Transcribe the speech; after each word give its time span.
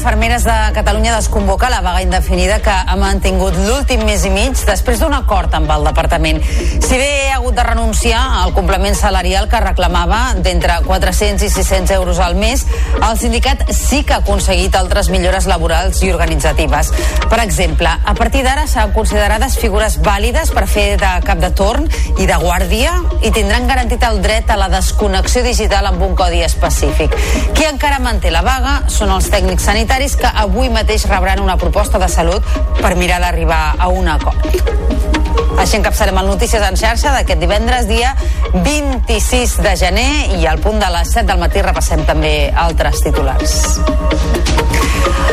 Bon 0.00 0.06
dia, 0.06 0.16
infermeres 0.16 0.44
de 0.44 0.72
Catalunya 0.72 1.14
desconvoca 1.16 1.68
la 1.68 1.82
vaga 1.82 2.00
indefinida 2.00 2.60
que 2.60 2.70
ha 2.70 2.96
mantingut 2.96 3.52
l'últim 3.66 4.00
mes 4.06 4.24
i 4.24 4.30
mig 4.30 4.56
després 4.64 4.98
d'un 4.98 5.12
acord 5.12 5.52
amb 5.54 5.68
el 5.70 5.84
departament. 5.84 6.40
Si 6.80 6.96
bé 6.96 7.28
ha 7.28 7.36
hagut 7.36 7.54
de 7.54 7.62
renunciar 7.62 8.20
al 8.40 8.54
complement 8.54 8.96
salarial 8.96 9.48
que 9.48 9.60
reclamava 9.60 10.34
d'entre 10.36 10.78
400 10.86 11.44
i 11.44 11.50
600 11.50 11.90
euros 11.98 12.18
al 12.18 12.34
mes, 12.34 12.64
el 12.96 13.18
sindicat 13.18 13.66
sí 13.76 14.02
que 14.04 14.14
ha 14.14 14.22
aconseguit 14.24 14.74
altres 14.74 15.10
millores 15.10 15.46
laborals 15.46 16.00
i 16.02 16.12
organitzatives. 16.12 16.92
Per 17.28 17.40
exemple, 17.44 17.90
a 17.90 18.14
partir 18.14 18.42
d'ara 18.46 18.66
seran 18.66 18.94
considerades 18.96 19.58
figures 19.60 19.98
vàlides 20.00 20.54
per 20.56 20.66
fer 20.66 20.96
de 20.96 21.12
cap 21.26 21.44
de 21.44 21.52
torn 21.52 21.88
i 22.16 22.26
de 22.26 22.40
guàrdia 22.40 22.96
i 23.20 23.34
tindran 23.36 23.68
garantit 23.68 24.02
el 24.08 24.22
dret 24.24 24.48
a 24.48 24.56
la 24.56 24.70
desconnexió 24.72 25.44
digital 25.44 25.92
amb 25.92 26.08
un 26.08 26.16
codi 26.16 26.40
específic. 26.46 27.12
Qui 27.52 27.68
encara 27.68 28.00
manté 28.00 28.32
la 28.32 28.46
vaga 28.46 28.80
són 28.88 29.12
els 29.12 29.28
tècnics 29.28 29.40
tècnics 29.40 29.66
sanitaris 29.90 30.14
que 30.14 30.28
avui 30.42 30.68
mateix 30.70 31.04
rebran 31.10 31.40
una 31.42 31.56
proposta 31.58 31.98
de 31.98 32.06
salut 32.08 32.46
per 32.78 32.94
mirar 32.94 33.18
d'arribar 33.20 33.74
a 33.76 33.88
un 33.88 34.06
acord. 34.06 35.19
Així 35.60 35.76
encapçarem 35.76 36.16
el 36.22 36.30
Notícies 36.30 36.62
en 36.64 36.78
xarxa 36.80 37.12
d'aquest 37.14 37.42
divendres, 37.42 37.88
dia 37.90 38.14
26 38.54 39.58
de 39.64 39.76
gener, 39.76 40.10
i 40.40 40.46
al 40.48 40.62
punt 40.64 40.80
de 40.80 40.88
les 40.96 41.12
7 41.12 41.28
del 41.28 41.42
matí 41.42 41.62
repassem 41.66 42.06
també 42.08 42.34
altres 42.68 43.04
titulars. 43.04 43.60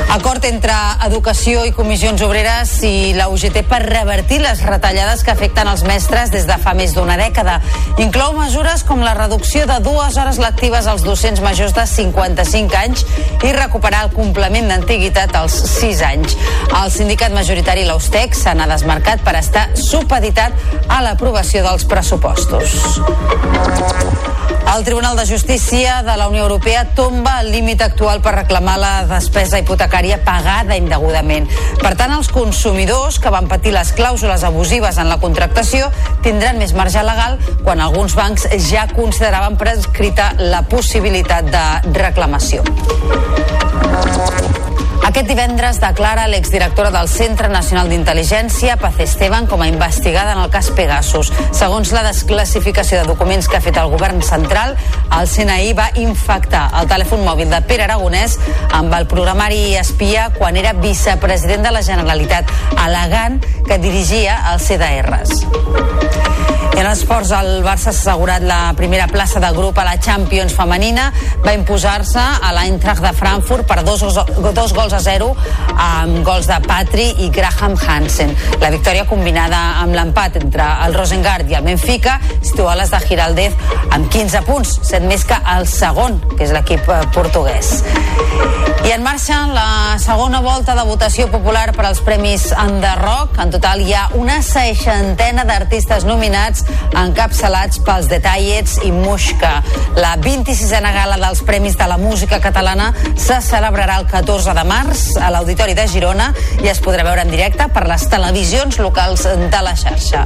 Acord 0.08 0.46
entre 0.48 0.74
Educació 1.04 1.66
i 1.68 1.74
Comissions 1.76 2.22
Obreres 2.24 2.72
i 2.88 3.12
la 3.18 3.28
UGT 3.28 3.60
per 3.68 3.82
revertir 3.84 4.38
les 4.40 4.62
retallades 4.64 5.24
que 5.26 5.34
afecten 5.34 5.68
els 5.68 5.84
mestres 5.84 6.32
des 6.32 6.48
de 6.48 6.56
fa 6.64 6.72
més 6.78 6.94
d'una 6.96 7.18
dècada. 7.20 7.58
Inclou 8.00 8.32
mesures 8.38 8.86
com 8.88 9.04
la 9.04 9.14
reducció 9.18 9.66
de 9.68 9.78
dues 9.84 10.16
hores 10.18 10.40
lectives 10.40 10.88
als 10.88 11.04
docents 11.04 11.42
majors 11.44 11.76
de 11.76 11.86
55 11.92 12.80
anys 12.80 13.04
i 13.44 13.52
recuperar 13.58 14.06
el 14.08 14.14
complement 14.16 14.72
d'antiguitat 14.72 15.36
als 15.36 15.60
6 15.76 16.02
anys. 16.08 16.38
El 16.72 16.92
sindicat 16.94 17.36
majoritari 17.36 17.84
l'Austec 17.86 18.38
se 18.38 18.56
n'ha 18.56 18.70
desmarcat 18.72 19.22
per 19.28 19.36
estar 19.42 19.68
supeditat 19.88 20.54
a 20.92 21.02
l'aprovació 21.06 21.64
dels 21.66 21.88
pressupostos. 21.88 22.76
El 24.76 24.84
Tribunal 24.84 25.16
de 25.16 25.26
Justícia 25.26 26.04
de 26.04 26.18
la 26.18 26.28
Unió 26.28 26.44
Europea 26.44 26.84
tomba 26.94 27.40
el 27.40 27.54
límit 27.54 27.82
actual 27.82 28.20
per 28.22 28.34
reclamar 28.36 28.76
la 28.78 28.92
despesa 29.08 29.62
hipotecària 29.62 30.20
pagada 30.26 30.76
indegudament. 30.76 31.48
Per 31.80 31.94
tant, 31.96 32.12
els 32.12 32.28
consumidors 32.36 33.18
que 33.24 33.32
van 33.34 33.48
patir 33.48 33.72
les 33.74 33.94
clàusules 33.96 34.44
abusives 34.44 35.00
en 35.00 35.08
la 35.10 35.22
contractació 35.24 35.88
tindran 36.22 36.60
més 36.60 36.76
marge 36.76 37.02
legal 37.02 37.40
quan 37.64 37.82
alguns 37.82 38.18
bancs 38.20 38.50
ja 38.68 38.86
consideraven 38.92 39.56
prescrita 39.58 40.34
la 40.38 40.66
possibilitat 40.68 41.48
de 41.48 41.66
reclamació. 42.04 42.68
Aquest 45.08 45.30
divendres 45.32 45.78
declara 45.80 46.28
l'exdirectora 46.28 46.92
del 46.92 47.08
Centre 47.08 47.48
Nacional 47.48 47.88
d'Intel·ligència, 47.90 48.76
Paz 48.78 49.00
Esteban, 49.00 49.48
com 49.48 49.64
a 49.64 49.68
investigada 49.78 50.32
en 50.34 50.40
el 50.40 50.50
cas 50.50 50.72
Pegasus. 50.72 51.30
Segons 51.54 51.92
la 51.94 52.02
desclassificació 52.08 53.02
de 53.02 53.10
documents 53.12 53.48
que 53.48 53.60
ha 53.60 53.62
fet 53.62 53.78
el 53.78 53.92
govern 53.94 54.24
central, 54.26 54.74
el 55.20 55.30
CNI 55.30 55.76
va 55.78 55.92
infectar 56.02 56.66
el 56.82 56.90
telèfon 56.90 57.22
mòbil 57.28 57.54
de 57.54 57.62
Pere 57.70 57.86
Aragonès 57.86 58.40
amb 58.74 58.96
el 58.98 59.06
programari 59.12 59.78
espia 59.78 60.32
quan 60.38 60.58
era 60.58 60.74
vicepresident 60.82 61.68
de 61.68 61.76
la 61.78 61.86
Generalitat, 61.86 62.50
alegant 62.88 63.38
que 63.68 63.78
dirigia 63.84 64.42
els 64.54 64.66
CDRs. 64.66 65.46
I 66.78 66.82
en 66.84 66.92
esports, 66.92 67.32
el 67.34 67.64
Barça 67.66 67.90
s'ha 67.90 68.12
assegurat 68.12 68.44
la 68.46 68.76
primera 68.78 69.08
plaça 69.10 69.40
de 69.42 69.50
grup 69.56 69.80
a 69.82 69.86
la 69.88 69.96
Champions 69.98 70.54
femenina. 70.54 71.08
Va 71.42 71.56
imposar-se 71.58 72.22
a 72.22 72.52
l'Eintracht 72.54 73.02
de 73.02 73.14
Frankfurt 73.18 73.66
per 73.66 73.80
dos, 73.82 74.04
dos 74.06 74.76
gols 74.78 74.94
a 74.94 75.00
zero 75.02 75.32
amb 75.74 76.22
gols 76.28 76.46
de 76.46 76.60
Patri 76.68 77.08
i 77.26 77.32
Graham 77.34 77.74
Hansen. 77.82 78.36
La 78.62 78.70
victòria 78.70 79.08
combinada 79.10 79.64
amb 79.84 79.96
l'empat 79.98 80.40
entre 80.42 80.68
el 80.86 80.96
Rosengard 80.98 81.50
i 81.52 81.58
el 81.60 81.66
Benfica 81.68 82.18
situa 82.42 82.76
les 82.80 82.92
de 82.94 83.02
Giraldez 83.08 83.54
amb 83.92 84.10
15 84.14 84.44
punts, 84.48 84.78
set 84.88 85.06
més 85.08 85.26
que 85.28 85.38
el 85.58 85.68
segon, 85.70 86.20
que 86.36 86.44
és 86.48 86.56
l'equip 86.56 86.88
eh, 86.92 87.02
portuguès. 87.16 87.82
I 88.88 88.94
en 88.94 89.02
marxa 89.04 89.36
la 89.52 89.98
segona 90.00 90.40
volta 90.40 90.72
de 90.78 90.84
votació 90.88 91.26
popular 91.28 91.74
per 91.76 91.84
als 91.90 92.00
Premis 92.06 92.46
Rock. 93.02 93.36
En 93.44 93.50
total 93.52 93.82
hi 93.84 93.92
ha 93.94 94.06
una 94.16 94.38
seixantena 94.42 95.44
d'artistes 95.44 96.06
nominats 96.08 96.64
encapçalats 96.96 97.82
pels 97.84 98.08
Detallets 98.08 98.78
i 98.88 98.94
Muixca. 98.96 99.58
La 99.98 100.16
26a 100.16 100.94
gala 100.96 101.18
dels 101.20 101.42
Premis 101.44 101.76
de 101.76 101.88
la 101.90 101.98
Música 101.98 102.40
Catalana 102.40 102.94
se 103.18 103.42
celebrarà 103.44 103.98
el 104.00 104.08
14 104.08 104.56
de 104.56 104.64
març 104.64 105.04
a 105.20 105.34
l'Auditori 105.36 105.76
de 105.76 105.88
Girona 105.92 106.30
i 106.64 106.72
es 106.72 106.80
podrà 106.80 107.04
veure 107.04 107.28
en 107.28 107.34
directe 107.34 107.68
per 107.74 107.84
les 107.92 108.08
televisions 108.08 108.80
locals 108.80 109.28
de 109.28 109.57
la 109.62 109.76
xarxa. 109.76 110.26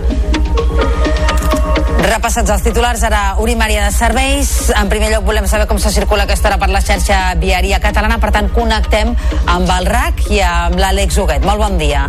Repassats 2.02 2.50
els 2.50 2.64
titulars, 2.66 3.04
ara 3.06 3.36
Uri 3.40 3.56
Maria 3.56 3.86
de 3.86 3.92
Serveis. 3.94 4.72
En 4.76 4.90
primer 4.90 5.12
lloc 5.14 5.24
volem 5.28 5.46
saber 5.48 5.68
com 5.70 5.80
se 5.80 5.92
circula 5.94 6.26
aquesta 6.26 6.50
hora 6.50 6.58
per 6.62 6.72
la 6.74 6.82
xarxa 6.82 7.20
viària 7.40 7.80
catalana, 7.84 8.18
per 8.20 8.32
tant 8.36 8.50
connectem 8.56 9.14
amb 9.46 9.70
el 9.78 9.88
RAC 9.88 10.26
i 10.34 10.42
amb 10.46 10.82
l'Àlex 10.82 11.22
Huguet. 11.22 11.46
Molt 11.46 11.62
bon 11.62 11.78
dia. 11.78 12.08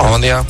Bon 0.00 0.20
dia. 0.20 0.42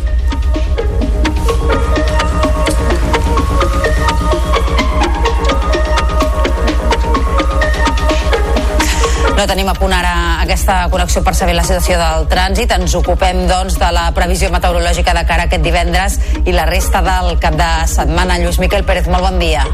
No 9.36 9.46
tenim 9.50 9.66
a 9.66 9.74
punt 9.74 9.90
ara 9.90 10.14
aquesta 10.42 10.88
connexió 10.90 11.22
per 11.22 11.34
saber 11.38 11.54
la 11.54 11.64
situació 11.66 11.98
del 12.00 12.26
trànsit. 12.30 12.74
Ens 12.74 12.96
ocupem, 12.98 13.44
doncs, 13.50 13.78
de 13.80 13.90
la 13.94 14.08
previsió 14.16 14.50
meteorològica 14.52 15.14
de 15.14 15.24
cara 15.28 15.46
a 15.46 15.50
aquest 15.50 15.64
divendres 15.64 16.18
i 16.44 16.54
la 16.54 16.66
resta 16.68 17.02
del 17.06 17.38
cap 17.42 17.56
de 17.58 17.70
setmana. 17.90 18.40
Lluís 18.42 18.58
Miquel 18.62 18.84
Pérez, 18.84 19.08
molt 19.08 19.28
bon 19.28 19.38
dia. 19.42 19.64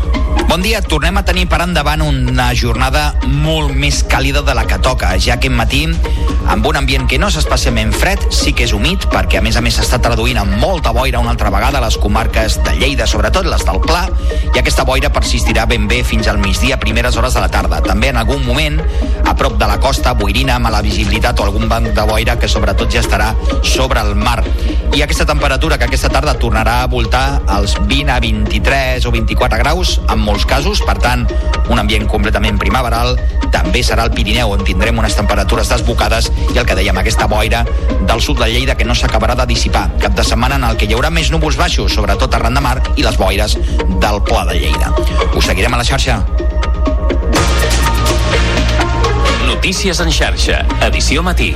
Bon 0.49 0.63
dia. 0.65 0.81
Tornem 0.85 1.19
a 1.21 1.25
tenir 1.29 1.49
per 1.49 1.61
endavant 1.65 2.03
una 2.05 2.51
jornada 2.57 3.13
molt 3.27 3.75
més 3.77 4.03
càlida 4.09 4.45
de 4.45 4.55
la 4.57 4.65
que 4.69 4.79
toca, 4.85 5.15
ja 5.21 5.37
que 5.41 5.51
matí, 5.53 5.87
amb 6.49 6.65
un 6.67 6.79
ambient 6.81 7.05
que 7.09 7.19
no 7.21 7.29
és 7.29 7.37
especialment 7.37 7.93
fred, 7.93 8.23
sí 8.33 8.55
que 8.57 8.65
és 8.65 8.73
humit, 8.73 9.05
perquè 9.13 9.41
a 9.41 9.45
més 9.45 9.59
a 9.61 9.63
més 9.65 9.77
s'està 9.77 9.99
traduint 10.01 10.39
amb 10.41 10.57
molta 10.63 10.95
boira 10.97 11.21
una 11.21 11.35
altra 11.35 11.53
vegada 11.53 11.83
a 11.83 11.85
les 11.85 11.99
comarques 12.01 12.57
de 12.65 12.77
Lleida, 12.79 13.07
sobretot 13.07 13.45
les 13.45 13.65
del 13.69 13.81
Pla, 13.85 14.07
i 14.55 14.57
aquesta 14.57 14.87
boira 14.89 15.13
persistirà 15.13 15.67
ben 15.69 15.85
bé 15.91 16.01
fins 16.07 16.29
al 16.33 16.41
migdia, 16.41 16.81
primeres 16.81 17.17
hores 17.21 17.37
de 17.37 17.45
la 17.45 17.53
tarda. 17.53 17.83
També 17.85 18.09
en 18.09 18.21
algun 18.21 18.45
moment, 18.47 18.81
a 19.29 19.37
prop 19.37 19.59
de 19.61 19.69
la 19.69 19.77
costa, 19.85 20.17
boirina, 20.17 20.57
mala 20.69 20.83
visibilitat 20.85 21.41
o 21.41 21.45
algun 21.49 21.65
banc 21.65 21.95
de 21.97 22.03
boira 22.05 22.35
que 22.37 22.49
sobretot 22.49 22.93
ja 22.93 23.01
estarà 23.01 23.31
sobre 23.65 24.03
el 24.05 24.13
mar. 24.15 24.43
I 24.93 25.01
aquesta 25.01 25.25
temperatura 25.25 25.79
que 25.79 25.87
aquesta 25.89 26.11
tarda 26.13 26.35
tornarà 26.37 26.83
a 26.83 26.91
voltar 26.93 27.41
als 27.49 27.79
20 27.89 28.13
a 28.13 28.19
23 28.21 29.07
o 29.09 29.13
24 29.15 29.59
graus 29.63 29.95
en 30.13 30.21
molts 30.21 30.45
casos, 30.45 30.83
per 30.85 30.99
tant, 31.01 31.25
un 31.73 31.81
ambient 31.81 32.05
completament 32.05 32.61
primaveral. 32.61 33.17
També 33.49 33.81
serà 33.81 34.05
el 34.05 34.13
Pirineu 34.13 34.53
on 34.53 34.67
tindrem 34.69 35.01
unes 35.01 35.17
temperatures 35.17 35.73
desbocades 35.73 36.29
i 36.53 36.61
el 36.61 36.69
que 36.69 36.77
dèiem, 36.77 37.01
aquesta 37.01 37.31
boira 37.33 37.65
del 38.05 38.21
sud 38.21 38.45
de 38.45 38.51
Lleida 38.53 38.77
que 38.77 38.85
no 38.85 38.99
s'acabarà 38.99 39.39
de 39.41 39.49
dissipar. 39.49 39.87
Cap 40.05 40.13
de 40.21 40.27
setmana 40.27 40.61
en 40.61 40.69
el 40.69 40.77
que 40.77 40.85
hi 40.85 40.93
haurà 40.93 41.09
més 41.09 41.33
núvols 41.33 41.57
baixos, 41.57 41.97
sobretot 41.97 42.37
arran 42.37 42.61
de 42.61 42.67
mar, 42.69 42.77
i 42.97 43.09
les 43.09 43.17
boires 43.17 43.57
del 43.57 44.23
Pla 44.29 44.45
de 44.53 44.61
Lleida. 44.61 44.93
Us 45.33 45.49
seguirem 45.49 45.73
a 45.73 45.81
la 45.81 45.89
xarxa. 45.89 46.21
Notícies 49.59 49.99
en 49.99 50.13
xarxa, 50.15 50.61
edició 50.87 51.19
matí. 51.27 51.49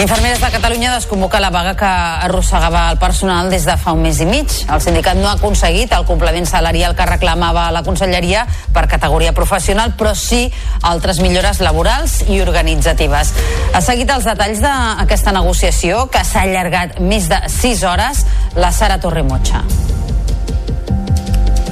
Infermeres 0.00 0.40
de 0.40 0.48
Catalunya 0.48 0.94
desconvoca 0.94 1.36
la 1.38 1.50
vaga 1.50 1.74
que 1.76 1.84
arrossegava 1.84 2.86
el 2.90 2.96
personal 2.96 3.50
des 3.52 3.66
de 3.68 3.76
fa 3.76 3.92
un 3.92 4.00
mes 4.00 4.22
i 4.24 4.26
mig. 4.26 4.48
El 4.72 4.80
sindicat 4.80 5.20
no 5.20 5.28
ha 5.28 5.34
aconseguit 5.36 5.92
el 5.92 6.06
complement 6.08 6.48
salarial 6.48 6.96
que 6.96 7.04
reclamava 7.10 7.66
la 7.76 7.82
conselleria 7.84 8.46
per 8.72 8.86
categoria 8.88 9.34
professional, 9.36 9.92
però 10.00 10.14
sí 10.16 10.46
altres 10.80 11.20
millores 11.20 11.60
laborals 11.60 12.22
i 12.32 12.40
organitzatives. 12.40 13.34
Ha 13.76 13.84
seguit 13.84 14.08
els 14.16 14.24
detalls 14.24 14.64
d'aquesta 14.64 15.36
negociació, 15.36 16.06
que 16.08 16.24
s'ha 16.24 16.48
allargat 16.48 17.02
més 17.04 17.28
de 17.28 17.42
6 17.52 17.84
hores, 17.84 18.24
la 18.56 18.72
Sara 18.72 18.96
Torremotxa. 18.96 19.60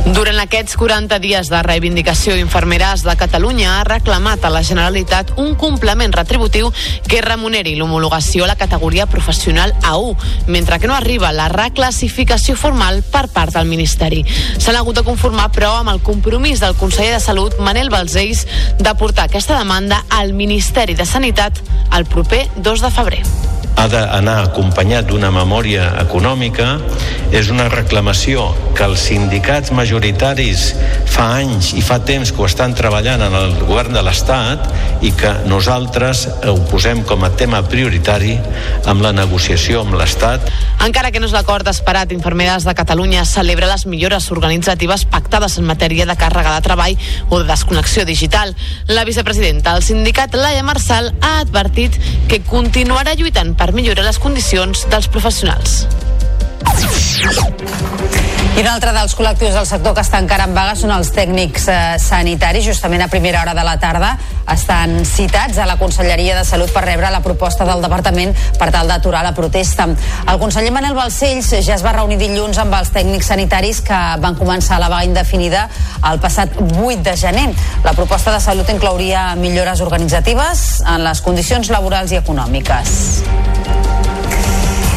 Durant 0.04 0.36
aquests 0.36 0.76
40 0.76 1.16
dies 1.16 1.48
de 1.48 1.62
reivindicació, 1.64 2.34
Infermeres 2.36 3.00
de 3.06 3.14
Catalunya 3.16 3.78
ha 3.78 3.86
reclamat 3.88 4.42
a 4.44 4.50
la 4.52 4.60
Generalitat 4.60 5.30
un 5.40 5.54
complement 5.56 6.12
retributiu 6.12 6.68
que 7.08 7.22
remuneri 7.24 7.72
l'homologació 7.78 8.44
a 8.44 8.50
la 8.50 8.58
categoria 8.60 9.06
professional 9.08 9.72
A1, 9.80 10.44
mentre 10.46 10.78
que 10.78 10.92
no 10.92 10.94
arriba 10.94 11.32
la 11.32 11.48
reclassificació 11.48 12.52
formal 12.52 13.00
per 13.00 13.30
part 13.32 13.56
del 13.56 13.64
Ministeri. 13.72 14.20
S'han 14.58 14.76
hagut 14.76 15.00
de 15.00 15.08
conformar, 15.08 15.48
però, 15.56 15.78
amb 15.80 15.94
el 15.96 16.04
compromís 16.04 16.60
del 16.60 16.76
conseller 16.76 17.16
de 17.16 17.24
Salut, 17.24 17.56
Manel 17.64 17.88
Balzells, 17.88 18.44
de 18.76 18.96
portar 19.00 19.30
aquesta 19.30 19.56
demanda 19.56 20.04
al 20.10 20.36
Ministeri 20.36 20.92
de 21.00 21.08
Sanitat 21.08 21.64
el 21.96 22.04
proper 22.04 22.50
2 22.60 22.84
de 22.84 22.92
febrer. 22.92 23.24
Ha 23.76 23.86
d'anar 23.90 24.36
acompanyat 24.44 25.08
d'una 25.08 25.30
memòria 25.34 25.90
econòmica, 26.02 26.78
és 27.34 27.48
una 27.50 27.66
reclamació 27.72 28.46
que 28.76 28.84
els 28.86 29.02
sindicats 29.08 29.72
majoritaris 29.74 30.68
fa 31.10 31.26
anys 31.40 31.72
i 31.78 31.82
fa 31.82 31.98
temps 32.06 32.30
que 32.30 32.42
ho 32.42 32.46
estan 32.46 32.74
treballant 32.78 33.22
en 33.26 33.34
el 33.34 33.54
govern 33.64 33.94
de 33.94 34.02
l'Estat 34.06 34.68
i 35.06 35.10
que 35.18 35.32
nosaltres 35.50 36.26
ho 36.50 36.56
posem 36.70 37.02
com 37.08 37.24
a 37.26 37.32
tema 37.38 37.62
prioritari 37.66 38.36
amb 38.90 39.02
la 39.02 39.12
negociació 39.16 39.82
amb 39.82 39.96
l'Estat. 39.98 40.50
Encara 40.84 41.10
que 41.10 41.22
no 41.22 41.28
és 41.30 41.34
l'acord 41.34 41.66
esperat, 41.70 42.12
Infermeres 42.14 42.66
de 42.68 42.74
Catalunya 42.76 43.24
celebra 43.26 43.70
les 43.70 43.86
millores 43.90 44.30
organitzatives 44.34 45.06
pactades 45.10 45.58
en 45.58 45.66
matèria 45.70 46.06
de 46.06 46.18
càrrega 46.18 46.54
de 46.54 46.64
treball 46.66 46.98
o 47.30 47.40
de 47.40 47.48
desconnexió 47.48 48.04
digital. 48.04 48.54
La 48.88 49.06
vicepresidenta 49.08 49.74
del 49.74 49.86
sindicat, 49.86 50.34
Laia 50.34 50.62
Marçal, 50.66 51.14
ha 51.22 51.38
advertit 51.40 51.96
que 52.28 52.42
continuarà 52.44 53.14
lluitant 53.16 53.54
per 53.56 53.63
millorar 53.72 54.04
les 54.04 54.18
condicions 54.20 54.84
dels 54.92 55.08
professionals. 55.08 55.84
I 58.54 58.60
un 58.62 58.68
altre 58.70 58.92
dels 58.94 59.16
col·lectius 59.18 59.56
del 59.56 59.64
sector 59.66 59.96
que 59.96 60.02
està 60.04 60.20
encara 60.22 60.44
en 60.46 60.52
vaga 60.54 60.76
són 60.78 60.92
els 60.94 61.08
tècnics 61.10 61.64
eh, 61.66 61.78
sanitaris. 61.98 62.62
Justament 62.68 63.02
a 63.02 63.08
primera 63.10 63.40
hora 63.40 63.50
de 63.56 63.64
la 63.66 63.72
tarda 63.82 64.12
estan 64.52 65.00
citats 65.08 65.58
a 65.58 65.66
la 65.66 65.74
Conselleria 65.80 66.36
de 66.38 66.44
Salut 66.46 66.70
per 66.70 66.84
rebre 66.84 67.10
la 67.10 67.18
proposta 67.24 67.66
del 67.66 67.82
Departament 67.82 68.30
per 68.60 68.68
tal 68.70 68.86
d'aturar 68.86 69.24
la 69.26 69.34
protesta. 69.34 69.88
El 70.30 70.38
conseller 70.38 70.70
Manel 70.70 70.94
Balcells 70.94 71.50
ja 71.66 71.74
es 71.74 71.82
va 71.82 71.96
reunir 71.96 72.20
dilluns 72.20 72.60
amb 72.62 72.78
els 72.78 72.94
tècnics 72.94 73.32
sanitaris 73.32 73.82
que 73.82 74.00
van 74.22 74.38
començar 74.38 74.78
la 74.78 74.92
vaga 74.92 75.10
indefinida 75.10 75.66
el 76.12 76.22
passat 76.22 76.54
8 76.62 77.02
de 77.02 77.16
gener. 77.18 77.48
La 77.82 77.96
proposta 77.98 78.30
de 78.30 78.38
salut 78.38 78.70
inclouria 78.70 79.32
millores 79.34 79.82
organitzatives 79.82 80.84
en 80.86 81.02
les 81.08 81.26
condicions 81.26 81.74
laborals 81.74 82.14
i 82.14 82.22
econòmiques. 82.22 82.94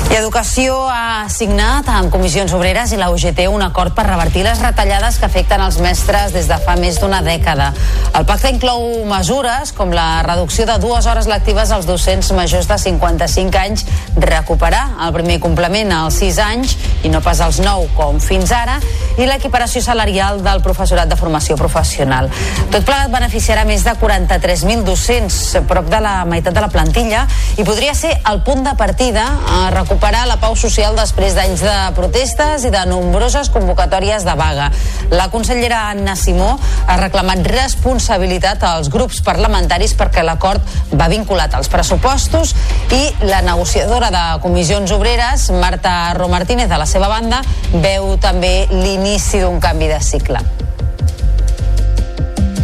I 0.07 0.15
Educació 0.15 0.85
ha 0.87 1.27
signat 1.27 1.89
amb 1.91 2.07
comissions 2.13 2.53
obreres 2.55 2.93
i 2.95 2.97
la 2.99 3.09
UGT 3.11 3.41
un 3.51 3.59
acord 3.65 3.91
per 3.91 4.05
revertir 4.07 4.45
les 4.45 4.61
retallades 4.63 5.17
que 5.19 5.27
afecten 5.27 5.59
els 5.59 5.81
mestres 5.83 6.31
des 6.31 6.47
de 6.47 6.55
fa 6.63 6.77
més 6.79 6.95
d'una 7.01 7.19
dècada. 7.25 7.73
El 8.15 8.23
pacte 8.25 8.47
inclou 8.53 9.03
mesures 9.09 9.73
com 9.75 9.91
la 9.91 10.23
reducció 10.23 10.63
de 10.69 10.77
dues 10.79 11.09
hores 11.11 11.27
lectives 11.27 11.73
als 11.75 11.89
docents 11.89 12.31
majors 12.31 12.69
de 12.71 12.77
55 12.79 13.59
anys, 13.59 13.83
recuperar 14.15 14.85
el 15.03 15.11
primer 15.17 15.41
complement 15.43 15.91
als 15.97 16.21
6 16.23 16.39
anys 16.45 16.77
i 17.03 17.11
no 17.11 17.19
pas 17.25 17.43
als 17.43 17.59
9 17.59 17.91
com 17.99 18.23
fins 18.23 18.55
ara, 18.55 18.79
i 19.19 19.27
l'equiparació 19.27 19.83
salarial 19.83 20.39
del 20.45 20.63
professorat 20.63 21.11
de 21.11 21.19
formació 21.19 21.59
professional. 21.59 22.31
Tot 22.71 22.87
plegat 22.87 23.11
beneficiarà 23.11 23.67
més 23.67 23.83
de 23.83 23.91
43.000 23.99 24.87
docents, 24.87 25.57
prop 25.67 25.91
de 25.91 25.99
la 25.99 26.21
meitat 26.29 26.55
de 26.55 26.63
la 26.63 26.71
plantilla, 26.71 27.27
i 27.57 27.67
podria 27.67 27.97
ser 27.97 28.15
el 28.31 28.43
punt 28.47 28.63
de 28.63 28.77
partida 28.79 29.27
a 29.51 29.61
recuperar 29.75 29.96
recuperar 29.97 30.27
la 30.29 30.37
pau 30.37 30.53
social 30.53 30.93
després 30.93 31.33
d'anys 31.33 31.63
de 31.65 31.75
protestes 31.97 32.67
i 32.67 32.69
de 32.69 32.83
nombroses 32.85 33.47
convocatòries 33.49 34.21
de 34.27 34.35
vaga. 34.37 34.67
La 35.09 35.25
consellera 35.33 35.87
Anna 35.89 36.13
Simó 36.15 36.51
ha 36.85 36.97
reclamat 36.99 37.41
responsabilitat 37.49 38.61
als 38.61 38.91
grups 38.93 39.23
parlamentaris 39.25 39.95
perquè 39.97 40.21
l'acord 40.21 40.61
va 40.93 41.07
vinculat 41.09 41.57
als 41.57 41.71
pressupostos 41.73 42.53
i 42.93 43.01
la 43.25 43.41
negociadora 43.41 44.11
de 44.13 44.23
comissions 44.45 44.93
obreres, 44.93 45.49
Marta 45.49 46.13
Romartínez, 46.13 46.69
de 46.69 46.77
la 46.77 46.85
seva 46.85 47.09
banda, 47.09 47.41
veu 47.73 48.19
també 48.21 48.67
l'inici 48.69 49.41
d'un 49.41 49.57
canvi 49.59 49.89
de 49.89 49.97
cicle. 49.97 50.45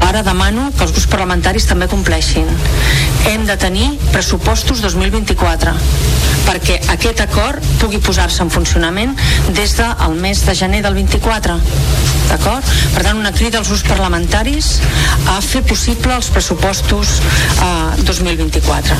Ara 0.06 0.22
demano 0.22 0.70
que 0.78 0.86
els 0.86 0.94
grups 0.94 1.10
parlamentaris 1.10 1.66
també 1.66 1.90
compleixin. 1.90 2.46
Hem 3.26 3.46
de 3.48 3.56
tenir 3.58 3.88
pressupostos 4.12 4.82
2024 4.84 5.72
perquè 6.44 6.76
aquest 6.92 7.22
acord 7.24 7.64
pugui 7.80 8.02
posar-se 8.04 8.44
en 8.44 8.52
funcionament 8.52 9.14
des 9.56 9.78
del 9.80 10.18
mes 10.20 10.44
de 10.44 10.56
gener 10.60 10.82
del 10.84 10.98
24 10.98 11.56
d'acord? 12.28 12.68
Per 12.94 13.04
tant, 13.06 13.20
una 13.20 13.32
crida 13.36 13.60
als 13.60 13.70
grups 13.70 13.84
parlamentaris 13.88 14.70
a 15.32 15.38
fer 15.44 15.62
possible 15.68 16.16
els 16.16 16.30
pressupostos 16.34 17.20
eh, 17.64 18.04
2024. 18.04 18.98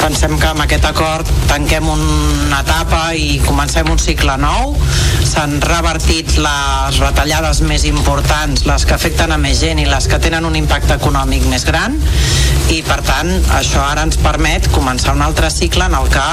Pensem 0.00 0.36
que 0.38 0.50
amb 0.50 0.64
aquest 0.64 0.86
acord 0.88 1.30
tanquem 1.50 1.88
una 1.90 2.60
etapa 2.60 3.06
i 3.16 3.40
comencem 3.46 3.90
un 3.90 3.98
cicle 3.98 4.36
nou. 4.40 4.76
S'han 5.24 5.58
revertit 5.64 6.36
les 6.38 7.00
retallades 7.00 7.62
més 7.66 7.86
importants, 7.88 8.66
les 8.68 8.86
que 8.86 8.94
afecten 8.94 9.32
a 9.34 9.40
més 9.40 9.62
gent 9.64 9.80
i 9.82 9.88
les 9.88 10.10
que 10.10 10.20
tenen 10.22 10.46
un 10.46 10.58
impacte 10.60 10.98
econòmic 11.00 11.48
més 11.50 11.66
gran 11.66 11.98
i 12.72 12.80
per 12.86 13.00
tant 13.04 13.30
això 13.58 13.82
ara 13.84 14.06
ens 14.06 14.16
permet 14.22 14.70
començar 14.72 15.14
un 15.16 15.22
altre 15.24 15.50
cicle 15.52 15.84
en 15.90 15.96
el 15.98 16.08
que 16.12 16.24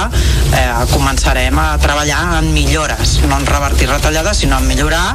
eh, 0.55 0.71
començarem 0.93 1.59
a 1.59 1.67
treballar 1.81 2.21
en 2.39 2.53
millores, 2.55 3.19
no 3.27 3.37
en 3.41 3.47
revertir 3.49 3.89
retallades 3.91 4.43
sinó 4.45 4.61
en 4.61 4.67
millorar 4.69 5.05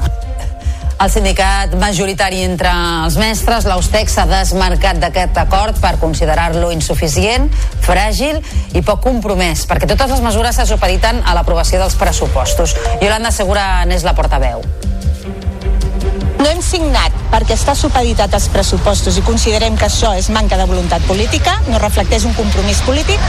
el 0.97 1.11
sindicat 1.13 1.75
majoritari 1.77 2.39
entre 2.47 2.71
els 3.05 3.19
mestres, 3.21 3.67
l'Austex, 3.69 4.15
s'ha 4.17 4.25
desmarcat 4.31 4.97
d'aquest 5.03 5.37
acord 5.43 5.77
per 5.83 5.99
considerar-lo 6.01 6.73
insuficient, 6.73 7.51
fràgil 7.85 8.41
i 8.73 8.81
poc 8.81 9.05
compromès, 9.05 9.67
perquè 9.69 9.91
totes 9.93 10.17
les 10.17 10.25
mesures 10.25 10.57
se 10.57 10.65
supediten 10.73 11.21
a 11.21 11.37
l'aprovació 11.37 11.85
dels 11.85 12.01
pressupostos. 12.01 12.79
Yolanda 13.05 13.35
Segura 13.35 13.85
n'és 13.85 14.09
la 14.09 14.17
portaveu. 14.17 14.65
No 16.37 16.47
hem 16.51 16.61
signat 16.61 17.15
perquè 17.33 17.57
està 17.57 17.73
supeditat 17.79 18.35
als 18.37 18.51
pressupostos 18.53 19.17
i 19.17 19.25
considerem 19.25 19.77
que 19.81 19.87
això 19.89 20.13
és 20.19 20.29
manca 20.35 20.59
de 20.61 20.67
voluntat 20.69 21.05
política, 21.09 21.57
no 21.71 21.81
reflecteix 21.81 22.27
un 22.29 22.37
compromís 22.37 22.83
polític, 22.85 23.25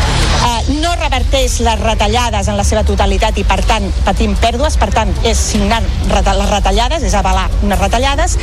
eh, 0.50 0.78
no 0.84 0.94
reverteix 1.00 1.60
les 1.64 1.80
retallades 1.80 2.52
en 2.52 2.60
la 2.60 2.68
seva 2.68 2.84
totalitat 2.84 3.40
i 3.40 3.48
per 3.48 3.62
tant 3.66 3.88
patim 4.06 4.36
pèrdues, 4.44 4.78
per 4.78 4.92
tant 4.94 5.16
és 5.24 5.40
signar 5.54 5.82
les 5.82 6.50
retallades, 6.52 7.04
és 7.04 7.16
avalar 7.16 7.48
unes 7.64 7.80
retallades 7.80 8.38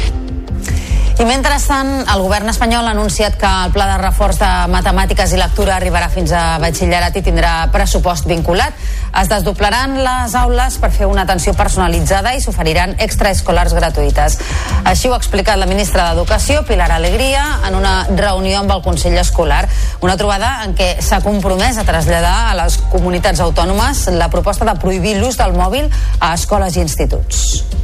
i 1.14 1.24
mentrestant, 1.28 1.90
el 2.10 2.22
govern 2.24 2.50
espanyol 2.50 2.88
ha 2.88 2.92
anunciat 2.92 3.36
que 3.38 3.46
el 3.46 3.70
pla 3.74 3.84
de 3.86 3.98
reforç 4.00 4.40
de 4.40 4.48
matemàtiques 4.72 5.30
i 5.30 5.38
lectura 5.38 5.76
arribarà 5.76 6.08
fins 6.10 6.32
a 6.34 6.56
batxillerat 6.58 7.14
i 7.14 7.22
tindrà 7.22 7.52
pressupost 7.70 8.26
vinculat. 8.26 8.74
Es 9.20 9.30
desdoblaran 9.30 9.94
les 10.02 10.34
aules 10.34 10.78
per 10.82 10.90
fer 10.96 11.06
una 11.06 11.22
atenció 11.22 11.54
personalitzada 11.54 12.34
i 12.34 12.42
s'oferiran 12.42 12.96
extraescolars 13.04 13.76
gratuïtes. 13.78 14.40
Així 14.90 15.06
ho 15.06 15.14
ha 15.14 15.20
explicat 15.22 15.60
la 15.60 15.70
ministra 15.70 16.08
d'Educació, 16.08 16.64
Pilar 16.66 16.90
Alegria, 16.90 17.44
en 17.68 17.78
una 17.78 17.94
reunió 18.10 18.64
amb 18.64 18.74
el 18.74 18.82
Consell 18.82 19.16
Escolar. 19.22 19.68
Una 20.02 20.18
trobada 20.18 20.56
en 20.66 20.74
què 20.74 20.96
s'ha 20.98 21.22
compromès 21.22 21.78
a 21.78 21.86
traslladar 21.86 22.36
a 22.50 22.58
les 22.64 22.80
comunitats 22.90 23.44
autònomes 23.44 24.08
la 24.18 24.32
proposta 24.34 24.66
de 24.66 24.74
prohibir 24.82 25.20
l'ús 25.20 25.38
del 25.38 25.54
mòbil 25.54 25.88
a 26.18 26.34
escoles 26.34 26.74
i 26.74 26.82
instituts. 26.82 27.83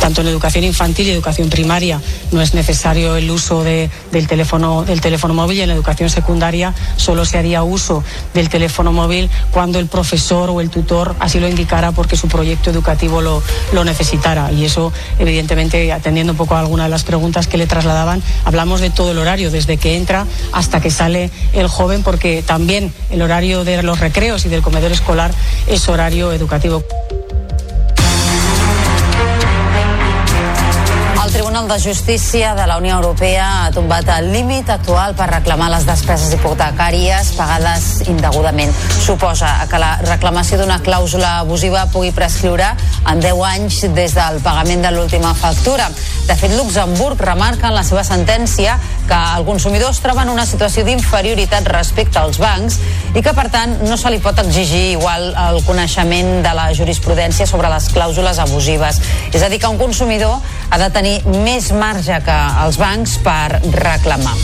Tanto 0.00 0.22
en 0.22 0.28
educación 0.28 0.64
infantil 0.64 1.06
y 1.06 1.10
educación 1.10 1.50
primaria 1.50 2.00
no 2.32 2.40
es 2.40 2.54
necesario 2.54 3.16
el 3.16 3.30
uso 3.30 3.62
de, 3.62 3.90
del, 4.10 4.26
teléfono, 4.26 4.84
del 4.84 5.00
teléfono 5.00 5.34
móvil 5.34 5.58
y 5.58 5.60
en 5.60 5.68
la 5.68 5.74
educación 5.74 6.10
secundaria 6.10 6.74
solo 6.96 7.24
se 7.24 7.38
haría 7.38 7.62
uso 7.62 8.02
del 8.34 8.48
teléfono 8.48 8.92
móvil 8.92 9.30
cuando 9.50 9.78
el 9.78 9.86
profesor 9.86 10.50
o 10.50 10.60
el 10.60 10.70
tutor 10.70 11.14
así 11.20 11.38
lo 11.38 11.48
indicara 11.48 11.92
porque 11.92 12.16
su 12.16 12.28
proyecto 12.28 12.70
educativo 12.70 13.20
lo, 13.20 13.42
lo 13.72 13.84
necesitara. 13.84 14.50
Y 14.52 14.64
eso, 14.64 14.92
evidentemente, 15.18 15.92
atendiendo 15.92 16.32
un 16.32 16.36
poco 16.36 16.54
a 16.56 16.60
algunas 16.60 16.86
de 16.86 16.90
las 16.90 17.04
preguntas 17.04 17.46
que 17.46 17.58
le 17.58 17.66
trasladaban, 17.66 18.22
hablamos 18.44 18.80
de 18.80 18.90
todo 18.90 19.12
el 19.12 19.18
horario, 19.18 19.50
desde 19.50 19.76
que 19.76 19.96
entra 19.96 20.26
hasta 20.52 20.80
que 20.80 20.90
sale 20.90 21.30
el 21.52 21.68
joven, 21.68 22.02
porque 22.02 22.42
también 22.42 22.92
el 23.10 23.22
horario 23.22 23.64
de 23.64 23.82
los 23.82 24.00
recreos 24.00 24.46
y 24.46 24.48
del 24.48 24.62
comedor 24.62 24.92
escolar 24.92 25.32
es 25.66 25.88
horario 25.88 26.32
educativo. 26.32 26.82
Tribunal 31.60 31.78
de 31.78 31.90
Justícia 31.90 32.54
de 32.54 32.66
la 32.66 32.78
Unió 32.78 32.94
Europea 32.94 33.66
ha 33.66 33.70
tombat 33.70 34.08
el 34.14 34.30
límit 34.32 34.70
actual 34.72 35.12
per 35.14 35.26
reclamar 35.28 35.66
les 35.68 35.84
despeses 35.84 36.32
hipotecàries 36.32 37.34
pagades 37.36 38.06
indegudament. 38.08 38.72
Suposa 39.04 39.50
que 39.68 39.80
la 39.82 39.90
reclamació 40.06 40.56
d'una 40.56 40.78
clàusula 40.80 41.34
abusiva 41.42 41.82
pugui 41.92 42.14
prescriure 42.16 42.70
en 43.10 43.20
10 43.20 43.42
anys 43.50 43.80
des 43.92 44.14
del 44.16 44.40
pagament 44.40 44.86
de 44.86 44.94
l'última 44.94 45.34
factura. 45.34 45.90
De 46.30 46.36
fet, 46.38 46.54
Luxemburg 46.56 47.20
remarca 47.20 47.68
en 47.68 47.76
la 47.76 47.84
seva 47.84 48.04
sentència 48.08 48.78
que 49.08 49.20
el 49.36 49.44
consumidor 49.44 49.90
es 49.90 50.00
troba 50.00 50.22
en 50.22 50.32
una 50.32 50.46
situació 50.46 50.84
d'inferioritat 50.86 51.68
respecte 51.68 52.22
als 52.22 52.38
bancs 52.40 52.78
i 53.12 53.20
que, 53.20 53.34
per 53.36 53.48
tant, 53.52 53.76
no 53.84 53.98
se 54.00 54.12
li 54.14 54.22
pot 54.22 54.38
exigir 54.40 54.94
igual 54.94 55.34
el 55.34 55.60
coneixement 55.66 56.40
de 56.46 56.54
la 56.56 56.70
jurisprudència 56.72 57.48
sobre 57.50 57.68
les 57.68 57.90
clàusules 57.92 58.38
abusives. 58.38 59.02
És 59.34 59.42
a 59.42 59.50
dir, 59.50 59.60
que 59.60 59.68
un 59.68 59.80
consumidor 59.80 60.38
ha 60.70 60.78
de 60.78 60.90
tenir 60.94 61.16
més 61.42 61.72
marge 61.74 62.22
que 62.24 62.40
els 62.64 62.78
bancs 62.80 63.18
per 63.26 63.60
reclamar. 63.74 64.36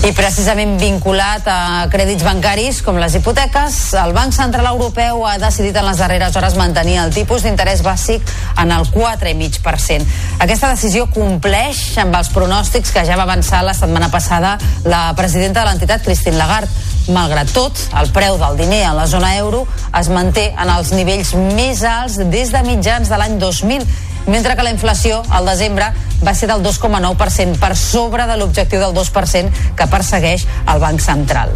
I 0.00 0.14
precisament 0.16 0.78
vinculat 0.80 1.44
a 1.52 1.84
crèdits 1.92 2.24
bancaris 2.24 2.78
com 2.80 2.96
les 2.96 3.18
hipoteques, 3.18 3.74
el 4.00 4.14
Banc 4.16 4.32
Central 4.32 4.70
Europeu 4.70 5.26
ha 5.28 5.34
decidit 5.42 5.76
en 5.76 5.84
les 5.84 6.00
darreres 6.00 6.38
hores 6.40 6.56
mantenir 6.56 6.96
el 7.02 7.12
tipus 7.12 7.44
d'interès 7.44 7.82
bàsic 7.84 8.32
en 8.62 8.72
el 8.72 8.88
4,5%. 8.94 10.08
Aquesta 10.40 10.72
decisió 10.72 11.04
compleix 11.12 11.98
amb 12.00 12.16
els 12.16 12.32
pronòstics 12.32 12.94
que 12.96 13.04
ja 13.04 13.20
va 13.20 13.28
avançar 13.28 13.60
la 13.66 13.76
setmana 13.76 14.08
passada 14.08 14.56
la 14.88 15.10
presidenta 15.20 15.60
de 15.60 15.68
l'entitat, 15.68 16.06
Christine 16.06 16.40
Lagarde. 16.40 16.72
Malgrat 17.12 17.52
tot, 17.52 17.76
el 18.00 18.08
preu 18.14 18.40
del 18.40 18.56
diner 18.56 18.86
a 18.88 18.96
la 18.96 19.06
zona 19.10 19.34
euro 19.36 19.66
es 20.00 20.08
manté 20.08 20.54
en 20.54 20.70
els 20.70 20.94
nivells 20.96 21.34
més 21.58 21.84
alts 21.84 22.16
des 22.32 22.54
de 22.54 22.64
mitjans 22.64 23.12
de 23.12 23.20
l'any 23.20 23.36
2000 23.40 23.84
mentre 24.26 24.56
que 24.56 24.66
la 24.66 24.74
inflació 24.74 25.22
al 25.30 25.46
desembre 25.46 25.92
va 26.24 26.34
ser 26.34 26.50
del 26.50 26.62
2,9% 26.64 27.58
per 27.62 27.74
sobre 27.76 28.26
de 28.28 28.36
l'objectiu 28.36 28.82
del 28.82 28.94
2% 28.96 29.74
que 29.76 29.90
persegueix 29.90 30.46
el 30.66 30.80
Banc 30.82 31.00
Central. 31.00 31.54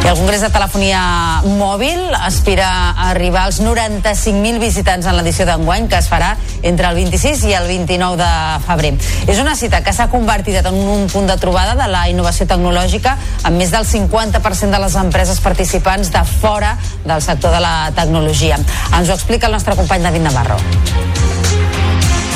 I 0.00 0.08
el 0.08 0.16
Congrés 0.16 0.40
de 0.40 0.48
Telefonia 0.48 1.00
Mòbil 1.44 2.14
aspira 2.16 2.68
a 2.70 3.10
arribar 3.10 3.42
als 3.44 3.60
95.000 3.60 4.58
visitants 4.62 5.06
en 5.06 5.16
l'edició 5.18 5.44
d'enguany 5.44 5.90
que 5.92 5.98
es 6.00 6.08
farà 6.08 6.30
entre 6.66 6.88
el 6.88 6.96
26 6.96 7.44
i 7.50 7.52
el 7.58 7.68
29 7.68 8.16
de 8.20 8.30
febrer. 8.64 8.94
És 9.28 9.40
una 9.42 9.54
cita 9.60 9.82
que 9.84 9.92
s'ha 9.92 10.08
convertit 10.12 10.56
en 10.64 10.74
un 10.74 11.06
punt 11.12 11.28
de 11.28 11.36
trobada 11.42 11.76
de 11.76 11.88
la 11.92 12.06
innovació 12.08 12.48
tecnològica 12.48 13.16
amb 13.42 13.60
més 13.60 13.74
del 13.74 13.84
50% 13.84 14.72
de 14.72 14.84
les 14.86 14.96
empreses 15.04 15.42
participants 15.44 16.12
de 16.14 16.24
fora 16.40 16.76
del 17.04 17.20
sector 17.20 17.52
de 17.52 17.60
la 17.60 17.92
tecnologia. 17.94 18.56
Ens 18.96 19.10
ho 19.10 19.18
explica 19.18 19.52
el 19.52 19.58
nostre 19.58 19.76
company 19.76 20.08
David 20.08 20.30
Navarro. 20.30 21.29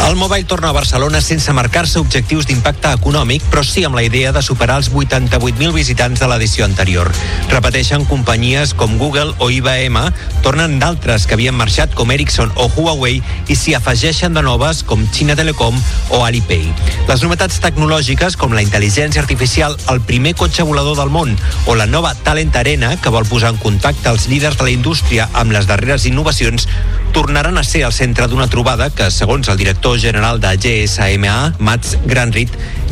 El 0.03 0.17
Mobile 0.17 0.45
torna 0.45 0.69
a 0.69 0.73
Barcelona 0.73 1.21
sense 1.21 1.53
marcar-se 1.57 1.99
objectius 1.99 2.45
d'impacte 2.47 2.91
econòmic, 2.93 3.43
però 3.51 3.63
sí 3.65 3.83
amb 3.89 3.97
la 3.97 4.03
idea 4.05 4.31
de 4.37 4.43
superar 4.45 4.77
els 4.79 4.91
88.000 4.93 5.73
visitants 5.73 6.21
de 6.21 6.29
l'edició 6.29 6.67
anterior. 6.67 7.09
Repeteixen 7.49 8.05
companyies 8.05 8.75
com 8.79 8.99
Google 9.01 9.33
o 9.39 9.49
IBM, 9.51 9.99
tornen 10.45 10.77
d'altres 10.79 11.27
que 11.27 11.35
havien 11.39 11.57
marxat 11.57 11.95
com 11.97 12.13
Ericsson 12.13 12.53
o 12.55 12.69
Huawei 12.77 13.23
i 13.49 13.57
s'hi 13.57 13.75
afegeixen 13.79 14.37
de 14.37 14.43
noves 14.45 14.83
com 14.85 15.07
China 15.11 15.37
Telecom 15.37 15.81
o 16.11 16.23
Alipay. 16.25 16.69
Les 17.09 17.25
novetats 17.25 17.59
tecnològiques 17.65 18.37
com 18.41 18.53
la 18.53 18.63
intel·ligència 18.63 19.25
artificial, 19.25 19.79
el 19.91 20.03
primer 20.05 20.35
cotxe 20.37 20.69
volador 20.69 20.99
del 21.01 21.11
món 21.11 21.33
o 21.67 21.75
la 21.75 21.89
nova 21.89 22.15
Talent 22.15 22.55
Arena, 22.61 22.95
que 23.01 23.13
vol 23.15 23.27
posar 23.27 23.55
en 23.55 23.63
contacte 23.63 24.13
els 24.13 24.29
líders 24.29 24.61
de 24.61 24.69
la 24.69 24.77
indústria 24.77 25.31
amb 25.33 25.57
les 25.57 25.67
darreres 25.67 26.05
innovacions, 26.07 26.69
tornaran 27.15 27.59
a 27.59 27.63
ser 27.65 27.85
el 27.87 27.93
centre 27.95 28.27
d'una 28.27 28.51
trobada 28.51 28.91
que, 28.91 29.07
segons 29.11 29.49
el 29.49 29.57
director 29.57 29.84
general 29.93 30.41
de 30.41 30.57
GSMA, 30.57 31.55
Mats 31.59 31.99
Granrit, 32.07 32.49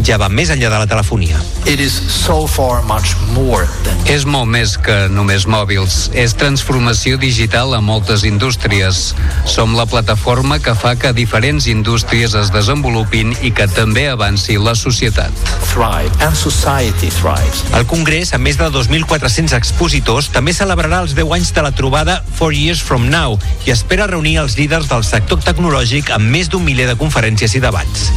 ja 0.06 0.18
va 0.18 0.28
més 0.28 0.50
enllà 0.52 0.70
de 0.72 0.78
la 0.82 0.88
telefonia. 0.90 1.38
It 1.66 1.80
is 1.80 1.94
so 1.94 2.46
far 2.46 2.82
much 2.88 3.14
more 3.32 3.66
than... 3.86 3.98
És 4.10 4.24
molt 4.26 4.50
més 4.50 4.74
que 4.82 5.06
només 5.12 5.46
mòbils. 5.46 6.10
És 6.18 6.34
transformació 6.38 7.18
digital 7.20 7.74
a 7.76 7.80
moltes 7.84 8.24
indústries. 8.28 9.12
Som 9.48 9.76
la 9.78 9.86
plataforma 9.86 10.58
que 10.62 10.74
fa 10.78 10.94
que 10.98 11.12
diferents 11.16 11.68
indústries 11.70 12.34
es 12.38 12.50
desenvolupin 12.54 13.34
i 13.42 13.52
que 13.54 13.68
també 13.70 14.08
avanci 14.10 14.58
la 14.58 14.74
societat. 14.78 15.32
Thrive 15.70 16.12
and 16.26 16.36
society 16.36 17.10
thrives. 17.20 17.64
El 17.78 17.86
Congrés, 17.90 18.34
amb 18.34 18.48
més 18.48 18.58
de 18.60 18.68
2.400 18.74 19.56
expositors, 19.58 20.32
també 20.34 20.54
celebrarà 20.56 21.02
els 21.06 21.16
10 21.18 21.36
anys 21.38 21.54
de 21.54 21.66
la 21.68 21.74
trobada 21.76 22.20
Four 22.36 22.54
Years 22.58 22.82
From 22.82 23.08
Now 23.12 23.38
i 23.66 23.74
espera 23.74 24.10
reunir 24.10 24.38
els 24.42 24.58
líders 24.58 24.90
del 24.90 25.06
sector 25.06 25.42
tecnològic 25.46 26.12
amb 26.14 26.32
més 26.32 26.50
d'un 26.50 26.64
miler 26.66 26.90
de 26.90 26.98
conferències 26.98 27.54
i 27.54 27.62
debats. 27.62 28.10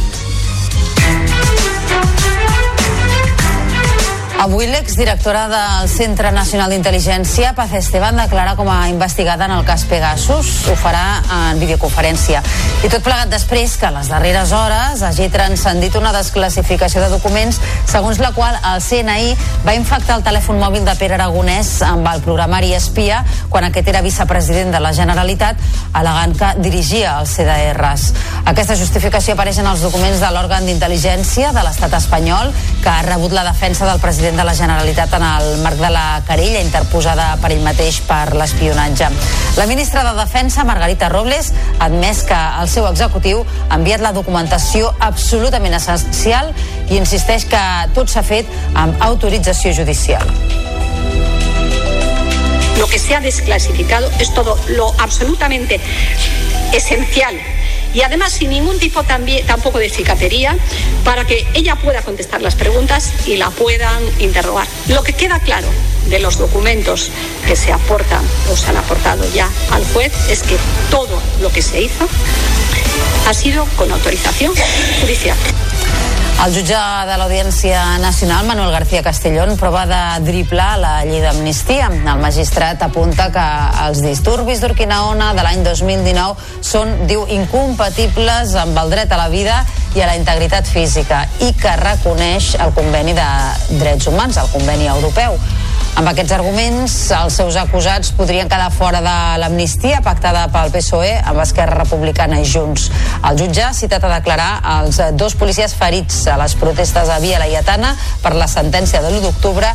Avui 4.46 4.68
l'exdirectora 4.70 5.48
del 5.50 5.88
Centre 5.90 6.30
Nacional 6.30 6.70
d'Intel·ligència, 6.70 7.48
Paz 7.58 7.72
Esteban, 7.74 8.14
declara 8.14 8.52
com 8.54 8.68
a 8.70 8.84
investigada 8.86 9.48
en 9.48 9.56
el 9.56 9.64
cas 9.66 9.82
Pegasus. 9.90 10.68
Ho 10.70 10.76
farà 10.78 11.18
en 11.34 11.58
videoconferència. 11.58 12.44
I 12.86 12.90
tot 12.92 13.02
plegat 13.02 13.32
després 13.32 13.74
que 13.74 13.88
a 13.88 13.90
les 13.90 14.06
darreres 14.06 14.52
hores 14.54 15.02
hagi 15.02 15.26
transcendit 15.34 15.96
una 15.98 16.12
desclassificació 16.14 17.02
de 17.02 17.08
documents 17.10 17.58
segons 17.90 18.20
la 18.22 18.30
qual 18.36 18.54
el 18.70 18.84
CNI 18.84 19.32
va 19.66 19.74
infectar 19.74 20.20
el 20.20 20.22
telèfon 20.28 20.62
mòbil 20.62 20.86
de 20.86 20.94
Pere 21.00 21.18
Aragonès 21.18 21.80
amb 21.82 22.06
el 22.12 22.22
programari 22.22 22.70
espia 22.78 23.24
quan 23.50 23.66
aquest 23.66 23.90
era 23.90 24.04
vicepresident 24.06 24.70
de 24.70 24.84
la 24.84 24.94
Generalitat 24.94 25.58
alegant 25.90 26.36
que 26.38 26.52
dirigia 26.62 27.16
els 27.18 27.34
CDRs. 27.34 28.06
Aquesta 28.46 28.78
justificació 28.78 29.34
apareix 29.34 29.58
en 29.58 29.72
els 29.72 29.82
documents 29.82 30.22
de 30.22 30.30
l'òrgan 30.30 30.70
d'intel·ligència 30.70 31.50
de 31.50 31.66
l'estat 31.66 31.98
espanyol 31.98 32.54
que 32.84 32.94
ha 32.94 33.02
rebut 33.10 33.34
la 33.34 33.48
defensa 33.50 33.90
del 33.90 33.98
president 34.36 34.38
de 34.38 34.44
la 34.44 34.54
Generalitat 34.54 35.12
en 35.14 35.22
el 35.22 35.58
marc 35.62 35.76
de 35.76 35.90
la 35.90 36.22
querella 36.26 36.60
interposada 36.60 37.36
per 37.40 37.50
ell 37.52 37.62
mateix 37.64 38.00
per 38.04 38.34
l'espionatge. 38.36 39.08
La 39.56 39.66
ministra 39.66 40.02
de 40.04 40.12
Defensa, 40.18 40.64
Margarita 40.64 41.08
Robles, 41.08 41.52
ha 41.78 41.86
admès 41.86 42.22
que 42.28 42.36
el 42.60 42.68
seu 42.68 42.86
executiu 42.86 43.44
ha 43.68 43.78
enviat 43.78 44.04
la 44.04 44.12
documentació 44.12 44.92
absolutament 45.00 45.74
essencial 45.78 46.52
i 46.90 46.98
insisteix 47.00 47.46
que 47.48 47.62
tot 47.94 48.12
s'ha 48.12 48.22
fet 48.22 48.46
amb 48.74 49.00
autorització 49.00 49.72
judicial. 49.72 50.26
Lo 52.76 52.86
que 52.88 52.98
se 52.98 53.14
ha 53.14 53.20
desclasificado 53.20 54.10
es 54.20 54.34
todo 54.34 54.58
lo 54.68 54.92
absolutamente 55.00 55.80
esencial 56.74 57.55
y 57.96 58.02
además 58.02 58.34
sin 58.34 58.50
ningún 58.50 58.78
tipo 58.78 59.02
también, 59.04 59.46
tampoco 59.46 59.78
de 59.78 59.88
cicatería 59.88 60.54
para 61.02 61.26
que 61.26 61.46
ella 61.54 61.76
pueda 61.76 62.02
contestar 62.02 62.42
las 62.42 62.54
preguntas 62.54 63.10
y 63.26 63.36
la 63.36 63.48
puedan 63.50 64.02
interrogar. 64.18 64.68
Lo 64.88 65.02
que 65.02 65.14
queda 65.14 65.40
claro 65.40 65.66
de 66.10 66.18
los 66.18 66.36
documentos 66.36 67.10
que 67.46 67.56
se 67.56 67.72
aportan 67.72 68.22
o 68.52 68.56
se 68.56 68.68
han 68.68 68.76
aportado 68.76 69.24
ya 69.32 69.48
al 69.70 69.84
juez 69.86 70.12
es 70.28 70.42
que 70.42 70.58
todo 70.90 71.22
lo 71.40 71.50
que 71.50 71.62
se 71.62 71.80
hizo 71.80 72.06
ha 73.26 73.32
sido 73.32 73.64
con 73.76 73.90
autorización 73.90 74.52
judicial. 75.00 75.36
El 76.36 76.52
jutge 76.52 76.78
de 77.08 77.14
l'Audiència 77.16 77.80
Nacional, 77.98 78.44
Manuel 78.46 78.70
García 78.70 79.00
Castellón, 79.02 79.54
prova 79.56 79.86
de 79.88 80.00
driblar 80.26 80.76
la 80.78 80.92
llei 81.08 81.22
d'amnistia. 81.24 81.88
El 81.88 82.20
magistrat 82.20 82.84
apunta 82.84 83.30
que 83.32 83.44
els 83.86 84.02
disturbis 84.04 84.60
d'Urquinaona 84.60 85.32
de 85.34 85.46
l'any 85.46 85.64
2019 85.64 86.60
són, 86.60 86.92
diu, 87.08 87.24
incompatibles 87.32 88.52
amb 88.60 88.76
el 88.84 88.92
dret 88.92 89.16
a 89.16 89.22
la 89.24 89.30
vida 89.32 89.62
i 89.96 90.04
a 90.04 90.10
la 90.12 90.18
integritat 90.20 90.68
física 90.68 91.24
i 91.40 91.54
que 91.56 91.72
reconeix 91.80 92.52
el 92.60 92.76
conveni 92.76 93.16
de 93.16 93.30
drets 93.80 94.12
humans, 94.12 94.36
el 94.36 94.52
conveni 94.52 94.92
europeu. 94.92 95.40
Amb 95.96 96.10
aquests 96.10 96.34
arguments, 96.36 96.94
els 97.16 97.38
seus 97.40 97.56
acusats 97.56 98.10
podrien 98.18 98.50
quedar 98.52 98.68
fora 98.74 98.98
de 99.00 99.14
l'amnistia 99.40 100.02
pactada 100.04 100.42
pel 100.52 100.68
PSOE 100.74 101.14
amb 101.30 101.40
Esquerra 101.40 101.78
Republicana 101.80 102.42
i 102.42 102.44
Junts. 102.44 102.90
El 103.24 103.40
jutge 103.40 103.64
ha 103.64 103.72
citat 103.72 104.04
a 104.04 104.12
declarar 104.18 104.50
els 104.74 105.00
dos 105.16 105.38
policies 105.40 105.72
ferits 105.78 106.26
a 106.28 106.36
les 106.42 106.52
protestes 106.60 107.08
a 107.08 107.16
Via 107.24 107.40
Laietana 107.40 107.94
per 108.20 108.34
la 108.36 108.50
sentència 108.58 109.00
de 109.00 109.14
l'1 109.14 109.24
d'octubre 109.24 109.72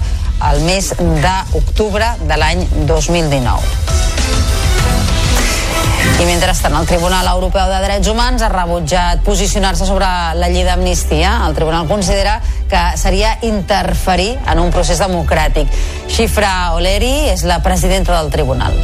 al 0.52 0.62
mes 0.70 0.94
d'octubre 1.02 2.14
de 2.22 2.38
l'any 2.38 2.68
2019. 2.86 4.51
I 6.22 6.26
mentrestant, 6.26 6.76
el 6.78 6.86
Tribunal 6.86 7.26
Europeu 7.26 7.66
de 7.66 7.80
Drets 7.82 8.10
Humans 8.12 8.44
ha 8.46 8.50
rebutjat 8.52 9.24
posicionar-se 9.26 9.88
sobre 9.90 10.06
la 10.38 10.50
llei 10.54 10.62
d'amnistia. 10.68 11.32
El 11.48 11.56
Tribunal 11.58 11.88
considera 11.90 12.36
que 12.70 12.82
seria 13.02 13.40
interferir 13.42 14.36
en 14.46 14.62
un 14.62 14.70
procés 14.70 15.02
democràtic. 15.02 15.72
Xifra 16.14 16.76
Oleri 16.78 17.32
és 17.32 17.42
la 17.50 17.58
presidenta 17.66 18.20
del 18.20 18.30
Tribunal. 18.30 18.78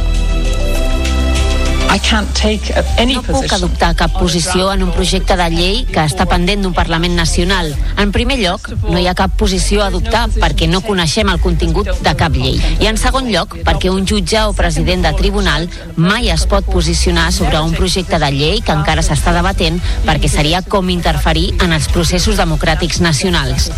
No 3.18 3.22
puc 3.24 3.52
adoptar 3.56 3.94
cap 3.96 4.12
posició 4.18 4.68
en 4.72 4.82
un 4.84 4.90
projecte 4.92 5.36
de 5.40 5.46
llei 5.52 5.78
que 5.88 6.04
està 6.04 6.26
pendent 6.28 6.62
d'un 6.64 6.74
Parlament 6.76 7.14
Nacional. 7.16 7.70
En 7.98 8.12
primer 8.12 8.38
lloc, 8.42 8.68
no 8.84 8.98
hi 9.00 9.06
ha 9.08 9.16
cap 9.18 9.34
posició 9.40 9.82
a 9.82 9.88
adoptar 9.88 10.26
perquè 10.36 10.68
no 10.68 10.82
coneixem 10.84 11.30
el 11.32 11.40
contingut 11.40 11.90
de 12.04 12.14
cap 12.18 12.36
llei. 12.36 12.60
I 12.80 12.90
en 12.90 13.00
segon 13.00 13.30
lloc, 13.32 13.56
perquè 13.66 13.92
un 13.92 14.06
jutge 14.06 14.42
o 14.44 14.56
president 14.58 15.06
de 15.08 15.14
tribunal 15.18 15.68
mai 15.96 16.28
es 16.34 16.46
pot 16.50 16.68
posicionar 16.68 17.30
sobre 17.32 17.60
un 17.60 17.72
projecte 17.76 18.20
de 18.20 18.30
llei 18.34 18.60
que 18.60 18.76
encara 18.76 19.04
s'està 19.04 19.32
debatent 19.36 19.80
perquè 20.06 20.30
seria 20.32 20.62
com 20.62 20.92
interferir 20.92 21.50
en 21.64 21.72
els 21.72 21.88
processos 21.92 22.36
democràtics 22.40 23.00
nacionals. 23.04 23.72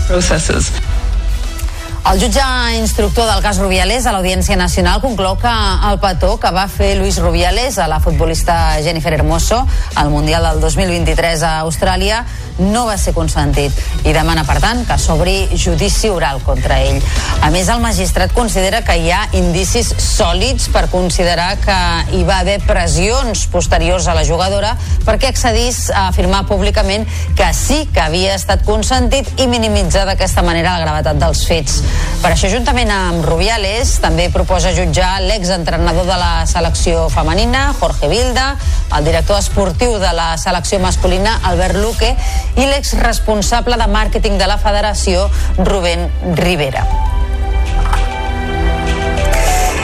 El 2.08 2.18
jutge 2.18 2.42
instructor 2.78 3.26
del 3.28 3.42
cas 3.44 3.58
Rubiales 3.60 4.06
a 4.08 4.12
l'Audiència 4.14 4.56
Nacional 4.56 5.02
conclou 5.02 5.36
que 5.38 5.50
el 5.86 5.98
petó 6.00 6.32
que 6.40 6.50
va 6.50 6.64
fer 6.72 6.94
Luis 6.98 7.20
Rubiales 7.20 7.76
a 7.78 7.86
la 7.92 8.00
futbolista 8.00 8.80
Jennifer 8.82 9.12
Hermoso 9.12 9.60
al 9.94 10.08
Mundial 10.10 10.48
del 10.48 10.62
2023 10.64 11.44
a 11.44 11.52
Austràlia 11.60 12.24
no 12.58 12.86
va 12.88 12.96
ser 13.00 13.12
consentit 13.16 13.76
i 14.04 14.12
demana, 14.12 14.42
per 14.48 14.58
tant, 14.60 14.82
que 14.88 14.96
s'obri 15.00 15.48
judici 15.54 16.10
oral 16.12 16.40
contra 16.44 16.80
ell. 16.82 16.98
A 17.44 17.50
més, 17.52 17.70
el 17.72 17.80
magistrat 17.80 18.34
considera 18.36 18.82
que 18.84 18.96
hi 19.00 19.12
ha 19.12 19.22
indicis 19.36 19.92
sòlids 20.00 20.68
per 20.72 20.88
considerar 20.92 21.54
que 21.62 21.78
hi 22.16 22.24
va 22.28 22.40
haver 22.40 22.58
pressions 22.66 23.46
posteriors 23.52 24.08
a 24.08 24.16
la 24.16 24.26
jugadora 24.28 24.74
perquè 25.06 25.30
accedís 25.30 25.86
a 25.92 26.08
afirmar 26.08 26.46
públicament 26.48 27.06
que 27.36 27.52
sí 27.56 27.84
que 27.92 28.02
havia 28.04 28.34
estat 28.36 28.66
consentit 28.66 29.30
i 29.40 29.48
minimitzar 29.48 30.08
d'aquesta 30.08 30.44
manera 30.44 30.76
la 30.76 30.84
gravetat 30.84 31.20
dels 31.20 31.46
fets. 31.48 31.80
Per 32.20 32.28
això, 32.34 32.50
juntament 32.52 32.90
amb 32.92 33.24
Rubiales, 33.24 33.94
també 34.02 34.26
proposa 34.28 34.74
jutjar 34.76 35.22
l'exentrenador 35.24 36.04
de 36.04 36.18
la 36.20 36.44
selecció 36.46 37.06
femenina, 37.08 37.70
Jorge 37.80 38.10
Vilda, 38.12 38.50
el 38.96 39.06
director 39.08 39.40
esportiu 39.40 39.96
de 40.02 40.12
la 40.12 40.34
selecció 40.36 40.82
masculina, 40.84 41.38
Albert 41.48 41.80
Luque, 41.80 42.12
i 42.60 42.66
l'exresponsable 42.68 43.80
de 43.80 43.88
màrqueting 43.88 44.36
de 44.36 44.50
la 44.50 44.60
federació, 44.60 45.30
Rubén 45.64 46.10
Rivera. 46.36 46.84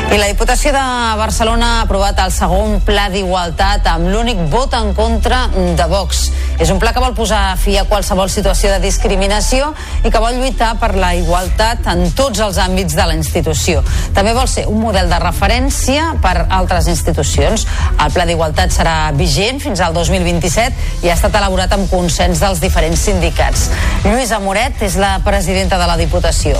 I 0.07 0.19
la 0.21 0.29
Diputació 0.31 0.71
de 0.73 0.83
Barcelona 1.19 1.67
ha 1.77 1.81
aprovat 1.83 2.21
el 2.23 2.31
segon 2.33 2.79
pla 2.87 3.09
d'igualtat 3.11 3.89
amb 3.91 4.07
l'únic 4.13 4.39
vot 4.53 4.77
en 4.79 4.93
contra 4.95 5.47
de 5.51 5.89
Vox. 5.91 6.29
És 6.59 6.71
un 6.73 6.79
pla 6.81 6.93
que 6.97 7.03
vol 7.03 7.15
posar 7.17 7.57
fi 7.61 7.77
a 7.77 7.85
qualsevol 7.89 8.31
situació 8.33 8.71
de 8.73 8.81
discriminació 8.81 9.73
i 10.05 10.13
que 10.13 10.23
vol 10.23 10.39
lluitar 10.39 10.73
per 10.81 10.95
la 10.97 11.13
igualtat 11.19 11.85
en 11.93 12.07
tots 12.17 12.41
els 12.41 12.61
àmbits 12.63 12.97
de 12.97 13.05
la 13.09 13.17
institució. 13.17 13.83
També 14.17 14.33
vol 14.37 14.49
ser 14.49 14.67
un 14.71 14.81
model 14.81 15.13
de 15.13 15.21
referència 15.21 16.15
per 16.25 16.47
altres 16.49 16.89
institucions. 16.93 17.67
El 18.01 18.17
pla 18.17 18.27
d'igualtat 18.29 18.73
serà 18.73 18.97
vigent 19.17 19.61
fins 19.61 19.85
al 19.85 19.97
2027 19.97 21.05
i 21.05 21.13
ha 21.13 21.19
estat 21.19 21.37
elaborat 21.37 21.77
amb 21.77 21.91
consens 21.93 22.41
dels 22.41 22.65
diferents 22.65 23.05
sindicats. 23.11 23.69
Lluïsa 24.09 24.41
Moret 24.41 24.81
és 24.87 24.97
la 25.01 25.19
presidenta 25.25 25.81
de 25.81 25.93
la 25.93 26.01
Diputació 26.01 26.57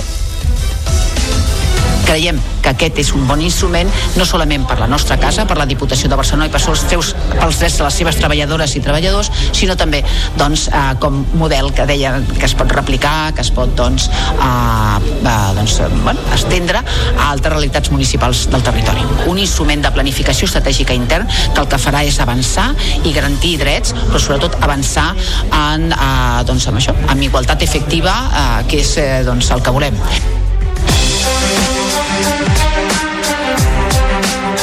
creiem 2.07 2.39
que 2.63 2.71
aquest 2.71 3.01
és 3.03 3.11
un 3.15 3.27
bon 3.27 3.41
instrument 3.43 3.89
no 4.17 4.25
solament 4.27 4.65
per 4.67 4.79
la 4.79 4.87
nostra 4.89 5.17
casa, 5.19 5.45
per 5.47 5.57
la 5.59 5.67
Diputació 5.69 6.09
de 6.09 6.17
Barcelona 6.19 6.47
i 6.47 6.53
per 6.53 6.61
els 6.61 6.83
seus, 6.87 7.13
pels 7.33 7.59
drets 7.59 7.77
de 7.79 7.85
les 7.85 7.99
seves 8.01 8.19
treballadores 8.19 8.75
i 8.77 8.83
treballadors, 8.83 9.31
sinó 9.55 9.75
també 9.79 10.03
doncs, 10.39 10.67
eh, 10.71 10.83
com 11.01 11.19
model 11.39 11.71
que 11.75 11.87
deia 11.89 12.15
que 12.29 12.45
es 12.47 12.55
pot 12.57 12.71
replicar, 12.71 13.33
que 13.35 13.43
es 13.43 13.51
pot 13.53 13.73
doncs, 13.77 14.07
eh, 14.09 15.11
eh, 15.19 15.35
doncs, 15.57 15.79
bueno, 16.03 16.19
estendre 16.35 16.81
a 16.81 17.29
altres 17.29 17.53
realitats 17.53 17.91
municipals 17.91 18.47
del 18.51 18.63
territori. 18.63 19.03
Un 19.27 19.39
instrument 19.43 19.83
de 19.83 19.91
planificació 19.91 20.47
estratègica 20.47 20.95
intern 20.97 21.27
que 21.27 21.61
el 21.61 21.67
que 21.67 21.81
farà 21.81 22.03
és 22.07 22.19
avançar 22.23 22.69
i 23.03 23.13
garantir 23.15 23.57
drets, 23.61 23.95
però 24.07 24.21
sobretot 24.21 24.59
avançar 24.61 25.09
en, 25.51 25.91
eh, 25.91 26.43
doncs, 26.47 26.67
amb 26.71 26.81
això, 26.81 26.95
amb 27.07 27.21
igualtat 27.29 27.67
efectiva, 27.67 28.15
eh, 28.27 28.67
que 28.67 28.83
és 28.83 28.97
eh, 28.97 29.23
doncs, 29.27 29.51
el 29.51 29.63
que 29.63 29.75
volem. 29.79 29.99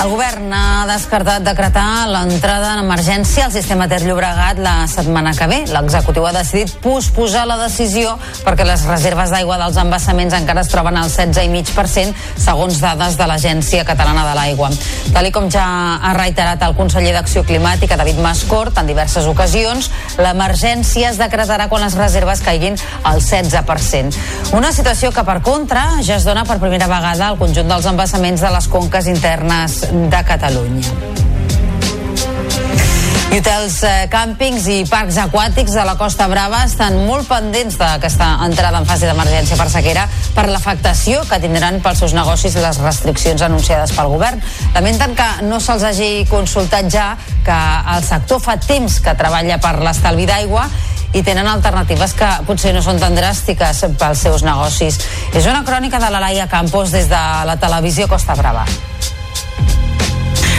El 0.02 0.10
govern 0.10 0.43
ha 0.84 0.98
descartat 0.98 1.40
decretar 1.40 2.04
l'entrada 2.12 2.74
en 2.74 2.82
emergència 2.82 3.46
al 3.46 3.52
sistema 3.54 3.86
Ter 3.88 4.02
Llobregat 4.04 4.58
la 4.60 4.74
setmana 4.90 5.30
que 5.32 5.46
ve. 5.48 5.60
L'executiu 5.72 6.26
ha 6.28 6.32
decidit 6.34 6.74
posposar 6.84 7.46
la 7.48 7.56
decisió 7.56 8.18
perquè 8.44 8.66
les 8.68 8.84
reserves 8.84 9.32
d'aigua 9.32 9.56
dels 9.62 9.78
embassaments 9.80 10.36
encara 10.36 10.60
es 10.60 10.68
troben 10.68 10.98
al 11.00 11.08
16,5% 11.08 12.12
segons 12.44 12.82
dades 12.82 13.16
de 13.16 13.28
l'Agència 13.30 13.86
Catalana 13.88 14.26
de 14.28 14.34
l'Aigua. 14.36 14.68
Tal 15.14 15.30
com 15.32 15.48
ja 15.48 15.64
ha 15.96 16.12
reiterat 16.18 16.60
el 16.68 16.76
conseller 16.76 17.14
d'Acció 17.16 17.46
Climàtica, 17.48 17.96
David 17.96 18.20
Mascort, 18.20 18.76
en 18.76 18.90
diverses 18.90 19.24
ocasions, 19.30 19.88
l'emergència 20.20 21.14
es 21.14 21.20
decretarà 21.22 21.70
quan 21.72 21.86
les 21.86 21.96
reserves 21.96 22.44
caiguin 22.44 22.76
al 23.08 23.22
16%. 23.24 24.20
Una 24.52 24.74
situació 24.76 25.14
que, 25.16 25.24
per 25.24 25.40
contra, 25.40 25.86
ja 26.04 26.20
es 26.20 26.28
dona 26.28 26.44
per 26.44 26.60
primera 26.60 26.90
vegada 26.92 27.32
al 27.32 27.40
conjunt 27.40 27.72
dels 27.72 27.88
embassaments 27.88 28.44
de 28.44 28.52
les 28.58 28.68
conques 28.68 29.08
internes 29.08 29.80
de 29.88 30.24
Catalunya. 30.28 30.73
I 33.34 33.38
hotels, 33.40 33.80
eh, 33.82 34.06
càmpings 34.12 34.68
i 34.70 34.76
parcs 34.86 35.16
aquàtics 35.18 35.72
de 35.74 35.82
la 35.82 35.96
Costa 35.98 36.28
Brava 36.30 36.60
estan 36.68 37.00
molt 37.08 37.26
pendents 37.26 37.74
d'aquesta 37.80 38.28
entrada 38.46 38.78
en 38.78 38.86
fase 38.86 39.08
d'emergència 39.08 39.58
per 39.58 39.66
sequera 39.72 40.04
per 40.36 40.44
l'afectació 40.46 41.24
que 41.26 41.40
tindran 41.42 41.80
pels 41.82 41.98
seus 42.04 42.14
negocis 42.14 42.54
les 42.54 42.78
restriccions 42.78 43.42
anunciades 43.42 43.90
pel 43.96 44.12
govern. 44.12 44.38
Lamenten 44.76 45.16
que 45.18 45.28
no 45.48 45.58
se'ls 45.58 45.82
hagi 45.82 46.12
consultat 46.30 46.86
ja 46.94 47.16
que 47.42 47.58
el 47.96 48.06
sector 48.06 48.38
fa 48.38 48.54
temps 48.56 49.00
que 49.02 49.18
treballa 49.18 49.58
per 49.58 49.80
l'estalvi 49.82 50.30
d'aigua 50.30 50.68
i 51.14 51.22
tenen 51.26 51.50
alternatives 51.50 52.14
que 52.14 52.30
potser 52.46 52.74
no 52.74 52.86
són 52.86 53.02
tan 53.02 53.18
dràstiques 53.18 53.86
pels 53.98 54.26
seus 54.28 54.46
negocis. 54.46 54.98
És 55.34 55.46
una 55.46 55.64
crònica 55.66 55.98
de 55.98 56.10
la 56.10 56.22
Laia 56.22 56.46
Campos 56.46 56.94
des 56.94 57.10
de 57.10 57.22
la 57.50 57.58
televisió 57.58 58.06
Costa 58.06 58.38
Brava. 58.38 58.66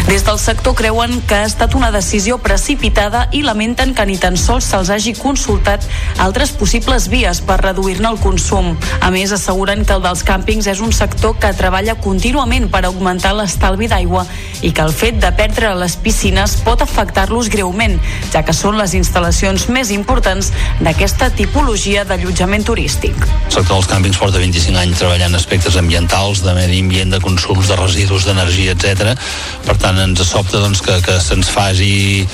Des 0.05 0.23
del 0.23 0.37
sector 0.37 0.75
creuen 0.77 1.17
que 1.25 1.33
ha 1.33 1.45
estat 1.49 1.73
una 1.73 1.89
decisió 1.89 2.37
precipitada 2.37 3.23
i 3.33 3.39
lamenten 3.41 3.95
que 3.97 4.03
ni 4.05 4.19
tan 4.21 4.35
sols 4.37 4.67
se'ls 4.69 4.91
hagi 4.93 5.15
consultat 5.17 5.81
altres 6.21 6.51
possibles 6.53 7.07
vies 7.09 7.39
per 7.41 7.57
reduir-ne 7.63 8.11
el 8.11 8.19
consum. 8.21 8.75
A 9.01 9.09
més, 9.09 9.33
asseguren 9.33 9.81
que 9.81 9.95
el 9.97 10.03
dels 10.05 10.21
càmpings 10.27 10.69
és 10.69 10.81
un 10.85 10.93
sector 10.93 11.33
que 11.41 11.49
treballa 11.57 11.95
contínuament 11.97 12.69
per 12.69 12.83
augmentar 12.85 13.33
l'estalvi 13.33 13.89
d'aigua 13.89 14.27
i 14.61 14.71
que 14.77 14.85
el 14.85 14.93
fet 14.93 15.17
de 15.23 15.31
perdre 15.33 15.73
les 15.73 15.97
piscines 15.97 16.53
pot 16.61 16.85
afectar-los 16.85 17.49
greument, 17.49 17.97
ja 18.29 18.45
que 18.45 18.53
són 18.53 18.77
les 18.77 18.93
instal·lacions 18.93 19.65
més 19.73 19.89
importants 19.89 20.51
d'aquesta 20.85 21.31
tipologia 21.33 22.05
d'allotjament 22.05 22.67
turístic. 22.69 23.17
El 23.49 23.57
sector 23.57 23.73
dels 23.73 23.89
càmpings 23.89 24.21
porta 24.21 24.37
25 24.37 24.83
anys 24.85 25.01
treballant 25.01 25.41
aspectes 25.41 25.81
ambientals, 25.81 26.45
de 26.45 26.53
medi 26.53 26.85
ambient, 26.85 27.17
de 27.17 27.23
consums 27.25 27.73
de 27.73 27.81
residus, 27.81 28.29
d'energia, 28.29 28.77
etc. 28.77 29.17
Per 29.65 29.77
tant, 29.81 29.94
ens 30.03 30.23
sobta 30.27 30.59
doncs, 30.59 30.81
que, 30.85 30.99
que 31.05 31.19
se'ns 31.23 31.49
faci 31.51 32.25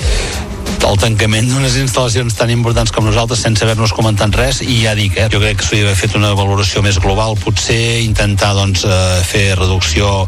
el 0.88 0.98
tancament 0.98 1.46
d'unes 1.46 1.76
instal·lacions 1.78 2.34
tan 2.36 2.50
importants 2.50 2.90
com 2.94 3.06
nosaltres 3.06 3.42
sense 3.44 3.62
haver-nos 3.64 3.92
comentat 3.94 4.34
res 4.34 4.60
i 4.64 4.80
ja 4.82 4.94
dic, 4.98 5.14
eh, 5.16 5.28
jo 5.32 5.40
crec 5.42 5.60
que 5.60 5.66
s'hauria 5.66 5.86
d'haver 5.86 6.00
fet 6.00 6.16
una 6.18 6.32
valoració 6.38 6.82
més 6.82 6.98
global, 7.02 7.36
potser 7.38 8.02
intentar 8.02 8.52
doncs, 8.58 8.84
eh, 8.84 9.20
fer 9.28 9.44
reducció 9.58 10.26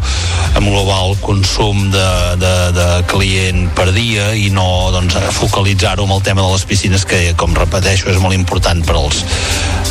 en 0.55 0.69
global 0.71 1.17
consum 1.25 1.89
de, 1.91 2.09
de, 2.41 2.55
de 2.77 2.89
client 3.11 3.69
per 3.75 3.91
dia 3.97 4.31
i 4.39 4.51
no 4.55 4.91
doncs, 4.95 5.19
focalitzar-ho 5.41 6.07
amb 6.07 6.19
el 6.19 6.27
tema 6.27 6.45
de 6.45 6.53
les 6.53 6.67
piscines 6.69 7.07
que, 7.09 7.25
com 7.41 7.57
repeteixo, 7.57 8.11
és 8.13 8.21
molt 8.23 8.37
important 8.37 8.85
per 8.87 8.99
als 9.01 9.25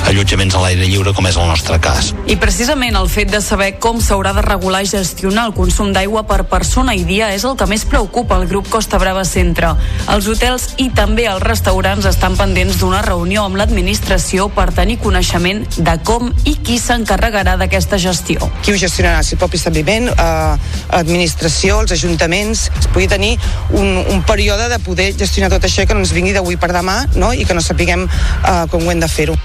allotjaments 0.07 0.55
a 0.55 0.61
l'aire 0.63 0.87
lliure 0.87 1.13
com 1.15 1.27
és 1.27 1.37
el 1.39 1.47
nostre 1.47 1.77
cas. 1.83 2.11
I 2.27 2.35
precisament 2.41 2.95
el 2.99 3.09
fet 3.11 3.31
de 3.31 3.39
saber 3.43 3.73
com 3.83 4.01
s'haurà 4.03 4.33
de 4.35 4.43
regular 4.45 4.83
i 4.83 4.89
gestionar 4.89 5.47
el 5.47 5.55
consum 5.55 5.93
d'aigua 5.95 6.25
per 6.27 6.43
persona 6.51 6.95
i 6.95 7.05
dia 7.07 7.31
és 7.35 7.45
el 7.47 7.55
que 7.59 7.67
més 7.69 7.85
preocupa 7.89 8.37
el 8.41 8.47
grup 8.51 8.69
Costa 8.73 8.99
Brava 9.01 9.23
Centre. 9.27 9.73
Els 10.11 10.27
hotels 10.27 10.52
i 10.77 10.89
també 10.93 11.25
els 11.29 11.41
restaurants 11.43 12.05
estan 12.05 12.35
pendents 12.37 12.77
d'una 12.81 13.01
reunió 13.05 13.45
amb 13.47 13.57
l'administració 13.59 14.49
per 14.53 14.67
tenir 14.75 14.99
coneixement 15.01 15.63
de 15.77 15.95
com 16.05 16.29
i 16.49 16.55
qui 16.65 16.77
s'encarregarà 16.81 17.55
d'aquesta 17.59 17.99
gestió. 18.01 18.49
Qui 18.61 18.73
ho 18.73 18.79
gestionarà? 18.79 19.23
Si 19.23 19.35
el 19.35 19.41
propi 19.41 19.57
establiment, 19.61 20.09
eh, 20.11 20.53
l'administració, 20.91 21.81
els 21.81 21.95
ajuntaments, 21.97 22.69
es 22.79 22.87
pugui 22.87 23.07
tenir 23.07 23.33
un, 23.71 23.97
un 24.03 24.23
període 24.27 24.69
de 24.69 24.79
poder 24.83 25.11
gestionar 25.17 25.51
tot 25.53 25.65
això 25.65 25.83
i 25.83 25.89
que 25.89 25.97
no 25.97 26.05
ens 26.05 26.13
vingui 26.13 26.35
d'avui 26.37 26.57
per 26.61 26.73
demà 26.75 27.03
no? 27.15 27.33
i 27.33 27.45
que 27.45 27.57
no 27.57 27.65
sapiguem 27.65 28.07
eh, 28.07 28.63
com 28.69 28.85
ho 28.85 28.93
hem 28.93 29.03
de 29.03 29.11
fer-ho. 29.11 29.37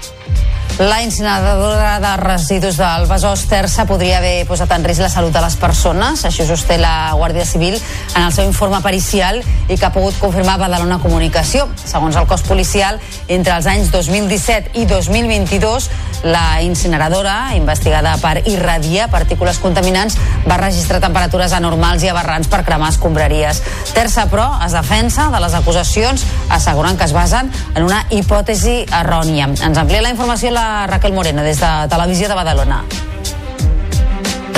La 0.77 1.01
incineradora 1.03 1.99
de 1.99 2.11
residus 2.21 2.77
del 2.79 3.07
Besòs 3.09 3.41
Terça 3.51 3.83
podria 3.89 4.19
haver 4.21 4.45
posat 4.47 4.71
en 4.75 4.85
risc 4.87 5.03
la 5.03 5.09
salut 5.11 5.33
de 5.35 5.41
les 5.43 5.55
persones, 5.59 6.23
això 6.23 6.45
sosté 6.47 6.77
la 6.79 7.11
Guàrdia 7.19 7.43
Civil 7.47 7.75
en 7.75 8.21
el 8.21 8.31
seu 8.31 8.47
informe 8.47 8.79
pericial 8.85 9.41
i 9.67 9.75
que 9.75 9.85
ha 9.87 9.91
pogut 9.91 10.15
confirmar 10.21 10.59
Badalona 10.61 11.01
Comunicació. 11.03 11.67
Segons 11.83 12.15
el 12.15 12.27
cos 12.27 12.45
policial, 12.47 12.99
entre 13.27 13.57
els 13.57 13.67
anys 13.67 13.91
2017 13.91 14.77
i 14.79 14.85
2022, 14.87 15.89
la 16.23 16.61
incineradora, 16.63 17.55
investigada 17.55 18.15
per 18.19 18.41
irradiar 18.47 19.09
partícules 19.11 19.59
contaminants, 19.59 20.17
va 20.47 20.59
registrar 20.59 20.99
temperatures 21.03 21.53
anormals 21.55 22.03
i 22.03 22.11
aberrants 22.11 22.47
per 22.51 22.63
cremar 22.67 22.91
escombraries. 22.91 23.61
Terça, 23.95 24.27
però, 24.31 24.47
es 24.65 24.75
defensa 24.75 25.29
de 25.31 25.39
les 25.43 25.55
acusacions, 25.59 26.25
assegurant 26.49 26.99
que 26.99 27.07
es 27.07 27.15
basen 27.15 27.51
en 27.75 27.87
una 27.87 28.05
hipòtesi 28.11 28.81
errònia. 29.01 29.51
Ens 29.63 29.79
amplia 29.79 30.03
la 30.03 30.11
informació 30.15 30.51
la 30.59 30.87
Raquel 30.87 31.13
Moreno 31.13 31.41
des 31.43 31.59
de 31.59 31.71
Televisió 31.87 32.27
de 32.27 32.35
Badalona. 32.35 32.83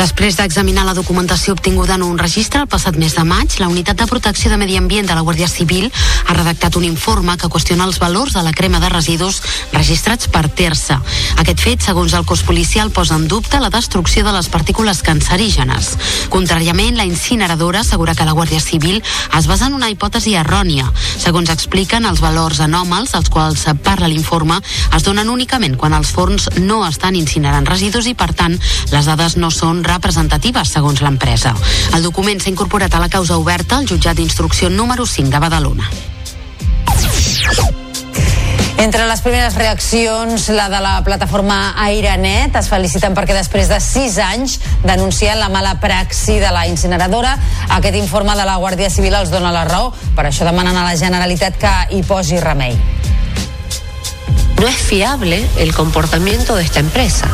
Després 0.02 0.34
d'examinar 0.34 0.82
la 0.82 0.96
documentació 0.98 1.54
obtinguda 1.54 1.94
en 1.94 2.02
un 2.02 2.18
registre 2.18 2.58
el 2.64 2.68
passat 2.68 2.96
mes 2.98 3.14
de 3.14 3.22
maig, 3.22 3.54
la 3.62 3.68
Unitat 3.70 4.00
de 4.00 4.08
Protecció 4.10 4.50
de 4.50 4.58
Medi 4.58 4.74
Ambient 4.80 5.06
de 5.06 5.14
la 5.14 5.22
Guàrdia 5.22 5.46
Civil 5.46 5.92
ha 6.26 6.34
redactat 6.34 6.74
un 6.80 6.88
informe 6.88 7.36
que 7.38 7.50
qüestiona 7.54 7.86
els 7.86 8.00
valors 8.02 8.34
de 8.34 8.42
la 8.42 8.50
crema 8.52 8.80
de 8.82 8.90
residus 8.90 9.38
registrats 9.76 10.26
per 10.26 10.48
terça. 10.58 10.98
Aquest 11.38 11.62
fet, 11.62 11.86
segons 11.86 12.16
el 12.18 12.26
cos 12.26 12.42
policial, 12.48 12.90
posa 12.90 13.20
en 13.20 13.28
dubte 13.30 13.60
la 13.62 13.70
destrucció 13.70 14.24
de 14.26 14.34
les 14.34 14.50
partícules 14.50 15.04
cancerígenes. 15.06 15.92
Contràriament, 16.34 16.98
la 16.98 17.06
incineradora 17.06 17.86
assegura 17.86 18.18
que 18.18 18.26
la 18.26 18.34
Guàrdia 18.34 18.60
Civil 18.60 19.04
es 19.38 19.46
basa 19.46 19.70
en 19.70 19.78
una 19.78 19.92
hipòtesi 19.94 20.34
errònia. 20.34 20.90
Segons 21.22 21.54
expliquen, 21.54 22.10
els 22.10 22.26
valors 22.26 22.64
anòmals 22.66 23.14
als 23.14 23.30
quals 23.30 23.68
parla 23.86 24.10
l'informe 24.10 24.58
es 24.98 25.06
donen 25.06 25.30
únicament 25.30 25.78
quan 25.78 25.94
els 25.94 26.10
forns 26.10 26.50
no 26.58 26.82
estan 26.90 27.22
incinerant 27.22 27.70
residus 27.70 28.10
i, 28.10 28.18
per 28.18 28.32
tant, 28.34 28.58
les 28.90 29.06
dades 29.06 29.38
no 29.38 29.54
són 29.54 29.86
representatives, 29.92 30.72
segons 30.72 31.04
l'empresa. 31.06 31.54
El 31.96 32.08
document 32.08 32.40
s'ha 32.42 32.54
incorporat 32.54 32.96
a 32.96 33.04
la 33.04 33.12
causa 33.12 33.38
oberta 33.38 33.78
al 33.78 33.90
jutjat 33.90 34.18
d'instrucció 34.18 34.72
número 34.72 35.06
5 35.06 35.30
de 35.30 35.44
Badalona. 35.44 35.92
Entre 38.82 39.06
les 39.06 39.22
primeres 39.22 39.54
reaccions, 39.54 40.48
la 40.50 40.66
de 40.68 40.80
la 40.82 41.04
plataforma 41.06 41.76
AireNet, 41.84 42.56
es 42.58 42.70
feliciten 42.72 43.14
perquè 43.14 43.36
després 43.38 43.70
de 43.70 43.78
sis 43.78 44.18
anys 44.18 44.58
denunciant 44.82 45.38
la 45.38 45.52
mala 45.54 45.76
praxi 45.84 46.40
de 46.42 46.50
la 46.50 46.66
incineradora, 46.66 47.36
aquest 47.78 48.00
informe 48.00 48.34
de 48.34 48.48
la 48.50 48.58
Guàrdia 48.58 48.90
Civil 48.90 49.20
els 49.20 49.30
dona 49.30 49.54
la 49.54 49.68
raó. 49.70 49.94
Per 50.18 50.26
això 50.26 50.50
demanen 50.50 50.74
a 50.74 50.88
la 50.88 50.98
Generalitat 50.98 51.62
que 51.62 51.76
hi 51.94 52.02
posi 52.10 52.42
remei. 52.42 52.74
No 54.60 54.68
es 54.68 54.76
fiable 54.76 55.44
el 55.58 55.74
comportamiento 55.74 56.56
de 56.56 56.64
esta 56.64 56.80
empresa. 56.80 57.28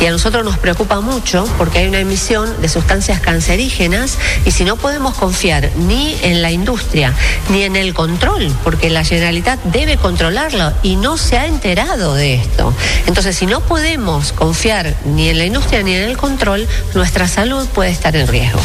Y 0.00 0.06
a 0.06 0.10
nosotros 0.10 0.44
nos 0.44 0.58
preocupa 0.58 1.00
mucho 1.00 1.46
porque 1.58 1.80
hay 1.80 1.88
una 1.88 1.98
emisión 1.98 2.60
de 2.62 2.68
sustancias 2.68 3.20
cancerígenas 3.20 4.18
y 4.46 4.50
si 4.50 4.64
no 4.64 4.76
podemos 4.76 5.14
confiar 5.14 5.70
ni 5.76 6.16
en 6.22 6.40
la 6.40 6.50
industria 6.50 7.12
ni 7.50 7.62
en 7.62 7.76
el 7.76 7.92
control, 7.92 8.50
porque 8.64 8.88
la 8.88 9.04
Generalitat 9.04 9.62
debe 9.64 9.98
controlarlo 9.98 10.72
y 10.82 10.96
no 10.96 11.18
se 11.18 11.36
ha 11.36 11.46
enterado 11.46 12.14
de 12.14 12.34
esto. 12.34 12.72
Entonces, 13.06 13.36
si 13.36 13.46
no 13.46 13.60
podemos 13.60 14.32
confiar 14.32 14.94
ni 15.04 15.28
en 15.28 15.38
la 15.38 15.44
industria 15.44 15.82
ni 15.82 15.94
en 15.94 16.04
el 16.04 16.16
control, 16.16 16.66
nuestra 16.94 17.28
salud 17.28 17.66
puede 17.68 17.90
estar 17.90 18.16
en 18.16 18.26
riesgo. 18.26 18.60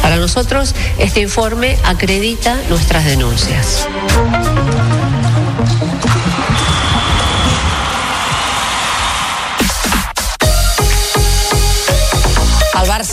Para 0.00 0.16
nosotros, 0.16 0.74
este 0.98 1.20
informe 1.20 1.78
acredita 1.84 2.56
nuestras 2.68 3.04
denuncias. 3.04 3.86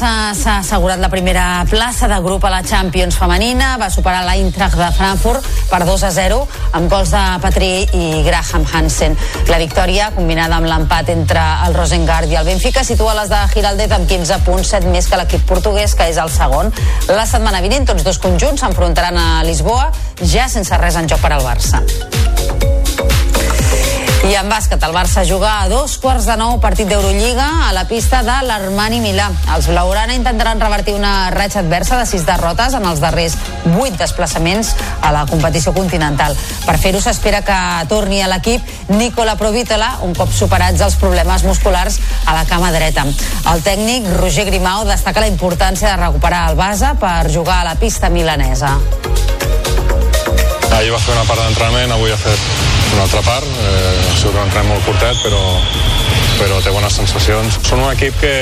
Barça 0.02 0.34
s'ha 0.34 0.54
assegurat 0.64 0.98
la 0.98 1.10
primera 1.14 1.64
plaça 1.70 2.08
de 2.10 2.16
grup 2.26 2.46
a 2.46 2.50
la 2.50 2.64
Champions 2.66 3.14
femenina, 3.14 3.76
va 3.78 3.90
superar 3.94 4.24
la 4.26 4.34
Eintracht 4.34 4.74
de 4.80 4.88
Frankfurt 4.98 5.46
per 5.70 5.84
2 5.86 6.06
a 6.08 6.10
0 6.16 6.40
amb 6.80 6.90
gols 6.90 7.12
de 7.14 7.22
Patrí 7.44 7.70
i 7.94 8.24
Graham 8.26 8.66
Hansen. 8.66 9.14
La 9.52 9.60
victòria, 9.62 10.10
combinada 10.16 10.58
amb 10.58 10.66
l'empat 10.72 11.14
entre 11.14 11.44
el 11.68 11.78
Rosengard 11.78 12.34
i 12.34 12.40
el 12.40 12.50
Benfica, 12.50 12.82
situa 12.82 13.14
les 13.20 13.30
de 13.30 13.46
Giraldez 13.54 13.94
amb 13.94 14.10
15 14.10 14.42
punts, 14.48 14.74
7 14.74 14.90
més 14.90 15.06
que 15.06 15.22
l'equip 15.22 15.46
portuguès, 15.46 15.94
que 15.94 16.10
és 16.10 16.18
el 16.18 16.34
segon. 16.34 16.74
La 17.14 17.30
setmana 17.30 17.62
vinent, 17.62 17.86
tots 17.86 18.02
dos 18.02 18.18
conjunts 18.18 18.66
s'enfrontaran 18.66 19.22
a 19.22 19.30
Lisboa, 19.46 19.92
ja 20.26 20.50
sense 20.50 20.82
res 20.82 20.98
en 20.98 21.14
joc 21.14 21.22
per 21.22 21.36
al 21.38 21.46
Barça. 21.46 21.86
I 24.22 24.36
en 24.38 24.50
bàsquet, 24.52 24.84
el 24.86 24.94
Barça 24.94 25.24
juga 25.26 25.50
a 25.64 25.70
dos 25.70 25.96
quarts 25.98 26.28
de 26.30 26.36
nou 26.38 26.60
partit 26.62 26.86
d'Eurolliga 26.86 27.48
a 27.66 27.72
la 27.74 27.88
pista 27.90 28.20
de 28.22 28.36
l'Armani 28.46 29.00
Milà. 29.02 29.32
Els 29.56 29.66
Blaurana 29.66 30.14
intentaran 30.14 30.62
revertir 30.62 30.94
una 30.94 31.32
ratxa 31.34 31.64
adversa 31.64 31.98
de 31.98 32.06
sis 32.06 32.28
derrotes 32.28 32.76
en 32.78 32.86
els 32.86 33.02
darrers 33.02 33.34
vuit 33.66 33.96
desplaçaments 33.98 34.76
a 35.02 35.10
la 35.16 35.24
competició 35.26 35.74
continental. 35.74 36.38
Per 36.68 36.78
fer-ho 36.78 37.02
s'espera 37.02 37.42
que 37.42 37.58
torni 37.90 38.22
a 38.22 38.30
l'equip 38.30 38.62
Nicola 38.94 39.34
Provitola 39.42 39.90
un 40.06 40.14
cop 40.14 40.30
superats 40.30 40.86
els 40.86 41.00
problemes 41.02 41.42
musculars 41.48 41.98
a 42.28 42.38
la 42.38 42.46
cama 42.46 42.70
dreta. 42.76 43.08
El 43.50 43.66
tècnic 43.66 44.06
Roger 44.20 44.46
Grimau 44.52 44.86
destaca 44.86 45.26
la 45.26 45.32
importància 45.34 45.96
de 45.96 45.98
recuperar 46.04 46.52
el 46.52 46.60
base 46.62 46.94
per 47.02 47.26
jugar 47.34 47.64
a 47.64 47.72
la 47.72 47.76
pista 47.82 48.14
milanesa. 48.14 48.78
Ahir 50.78 50.94
va 50.94 51.02
fer 51.02 51.18
una 51.18 51.26
part 51.26 51.42
d'entrenament, 51.42 51.98
avui 51.98 52.14
ha 52.14 52.22
fet 52.22 52.71
una 52.93 53.04
altra 53.04 53.21
part. 53.25 53.45
Eh, 53.45 53.99
ha 54.10 54.15
sigut 54.17 54.36
un 54.36 54.43
entrenament 54.45 54.73
molt 54.73 54.86
curtet, 54.88 55.19
però, 55.23 55.41
però 56.39 56.60
té 56.63 56.73
bones 56.73 56.97
sensacions. 57.01 57.60
Són 57.67 57.84
un 57.84 57.91
equip 57.91 58.17
que, 58.21 58.34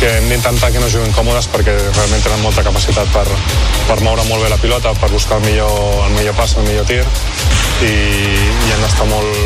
que 0.00 0.10
hem 0.18 0.28
d'intentar 0.28 0.70
que 0.72 0.80
no 0.82 0.88
juguin 0.92 1.14
còmodes 1.16 1.48
perquè 1.52 1.74
realment 1.76 2.24
tenen 2.24 2.42
molta 2.44 2.64
capacitat 2.66 3.08
per, 3.14 3.24
per 3.88 3.98
moure 4.04 4.24
molt 4.28 4.44
bé 4.44 4.50
la 4.52 4.60
pilota, 4.60 4.92
per 5.00 5.10
buscar 5.12 5.40
el 5.40 5.46
millor, 5.48 5.76
el 6.06 6.16
millor 6.18 6.36
pas, 6.36 6.56
el 6.56 6.68
millor 6.68 6.88
tir 6.88 7.00
i, 7.00 7.92
i 7.92 8.74
hem 8.74 8.84
d'estar 8.84 9.08
molt, 9.10 9.40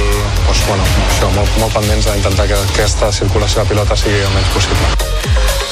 doncs, 0.47 0.65
bueno, 0.69 0.91
això, 1.09 1.31
molt, 1.37 1.57
molt 1.63 1.79
pendents 1.79 2.11
d'intentar 2.11 2.51
que 2.51 2.59
aquesta 2.71 3.13
circulació 3.15 3.63
de 3.65 3.73
pilota 3.75 3.99
sigui 3.99 4.23
el 4.23 4.35
menys 4.37 4.53
possible. 4.55 5.09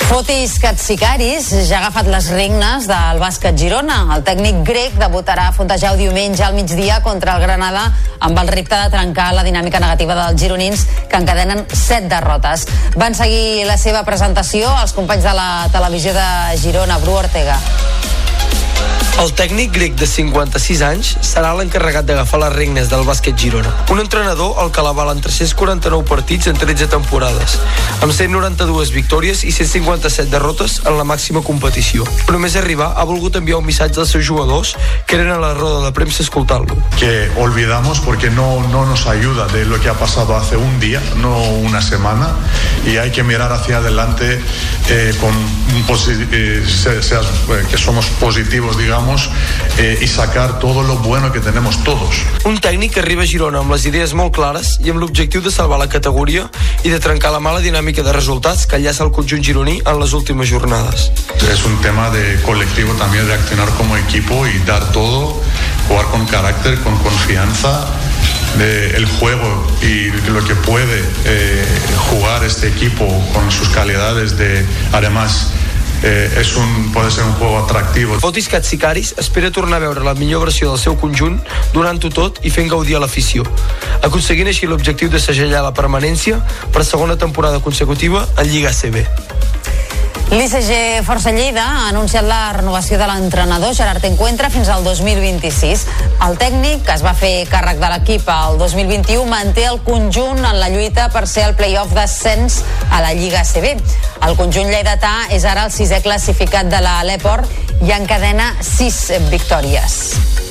Fotis 0.08 0.54
Katsikaris 0.56 1.50
ja 1.68 1.76
ha 1.76 1.80
agafat 1.82 2.06
les 2.08 2.30
regnes 2.32 2.86
del 2.88 3.18
bàsquet 3.20 3.58
Girona. 3.60 3.98
El 4.14 4.22
tècnic 4.24 4.62
grec 4.64 4.94
debutarà 4.96 5.50
a 5.50 5.52
Fontejau 5.52 5.98
diumenge 6.00 6.46
al 6.46 6.56
migdia 6.56 7.02
contra 7.04 7.34
el 7.36 7.42
Granada 7.44 7.82
amb 8.24 8.40
el 8.40 8.48
repte 8.48 8.78
de 8.80 8.88
trencar 8.94 9.28
la 9.36 9.44
dinàmica 9.44 9.82
negativa 9.84 10.16
dels 10.16 10.40
gironins 10.40 10.86
que 11.10 11.20
encadenen 11.20 11.66
set 11.76 12.08
derrotes. 12.08 12.64
Van 12.96 13.12
seguir 13.14 13.66
la 13.68 13.76
seva 13.76 14.00
presentació 14.08 14.67
els 14.76 14.92
companys 14.96 15.24
de 15.24 15.32
la 15.36 15.48
televisió 15.72 16.12
de 16.16 16.26
Girona, 16.60 16.98
Bru 17.02 17.14
Ortega. 17.20 17.56
El 19.18 19.32
tècnic 19.34 19.72
grec 19.74 19.96
de 19.98 20.06
56 20.06 20.78
anys 20.86 21.08
serà 21.26 21.48
l'encarregat 21.58 22.06
d'agafar 22.06 22.38
les 22.38 22.52
regnes 22.54 22.86
del 22.86 23.00
bàsquet 23.02 23.34
Girona. 23.34 23.72
Un 23.90 23.98
entrenador 23.98 24.60
al 24.62 24.68
que 24.70 24.84
l'avalen 24.86 25.18
349 25.24 26.06
partits 26.06 26.46
en 26.46 26.54
13 26.54 26.86
temporades, 26.92 27.56
amb 27.98 28.14
192 28.14 28.92
victòries 28.94 29.42
i 29.42 29.50
157 29.50 30.30
derrotes 30.30 30.76
en 30.86 30.94
la 31.00 31.06
màxima 31.08 31.42
competició. 31.42 32.06
Però 32.28 32.36
només 32.36 32.54
arribar 32.60 32.92
ha 32.94 33.06
volgut 33.10 33.40
enviar 33.40 33.58
un 33.58 33.66
missatge 33.66 33.98
als 33.98 34.14
seus 34.14 34.22
jugadors 34.28 34.76
que 35.04 35.18
eren 35.18 35.32
a 35.34 35.40
la 35.42 35.50
roda 35.58 35.82
de 35.88 35.90
premsa 35.98 36.22
escoltant-lo. 36.22 36.78
Que 36.94 37.26
olvidamos 37.42 37.98
porque 37.98 38.30
no, 38.30 38.62
no 38.70 38.86
nos 38.86 39.08
ayuda 39.08 39.48
de 39.48 39.64
lo 39.64 39.80
que 39.80 39.88
ha 39.88 39.98
pasado 39.98 40.36
hace 40.36 40.56
un 40.56 40.78
día, 40.78 41.02
no 41.16 41.42
una 41.66 41.82
semana, 41.82 42.36
y 42.86 42.98
hay 42.98 43.10
que 43.10 43.24
mirar 43.24 43.50
hacia 43.50 43.78
adelante 43.78 44.38
eh, 44.90 45.12
con 45.18 45.34
eh, 45.34 46.62
eh, 46.62 47.66
que 47.68 47.78
somos 47.78 48.06
positivos, 48.20 48.78
digamos, 48.78 49.07
eh, 49.78 49.98
y 50.00 50.06
sacar 50.06 50.58
todo 50.58 50.82
lo 50.82 50.96
bueno 50.96 51.32
que 51.32 51.40
tenemos 51.40 51.82
todos. 51.84 52.22
Un 52.44 52.58
tècnic 52.60 52.94
que 52.94 53.00
arriba 53.00 53.22
a 53.22 53.26
Girona 53.26 53.62
amb 53.62 53.72
les 53.72 53.86
idees 53.88 54.12
molt 54.14 54.34
clares 54.36 54.76
i 54.84 54.92
amb 54.92 55.00
l'objectiu 55.00 55.40
de 55.40 55.52
salvar 55.54 55.78
la 55.80 55.88
categoria 55.88 56.48
i 56.84 56.92
de 56.92 57.00
trencar 57.00 57.32
la 57.32 57.40
mala 57.40 57.62
dinàmica 57.64 58.04
de 58.04 58.12
resultats 58.12 58.66
que 58.66 58.76
enllaça 58.76 59.04
el 59.06 59.12
conjunt 59.14 59.44
gironí 59.44 59.78
en 59.84 60.00
les 60.00 60.12
últimes 60.12 60.50
jornades. 60.50 61.10
Es 61.50 61.64
un 61.64 61.76
tema 61.80 62.10
de 62.10 62.40
colectivo 62.42 62.92
también, 62.94 63.26
de 63.26 63.34
accionar 63.34 63.68
como 63.76 63.96
equipo 63.96 64.46
y 64.46 64.58
dar 64.66 64.92
todo, 64.92 65.40
jugar 65.88 66.06
con 66.06 66.26
carácter, 66.26 66.78
con 66.80 66.96
confianza, 66.98 67.86
de 68.56 68.96
el 68.96 69.06
juego 69.06 69.66
y 69.82 70.10
lo 70.30 70.42
que 70.44 70.54
puede 70.54 71.04
eh, 71.24 71.64
jugar 72.10 72.44
este 72.44 72.68
equipo 72.68 73.06
con 73.32 73.50
sus 73.50 73.68
calidades 73.68 74.36
de, 74.36 74.64
además, 74.92 75.52
eh, 76.02 76.30
es 76.38 76.56
un, 76.56 76.92
puede 76.92 77.10
ser 77.10 77.24
un 77.24 77.32
juego 77.34 77.58
atractivo. 77.58 78.18
Fotis 78.20 78.48
Katsikaris 78.48 79.14
espera 79.18 79.50
tornar 79.50 79.82
a 79.82 79.86
veure 79.86 80.04
la 80.04 80.14
millor 80.14 80.44
versió 80.46 80.70
del 80.70 80.78
seu 80.78 80.96
conjunt 81.00 81.40
donant-ho 81.74 82.10
tot 82.10 82.40
i 82.44 82.52
fent 82.54 82.70
gaudir 82.70 82.96
a 82.98 83.02
l'afició, 83.02 83.46
aconseguint 84.02 84.50
així 84.50 84.70
l'objectiu 84.70 85.10
de 85.12 85.20
segellar 85.22 85.64
la 85.66 85.74
permanència 85.74 86.40
per 86.72 86.84
segona 86.84 87.18
temporada 87.18 87.60
consecutiva 87.60 88.26
en 88.36 88.50
Lliga 88.52 88.72
CB. 88.72 89.06
L'ICG 90.28 91.00
Força 91.06 91.30
Lleida 91.32 91.62
ha 91.64 91.84
anunciat 91.88 92.26
la 92.28 92.52
renovació 92.52 92.98
de 93.00 93.06
l'entrenador 93.08 93.72
Gerard 93.72 94.04
Encuentra 94.04 94.50
fins 94.52 94.68
al 94.68 94.84
2026. 94.84 95.84
El 96.26 96.36
tècnic, 96.36 96.82
que 96.84 96.96
es 96.98 97.04
va 97.04 97.14
fer 97.16 97.46
càrrec 97.48 97.80
de 97.80 97.88
l'equip 97.88 98.28
el 98.34 98.58
2021, 98.60 99.24
manté 99.30 99.64
el 99.70 99.80
conjunt 99.86 100.42
en 100.44 100.58
la 100.60 100.68
lluita 100.68 101.08
per 101.14 101.24
ser 101.30 101.46
el 101.48 101.56
play-off 101.56 101.94
d'ascens 101.96 102.60
a 102.90 103.00
la 103.00 103.14
Lliga 103.16 103.40
CB. 103.40 103.72
El 104.28 104.36
conjunt 104.36 104.68
lleidatà 104.68 105.30
és 105.32 105.48
ara 105.48 105.64
el 105.64 105.72
sisè 105.72 106.02
classificat 106.04 106.68
de 106.68 106.82
la 106.84 106.98
Leport 107.08 107.48
i 107.80 107.96
encadena 107.96 108.52
sis 108.60 109.06
victòries. 109.32 110.47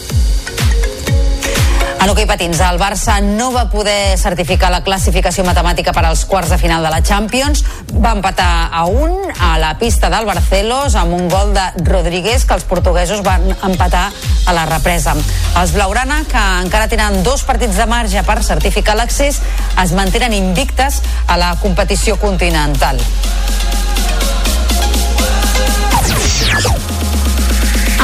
En 1.97 2.11
hoquei 2.11 2.27
patins, 2.29 2.59
el 2.61 2.77
Barça 2.77 3.17
no 3.25 3.49
va 3.51 3.63
poder 3.71 4.17
certificar 4.21 4.69
la 4.69 4.83
classificació 4.85 5.43
matemàtica 5.47 5.91
per 5.95 6.03
als 6.05 6.23
quarts 6.29 6.51
de 6.53 6.59
final 6.61 6.85
de 6.85 6.91
la 6.93 7.01
Champions. 7.01 7.63
Va 7.91 8.11
empatar 8.13 8.69
a 8.71 8.85
un 8.85 9.17
a 9.41 9.57
la 9.57 9.73
pista 9.81 10.11
del 10.13 10.27
Barcelos 10.29 10.95
amb 10.95 11.15
un 11.17 11.27
gol 11.27 11.55
de 11.57 11.65
Rodríguez 11.89 12.45
que 12.45 12.53
els 12.53 12.67
portuguesos 12.69 13.23
van 13.25 13.49
empatar 13.55 14.11
a 14.45 14.53
la 14.53 14.67
represa. 14.69 15.17
Els 15.57 15.73
Blaugrana, 15.73 16.21
que 16.29 16.43
encara 16.61 16.87
tenen 16.87 17.23
dos 17.25 17.43
partits 17.43 17.81
de 17.81 17.89
marge 17.89 18.23
per 18.23 18.43
certificar 18.45 18.95
l'accés, 18.95 19.41
es 19.81 19.95
mantenen 19.97 20.37
invictes 20.37 21.01
a 21.27 21.41
la 21.41 21.55
competició 21.63 22.21
continental. 22.21 23.01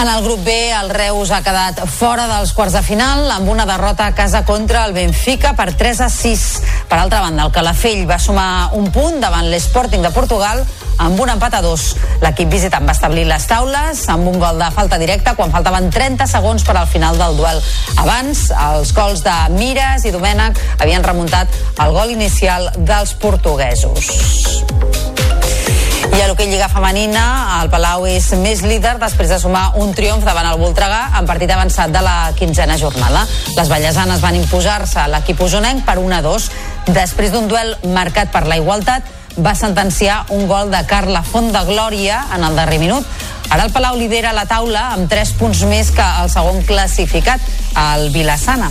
En 0.02 0.10
el 0.10 0.24
grup 0.24 0.44
B, 0.44 0.72
el 0.72 0.90
Reus 0.90 1.32
ha 1.32 1.42
quedat 1.46 1.78
fora 1.88 2.26
dels 2.28 2.52
quarts 2.56 2.74
de 2.76 2.82
final 2.84 3.30
amb 3.32 3.50
una 3.50 3.66
derrota 3.70 4.08
a 4.08 4.16
casa 4.16 4.44
contra 4.44 4.86
el 4.88 4.94
Benfica 4.94 5.54
per 5.56 5.70
3 5.80 6.02
a 6.02 6.10
6. 6.10 6.46
Per 6.90 6.98
altra 7.00 7.22
banda, 7.22 7.46
el 7.46 7.54
Calafell 7.56 8.04
va 8.10 8.20
sumar 8.20 8.74
un 8.76 8.90
punt 8.92 9.22
davant 9.22 9.48
l'Sporting 9.52 10.04
de 10.04 10.12
Portugal 10.12 10.64
amb 10.98 11.20
un 11.20 11.30
empat 11.34 11.58
a 11.58 11.62
dos. 11.66 11.94
L'equip 12.24 12.52
visitant 12.52 12.88
va 12.88 12.96
establir 12.96 13.26
les 13.30 13.48
taules 13.50 14.04
amb 14.14 14.28
un 14.30 14.40
gol 14.42 14.60
de 14.62 14.70
falta 14.76 15.00
directa 15.02 15.36
quan 15.38 15.54
faltaven 15.54 15.90
30 15.94 16.28
segons 16.30 16.66
per 16.68 16.78
al 16.78 16.90
final 16.90 17.18
del 17.22 17.38
duel. 17.38 17.62
Abans, 17.98 18.50
els 18.74 18.94
gols 18.98 19.24
de 19.26 19.38
Mires 19.58 20.06
i 20.06 20.16
Domènech 20.16 20.60
havien 20.80 21.06
remuntat 21.06 21.48
el 21.80 21.96
gol 21.96 22.14
inicial 22.14 22.72
dels 22.78 23.16
portuguesos. 23.22 24.93
I 26.14 26.22
a 26.22 26.28
l'hoquei 26.30 26.46
Lliga 26.46 26.68
Femenina, 26.70 27.24
el 27.64 27.72
Palau 27.74 28.04
és 28.06 28.28
més 28.38 28.60
líder 28.62 29.00
després 29.02 29.32
de 29.34 29.40
sumar 29.42 29.72
un 29.82 29.96
triomf 29.98 30.22
davant 30.28 30.46
el 30.46 30.60
Voltregà 30.62 31.08
en 31.18 31.26
partit 31.26 31.50
avançat 31.50 31.90
de 31.90 32.04
la 32.06 32.30
quinzena 32.38 32.78
jornada. 32.78 33.24
Les 33.58 33.72
ballesanes 33.72 34.22
van 34.22 34.38
imposar-se 34.38 35.00
a 35.02 35.08
l'equip 35.10 35.42
usonenc 35.42 35.82
per 35.88 35.98
1 35.98 36.14
a 36.20 36.22
2. 36.22 36.48
Després 36.94 37.34
d'un 37.34 37.50
duel 37.50 37.74
marcat 37.98 38.30
per 38.30 38.46
la 38.46 38.60
igualtat, 38.62 39.10
va 39.42 39.56
sentenciar 39.58 40.20
un 40.38 40.46
gol 40.48 40.70
de 40.70 40.84
Carla 40.86 41.24
Font 41.26 41.50
de 41.56 41.66
Glòria 41.66 42.28
en 42.38 42.46
el 42.46 42.62
darrer 42.62 42.78
minut. 42.78 43.10
Ara 43.50 43.66
el 43.66 43.74
Palau 43.74 43.98
lidera 43.98 44.38
la 44.38 44.46
taula 44.46 44.92
amb 44.94 45.10
3 45.10 45.34
punts 45.42 45.66
més 45.66 45.90
que 45.90 46.10
el 46.22 46.30
segon 46.30 46.62
classificat, 46.70 47.42
el 47.90 48.12
Vilassana. 48.14 48.70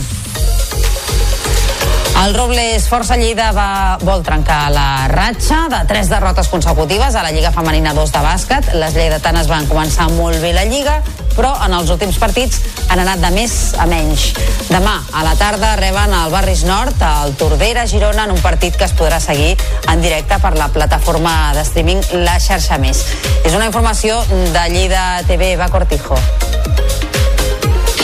El 2.23 2.33
Robles 2.35 2.85
Força 2.87 3.17
Lleida 3.19 3.49
va, 3.51 3.97
vol 3.99 4.21
trencar 4.23 4.69
la 4.71 5.09
ratxa 5.11 5.65
de 5.67 5.81
tres 5.89 6.07
derrotes 6.07 6.47
consecutives 6.47 7.17
a 7.19 7.23
la 7.25 7.33
Lliga 7.35 7.51
Femenina 7.51 7.91
2 7.97 8.13
de 8.15 8.21
bàsquet. 8.23 8.69
Les 8.79 8.95
lleidatanes 8.95 9.49
van 9.51 9.67
començar 9.67 10.07
molt 10.15 10.39
bé 10.39 10.53
la 10.55 10.63
Lliga, 10.63 11.01
però 11.35 11.51
en 11.65 11.75
els 11.75 11.91
últims 11.91 12.15
partits 12.21 12.61
han 12.87 13.01
anat 13.03 13.19
de 13.25 13.33
més 13.35 13.57
a 13.75 13.89
menys. 13.91 14.29
Demà 14.69 14.95
a 15.11 15.25
la 15.27 15.35
tarda 15.35 15.73
reben 15.75 16.15
el 16.15 16.31
Barris 16.31 16.63
Nord, 16.63 16.95
al 17.03 17.35
Tordera, 17.35 17.83
Girona, 17.91 18.23
en 18.23 18.37
un 18.37 18.41
partit 18.45 18.79
que 18.79 18.87
es 18.87 18.95
podrà 18.95 19.19
seguir 19.19 19.57
en 19.91 20.05
directe 20.05 20.39
per 20.39 20.55
la 20.55 20.69
plataforma 20.71 21.51
de 21.57 21.67
streaming 21.67 22.07
La 22.23 22.39
Xarxa 22.39 22.79
Més. 22.79 23.03
És 23.43 23.51
una 23.51 23.67
informació 23.67 24.23
de 24.31 24.69
Lleida 24.71 25.25
TV, 25.27 25.57
va 25.59 25.67
Cortijo. 25.75 26.15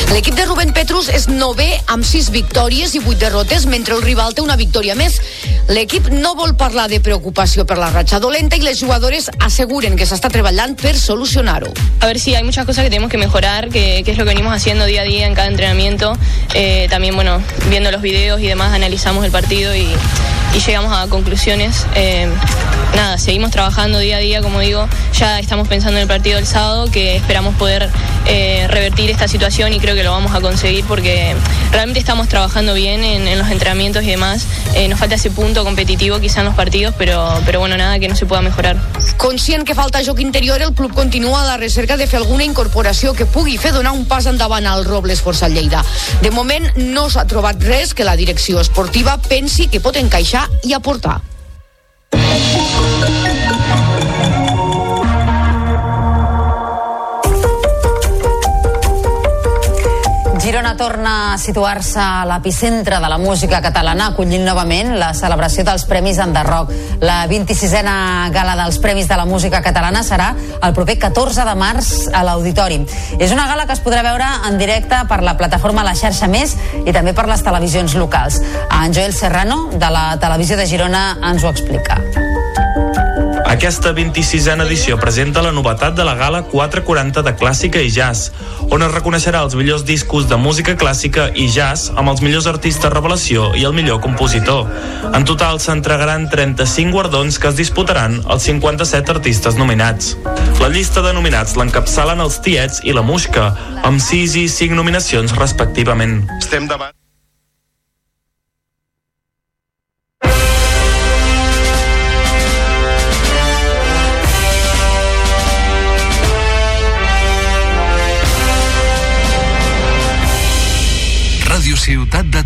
L'equip 0.10 0.34
de 0.34 0.45
Rubén 0.48 0.72
Petrus 0.74 1.06
és 1.13 1.28
nové 1.30 1.67
amb 1.93 2.02
6 2.08 2.32
victòries 2.34 2.95
i 2.98 3.02
8 3.04 3.19
derrotes, 3.22 3.67
mentre 3.69 3.93
el 3.93 4.02
rival 4.02 4.34
té 4.34 4.41
una 4.41 4.56
victòria 4.58 4.95
més. 4.98 5.19
L'equip 5.69 6.08
no 6.10 6.32
vol 6.34 6.56
parlar 6.58 6.88
de 6.89 6.98
preocupació 7.00 7.62
per 7.69 7.78
la 7.78 7.91
ratxa 7.93 8.17
dolenta 8.19 8.58
y 8.58 8.65
les 8.65 8.82
jugadores 8.82 9.30
aseguren 9.38 9.95
que 9.95 10.08
s'està 10.10 10.32
treballant 10.34 10.74
per 10.82 10.95
solucionar-ho. 10.98 11.69
A 12.00 12.08
ver, 12.08 12.17
sí, 12.17 12.34
hay 12.34 12.43
muchas 12.43 12.65
cosas 12.65 12.84
que 12.84 12.89
tenemos 12.89 13.12
que 13.12 13.19
mejorar, 13.19 13.69
que, 13.69 14.00
es 14.00 14.17
lo 14.17 14.26
que 14.26 14.34
venimos 14.34 14.52
haciendo 14.52 14.86
día 14.86 15.02
a 15.02 15.06
día 15.06 15.28
en 15.28 15.36
cada 15.36 15.48
entrenamiento. 15.48 16.17
Eh, 16.56 16.88
también, 16.89 17.13
bueno, 17.13 17.39
viendo 17.69 17.91
los 17.91 18.02
videos 18.02 18.41
y 18.41 18.48
demás, 18.48 18.74
analizamos 18.74 19.24
el 19.26 19.32
partido 19.32 19.76
y, 19.76 19.93
y 20.54 20.60
llegamos 20.60 20.91
a 20.91 21.08
conclusiones. 21.08 21.86
Eh, 21.93 22.28
nada, 22.95 23.17
seguimos 23.17 23.52
trabajando 23.52 24.00
día 24.00 24.17
a 24.17 24.19
día, 24.19 24.41
como 24.41 24.60
digo, 24.60 24.88
ya 25.13 25.39
estamos 25.39 25.67
pensando 25.67 25.98
en 25.98 26.04
el 26.04 26.08
partido 26.08 26.38
del 26.38 26.48
sábado, 26.48 26.89
que 26.91 27.15
esperamos 27.15 27.56
poder 27.56 27.89
eh, 28.26 28.67
revertir 28.69 29.10
esta 29.10 29.28
situación 29.28 29.74
y 29.74 29.80
creo 29.80 29.95
que 29.95 29.99
lo 30.04 30.12
vamos 30.12 30.34
a 30.36 30.42
conseguir 30.42 30.86
porque 30.86 31.36
realmente 31.72 32.00
estamos 32.00 32.28
trabajando 32.28 32.74
bien 32.74 33.04
en, 33.04 33.28
en 33.28 33.38
los 33.38 33.50
entrenamientos 33.50 34.04
y 34.04 34.08
demás. 34.08 34.46
Eh, 34.76 34.88
nos 34.88 35.00
falta 35.00 35.16
ese 35.16 35.32
punto 35.32 35.64
competitivo 35.64 36.20
quizá 36.20 36.42
en 36.42 36.48
los 36.48 36.56
partidos, 36.56 36.94
pero, 36.98 37.42
pero 37.46 37.60
bueno, 37.60 37.78
nada 37.78 38.00
que 38.00 38.08
no 38.08 38.16
se 38.16 38.26
pueda 38.26 38.42
mejorar. 38.42 38.78
Conscient 39.18 39.66
que 39.66 39.76
falta 39.76 40.02
joc 40.06 40.20
interior, 40.20 40.62
el 40.62 40.74
club 40.74 40.94
continua 40.94 41.44
a 41.44 41.46
la 41.46 41.58
recerca 41.58 41.98
de 41.98 42.08
fer 42.08 42.20
alguna 42.20 42.44
incorporació 42.44 43.14
que 43.14 43.26
pugui 43.26 43.58
fer 43.58 43.74
donar 43.74 43.94
un 43.94 44.06
pas 44.06 44.26
endavant 44.26 44.68
al 44.68 44.86
Robles 44.86 45.24
Força 45.24 45.50
Lleida. 45.50 45.84
De 46.22 46.32
moment 46.32 46.70
no 46.76 47.10
s'ha 47.10 47.26
trobat 47.26 47.62
res 47.64 47.94
que 47.94 48.08
la 48.08 48.16
direcció 48.16 48.60
esportiva 48.62 49.18
pensi 49.30 49.68
que 49.68 49.82
pot 49.82 49.98
encaixar 50.00 50.48
i 50.64 50.74
aportar. 50.74 51.20
Girona 60.50 60.76
torna 60.76 61.34
a 61.34 61.38
situar-se 61.38 62.00
a 62.02 62.24
l'epicentre 62.26 62.98
de 62.98 63.10
la 63.12 63.20
música 63.22 63.60
catalana, 63.62 64.08
acollint 64.10 64.42
novament 64.48 64.96
la 64.98 65.12
celebració 65.14 65.62
dels 65.68 65.84
Premis 65.86 66.18
Enderroc. 66.18 66.72
La 67.06 67.20
26a 67.30 68.32
gala 68.34 68.56
dels 68.58 68.80
Premis 68.82 69.06
de 69.06 69.20
la 69.20 69.28
Música 69.30 69.62
Catalana 69.62 70.02
serà 70.02 70.32
el 70.66 70.74
proper 70.74 70.96
14 71.04 71.46
de 71.46 71.54
març 71.54 71.92
a 72.10 72.24
l'Auditori. 72.26 72.80
És 73.20 73.30
una 73.30 73.46
gala 73.46 73.68
que 73.70 73.78
es 73.78 73.84
podrà 73.86 74.02
veure 74.02 74.26
en 74.50 74.58
directe 74.58 75.04
per 75.12 75.20
la 75.22 75.36
plataforma 75.38 75.86
La 75.86 75.94
Xarxa 75.94 76.26
Més 76.26 76.56
i 76.82 76.96
també 76.98 77.14
per 77.14 77.28
les 77.30 77.46
televisions 77.46 77.94
locals. 77.94 78.42
En 78.74 78.90
Joel 78.90 79.14
Serrano, 79.14 79.68
de 79.78 79.94
la 79.94 80.08
televisió 80.18 80.58
de 80.58 80.66
Girona, 80.66 81.12
ens 81.30 81.46
ho 81.46 81.54
explica. 81.54 82.19
Aquesta 83.60 83.91
26a 83.91 84.54
edició 84.63 84.95
presenta 85.02 85.41
la 85.43 85.50
novetat 85.52 85.91
de 85.98 86.06
la 86.08 86.13
gala 86.15 86.45
440 86.48 87.19
de 87.26 87.34
clàssica 87.36 87.82
i 87.84 87.89
jazz, 87.91 88.30
on 88.72 88.86
es 88.86 88.93
reconeixerà 88.93 89.41
els 89.43 89.58
millors 89.60 89.84
discos 89.84 90.30
de 90.30 90.38
música 90.39 90.78
clàssica 90.80 91.26
i 91.36 91.50
jazz 91.52 91.91
amb 92.00 92.08
els 92.08 92.22
millors 92.24 92.48
artistes 92.48 92.93
revelació 92.93 93.50
i 93.60 93.65
el 93.67 93.76
millor 93.76 94.00
compositor. 94.00 94.69
En 95.12 95.28
total 95.28 95.60
s'entregaran 95.60 96.30
35 96.32 96.95
guardons 96.95 97.36
que 97.36 97.52
es 97.52 97.60
disputaran 97.60 98.22
els 98.32 98.48
57 98.48 99.12
artistes 99.17 99.60
nominats. 99.60 100.13
La 100.63 100.72
llista 100.72 101.04
de 101.04 101.12
nominats 101.19 101.58
l'encapçalen 101.60 102.24
els 102.24 102.39
Tiets 102.39 102.80
i 102.88 102.95
la 102.95 103.04
Muixca, 103.04 103.52
amb 103.84 104.00
6 104.00 104.39
i 104.39 104.48
5 104.56 104.80
nominacions 104.80 105.36
respectivament. 105.36 106.22
Estem 106.39 106.72
davant 106.72 106.95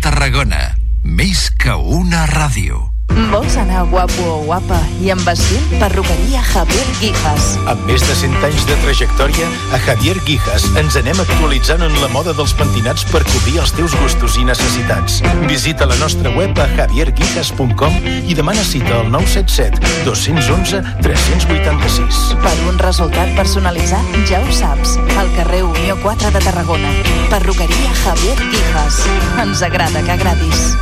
Tarragona. 0.04 0.74
Més 1.00 1.46
una 1.88 2.26
ràdio. 2.28 2.93
Vols 3.34 3.56
anar 3.56 3.84
guapo 3.90 4.22
o 4.26 4.34
guapa 4.46 4.76
i 5.02 5.08
amb 5.10 5.26
estil? 5.26 5.58
Perruqueria 5.80 6.42
Javier 6.52 6.84
Guijas. 7.00 7.48
Amb 7.70 7.82
més 7.88 8.02
de 8.06 8.14
100 8.14 8.46
anys 8.46 8.62
de 8.68 8.76
trajectòria, 8.84 9.48
a 9.74 9.80
Javier 9.82 10.16
Guijas 10.26 10.66
ens 10.78 10.94
anem 11.00 11.18
actualitzant 11.22 11.82
en 11.86 11.94
la 11.98 12.10
moda 12.14 12.34
dels 12.38 12.54
pentinats 12.58 13.02
per 13.10 13.24
cobrir 13.26 13.58
els 13.62 13.74
teus 13.74 13.94
gustos 13.98 14.38
i 14.38 14.46
necessitats. 14.46 15.18
Visita 15.50 15.90
la 15.90 15.98
nostra 15.98 16.30
web 16.34 16.58
a 16.62 16.68
javierguijas.com 16.76 18.00
i 18.22 18.38
demana 18.38 18.62
cita 18.66 19.00
al 19.00 19.10
977 19.10 20.06
211 20.06 20.82
386. 21.02 22.24
Per 22.46 22.56
un 22.70 22.82
resultat 22.86 23.34
personalitzat, 23.34 24.18
ja 24.30 24.42
ho 24.42 24.50
saps. 24.62 24.94
Al 25.18 25.30
carrer 25.34 25.64
Unió 25.66 25.98
4 26.06 26.30
de 26.34 26.42
Tarragona. 26.46 26.90
Perruqueria 27.34 27.94
Javier 28.06 28.38
Guijas. 28.46 29.04
Ens 29.42 29.66
agrada 29.66 30.06
que 30.06 30.14
agradis. 30.14 30.74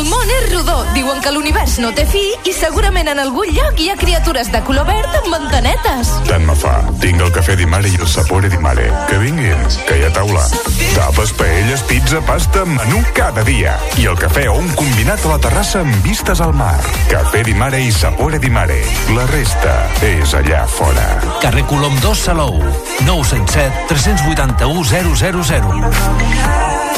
El 0.00 0.06
món 0.08 0.30
és 0.32 0.44
rodó. 0.48 0.78
Diuen 0.94 1.18
que 1.20 1.28
l'univers 1.34 1.74
no 1.82 1.90
té 1.92 2.06
fi 2.08 2.22
i 2.48 2.52
segurament 2.56 3.10
en 3.12 3.18
algun 3.20 3.50
lloc 3.52 3.76
hi 3.82 3.90
ha 3.92 3.98
criatures 4.00 4.48
de 4.48 4.62
color 4.64 4.86
verd 4.88 5.12
amb 5.18 5.34
antenetes. 5.36 6.08
Tant 6.24 6.46
me 6.48 6.54
fa. 6.56 6.78
Tinc 7.02 7.20
el 7.20 7.28
cafè 7.34 7.52
di 7.60 7.66
mare 7.68 7.90
i 7.90 7.98
el 8.00 8.08
sapore 8.08 8.48
di 8.48 8.56
mare. 8.64 8.86
Que 9.10 9.18
vinguin, 9.20 9.60
que 9.84 9.98
hi 9.98 10.06
ha 10.06 10.10
taula. 10.16 10.46
Tapes, 10.94 11.34
paelles, 11.36 11.84
pizza, 11.90 12.22
pasta, 12.24 12.64
menú 12.64 13.02
cada 13.12 13.44
dia. 13.44 13.74
I 14.00 14.08
el 14.08 14.16
cafè 14.20 14.46
o 14.48 14.56
un 14.62 14.72
combinat 14.78 15.20
a 15.26 15.34
la 15.34 15.38
terrassa 15.44 15.82
amb 15.84 15.92
vistes 16.06 16.40
al 16.40 16.56
mar. 16.56 16.80
Cafè 17.12 17.44
di 17.44 17.52
mare 17.52 17.82
i 17.84 17.92
sapore 17.92 18.40
di 18.40 18.48
mare. 18.48 18.80
La 19.12 19.28
resta 19.28 19.84
és 20.00 20.32
allà 20.32 20.64
fora. 20.64 21.20
Carrer 21.44 21.68
Colom 21.68 22.00
2 22.00 22.16
Salou. 22.16 22.56
977 23.04 23.84
381 23.92 24.88
000. 24.88 26.89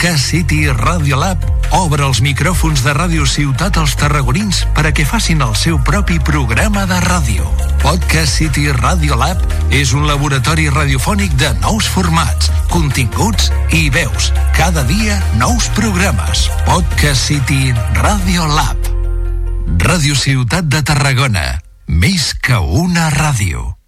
Podcast 0.00 0.30
City 0.30 0.64
Radio 0.72 1.18
Lab 1.20 1.42
obre 1.76 2.06
els 2.08 2.22
micròfons 2.24 2.80
de 2.80 2.94
Ràdio 2.96 3.26
Ciutat 3.28 3.76
als 3.76 3.92
tarragonins 4.00 4.62
per 4.72 4.86
a 4.88 4.92
que 4.96 5.04
facin 5.04 5.42
el 5.44 5.52
seu 5.60 5.76
propi 5.84 6.14
programa 6.24 6.86
de 6.88 6.96
ràdio. 7.04 7.44
Podcast 7.82 8.38
City 8.40 8.70
Radio 8.72 9.18
Lab 9.20 9.44
és 9.68 9.92
un 9.92 10.06
laboratori 10.08 10.70
radiofònic 10.72 11.34
de 11.42 11.50
nous 11.60 11.84
formats, 11.84 12.48
continguts 12.72 13.50
i 13.76 13.90
veus. 13.92 14.30
Cada 14.56 14.86
dia 14.88 15.18
nous 15.36 15.68
programes. 15.76 16.46
Podcast 16.64 17.28
City 17.28 17.74
Radio 18.00 18.48
Lab. 18.48 18.88
Ràdio 19.84 20.16
Ciutat 20.16 20.64
de 20.64 20.80
Tarragona. 20.80 21.44
Més 21.92 22.32
que 22.40 22.56
una 22.56 23.10
ràdio. 23.12 23.79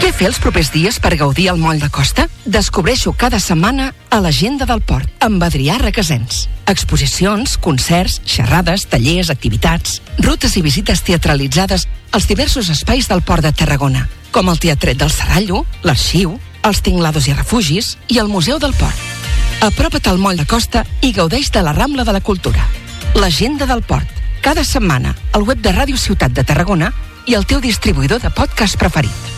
Què 0.00 0.10
fer 0.16 0.30
els 0.30 0.38
propers 0.42 0.70
dies 0.74 0.98
per 0.98 1.14
gaudir 1.20 1.50
al 1.50 1.58
moll 1.60 1.78
de 1.78 1.90
costa? 1.92 2.24
Descobreixo 2.44 3.12
cada 3.12 3.38
setmana 3.38 3.90
a 4.10 4.18
l'agenda 4.24 4.66
del 4.66 4.80
port 4.82 5.24
amb 5.26 5.42
Adrià 5.44 5.76
Requesens. 5.78 6.48
Exposicions, 6.70 7.56
concerts, 7.62 8.20
xerrades, 8.24 8.86
tallers, 8.90 9.30
activitats, 9.30 10.00
rutes 10.24 10.56
i 10.56 10.62
visites 10.64 11.04
teatralitzades 11.06 11.86
als 12.10 12.26
diversos 12.26 12.70
espais 12.72 13.10
del 13.10 13.22
port 13.22 13.44
de 13.44 13.52
Tarragona, 13.52 14.08
com 14.32 14.48
el 14.50 14.58
Teatret 14.58 14.98
del 14.98 15.12
Serrallo, 15.14 15.64
l'Arxiu, 15.84 16.38
els 16.66 16.82
Tinglados 16.82 17.28
i 17.28 17.36
Refugis 17.36 17.96
i 18.08 18.18
el 18.18 18.28
Museu 18.32 18.58
del 18.58 18.74
Port. 18.74 18.96
Apropa't 19.60 20.08
al 20.08 20.18
moll 20.18 20.40
de 20.40 20.48
costa 20.48 20.86
i 21.04 21.12
gaudeix 21.12 21.52
de 21.52 21.62
la 21.62 21.76
Rambla 21.76 22.08
de 22.08 22.16
la 22.16 22.22
Cultura. 22.24 22.64
L'agenda 23.14 23.66
del 23.68 23.82
port. 23.82 24.08
Cada 24.40 24.64
setmana 24.64 25.12
al 25.36 25.44
web 25.44 25.60
de 25.60 25.74
Ràdio 25.76 26.00
Ciutat 26.00 26.32
de 26.32 26.44
Tarragona 26.48 26.88
i 27.26 27.34
el 27.36 27.44
teu 27.46 27.60
distribuïdor 27.60 28.20
de 28.22 28.30
podcast 28.32 28.78
preferit. 28.80 29.30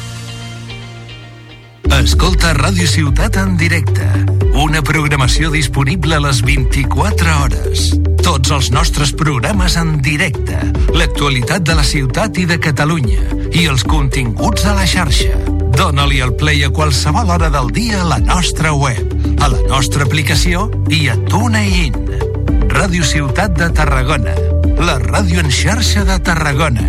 Escolta 1.92 2.52
Ràdio 2.56 2.86
Ciutat 2.88 3.36
en 3.38 3.56
directe. 3.60 4.06
Una 4.58 4.80
programació 4.82 5.50
disponible 5.52 6.16
a 6.16 6.22
les 6.24 6.40
24 6.42 7.34
hores. 7.42 7.84
Tots 8.22 8.50
els 8.54 8.70
nostres 8.74 9.12
programes 9.12 9.76
en 9.76 10.00
directe. 10.02 10.58
L'actualitat 10.96 11.62
de 11.68 11.76
la 11.78 11.84
ciutat 11.86 12.38
i 12.42 12.46
de 12.48 12.58
Catalunya. 12.62 13.20
I 13.52 13.66
els 13.70 13.84
continguts 13.84 14.64
de 14.66 14.74
la 14.74 14.86
xarxa. 14.88 15.36
Dóna-li 15.76 16.20
el 16.24 16.34
play 16.40 16.64
a 16.66 16.72
qualsevol 16.74 17.30
hora 17.30 17.50
del 17.50 17.70
dia 17.72 18.02
a 18.02 18.08
la 18.08 18.18
nostra 18.18 18.72
web, 18.72 19.14
a 19.40 19.48
la 19.52 19.62
nostra 19.68 20.04
aplicació 20.08 20.68
i 20.90 21.06
a 21.08 21.16
TuneIn. 21.28 21.96
Ràdio 22.72 23.04
Ciutat 23.04 23.56
de 23.58 23.70
Tarragona. 23.70 24.34
La 24.82 24.98
ràdio 24.98 25.40
en 25.44 25.52
xarxa 25.52 26.04
de 26.08 26.18
Tarragona. 26.18 26.88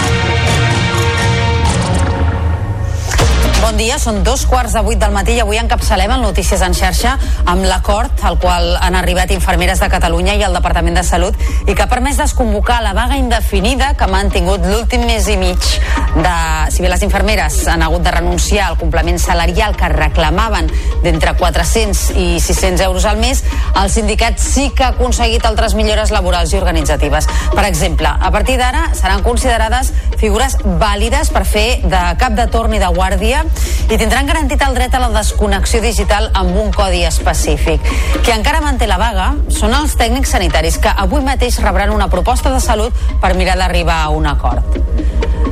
Bon 3.71 3.77
dia, 3.79 3.95
són 4.03 4.17
dos 4.27 4.41
quarts 4.51 4.73
de 4.75 4.81
vuit 4.83 4.99
del 4.99 5.13
matí 5.15 5.31
i 5.37 5.39
avui 5.39 5.55
encapçalem 5.55 6.11
el 6.11 6.25
Notícies 6.25 6.59
en 6.65 6.73
xarxa 6.75 7.13
amb 7.47 7.63
l'acord 7.63 8.19
al 8.27 8.35
qual 8.35 8.73
han 8.83 8.97
arribat 8.99 9.31
infermeres 9.31 9.79
de 9.79 9.87
Catalunya 9.87 10.35
i 10.35 10.43
el 10.43 10.57
Departament 10.57 10.99
de 10.99 11.05
Salut 11.07 11.39
i 11.63 11.71
que 11.71 11.85
ha 11.85 11.87
permès 11.87 12.19
desconvocar 12.19 12.81
la 12.83 12.91
vaga 12.91 13.15
indefinida 13.15 13.93
que 13.95 14.03
ha 14.03 14.11
mantingut 14.11 14.67
l'últim 14.67 15.07
mes 15.07 15.29
i 15.31 15.37
mig 15.39 15.69
de... 16.17 16.35
Si 16.71 16.83
bé 16.83 16.91
les 16.91 17.01
infermeres 17.07 17.61
han 17.71 17.81
hagut 17.83 18.03
de 18.03 18.11
renunciar 18.11 18.67
al 18.67 18.77
complement 18.79 19.17
salarial 19.19 19.77
que 19.79 19.87
reclamaven 19.91 20.67
d'entre 21.05 21.33
400 21.39 22.03
i 22.19 22.27
600 22.43 22.83
euros 22.85 23.07
al 23.07 23.23
mes, 23.23 23.45
el 23.79 23.89
sindicat 23.91 24.39
sí 24.39 24.69
que 24.75 24.83
ha 24.83 24.91
aconseguit 24.97 25.47
altres 25.47 25.75
millores 25.79 26.11
laborals 26.11 26.51
i 26.51 26.59
organitzatives. 26.59 27.27
Per 27.55 27.65
exemple, 27.67 28.11
a 28.11 28.31
partir 28.35 28.59
d'ara 28.59 28.89
seran 28.99 29.23
considerades 29.23 29.93
figures 30.21 30.55
vàlides 30.63 31.31
per 31.33 31.41
fer 31.49 31.81
de 31.81 32.01
cap 32.21 32.35
de 32.37 32.45
torn 32.53 32.75
i 32.77 32.81
de 32.81 32.89
guàrdia 32.93 33.41
i 33.89 33.97
tindran 33.97 34.29
garantit 34.29 34.61
el 34.61 34.77
dret 34.77 34.93
a 34.93 35.01
la 35.01 35.09
desconnexió 35.15 35.81
digital 35.81 36.29
amb 36.37 36.55
un 36.61 36.69
codi 36.75 37.01
específic. 37.07 37.81
Qui 38.21 38.33
encara 38.35 38.61
manté 38.61 38.87
la 38.89 38.99
vaga 39.01 39.31
són 39.49 39.73
els 39.77 39.97
tècnics 39.97 40.35
sanitaris 40.37 40.77
que 40.81 40.93
avui 41.05 41.25
mateix 41.25 41.57
rebran 41.65 41.93
una 41.95 42.09
proposta 42.13 42.53
de 42.53 42.61
salut 42.61 42.93
per 43.21 43.33
mirar 43.39 43.57
d'arribar 43.57 44.03
a 44.03 44.13
un 44.13 44.29
acord. 44.29 44.77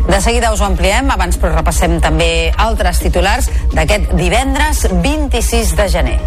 De 0.09 0.21
seguida 0.21 0.53
us 0.53 0.61
ho 0.61 0.65
ampliem, 0.69 1.09
abans 1.13 1.37
però 1.37 1.53
repassem 1.53 1.99
també 2.01 2.49
altres 2.57 3.01
titulars 3.01 3.49
d'aquest 3.73 4.13
divendres 4.17 4.85
26 5.03 5.75
de 5.77 5.89
gener. 5.89 6.19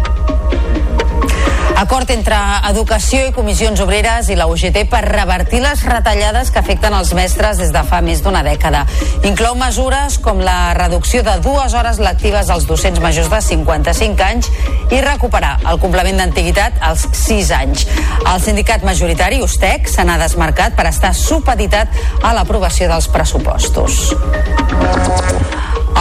Acord 1.77 2.09
entre 2.13 2.37
Educació 2.69 3.23
i 3.27 3.31
Comissions 3.33 3.81
Obreres 3.81 4.29
i 4.29 4.35
la 4.37 4.45
UGT 4.47 4.83
per 4.91 5.01
revertir 5.07 5.59
les 5.63 5.81
retallades 5.87 6.51
que 6.53 6.61
afecten 6.61 6.93
els 6.93 7.13
mestres 7.17 7.57
des 7.59 7.73
de 7.73 7.81
fa 7.87 7.99
més 8.05 8.21
d'una 8.23 8.43
dècada. 8.45 8.83
Inclou 9.25 9.57
mesures 9.59 10.19
com 10.23 10.39
la 10.45 10.73
reducció 10.77 11.23
de 11.25 11.33
dues 11.43 11.73
hores 11.73 11.99
lectives 12.03 12.51
als 12.53 12.67
docents 12.69 13.01
majors 13.03 13.31
de 13.33 13.41
55 13.41 14.27
anys 14.27 14.51
i 14.93 15.01
recuperar 15.01 15.57
el 15.71 15.81
complement 15.81 16.21
d'antiguitat 16.21 16.77
als 16.79 17.07
6 17.25 17.51
anys. 17.57 17.87
El 18.21 18.39
sindicat 18.43 18.85
majoritari, 18.85 19.41
USTEC, 19.41 19.89
se 19.89 20.05
n'ha 20.05 20.19
desmarcat 20.21 20.77
per 20.77 20.87
estar 20.91 21.15
supeditat 21.17 21.89
a 22.21 22.37
l'aprovació 22.37 22.91
dels 22.93 23.09
pressupostos. 23.09 24.13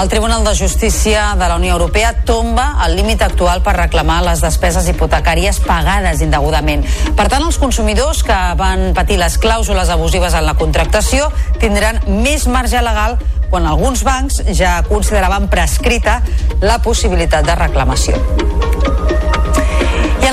El 0.00 0.08
Tribunal 0.08 0.42
de 0.42 0.56
Justícia 0.56 1.34
de 1.38 1.48
la 1.48 1.56
Unió 1.56 1.74
Europea 1.74 2.24
tomba 2.24 2.78
el 2.86 2.96
límit 2.96 3.22
actual 3.22 3.62
per 3.62 3.76
reclamar 3.76 4.22
les 4.24 4.40
despeses 4.42 4.88
hipotecàries 4.88 5.60
pagades 5.62 6.24
indegudament. 6.24 6.82
Per 7.14 7.28
tant, 7.28 7.44
els 7.44 7.60
consumidors 7.60 8.24
que 8.26 8.38
van 8.58 8.90
patir 8.96 9.20
les 9.20 9.38
clàusules 9.38 9.92
abusives 9.92 10.34
en 10.34 10.48
la 10.48 10.56
contractació 10.58 11.28
tindran 11.62 12.00
més 12.08 12.48
marge 12.50 12.82
legal 12.82 13.20
quan 13.52 13.68
alguns 13.68 14.02
bancs 14.02 14.40
ja 14.56 14.80
consideraven 14.88 15.50
prescrita 15.52 16.22
la 16.64 16.80
possibilitat 16.82 17.46
de 17.46 17.60
reclamació. 17.62 18.18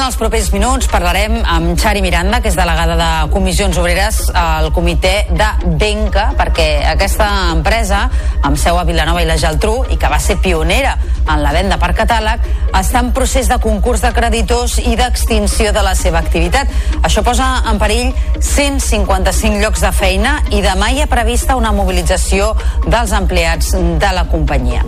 Els 0.09 0.17
propers 0.17 0.47
minuts 0.49 0.87
parlarem 0.89 1.35
amb 1.45 1.75
Xari 1.77 1.99
Miranda, 2.01 2.39
que 2.41 2.49
és 2.49 2.55
delegada 2.57 2.95
de 2.97 3.09
Comissions 3.29 3.77
Obreres 3.77 4.15
al 4.33 4.71
comitè 4.73 5.27
de 5.29 5.49
Benca, 5.77 6.31
perquè 6.33 6.65
aquesta 6.89 7.27
empresa, 7.51 7.99
amb 8.41 8.57
seu 8.57 8.79
a 8.81 8.87
Vilanova 8.87 9.21
i 9.21 9.27
la 9.29 9.35
Geltrú, 9.37 9.83
i 9.93 9.99
que 10.01 10.09
va 10.09 10.17
ser 10.17 10.39
pionera 10.41 10.95
en 11.19 11.43
la 11.43 11.53
venda 11.53 11.77
per 11.77 11.91
catàleg, 11.93 12.41
està 12.73 13.03
en 13.05 13.13
procés 13.13 13.53
de 13.53 13.59
concurs 13.61 14.01
de 14.01 14.09
creditors 14.17 14.79
i 14.81 14.95
d'extinció 14.97 15.75
de 15.77 15.85
la 15.85 15.93
seva 15.93 16.23
activitat. 16.25 16.73
Això 17.03 17.21
posa 17.21 17.51
en 17.69 17.77
perill 17.77 18.09
155 18.41 19.61
llocs 19.61 19.85
de 19.85 19.93
feina 19.93 20.39
i 20.49 20.65
demà 20.65 20.89
hi 20.89 21.05
ha 21.05 21.11
prevista 21.13 21.53
una 21.61 21.69
mobilització 21.69 22.55
dels 22.89 23.13
empleats 23.13 23.75
de 23.77 24.13
la 24.17 24.25
companyia. 24.33 24.81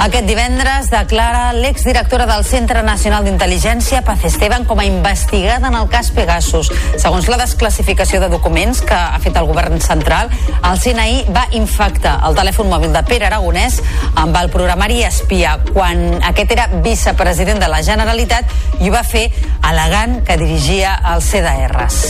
Aquest 0.00 0.24
divendres 0.24 0.86
declara 0.88 1.50
l'exdirectora 1.52 2.24
del 2.24 2.40
Centre 2.48 2.80
Nacional 2.80 3.26
d'Intel·ligència, 3.26 4.00
Paz 4.00 4.22
Esteban, 4.24 4.64
com 4.64 4.80
a 4.80 4.86
investigada 4.88 5.68
en 5.68 5.76
el 5.76 5.90
cas 5.92 6.08
Pegasus. 6.16 6.70
Segons 6.96 7.28
la 7.28 7.36
desclassificació 7.42 8.22
de 8.22 8.30
documents 8.32 8.80
que 8.80 8.96
ha 8.96 9.20
fet 9.20 9.36
el 9.36 9.44
govern 9.50 9.76
central, 9.84 10.32
el 10.56 10.80
CNI 10.80 11.26
va 11.36 11.44
infectar 11.52 12.16
el 12.24 12.38
telèfon 12.38 12.72
mòbil 12.72 12.96
de 12.96 13.04
Pere 13.10 13.28
Aragonès 13.28 13.82
amb 14.14 14.40
el 14.40 14.48
programari 14.48 15.02
espia 15.04 15.58
quan 15.68 16.16
aquest 16.32 16.56
era 16.56 16.70
vicepresident 16.80 17.60
de 17.60 17.68
la 17.68 17.82
Generalitat 17.84 18.80
i 18.80 18.88
ho 18.88 18.96
va 18.96 19.04
fer 19.04 19.26
alegant 19.68 20.22
que 20.24 20.40
dirigia 20.40 20.96
els 21.12 21.28
CDRs. 21.28 22.00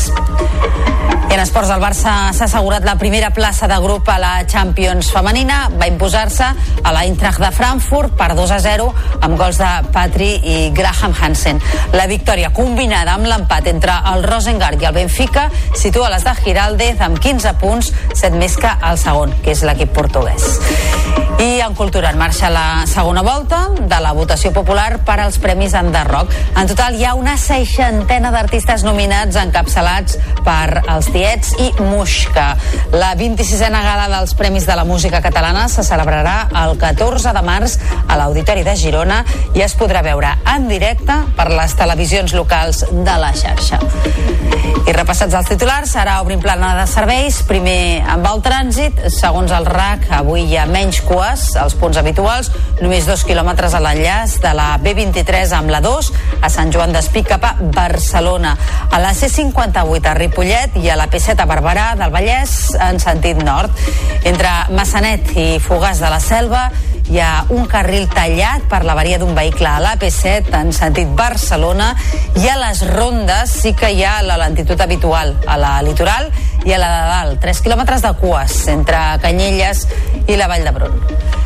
I 1.31 1.35
en 1.35 1.44
esports, 1.44 1.70
el 1.70 1.79
Barça 1.79 2.12
s'ha 2.35 2.46
assegurat 2.48 2.83
la 2.83 2.96
primera 2.98 3.29
plaça 3.31 3.68
de 3.70 3.76
grup 3.83 4.09
a 4.11 4.16
la 4.18 4.33
Champions 4.50 5.12
femenina. 5.14 5.61
Va 5.79 5.87
imposar-se 5.87 6.48
a 6.83 6.94
la 6.94 7.05
Eintracht 7.07 7.38
de 7.38 7.53
Frankfurt 7.55 7.79
per 7.80 8.34
2 8.36 8.50
a 8.52 8.58
0 8.60 8.86
amb 9.24 9.38
gols 9.40 9.58
de 9.58 9.68
Patri 9.92 10.28
i 10.44 10.56
Graham 10.76 11.14
Hansen. 11.16 11.60
La 11.96 12.06
victòria 12.06 12.52
combinada 12.52 13.14
amb 13.16 13.26
l'empat 13.26 13.70
entre 13.72 13.94
el 14.12 14.22
Rosengard 14.26 14.82
i 14.82 14.88
el 14.90 14.94
Benfica 14.94 15.48
situa 15.74 16.10
les 16.12 16.26
de 16.26 16.34
Giraldez 16.44 17.00
amb 17.00 17.18
15 17.18 17.56
punts, 17.62 17.92
7 18.12 18.36
més 18.36 18.56
que 18.60 18.70
el 18.90 19.00
segon, 19.00 19.32
que 19.42 19.54
és 19.56 19.64
l'equip 19.64 19.94
portuguès. 19.96 20.60
I 21.40 21.62
en 21.64 21.72
cultura 21.74 22.10
en 22.10 22.18
marxa 22.20 22.50
la 22.52 22.84
segona 22.84 23.22
volta 23.24 23.70
de 23.72 24.00
la 24.04 24.10
votació 24.12 24.50
popular 24.52 24.98
per 25.08 25.16
als 25.22 25.38
Premis 25.40 25.72
Enderroc. 25.72 26.28
En 26.60 26.68
total 26.68 26.98
hi 26.98 27.06
ha 27.08 27.14
una 27.16 27.38
seixantena 27.40 28.28
d'artistes 28.34 28.84
nominats 28.84 29.38
encapçalats 29.40 30.18
per 30.44 30.82
els 30.82 31.08
Tiets 31.14 31.54
i 31.64 31.70
Muixca. 31.80 32.50
La 32.92 33.14
26a 33.16 33.70
gala 33.72 34.10
dels 34.12 34.34
Premis 34.36 34.68
de 34.68 34.76
la 34.76 34.84
Música 34.84 35.22
Catalana 35.24 35.64
se 35.72 35.84
celebrarà 35.86 36.50
el 36.66 36.76
14 36.76 37.32
de 37.32 37.44
març 37.46 37.69
a 37.78 38.18
l'Auditori 38.18 38.64
de 38.66 38.76
Girona 38.78 39.22
i 39.54 39.64
es 39.66 39.76
podrà 39.78 40.02
veure 40.06 40.33
en 40.54 40.68
directe 40.70 41.20
per 41.37 41.50
les 41.52 41.76
televisions 41.78 42.35
locals 42.38 42.85
de 42.90 43.16
la 43.20 43.35
xarxa. 43.37 43.80
I 44.88 44.92
repassats 44.96 45.35
els 45.37 45.46
titulars, 45.46 45.92
ara 46.00 46.16
obrim 46.22 46.40
plana 46.42 46.72
de 46.74 46.87
serveis, 46.90 47.37
primer 47.46 48.00
amb 48.11 48.24
el 48.26 48.40
trànsit, 48.42 48.96
segons 49.12 49.52
el 49.54 49.68
RAC, 49.68 50.09
avui 50.18 50.46
hi 50.48 50.56
ha 50.59 50.64
menys 50.66 51.02
cues 51.06 51.44
als 51.61 51.76
punts 51.78 52.00
habituals, 52.00 52.50
només 52.80 53.06
dos 53.06 53.22
quilòmetres 53.28 53.76
a 53.76 53.83
l'enllaç 53.85 54.38
de 54.42 54.54
la 54.56 54.72
B23 54.83 55.54
amb 55.61 55.70
la 55.70 55.83
2 55.85 56.11
a 56.42 56.50
Sant 56.50 56.72
Joan 56.74 56.96
d'Espí 56.96 57.22
cap 57.28 57.44
a 57.46 57.52
Barcelona, 57.61 58.56
a 58.90 58.98
la 59.02 59.12
C58 59.14 60.11
a 60.11 60.16
Ripollet 60.18 60.80
i 60.83 60.90
a 60.90 60.98
la 60.98 61.06
P7 61.12 61.44
a 61.44 61.46
Barberà 61.50 61.90
del 62.00 62.11
Vallès 62.11 62.56
en 62.80 62.98
sentit 63.02 63.44
nord. 63.46 63.70
Entre 64.24 64.50
Massanet 64.74 65.37
i 65.37 65.50
Fogàs 65.62 66.02
de 66.02 66.11
la 66.11 66.18
Selva 66.24 66.66
hi 67.11 67.18
ha 67.18 67.44
un 67.51 67.66
carril 67.66 68.07
tallat 68.07 68.68
per 68.70 68.85
l'avaria 68.87 69.18
d'un 69.18 69.35
vehicle 69.35 69.66
a 69.66 69.81
l'AP7 69.83 70.55
en 70.55 70.70
sentit 70.75 71.11
Barcelona 71.18 71.90
i 72.38 72.46
a 72.46 72.54
les 72.61 72.85
rondes 72.92 73.50
sí 73.65 73.75
que 73.75 73.90
hi 73.90 74.04
ha 74.06 74.21
la 74.23 74.38
lentitud 74.38 74.81
habitual 74.81 75.35
a 75.46 75.58
la 75.58 75.75
litoral 75.83 76.31
i 76.63 76.73
a 76.73 76.79
la 76.79 76.94
de 76.94 77.04
dalt, 77.11 77.42
3 77.42 77.65
quilòmetres 77.67 78.06
de 78.06 78.15
cues 78.23 78.63
entre 78.71 79.02
Canyelles 79.27 79.87
i 80.29 80.38
la 80.38 80.46
Vall 80.46 80.69
d'Hebron. 80.69 81.39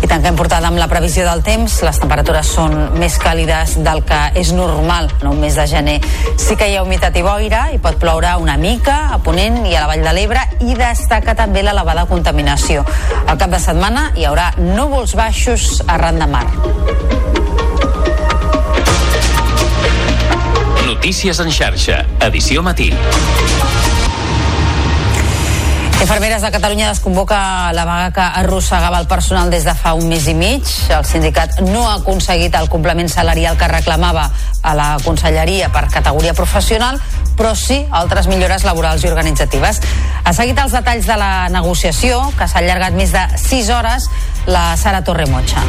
I 0.00 0.08
tanquem 0.08 0.36
portada 0.36 0.70
amb 0.70 0.80
la 0.80 0.88
previsió 0.88 1.26
del 1.26 1.42
temps. 1.44 1.74
Les 1.84 1.98
temperatures 2.00 2.48
són 2.56 2.76
més 2.96 3.18
càlides 3.20 3.76
del 3.84 4.00
que 4.08 4.20
és 4.40 4.52
normal 4.56 5.10
en 5.20 5.28
un 5.28 5.40
mes 5.42 5.58
de 5.58 5.66
gener. 5.68 5.98
Sí 6.40 6.56
que 6.56 6.70
hi 6.70 6.78
ha 6.78 6.84
humitat 6.86 7.16
i 7.20 7.24
boira 7.26 7.66
i 7.74 7.78
pot 7.82 8.00
ploure 8.00 8.32
una 8.40 8.56
mica 8.60 8.96
a 9.12 9.20
Ponent 9.20 9.60
i 9.66 9.74
a 9.74 9.84
la 9.84 9.90
Vall 9.92 10.04
de 10.06 10.14
l'Ebre 10.16 10.46
i 10.64 10.76
destaca 10.78 11.36
també 11.36 11.64
l'elevada 11.66 12.06
contaminació. 12.08 12.86
Al 13.26 13.36
cap 13.36 13.52
de 13.52 13.60
setmana 13.60 14.10
hi 14.16 14.24
haurà 14.24 14.50
núvols 14.56 15.12
baixos 15.18 15.82
arran 15.86 16.22
de 16.22 16.30
mar. 16.32 16.46
Notícies 20.88 21.38
en 21.40 21.52
xarxa, 21.52 22.04
edició 22.24 22.64
matí. 22.64 22.90
Infermeres 26.00 26.40
de 26.40 26.50
Catalunya 26.50 26.88
desconvoca 26.88 27.72
la 27.74 27.84
vaga 27.84 28.10
que 28.10 28.20
arrossegava 28.20 28.98
el 28.98 29.06
personal 29.06 29.50
des 29.50 29.66
de 29.68 29.74
fa 29.76 29.92
un 29.92 30.08
mes 30.08 30.26
i 30.32 30.34
mig. 30.34 30.64
El 30.88 31.04
sindicat 31.04 31.60
no 31.60 31.84
ha 31.90 31.98
aconseguit 31.98 32.56
el 32.56 32.70
complement 32.72 33.12
salarial 33.12 33.58
que 33.60 33.68
reclamava 33.68 34.30
a 34.62 34.74
la 34.74 34.88
conselleria 35.04 35.68
per 35.68 35.90
categoria 35.92 36.32
professional, 36.32 36.96
però 37.36 37.52
sí 37.54 37.84
altres 37.92 38.32
millores 38.32 38.64
laborals 38.64 39.04
i 39.04 39.12
organitzatives. 39.12 39.82
Ha 40.24 40.32
seguit 40.32 40.58
els 40.58 40.72
detalls 40.72 41.04
de 41.04 41.20
la 41.20 41.48
negociació, 41.52 42.24
que 42.38 42.48
s'ha 42.48 42.64
allargat 42.64 42.96
més 42.96 43.12
de 43.12 43.26
6 43.36 43.68
hores, 43.76 44.08
la 44.48 44.70
Sara 44.80 45.04
Torremotxa. 45.04 45.68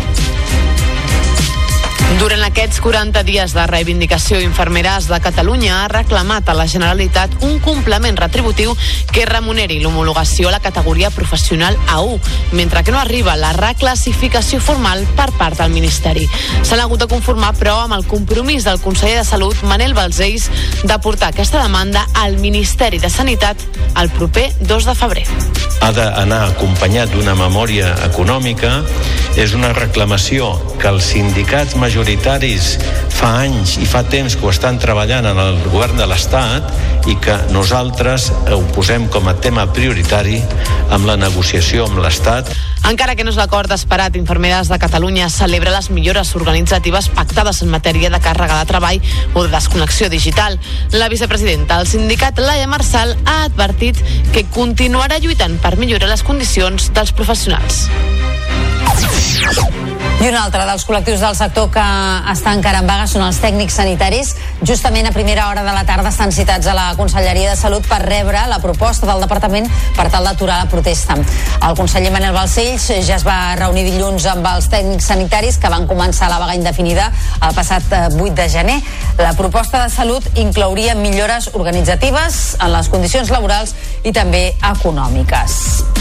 Durant 2.20 2.42
aquests 2.44 2.82
40 2.84 3.24
dies 3.24 3.54
de 3.56 3.64
reivindicació, 3.70 4.42
Infermeres 4.44 5.08
de 5.08 5.20
Catalunya 5.24 5.78
ha 5.80 5.88
reclamat 5.88 6.50
a 6.52 6.56
la 6.58 6.66
Generalitat 6.68 7.38
un 7.48 7.60
complement 7.64 8.18
retributiu 8.20 8.76
que 9.14 9.24
remuneri 9.30 9.80
l'homologació 9.80 10.50
a 10.50 10.52
la 10.58 10.60
categoria 10.60 11.10
professional 11.16 11.78
A1, 11.88 12.20
mentre 12.52 12.84
que 12.84 12.92
no 12.92 13.00
arriba 13.00 13.38
la 13.40 13.54
reclassificació 13.56 14.60
formal 14.60 15.06
per 15.16 15.30
part 15.40 15.62
del 15.62 15.72
Ministeri. 15.72 16.28
S'han 16.68 16.84
hagut 16.84 17.00
de 17.00 17.10
conformar, 17.12 17.54
però, 17.56 17.78
amb 17.86 17.96
el 17.96 18.06
compromís 18.06 18.68
del 18.68 18.82
conseller 18.84 19.22
de 19.22 19.26
Salut, 19.26 19.64
Manel 19.64 19.96
Balzells, 19.96 20.50
de 20.84 21.00
portar 21.00 21.32
aquesta 21.32 21.64
demanda 21.64 22.06
al 22.14 22.38
Ministeri 22.44 23.00
de 23.00 23.10
Sanitat 23.10 23.64
el 23.96 24.12
proper 24.12 24.50
2 24.60 24.90
de 24.92 24.98
febrer. 25.00 25.26
Ha 25.82 25.90
d'anar 25.96 26.44
acompanyat 26.52 27.10
d'una 27.16 27.34
memòria 27.40 27.96
econòmica, 28.06 28.82
és 29.40 29.56
una 29.56 29.72
reclamació 29.74 30.52
que 30.78 30.90
els 30.92 31.08
sindicats 31.14 31.78
majoritaris 31.80 32.01
fa 32.02 33.30
anys 33.44 33.76
i 33.78 33.86
fa 33.86 34.02
temps 34.10 34.34
que 34.34 34.46
ho 34.48 34.50
estan 34.50 34.80
treballant 34.82 35.28
en 35.30 35.38
el 35.38 35.60
govern 35.70 36.00
de 36.00 36.08
l'Estat 36.10 37.06
i 37.12 37.14
que 37.22 37.36
nosaltres 37.54 38.32
ho 38.50 38.62
posem 38.74 39.06
com 39.14 39.28
a 39.30 39.36
tema 39.38 39.68
prioritari 39.70 40.40
amb 40.90 41.06
la 41.06 41.18
negociació 41.22 41.86
amb 41.86 42.02
l'Estat. 42.02 42.50
Encara 42.90 43.14
que 43.16 43.24
no 43.24 43.30
és 43.30 43.38
l'acord 43.38 43.70
esperat, 43.72 44.18
Infermeres 44.18 44.72
de 44.72 44.80
Catalunya 44.82 45.30
celebra 45.30 45.76
les 45.76 45.92
millores 45.94 46.34
organitzatives 46.36 47.12
pactades 47.14 47.62
en 47.62 47.70
matèria 47.70 48.10
de 48.10 48.22
càrrega 48.24 48.58
de 48.58 48.70
treball 48.74 49.02
o 49.36 49.46
de 49.46 49.54
desconnexió 49.54 50.10
digital. 50.10 50.58
La 50.92 51.10
vicepresidenta 51.14 51.78
del 51.78 51.88
sindicat, 51.88 52.42
Laia 52.42 52.66
Marçal, 52.68 53.14
ha 53.26 53.44
advertit 53.46 54.02
que 54.34 54.48
continuarà 54.50 55.22
lluitant 55.22 55.62
per 55.62 55.78
millorar 55.78 56.10
les 56.10 56.26
condicions 56.26 56.90
dels 56.98 57.14
professionals. 57.14 57.86
I 60.22 60.28
un 60.30 60.36
altre 60.38 60.68
dels 60.70 60.84
col·lectius 60.86 61.22
del 61.24 61.34
sector 61.34 61.72
que 61.74 61.84
està 62.30 62.52
encara 62.54 62.84
en 62.84 62.86
vaga 62.86 63.08
són 63.10 63.24
els 63.26 63.40
tècnics 63.42 63.74
sanitaris. 63.80 64.36
Justament 64.62 65.08
a 65.10 65.14
primera 65.16 65.48
hora 65.50 65.64
de 65.66 65.72
la 65.74 65.82
tarda 65.88 66.12
estan 66.14 66.30
citats 66.36 66.68
a 66.70 66.76
la 66.78 66.92
Conselleria 66.94 67.50
de 67.50 67.58
Salut 67.58 67.88
per 67.90 68.04
rebre 68.04 68.44
la 68.52 68.60
proposta 68.62 69.10
del 69.10 69.24
departament 69.26 69.66
per 69.96 70.06
tal 70.14 70.30
d'aturar 70.30 70.60
la 70.62 70.70
protesta. 70.70 71.18
El 71.18 71.74
conseller 71.80 72.12
Manel 72.14 72.36
Balcells 72.38 72.86
ja 73.08 73.18
es 73.18 73.26
va 73.26 73.56
reunir 73.58 73.88
dilluns 73.88 74.28
amb 74.30 74.46
els 74.52 74.70
tècnics 74.70 75.10
sanitaris 75.10 75.58
que 75.58 75.74
van 75.74 75.90
començar 75.90 76.30
la 76.30 76.38
vaga 76.44 76.54
indefinida 76.60 77.10
el 77.42 77.58
passat 77.58 77.90
8 77.90 78.22
eh, 78.22 78.36
de 78.38 78.48
gener. 78.58 78.78
La 79.18 79.34
proposta 79.34 79.82
de 79.82 79.90
salut 79.90 80.30
inclouria 80.38 80.94
millores 80.94 81.50
organitzatives 81.58 82.60
en 82.62 82.78
les 82.78 82.94
condicions 82.94 83.34
laborals 83.34 83.74
i 84.06 84.14
també 84.14 84.52
econòmiques. 84.76 86.01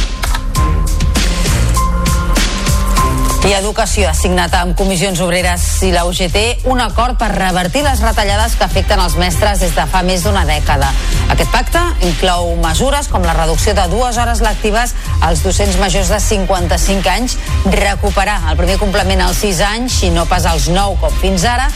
I 3.41 3.55
Educació 3.57 4.05
ha 4.11 4.13
signat 4.13 4.53
amb 4.53 4.75
Comissions 4.77 5.21
Obreres 5.25 5.63
i 5.87 5.89
la 5.95 6.03
UGT 6.05 6.67
un 6.69 6.81
acord 6.85 7.17
per 7.17 7.31
revertir 7.33 7.81
les 7.87 8.03
retallades 8.05 8.53
que 8.59 8.67
afecten 8.67 9.01
els 9.01 9.15
mestres 9.17 9.63
des 9.65 9.73
de 9.73 9.87
fa 9.89 10.03
més 10.05 10.27
d'una 10.27 10.43
dècada. 10.45 10.91
Aquest 11.33 11.49
pacte 11.49 11.81
inclou 12.05 12.53
mesures 12.61 13.09
com 13.09 13.25
la 13.25 13.33
reducció 13.39 13.73
de 13.73 13.87
dues 13.89 14.19
hores 14.21 14.43
lectives 14.45 14.93
als 15.25 15.41
docents 15.47 15.79
majors 15.81 16.13
de 16.13 16.21
55 16.21 17.09
anys, 17.09 17.39
recuperar 17.73 18.43
el 18.51 18.61
primer 18.61 18.77
complement 18.83 19.25
als 19.25 19.41
6 19.41 19.65
anys 19.71 20.03
i 20.05 20.13
no 20.13 20.27
pas 20.29 20.45
als 20.45 20.69
9 20.69 21.01
com 21.01 21.17
fins 21.25 21.49
ara, 21.49 21.71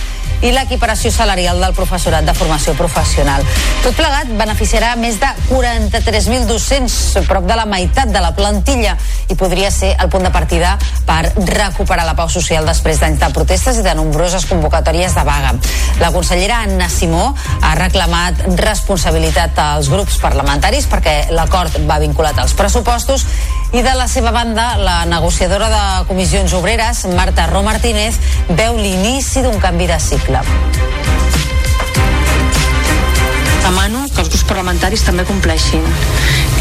i 0.45 0.53
l'equiparació 0.53 1.11
salarial 1.13 1.61
del 1.63 1.75
professorat 1.77 2.27
de 2.27 2.35
formació 2.37 2.75
professional. 2.77 3.45
Tot 3.83 3.97
plegat 3.97 4.29
beneficiarà 4.37 4.93
més 5.01 5.17
de 5.21 5.31
43.000 5.49 6.45
docents, 6.49 6.99
prop 7.29 7.49
de 7.49 7.57
la 7.57 7.65
meitat 7.69 8.13
de 8.13 8.21
la 8.21 8.35
plantilla, 8.37 8.95
i 9.29 9.37
podria 9.41 9.71
ser 9.73 9.95
el 10.01 10.11
punt 10.13 10.27
de 10.27 10.33
partida 10.35 10.75
per 11.09 11.33
recuperar 11.49 12.05
la 12.05 12.17
pau 12.19 12.29
social 12.29 12.69
després 12.69 13.01
d'anys 13.01 13.23
de 13.23 13.31
protestes 13.35 13.81
i 13.81 13.87
de 13.87 13.97
nombroses 13.97 14.45
convocatòries 14.51 15.17
de 15.17 15.25
vaga. 15.25 15.55
La 16.03 16.13
consellera 16.13 16.61
Anna 16.67 16.91
Simó 16.93 17.33
ha 17.63 17.75
reclamat 17.81 18.45
responsabilitat 18.61 19.59
als 19.65 19.89
grups 19.93 20.21
parlamentaris 20.23 20.89
perquè 20.91 21.17
l'acord 21.33 21.81
va 21.89 22.01
vinculat 22.03 22.39
als 22.39 22.57
pressupostos 22.59 23.25
i 23.75 23.83
de 23.83 23.95
la 23.99 24.07
seva 24.07 24.31
banda, 24.31 24.77
la 24.79 25.05
negociadora 25.11 25.69
de 25.73 26.07
comissions 26.07 26.53
obreres, 26.55 27.05
Marta 27.17 27.49
Ro 27.51 27.65
Martínez, 27.67 28.21
veu 28.49 28.77
l'inici 28.79 29.43
d'un 29.43 29.59
canvi 29.59 29.89
de 29.91 29.99
cicle. 29.99 30.34
Demano 33.65 34.05
que 34.11 34.21
els 34.21 34.31
grups 34.31 34.45
parlamentaris 34.49 35.05
també 35.07 35.25
compleixin. 35.29 35.85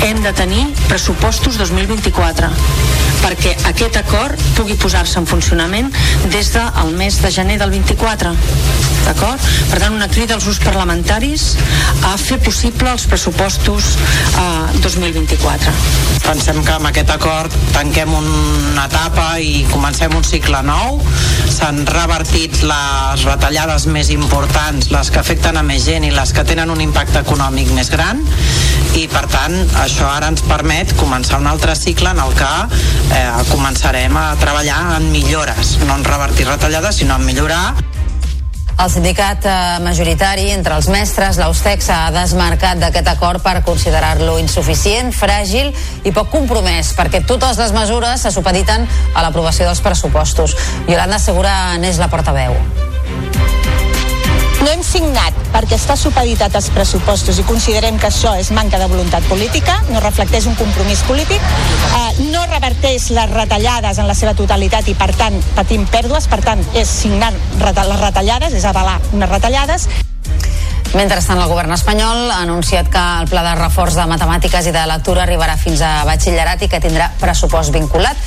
Hem 0.06 0.22
de 0.24 0.34
tenir 0.38 0.68
pressupostos 0.90 1.58
2024 1.62 2.52
perquè 3.24 3.54
aquest 3.70 3.98
acord 4.02 4.42
pugui 4.58 4.76
posar-se 4.80 5.20
en 5.22 5.28
funcionament 5.30 5.90
des 6.34 6.52
del 6.54 6.92
mes 6.98 7.22
de 7.24 7.32
gener 7.32 7.58
del 7.62 7.72
24. 7.72 8.34
D'acord? 9.04 9.48
Per 9.70 9.80
tant, 9.82 9.96
una 9.96 10.08
crida 10.08 10.36
als 10.38 10.46
grups 10.48 10.62
parlamentaris 10.64 11.46
a 12.08 12.14
fer 12.20 12.38
possible 12.44 12.92
els 12.92 13.06
pressupostos 13.10 13.94
eh, 14.40 14.80
2024. 14.84 15.74
Pensem 16.24 16.62
que 16.64 16.76
amb 16.76 16.88
aquest 16.88 17.12
acord 17.16 17.56
tanquem 17.76 18.14
una 18.16 18.88
etapa 18.88 19.28
i 19.44 19.66
comencem 19.72 20.16
un 20.16 20.24
cicle 20.28 20.64
nou. 20.68 21.02
S'han 21.52 21.84
revertit 21.90 22.64
les 22.64 23.26
retallades 23.28 23.88
més 23.92 24.12
importants, 24.16 24.92
les 24.94 25.12
que 25.12 25.20
afecten 25.20 25.60
a 25.60 25.66
més 25.68 25.84
gent 25.88 26.08
i 26.08 26.14
les 26.16 26.32
que 26.36 26.48
tenen 26.48 26.72
un 26.72 26.84
impacte 26.84 27.24
econòmic 27.24 27.72
més 27.76 27.92
gran 27.92 28.24
i 28.98 29.08
per 29.10 29.24
tant 29.32 29.56
això 29.82 30.06
ara 30.06 30.28
ens 30.30 30.44
permet 30.46 30.92
començar 31.00 31.40
un 31.42 31.48
altre 31.50 31.74
cicle 31.78 32.12
en 32.14 32.20
el 32.22 32.36
que 32.38 32.52
eh, 33.16 33.24
començarem 33.50 34.18
a 34.18 34.28
treballar 34.42 35.00
en 35.00 35.10
millores, 35.14 35.78
no 35.88 35.98
en 35.98 36.06
revertir 36.06 36.46
retallades, 36.50 37.02
sinó 37.02 37.18
en 37.18 37.26
millorar 37.26 37.64
el 38.74 38.90
sindicat 38.90 39.46
eh, 39.46 39.56
majoritari 39.86 40.48
entre 40.52 40.74
els 40.76 40.90
mestres, 40.92 41.38
l'Austex, 41.38 41.86
s'ha 41.88 42.10
desmarcat 42.12 42.82
d'aquest 42.82 43.12
acord 43.12 43.44
per 43.46 43.62
considerar-lo 43.64 44.40
insuficient, 44.42 45.14
fràgil 45.14 45.70
i 46.04 46.12
poc 46.12 46.34
compromès, 46.34 46.92
perquè 46.98 47.22
totes 47.30 47.62
les 47.62 47.72
mesures 47.76 48.26
se 48.26 48.34
supediten 48.34 48.90
a 49.14 49.26
l'aprovació 49.26 49.70
dels 49.70 49.84
pressupostos. 49.86 50.58
Yolanda 50.90 51.22
Segura 51.22 51.54
n'és 51.78 52.02
la 52.02 52.10
portaveu. 52.10 52.58
No 54.64 54.72
hem 54.72 54.84
signat 54.88 55.36
perquè 55.52 55.76
està 55.76 55.98
supeditat 56.00 56.54
als 56.56 56.70
pressupostos 56.72 57.36
i 57.42 57.44
considerem 57.44 57.98
que 58.00 58.08
això 58.08 58.32
és 58.40 58.54
manca 58.56 58.80
de 58.80 58.88
voluntat 58.88 59.26
política, 59.28 59.76
no 59.90 60.00
reflecteix 60.00 60.48
un 60.48 60.56
compromís 60.56 61.02
polític, 61.04 61.44
eh, 61.98 62.30
no 62.32 62.46
reverteix 62.48 63.10
les 63.18 63.34
retallades 63.34 64.00
en 64.00 64.08
la 64.08 64.16
seva 64.16 64.32
totalitat 64.40 64.88
i 64.88 64.96
per 64.96 65.10
tant 65.20 65.36
patim 65.58 65.84
pèrdues, 65.92 66.30
per 66.32 66.40
tant 66.48 66.64
és 66.80 66.88
signar 66.88 67.34
les 67.60 68.02
retallades, 68.06 68.56
és 68.56 68.72
avalar 68.72 69.02
unes 69.12 69.36
retallades 69.36 69.90
Mentrestant, 70.94 71.40
el 71.42 71.50
govern 71.50 71.74
espanyol 71.74 72.28
ha 72.30 72.44
anunciat 72.44 72.90
que 72.94 73.02
el 73.24 73.26
pla 73.32 73.42
de 73.42 73.56
reforç 73.58 73.96
de 73.98 74.04
matemàtiques 74.06 74.68
i 74.70 74.74
de 74.76 74.84
lectura 74.86 75.24
arribarà 75.24 75.56
fins 75.58 75.82
a 75.82 76.04
batxillerat 76.06 76.62
i 76.62 76.70
que 76.70 76.80
tindrà 76.84 77.08
pressupost 77.18 77.74
vinculat. 77.74 78.20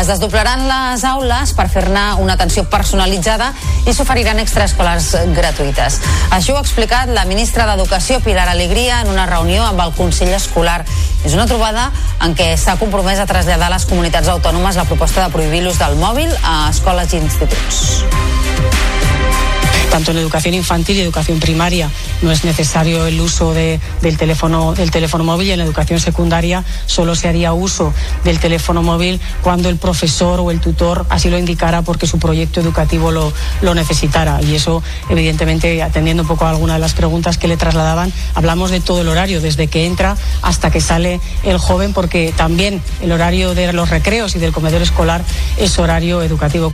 Es 0.00 0.08
desdoblaran 0.08 0.64
les 0.66 1.04
aules 1.04 1.52
per 1.56 1.66
fer-ne 1.68 2.02
una 2.22 2.34
atenció 2.38 2.64
personalitzada 2.70 3.50
i 3.86 3.92
s'oferiran 3.92 4.40
extraescolars 4.40 5.10
gratuïtes. 5.36 5.98
Això 6.32 6.54
ho 6.54 6.60
ha 6.60 6.64
explicat 6.64 7.12
la 7.12 7.26
ministra 7.28 7.66
d'Educació, 7.68 8.22
Pilar 8.24 8.48
Alegria, 8.48 9.02
en 9.02 9.12
una 9.12 9.26
reunió 9.28 9.66
amb 9.66 9.84
el 9.84 9.92
Consell 9.98 10.32
Escolar. 10.32 10.80
És 11.22 11.36
una 11.36 11.46
trobada 11.46 11.90
en 12.24 12.34
què 12.38 12.54
s'ha 12.56 12.78
compromès 12.80 13.20
a 13.20 13.28
traslladar 13.30 13.68
a 13.68 13.76
les 13.76 13.86
comunitats 13.86 14.32
autònomes 14.32 14.80
la 14.80 14.88
proposta 14.88 15.26
de 15.26 15.34
prohibir 15.34 15.62
l'ús 15.66 15.78
del 15.82 16.00
mòbil 16.00 16.32
a 16.42 16.70
escoles 16.72 17.12
i 17.12 17.20
instituts. 17.20 18.02
Tanto 19.92 20.12
en 20.12 20.16
educación 20.16 20.54
infantil 20.54 20.96
y 20.96 21.02
educación 21.02 21.38
primaria 21.38 21.90
no 22.22 22.32
es 22.32 22.44
necesario 22.44 23.06
el 23.06 23.20
uso 23.20 23.52
de, 23.52 23.78
del, 24.00 24.16
teléfono, 24.16 24.72
del 24.72 24.90
teléfono 24.90 25.22
móvil 25.22 25.48
y 25.48 25.52
en 25.52 25.58
la 25.58 25.66
educación 25.66 26.00
secundaria 26.00 26.64
solo 26.86 27.14
se 27.14 27.28
haría 27.28 27.52
uso 27.52 27.92
del 28.24 28.38
teléfono 28.38 28.82
móvil 28.82 29.20
cuando 29.42 29.68
el 29.68 29.76
profesor 29.76 30.40
o 30.40 30.50
el 30.50 30.60
tutor 30.60 31.04
así 31.10 31.28
lo 31.28 31.36
indicara 31.36 31.82
porque 31.82 32.06
su 32.06 32.18
proyecto 32.18 32.58
educativo 32.58 33.10
lo, 33.10 33.34
lo 33.60 33.74
necesitara. 33.74 34.40
Y 34.40 34.54
eso, 34.54 34.82
evidentemente, 35.10 35.82
atendiendo 35.82 36.22
un 36.22 36.28
poco 36.28 36.46
a 36.46 36.50
alguna 36.50 36.72
de 36.72 36.78
las 36.78 36.94
preguntas 36.94 37.36
que 37.36 37.46
le 37.46 37.58
trasladaban, 37.58 38.10
hablamos 38.34 38.70
de 38.70 38.80
todo 38.80 39.02
el 39.02 39.08
horario, 39.08 39.42
desde 39.42 39.66
que 39.66 39.84
entra 39.84 40.16
hasta 40.40 40.70
que 40.70 40.80
sale 40.80 41.20
el 41.42 41.58
joven, 41.58 41.92
porque 41.92 42.32
también 42.34 42.80
el 43.02 43.12
horario 43.12 43.54
de 43.54 43.70
los 43.74 43.90
recreos 43.90 44.36
y 44.36 44.38
del 44.38 44.52
comedor 44.52 44.80
escolar 44.80 45.22
es 45.58 45.78
horario 45.78 46.22
educativo. 46.22 46.72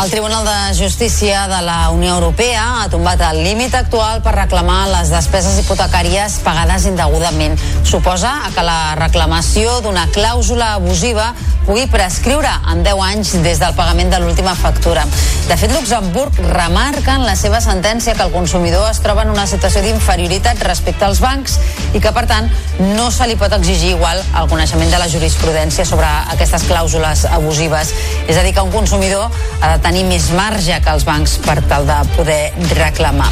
El 0.00 0.10
Tribunal 0.12 0.44
de 0.44 0.78
Justícia 0.78 1.48
de 1.48 1.60
la 1.60 1.90
Unió 1.90 2.14
Europea 2.14 2.84
ha 2.84 2.88
tombat 2.88 3.18
el 3.32 3.40
límit 3.42 3.74
actual 3.74 4.22
per 4.22 4.36
reclamar 4.36 4.84
les 4.92 5.10
despeses 5.10 5.58
hipotecàries 5.58 6.38
pagades 6.46 6.86
indegudament. 6.86 7.58
Suposa 7.82 8.30
que 8.54 8.62
la 8.62 8.94
reclamació 8.94 9.80
d'una 9.82 10.06
clàusula 10.14 10.76
abusiva 10.76 11.32
pugui 11.66 11.88
prescriure 11.90 12.48
en 12.70 12.84
10 12.86 13.02
anys 13.04 13.32
des 13.42 13.58
del 13.60 13.74
pagament 13.76 14.14
de 14.14 14.22
l'última 14.22 14.54
factura. 14.56 15.02
De 15.48 15.56
fet, 15.56 15.72
Luxemburg 15.72 16.38
remarca 16.54 17.16
en 17.18 17.26
la 17.26 17.34
seva 17.36 17.60
sentència 17.60 18.14
que 18.14 18.24
el 18.24 18.32
consumidor 18.32 18.86
es 18.88 19.02
troba 19.04 19.26
en 19.26 19.34
una 19.34 19.46
situació 19.50 19.82
d'inferioritat 19.84 20.62
respecte 20.64 21.04
als 21.04 21.20
bancs 21.20 21.58
i 21.92 22.00
que, 22.00 22.12
per 22.12 22.24
tant, 22.30 22.48
no 22.96 23.10
se 23.12 23.26
li 23.28 23.36
pot 23.36 23.52
exigir 23.56 23.94
igual 23.96 24.20
el 24.20 24.48
coneixement 24.48 24.92
de 24.92 25.02
la 25.02 25.10
jurisprudència 25.12 25.84
sobre 25.88 26.08
aquestes 26.36 26.64
clàusules 26.68 27.26
abusives. 27.32 27.92
És 28.28 28.36
a 28.36 28.46
dir, 28.46 28.54
que 28.54 28.64
un 28.64 28.72
consumidor 28.72 29.28
ha 29.60 29.74
de 29.74 29.82
tenir 29.88 30.04
més 30.04 30.26
marge 30.36 30.76
que 30.84 30.92
els 30.92 31.06
bancs 31.08 31.38
per 31.46 31.62
tal 31.70 31.88
de 31.88 31.96
poder 32.12 32.42
reclamar. 32.76 33.30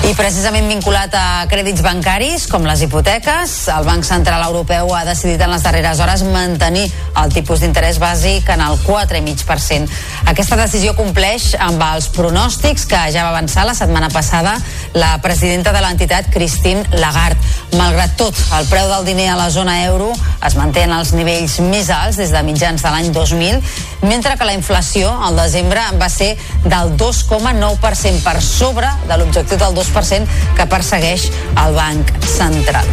I 0.00 0.14
precisament 0.16 0.64
vinculat 0.64 1.12
a 1.12 1.44
crèdits 1.50 1.82
bancaris, 1.84 2.46
com 2.48 2.64
les 2.64 2.80
hipoteques, 2.86 3.52
el 3.68 3.84
Banc 3.84 4.06
Central 4.08 4.40
Europeu 4.46 4.94
ha 4.96 5.02
decidit 5.04 5.42
en 5.44 5.52
les 5.52 5.62
darreres 5.62 6.00
hores 6.00 6.24
mantenir 6.24 6.86
el 7.20 7.32
tipus 7.34 7.60
d'interès 7.60 7.98
bàsic 8.00 8.48
en 8.54 8.62
el 8.64 8.78
4,5%. 8.80 9.92
Aquesta 10.32 10.56
decisió 10.56 10.94
compleix 10.96 11.50
amb 11.60 11.84
els 11.90 12.08
pronòstics 12.16 12.86
que 12.88 13.02
ja 13.12 13.26
va 13.26 13.34
avançar 13.34 13.66
la 13.68 13.76
setmana 13.76 14.08
passada 14.08 14.56
la 14.96 15.12
presidenta 15.20 15.74
de 15.76 15.84
l'entitat, 15.84 16.32
Christine 16.32 16.86
Lagarde. 16.96 17.38
Malgrat 17.76 18.16
tot, 18.18 18.40
el 18.56 18.66
preu 18.72 18.88
del 18.90 19.04
diner 19.06 19.28
a 19.34 19.36
la 19.38 19.50
zona 19.52 19.82
euro 19.84 20.10
es 20.46 20.56
manté 20.58 20.86
en 20.88 20.96
els 20.96 21.12
nivells 21.14 21.60
més 21.68 21.92
alts 21.92 22.18
des 22.18 22.32
de 22.32 22.42
mitjans 22.42 22.82
de 22.82 22.90
l'any 22.90 23.12
2000, 23.12 23.60
mentre 24.08 24.34
que 24.40 24.48
la 24.48 24.56
inflació 24.56 25.12
al 25.12 25.36
desembre 25.38 25.84
va 26.00 26.08
ser 26.08 26.32
del 26.64 26.96
2,9% 26.96 28.24
per 28.24 28.40
sobre 28.42 28.88
de 29.06 29.20
l'objectiu 29.20 29.60
del 29.60 29.76
2% 29.76 29.89
2% 29.90 30.56
que 30.56 30.66
persegueix 30.70 31.30
el 31.64 31.74
Banc 31.74 32.12
Central. 32.26 32.86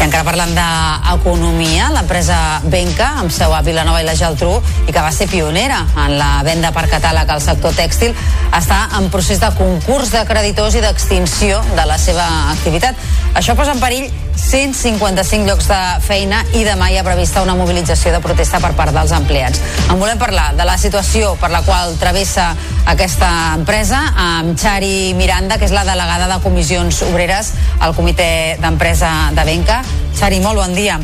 I 0.00 0.04
encara 0.06 0.24
parlant 0.24 0.54
d'economia, 0.56 1.90
l'empresa 1.92 2.36
Benca, 2.72 3.10
amb 3.20 3.32
seu 3.34 3.52
a 3.52 3.60
Vilanova 3.60 4.00
i 4.00 4.06
la 4.06 4.14
Geltrú, 4.16 4.54
i 4.88 4.94
que 4.94 5.02
va 5.04 5.10
ser 5.12 5.26
pionera 5.28 5.82
en 6.06 6.14
la 6.16 6.30
venda 6.46 6.70
per 6.72 6.86
catàleg 6.88 7.28
al 7.28 7.42
sector 7.44 7.76
tèxtil, 7.76 8.16
està 8.56 8.80
en 8.96 9.10
procés 9.12 9.42
de 9.42 9.52
concurs 9.58 10.14
de 10.14 10.24
creditors 10.24 10.78
i 10.78 10.84
d'extinció 10.86 11.60
de 11.76 11.84
la 11.84 12.00
seva 12.00 12.24
activitat. 12.54 12.96
Això 13.36 13.52
posa 13.58 13.76
en 13.76 13.84
perill 13.84 14.08
155 14.40 15.46
llocs 15.46 15.68
de 15.68 15.78
feina 16.02 16.40
i 16.56 16.64
demà 16.64 16.88
hi 16.90 16.96
ha 16.98 17.04
prevista 17.06 17.42
una 17.44 17.54
mobilització 17.58 18.10
de 18.14 18.22
protesta 18.24 18.58
per 18.62 18.72
part 18.78 18.94
dels 18.96 19.12
empleats. 19.14 19.60
En 19.92 20.00
volem 20.00 20.18
parlar 20.18 20.50
de 20.56 20.64
la 20.66 20.78
situació 20.80 21.34
per 21.40 21.52
la 21.52 21.60
qual 21.66 21.94
travessa 22.00 22.50
aquesta 22.90 23.30
empresa 23.58 24.00
amb 24.16 24.56
Xari 24.58 25.12
Miranda, 25.18 25.60
que 25.60 25.68
és 25.68 25.76
la 25.76 25.84
delegada 25.84 26.26
de 26.32 26.40
comissions 26.42 27.02
obreres 27.06 27.52
al 27.78 27.94
comitè 27.94 28.56
d'empresa 28.62 29.30
de 29.36 29.46
Benca. 29.46 29.82
Xari, 30.18 30.40
molt 30.40 30.64
bon 30.64 30.74
dia. 30.74 30.98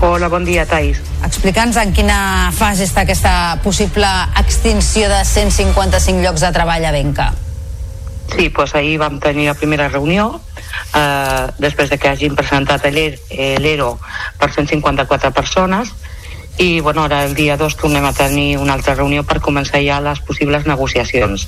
Hola, 0.00 0.30
bon 0.32 0.46
dia, 0.48 0.64
Thais. 0.64 1.02
Explica'ns 1.26 1.76
en 1.82 1.92
quina 1.92 2.48
fase 2.56 2.86
està 2.86 3.04
aquesta 3.04 3.58
possible 3.64 4.08
extinció 4.40 5.10
de 5.12 5.20
155 5.28 6.24
llocs 6.24 6.46
de 6.46 6.52
treball 6.56 6.86
a 6.88 6.94
Benca. 6.94 7.32
Sí, 8.30 8.48
doncs 8.48 8.72
ahir 8.78 8.96
vam 9.02 9.18
tenir 9.20 9.50
la 9.50 9.58
primera 9.58 9.90
reunió 9.90 10.38
eh, 10.94 11.46
després 11.58 11.90
de 11.90 11.98
que 11.98 12.08
hagin 12.08 12.36
presentat 12.36 12.86
l'ERO 12.90 13.98
per 14.38 14.50
154 14.52 15.32
persones 15.32 15.92
i 16.60 16.80
bueno, 16.80 17.04
ara 17.04 17.24
el 17.24 17.34
dia 17.34 17.56
2 17.56 17.76
tornem 17.80 18.04
a 18.04 18.12
tenir 18.12 18.58
una 18.58 18.74
altra 18.74 18.94
reunió 18.94 19.24
per 19.24 19.40
començar 19.40 19.80
ja 19.80 20.00
les 20.04 20.20
possibles 20.20 20.66
negociacions. 20.68 21.46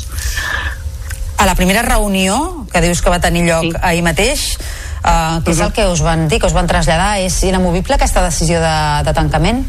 A 1.36 1.44
la 1.44 1.54
primera 1.58 1.82
reunió, 1.82 2.66
que 2.72 2.80
dius 2.80 3.02
que 3.02 3.10
va 3.10 3.20
tenir 3.20 3.44
lloc 3.48 3.66
sí. 3.66 3.72
ahir 3.82 4.02
mateix, 4.06 4.56
uh, 5.02 5.42
què 5.42 5.50
és 5.50 5.58
uh 5.58 5.62
-huh. 5.62 5.66
el 5.66 5.72
que 5.72 5.86
us 5.88 6.00
van 6.00 6.28
dir, 6.28 6.40
que 6.40 6.46
us 6.46 6.54
van 6.56 6.66
traslladar? 6.66 7.18
És 7.20 7.42
inamovible 7.42 7.94
aquesta 7.94 8.22
decisió 8.22 8.60
de, 8.60 9.04
de 9.04 9.12
tancament? 9.12 9.66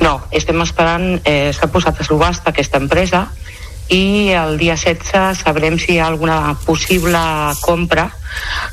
No, 0.00 0.20
estem 0.30 0.60
esperant, 0.60 1.20
eh, 1.24 1.52
s'ha 1.52 1.68
posat 1.68 2.00
a 2.00 2.04
subhasta 2.04 2.50
aquesta 2.50 2.78
empresa 2.78 3.28
i 3.90 4.30
el 4.38 4.56
dia 4.58 4.76
16 4.78 5.42
sabrem 5.42 5.78
si 5.78 5.94
hi 5.94 5.98
ha 5.98 6.06
alguna 6.06 6.54
possible 6.64 7.20
compra 7.60 8.08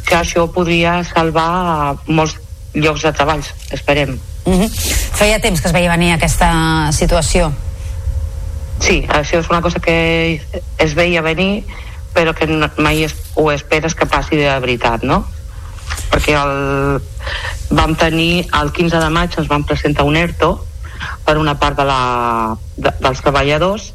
que 0.05 0.15
això 0.15 0.45
podria 0.53 0.99
salvar 1.07 1.97
molts 2.05 2.37
llocs 2.77 3.03
de 3.07 3.13
treball, 3.13 3.43
esperem. 3.71 4.19
Uh 4.45 4.53
-huh. 4.53 4.69
Feia 5.17 5.39
temps 5.39 5.61
que 5.61 5.67
es 5.67 5.73
veia 5.73 5.91
venir 5.91 6.13
aquesta 6.13 6.91
situació. 6.91 7.51
Sí, 8.79 9.05
això 9.09 9.39
és 9.39 9.49
una 9.49 9.61
cosa 9.61 9.79
que 9.79 10.41
es 10.77 10.93
veia 10.93 11.21
venir 11.21 11.65
però 12.17 12.33
que 12.33 12.47
no, 12.47 12.69
mai 12.81 13.03
es, 13.03 13.13
ho 13.35 13.51
esperes 13.51 13.93
que 13.93 14.07
passi 14.09 14.37
de 14.37 14.49
veritat, 14.59 15.03
no? 15.03 15.25
Perquè 16.09 16.33
el, 16.33 17.01
vam 17.69 17.93
tenir 17.95 18.47
el 18.57 18.71
15 18.73 18.97
de 19.03 19.09
maig 19.13 19.37
ens 19.37 19.49
van 19.51 19.65
presentar 19.69 20.05
un 20.07 20.17
ERTO 20.17 20.65
per 21.27 21.37
una 21.37 21.53
part 21.59 21.77
de 21.77 21.85
la, 21.85 22.55
de, 22.75 22.93
dels 23.03 23.21
treballadors 23.21 23.91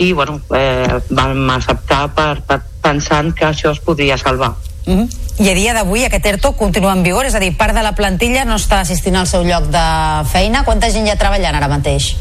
i 0.00 0.12
bueno, 0.12 0.40
eh, 0.56 1.00
vam 1.10 1.50
acceptar 1.52 2.06
per, 2.16 2.40
per 2.48 2.62
pensant 2.80 3.34
que 3.36 3.44
això 3.44 3.74
es 3.74 3.80
podria 3.84 4.16
salvar. 4.16 4.54
Uh 4.86 4.94
-huh. 4.94 5.08
I 5.38 5.48
a 5.50 5.54
dia 5.54 5.74
d'avui 5.74 6.04
aquest 6.04 6.26
ERTO 6.26 6.56
continua 6.56 6.92
en 6.92 7.02
vigor, 7.02 7.26
és 7.26 7.34
a 7.34 7.38
dir, 7.38 7.54
part 7.56 7.74
de 7.74 7.82
la 7.82 7.94
plantilla 7.94 8.44
no 8.44 8.54
està 8.54 8.80
assistint 8.80 9.16
al 9.16 9.26
seu 9.26 9.42
lloc 9.44 9.64
de 9.68 10.24
feina. 10.32 10.64
Quanta 10.64 10.90
gent 10.90 11.06
hi 11.06 11.10
ha 11.10 11.16
treballant 11.16 11.54
ara 11.54 11.68
mateix? 11.68 12.16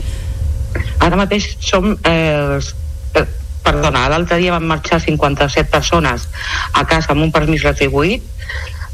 Ara 0.99 1.15
mateix 1.15 1.55
som... 1.59 1.97
Eh, 2.03 2.59
eh, 3.15 3.25
perdona, 3.63 4.09
l'altre 4.09 4.37
dia 4.37 4.51
van 4.51 4.67
marxar 4.67 4.99
57 4.99 5.69
persones 5.71 6.27
a 6.73 6.85
casa 6.85 7.11
amb 7.11 7.21
un 7.21 7.31
permís 7.31 7.63
retribuït. 7.63 8.23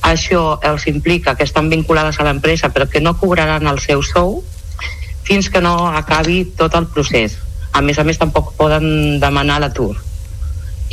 Això 0.01 0.59
els 0.61 0.87
implica 0.87 1.35
que 1.35 1.43
estan 1.43 1.69
vinculades 1.69 2.19
a 2.19 2.23
l'empresa 2.23 2.69
però 2.69 2.87
que 2.87 3.01
no 3.01 3.17
cobraran 3.17 3.67
el 3.67 3.79
seu 3.79 4.03
sou 4.03 4.43
fins 5.23 5.49
que 5.49 5.61
no 5.61 5.87
acabi 5.87 6.45
tot 6.55 6.75
el 6.75 6.85
procés. 6.85 7.44
A 7.75 7.81
més 7.83 7.99
a 7.99 8.05
més, 8.07 8.19
tampoc 8.21 8.53
poden 8.59 9.19
demanar 9.19 9.59
l'atur 9.59 9.93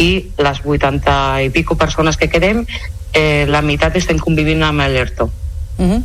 i 0.01 0.33
les 0.41 0.59
80 0.65 1.15
i 1.45 1.51
pico 1.53 1.77
persones 1.77 2.17
que 2.17 2.31
quedem 2.33 2.65
eh, 3.13 3.45
la 3.47 3.61
meitat 3.63 3.97
estem 4.01 4.19
convivint 4.19 4.65
amb 4.65 4.83
l'ERTO. 4.89 5.31
Uh 5.79 5.87
-huh 5.87 6.03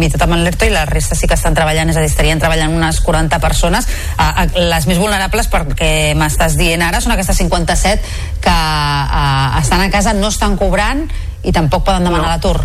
meitat 0.00 0.22
amb 0.24 0.38
l'ERTO 0.38 0.68
i 0.68 0.72
la 0.72 0.84
resta 0.88 1.16
sí 1.18 1.28
que 1.28 1.36
estan 1.38 1.56
treballant, 1.56 1.90
és 1.90 1.98
a 1.98 2.02
dir, 2.04 2.10
estarien 2.10 2.40
treballant 2.40 2.74
unes 2.76 3.00
40 3.04 3.40
persones. 3.42 3.88
Uh, 4.16 4.44
uh, 4.44 4.64
les 4.72 4.86
més 4.90 5.00
vulnerables, 5.00 5.48
perquè 5.52 6.14
m'estàs 6.18 6.56
dient 6.60 6.82
ara, 6.86 7.02
són 7.02 7.14
aquestes 7.14 7.40
57 7.42 8.40
que 8.44 8.54
uh, 8.54 9.58
estan 9.60 9.84
a 9.84 9.90
casa, 9.92 10.14
no 10.16 10.32
estan 10.32 10.56
cobrant 10.60 11.06
i 11.42 11.54
tampoc 11.56 11.84
poden 11.88 12.06
demanar 12.06 12.28
no. 12.28 12.32
l'atur. 12.34 12.60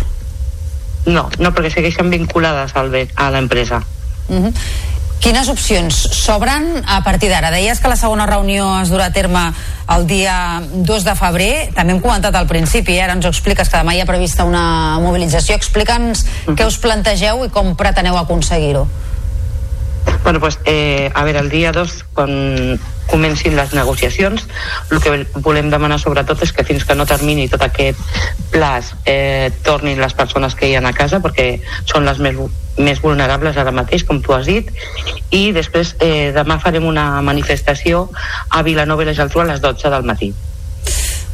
No, 1.06 1.28
no, 1.38 1.52
perquè 1.54 1.70
segueixen 1.76 2.10
vinculades 2.10 2.74
al, 2.78 2.94
a 3.14 3.30
l'empresa. 3.30 3.82
Uh 4.28 4.46
-huh. 4.46 4.52
Quines 5.22 5.48
opcions 5.48 5.96
s'obren 6.14 6.84
a 6.86 7.00
partir 7.02 7.30
d'ara? 7.32 7.50
Deies 7.50 7.80
que 7.80 7.90
la 7.90 7.96
segona 7.98 8.26
reunió 8.28 8.68
es 8.82 8.92
durà 8.92 9.08
a 9.10 9.14
terme 9.14 9.48
el 9.96 10.06
dia 10.06 10.36
2 10.72 11.06
de 11.06 11.14
febrer. 11.18 11.50
També 11.74 11.96
hem 11.96 12.02
comentat 12.04 12.36
al 12.36 12.46
principi, 12.50 12.98
eh? 12.98 13.02
ara 13.06 13.16
ens 13.16 13.26
ho 13.26 13.32
expliques, 13.32 13.70
que 13.70 13.80
demà 13.80 13.96
hi 13.96 14.02
ha 14.02 14.06
prevista 14.08 14.44
una 14.44 14.98
mobilització. 15.02 15.56
Explica'ns 15.56 16.22
uh 16.22 16.28
-huh. 16.28 16.56
què 16.56 16.66
us 16.66 16.78
plantegeu 16.78 17.44
i 17.44 17.50
com 17.50 17.74
preteneu 17.74 18.18
aconseguir-ho. 18.18 18.86
Bueno, 20.22 20.40
pues, 20.40 20.58
eh, 20.64 21.10
a 21.14 21.24
veure, 21.24 21.40
el 21.40 21.50
dia 21.50 21.72
2, 21.72 22.04
quan 22.14 22.78
comencin 23.06 23.56
les 23.56 23.72
negociacions, 23.72 24.46
el 24.90 25.00
que 25.00 25.26
volem 25.44 25.70
demanar 25.70 25.98
sobretot 26.02 26.42
és 26.42 26.52
que 26.52 26.64
fins 26.66 26.84
que 26.84 26.96
no 26.98 27.06
termini 27.06 27.46
tot 27.48 27.62
aquest 27.62 28.00
plaç 28.50 28.92
eh, 29.06 29.52
tornin 29.62 30.00
les 30.02 30.14
persones 30.18 30.58
que 30.58 30.68
hi 30.68 30.74
ha 30.74 30.82
a 30.82 30.92
casa, 30.96 31.22
perquè 31.22 31.60
són 31.86 32.04
les 32.04 32.18
més 32.18 32.40
més 32.76 33.00
vulnerables 33.00 33.56
ara 33.56 33.72
mateix, 33.72 34.04
com 34.04 34.20
tu 34.20 34.34
has 34.36 34.44
dit, 34.44 34.68
i 35.32 35.52
després 35.56 35.94
eh, 36.04 36.32
demà 36.36 36.58
farem 36.60 36.84
una 36.84 37.22
manifestació 37.24 38.10
a 38.50 38.60
Vilanova 38.66 39.02
i 39.02 39.08
la 39.08 39.16
Geltrú 39.16 39.40
a 39.40 39.48
les 39.48 39.62
12 39.64 39.90
del 39.94 40.04
matí. 40.04 40.34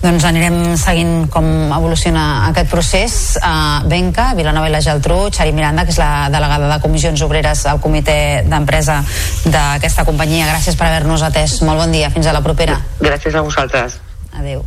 Doncs 0.03 0.25
anirem 0.27 0.75
seguint 0.81 1.29
com 1.31 1.47
evoluciona 1.71 2.49
aquest 2.49 2.71
procés. 2.73 3.15
Uh, 3.39 3.87
Benca, 3.87 4.33
Vilanova 4.35 4.67
i 4.67 4.75
la 4.75 4.83
Geltrú, 4.83 5.29
Xari 5.31 5.55
Miranda, 5.55 5.87
que 5.87 5.95
és 5.95 6.01
la 6.03 6.27
delegada 6.33 6.67
de 6.73 6.81
Comissions 6.83 7.23
Obreres 7.23 7.65
al 7.71 7.79
comitè 7.81 8.19
d'empresa 8.49 8.99
d'aquesta 9.47 10.07
companyia. 10.09 10.51
Gràcies 10.51 10.79
per 10.79 10.91
haver-nos 10.91 11.23
atès. 11.31 11.61
Molt 11.63 11.85
bon 11.85 11.95
dia. 11.95 12.11
Fins 12.11 12.27
a 12.27 12.35
la 12.35 12.43
propera. 12.43 12.81
Gràcies 12.99 13.39
a 13.39 13.47
vosaltres. 13.47 14.01
Adéu. 14.35 14.67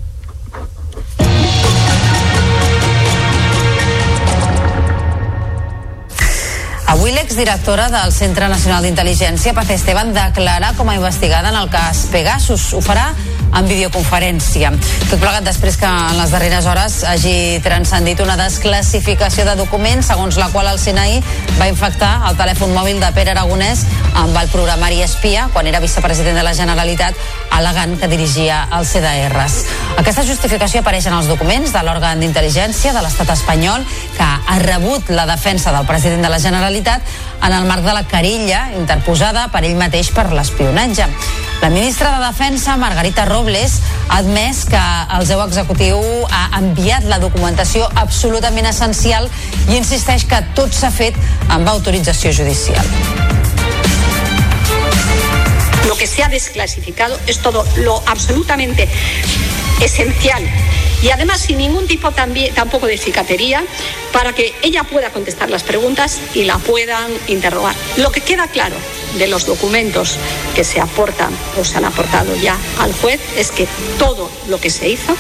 Avui 6.96 7.12
l'exdirectora 7.12 7.90
del 7.92 8.14
Centre 8.16 8.48
Nacional 8.48 8.86
d'Intel·ligència, 8.88 9.52
Paz 9.54 9.74
Esteban, 9.76 10.14
declara 10.16 10.72
com 10.78 10.88
a 10.88 10.96
investigada 10.96 11.52
en 11.52 11.58
el 11.60 11.68
cas 11.70 12.06
Pegasus. 12.08 12.70
Ho 12.72 12.80
farà 12.80 13.10
en 13.56 13.68
videoconferència. 13.68 14.72
Tot 15.10 15.20
plegat 15.20 15.46
després 15.46 15.78
que 15.80 15.88
en 15.88 16.18
les 16.20 16.32
darreres 16.34 16.66
hores 16.68 16.98
hagi 17.08 17.60
transcendit 17.64 18.20
una 18.24 18.36
desclassificació 18.40 19.46
de 19.48 19.56
documents 19.60 20.10
segons 20.12 20.40
la 20.40 20.50
qual 20.52 20.68
el 20.72 20.80
CNI 20.82 21.22
va 21.60 21.70
infectar 21.72 22.14
el 22.30 22.40
telèfon 22.40 22.74
mòbil 22.76 23.00
de 23.04 23.12
Pere 23.16 23.36
Aragonès 23.36 23.86
amb 24.16 24.36
el 24.40 24.52
programari 24.52 25.02
espia 25.06 25.50
quan 25.54 25.68
era 25.72 25.84
vicepresident 25.84 26.40
de 26.40 26.44
la 26.48 26.56
Generalitat 26.58 27.16
al·legant 27.56 27.96
que 28.00 28.12
dirigia 28.12 28.66
els 28.76 28.92
CDRs. 28.92 29.60
Aquesta 30.02 30.26
justificació 30.28 30.82
apareix 30.82 31.08
en 31.08 31.16
els 31.16 31.30
documents 31.32 31.72
de 31.72 31.84
l'òrgan 31.86 32.20
d'intel·ligència 32.24 32.92
de 32.96 33.04
l'estat 33.04 33.32
espanyol 33.36 33.86
que 34.18 34.26
ha 34.26 34.60
rebut 34.64 35.12
la 35.16 35.28
defensa 35.30 35.72
del 35.76 35.88
president 35.88 36.26
de 36.26 36.32
la 36.34 36.42
Generalitat 36.44 36.85
en 36.94 37.54
el 37.54 37.66
marc 37.66 37.84
de 37.84 37.94
la 37.94 38.04
querella 38.08 38.70
interposada 38.78 39.48
per 39.54 39.64
ell 39.66 39.78
mateix 39.80 40.12
per 40.14 40.28
l'espionatge. 40.34 41.08
La 41.62 41.70
ministra 41.70 42.12
de 42.16 42.26
Defensa, 42.26 42.76
Margarita 42.78 43.26
Robles, 43.26 43.80
ha 44.08 44.20
admès 44.22 44.66
que 44.70 44.82
el 45.18 45.26
seu 45.28 45.42
executiu 45.46 46.02
ha 46.30 46.46
enviat 46.60 47.08
la 47.10 47.20
documentació 47.24 47.88
absolutament 47.96 48.68
essencial 48.70 49.30
i 49.70 49.80
insisteix 49.80 50.28
que 50.30 50.42
tot 50.58 50.74
s'ha 50.76 50.92
fet 50.94 51.18
amb 51.50 51.70
autorització 51.72 52.34
judicial. 52.36 52.86
Lo 55.88 55.96
que 55.96 56.08
se 56.08 56.24
ha 56.24 56.30
desclasificado 56.30 57.18
es 57.28 57.40
todo 57.40 57.66
lo 57.78 58.02
absolutamente 58.06 58.90
esencial 59.82 60.44
y 61.02 61.10
además 61.12 61.42
sin 61.42 61.58
ningún 61.58 61.88
tipo 61.88 62.12
también, 62.12 62.54
tampoco 62.54 62.88
de 62.88 62.98
cicatería 62.98 63.64
para 64.12 64.34
que 64.34 64.54
ella 64.64 64.84
pueda 64.84 65.12
contestar 65.12 65.50
las 65.50 65.64
preguntas 65.64 66.20
y 66.34 66.46
la 66.46 66.58
puedan 66.58 67.12
interrogar. 67.28 67.76
Lo 67.98 68.12
que 68.12 68.22
queda 68.22 68.48
claro 68.48 68.76
de 69.18 69.28
los 69.28 69.46
documentos 69.46 70.18
que 70.56 70.64
se 70.64 70.80
aportan 70.80 71.30
o 71.60 71.64
se 71.64 71.78
han 71.78 71.86
aportado 71.86 72.36
ya 72.36 72.58
al 72.80 72.94
juez 72.94 73.20
es 73.38 73.52
que 73.52 73.68
todo 74.00 74.30
lo 74.48 74.60
que 74.60 74.70
se 74.70 74.90
hizo 74.90 75.16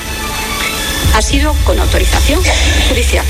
ha 1.16 1.22
sido 1.22 1.54
con 1.66 1.80
autorización 1.80 2.42
judicial. 2.90 3.26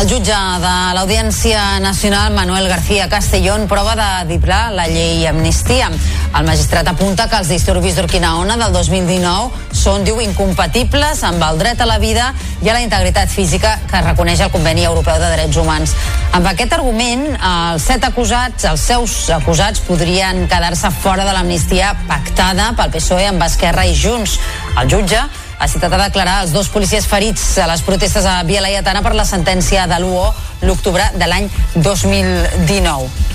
El 0.00 0.08
jutge 0.08 0.30
de 0.30 1.80
Nacional, 1.80 2.32
Manuel 2.32 2.68
García 2.68 3.08
Castellón, 3.08 3.66
prova 3.66 4.24
de 4.24 4.32
diplar 4.32 4.72
la 4.72 4.86
llei 4.86 5.26
Amnistia. 5.26 5.90
El 6.36 6.44
magistrat 6.44 6.86
apunta 6.90 7.24
que 7.26 7.38
els 7.40 7.48
disturbis 7.48 7.96
d'Urquinaona 7.96 8.58
del 8.60 8.74
2019 8.74 9.72
són, 9.74 10.04
diu, 10.04 10.20
incompatibles 10.20 11.22
amb 11.26 11.42
el 11.46 11.58
dret 11.58 11.80
a 11.80 11.86
la 11.88 11.96
vida 11.98 12.28
i 12.62 12.68
a 12.68 12.76
la 12.76 12.82
integritat 12.84 13.32
física 13.32 13.72
que 13.88 14.02
reconeix 14.04 14.42
el 14.44 14.52
Conveni 14.52 14.84
Europeu 14.84 15.16
de 15.18 15.30
Drets 15.32 15.56
Humans. 15.56 15.94
Amb 16.36 16.46
aquest 16.50 16.76
argument, 16.76 17.24
els 17.34 17.88
set 17.88 18.04
acusats, 18.04 18.68
els 18.68 18.84
seus 18.90 19.16
acusats, 19.34 19.80
podrien 19.88 20.44
quedar-se 20.50 20.92
fora 21.00 21.24
de 21.26 21.34
l'amnistia 21.34 21.94
pactada 22.06 22.70
pel 22.78 22.92
PSOE 22.94 23.30
amb 23.32 23.48
Esquerra 23.48 23.86
i 23.88 23.96
Junts. 23.96 24.36
El 24.76 24.92
jutge 24.92 25.22
ha 25.58 25.66
citat 25.66 25.96
a 25.96 26.04
declarar 26.04 26.42
els 26.44 26.52
dos 26.54 26.68
policies 26.70 27.08
ferits 27.08 27.56
a 27.58 27.66
les 27.70 27.82
protestes 27.82 28.28
a 28.28 28.42
Via 28.46 28.62
Laietana 28.62 29.02
per 29.02 29.16
la 29.16 29.26
sentència 29.26 29.88
de 29.90 29.98
l'UO 30.04 30.28
l'octubre 30.62 31.08
de 31.16 31.26
l'any 31.26 31.50
2019. 31.74 33.27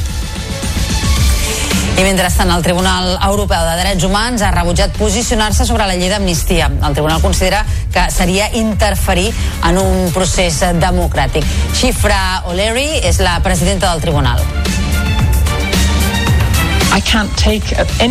I 1.94 2.02
mentrestant, 2.02 2.50
el 2.50 2.64
Tribunal 2.66 3.20
Europeu 3.22 3.62
de 3.68 3.76
Drets 3.78 4.04
Humans 4.04 4.42
ha 4.42 4.50
rebutjat 4.52 4.96
posicionar-se 4.98 5.68
sobre 5.70 5.86
la 5.86 5.94
llei 5.94 6.10
d'amnistia. 6.10 6.72
El 6.82 6.98
tribunal 6.98 7.22
considera 7.22 7.62
que 7.94 8.10
seria 8.12 8.50
interferir 8.58 9.30
en 9.70 9.78
un 9.78 10.10
procés 10.16 10.64
democràtic. 10.82 11.46
Xifra 11.78 12.42
O'Leary 12.50 13.04
és 13.06 13.22
la 13.22 13.38
presidenta 13.46 13.94
del 13.94 14.02
tribunal. 14.02 14.42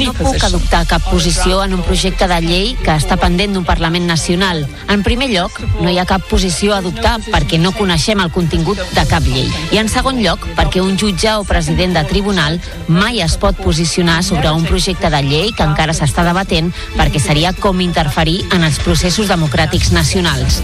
No 0.03 0.12
puc 0.16 0.43
adoptar 0.43 0.83
cap 0.91 1.05
posició 1.07 1.61
en 1.62 1.76
un 1.76 1.83
projecte 1.87 2.26
de 2.26 2.39
llei 2.43 2.72
que 2.83 2.97
està 2.99 3.16
pendent 3.20 3.55
d'un 3.55 3.66
Parlament 3.68 4.09
Nacional. 4.11 4.64
En 4.91 5.05
primer 5.07 5.28
lloc, 5.30 5.61
no 5.80 5.91
hi 5.91 6.01
ha 6.03 6.07
cap 6.09 6.26
posició 6.30 6.74
a 6.74 6.80
adoptar 6.83 7.14
perquè 7.28 7.61
no 7.62 7.74
coneixem 7.76 8.20
el 8.24 8.33
contingut 8.35 8.83
de 8.97 9.07
cap 9.07 9.22
llei. 9.28 9.47
I 9.70 9.78
en 9.83 9.91
segon 9.93 10.18
lloc, 10.24 10.49
perquè 10.59 10.83
un 10.83 10.99
jutge 10.99 11.37
o 11.39 11.47
president 11.47 11.95
de 11.95 12.05
tribunal 12.11 12.59
mai 12.89 13.22
es 13.22 13.39
pot 13.39 13.57
posicionar 13.62 14.22
sobre 14.26 14.51
un 14.51 14.66
projecte 14.66 15.11
de 15.14 15.22
llei 15.22 15.53
que 15.57 15.66
encara 15.66 15.95
s'està 15.95 16.26
debatent 16.26 16.72
perquè 16.99 17.22
seria 17.22 17.55
com 17.55 17.80
interferir 17.80 18.41
en 18.51 18.66
els 18.66 18.83
processos 18.83 19.30
democràtics 19.30 19.93
nacionals. 19.95 20.62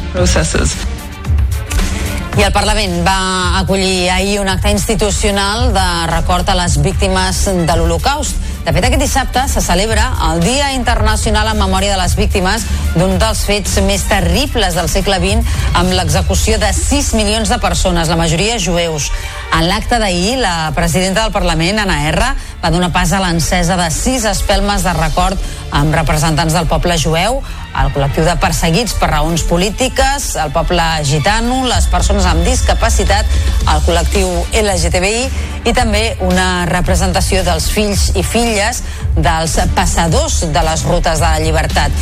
I 2.39 2.45
el 2.47 2.53
Parlament 2.55 3.01
va 3.03 3.59
acollir 3.59 4.12
ahir 4.14 4.36
un 4.39 4.49
acte 4.49 4.70
institucional 4.70 5.72
de 5.74 5.86
record 6.07 6.47
a 6.49 6.55
les 6.55 6.76
víctimes 6.80 7.41
de 7.66 7.74
l'Holocaust. 7.74 8.36
De 8.62 8.70
fet, 8.76 8.84
aquest 8.86 9.03
dissabte 9.03 9.43
se 9.51 9.62
celebra 9.64 10.05
el 10.28 10.39
Dia 10.45 10.68
Internacional 10.76 11.51
en 11.51 11.59
Memòria 11.59 11.97
de 11.97 11.99
les 11.99 12.14
Víctimes 12.14 12.62
d'un 12.95 13.16
dels 13.18 13.43
fets 13.49 13.80
més 13.82 14.05
terribles 14.07 14.78
del 14.78 14.91
segle 14.93 15.18
XX 15.18 15.74
amb 15.80 15.97
l'execució 15.99 16.61
de 16.62 16.70
6 16.76 17.14
milions 17.18 17.51
de 17.51 17.59
persones, 17.59 18.07
la 18.12 18.20
majoria 18.20 18.61
jueus. 18.62 19.11
En 19.51 19.66
l'acte 19.66 19.99
d'ahir, 19.99 20.36
la 20.39 20.70
presidenta 20.76 21.24
del 21.24 21.34
Parlament, 21.34 21.82
Anna 21.82 22.05
R, 22.12 22.34
va 22.62 22.70
donar 22.70 22.93
pas 22.95 23.11
a 23.11 23.22
l'encesa 23.24 23.80
de 23.80 23.91
sis 23.91 24.28
espelmes 24.30 24.86
de 24.86 24.95
record 24.95 25.43
amb 25.74 25.95
representants 25.95 26.55
del 26.55 26.70
poble 26.70 27.01
jueu, 27.03 27.43
el 27.83 27.93
col·lectiu 27.95 28.24
de 28.26 28.35
perseguits 28.41 28.95
per 28.99 29.11
raons 29.12 29.45
polítiques, 29.49 30.31
el 30.43 30.53
poble 30.55 30.85
gitano, 31.07 31.61
les 31.68 31.87
persones 31.93 32.26
amb 32.29 32.45
discapacitat, 32.47 33.29
el 33.72 33.85
col·lectiu 33.87 34.31
LGTBI 34.62 35.68
i 35.68 35.74
també 35.76 36.03
una 36.24 36.66
representació 36.70 37.45
dels 37.47 37.68
fills 37.72 38.09
i 38.18 38.24
filles 38.26 38.83
dels 39.16 39.59
passadors 39.76 40.41
de 40.55 40.64
les 40.70 40.85
rutes 40.89 41.20
de 41.20 41.26
la 41.26 41.43
llibertat. 41.43 41.95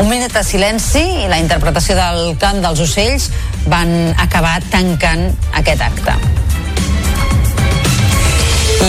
Un 0.00 0.08
minut 0.08 0.32
de 0.32 0.44
silenci 0.46 1.02
i 1.24 1.28
la 1.28 1.40
interpretació 1.42 1.98
del 1.98 2.34
cant 2.40 2.62
dels 2.64 2.80
ocells 2.86 3.30
van 3.68 4.14
acabar 4.18 4.58
tancant 4.72 5.28
aquest 5.60 5.84
acte. 5.90 6.16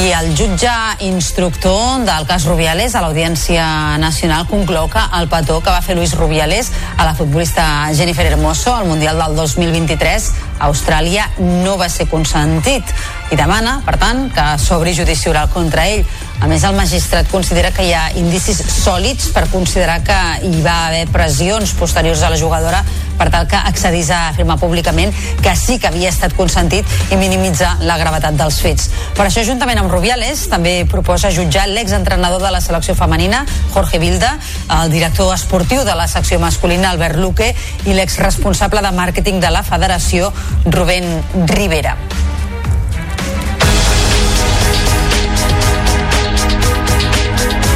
I 0.01 0.13
el 0.17 0.31
jutge 0.33 0.71
instructor 1.05 2.01
del 2.07 2.25
cas 2.25 2.47
Rubiales 2.49 2.95
a 2.97 3.03
l'Audiència 3.03 3.65
Nacional 4.01 4.47
conclou 4.49 4.87
que 4.89 5.01
el 5.19 5.27
petó 5.29 5.59
que 5.61 5.69
va 5.69 5.83
fer 5.85 5.93
Luis 5.93 6.15
Rubiales 6.17 6.71
a 6.97 7.05
la 7.05 7.13
futbolista 7.13 7.63
Jennifer 7.93 8.25
Hermoso 8.25 8.73
al 8.73 8.87
Mundial 8.89 9.21
del 9.21 9.35
2023 9.37 10.31
a 10.61 10.69
Austràlia 10.69 11.25
no 11.41 11.75
va 11.81 11.89
ser 11.89 12.07
consentit 12.11 12.93
i 13.31 13.37
demana, 13.39 13.79
per 13.85 13.95
tant, 13.97 14.27
que 14.35 14.45
s'obri 14.61 14.93
judici 14.93 15.29
oral 15.31 15.49
contra 15.49 15.87
ell. 15.89 16.05
A 16.41 16.47
més, 16.49 16.63
el 16.67 16.75
magistrat 16.75 17.29
considera 17.31 17.69
que 17.71 17.85
hi 17.85 17.93
ha 17.93 18.09
indicis 18.17 18.59
sòlids 18.81 19.29
per 19.33 19.45
considerar 19.51 20.01
que 20.05 20.17
hi 20.47 20.61
va 20.65 20.87
haver 20.87 21.05
pressions 21.13 21.73
posteriors 21.77 22.23
a 22.25 22.31
la 22.33 22.39
jugadora 22.39 22.81
per 23.21 23.29
tal 23.29 23.45
que 23.47 23.55
accedís 23.55 24.09
a 24.09 24.31
afirmar 24.31 24.57
públicament 24.57 25.13
que 25.43 25.53
sí 25.55 25.77
que 25.77 25.91
havia 25.91 26.09
estat 26.09 26.33
consentit 26.33 26.87
i 27.13 27.19
minimitzar 27.21 27.75
la 27.85 27.99
gravetat 28.01 28.33
dels 28.39 28.57
fets. 28.63 28.89
Per 29.13 29.27
això, 29.27 29.43
juntament 29.45 29.77
amb 29.77 29.93
Rubiales, 29.93 30.47
també 30.49 30.73
proposa 30.89 31.29
jutjar 31.29 31.67
l'exentrenador 31.69 32.41
de 32.41 32.49
la 32.51 32.63
selecció 32.65 32.95
femenina, 32.97 33.43
Jorge 33.75 34.01
Vilda, 34.01 34.33
el 34.81 34.89
director 34.91 35.29
esportiu 35.35 35.85
de 35.85 35.95
la 35.95 36.07
secció 36.09 36.39
masculina, 36.41 36.89
Albert 36.89 37.21
Luque, 37.21 37.51
i 37.85 37.93
l'exresponsable 37.93 38.81
de 38.81 38.91
màrqueting 38.97 39.39
de 39.43 39.53
la 39.53 39.61
federació, 39.63 40.33
Rubén 40.65 41.23
Rivera. 41.47 41.97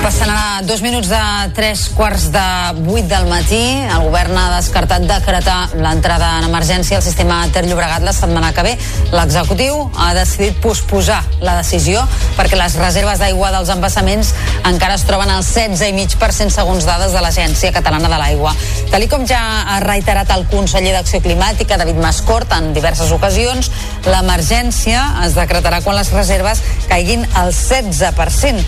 Passant 0.06 0.30
a 0.30 0.62
dos 0.62 0.84
minuts 0.86 1.08
de 1.10 1.20
tres 1.58 1.88
quarts 1.90 2.28
de 2.30 2.42
vuit 2.86 3.08
del 3.10 3.26
matí, 3.26 3.58
el 3.90 4.04
govern 4.06 4.38
ha 4.38 4.52
descartat 4.54 5.02
decretar 5.10 5.72
l'entrada 5.82 6.28
en 6.38 6.46
emergència 6.46 7.00
al 7.00 7.02
sistema 7.02 7.40
Ter 7.50 7.64
Llobregat 7.66 8.06
la 8.06 8.14
setmana 8.14 8.52
que 8.54 8.62
ve. 8.68 8.74
L'executiu 9.16 9.80
ha 9.98 10.12
decidit 10.14 10.60
posposar 10.62 11.24
la 11.42 11.56
decisió 11.58 12.04
perquè 12.38 12.54
les 12.60 12.76
reserves 12.78 13.24
d'aigua 13.24 13.50
dels 13.56 13.72
embassaments 13.74 14.30
encara 14.70 15.00
es 15.00 15.08
troben 15.10 15.32
al 15.34 15.42
16,5% 15.42 16.54
segons 16.54 16.86
dades 16.86 17.16
de 17.16 17.24
l'Agència 17.26 17.74
Catalana 17.74 18.12
de 18.12 18.20
l'Aigua. 18.22 18.54
Tal 18.94 19.08
com 19.10 19.26
ja 19.26 19.42
ha 19.74 19.80
reiterat 19.82 20.30
el 20.38 20.46
conseller 20.54 20.94
d'Acció 21.00 21.24
Climàtica, 21.26 21.80
David 21.82 21.98
Mascort, 21.98 22.54
en 22.54 22.76
diverses 22.78 23.10
ocasions, 23.10 23.72
l'emergència 24.06 25.02
es 25.26 25.34
decretarà 25.34 25.82
quan 25.82 25.98
les 25.98 26.14
reserves 26.14 26.62
caiguin 26.94 27.26
al 27.34 27.50
16%. 27.58 28.62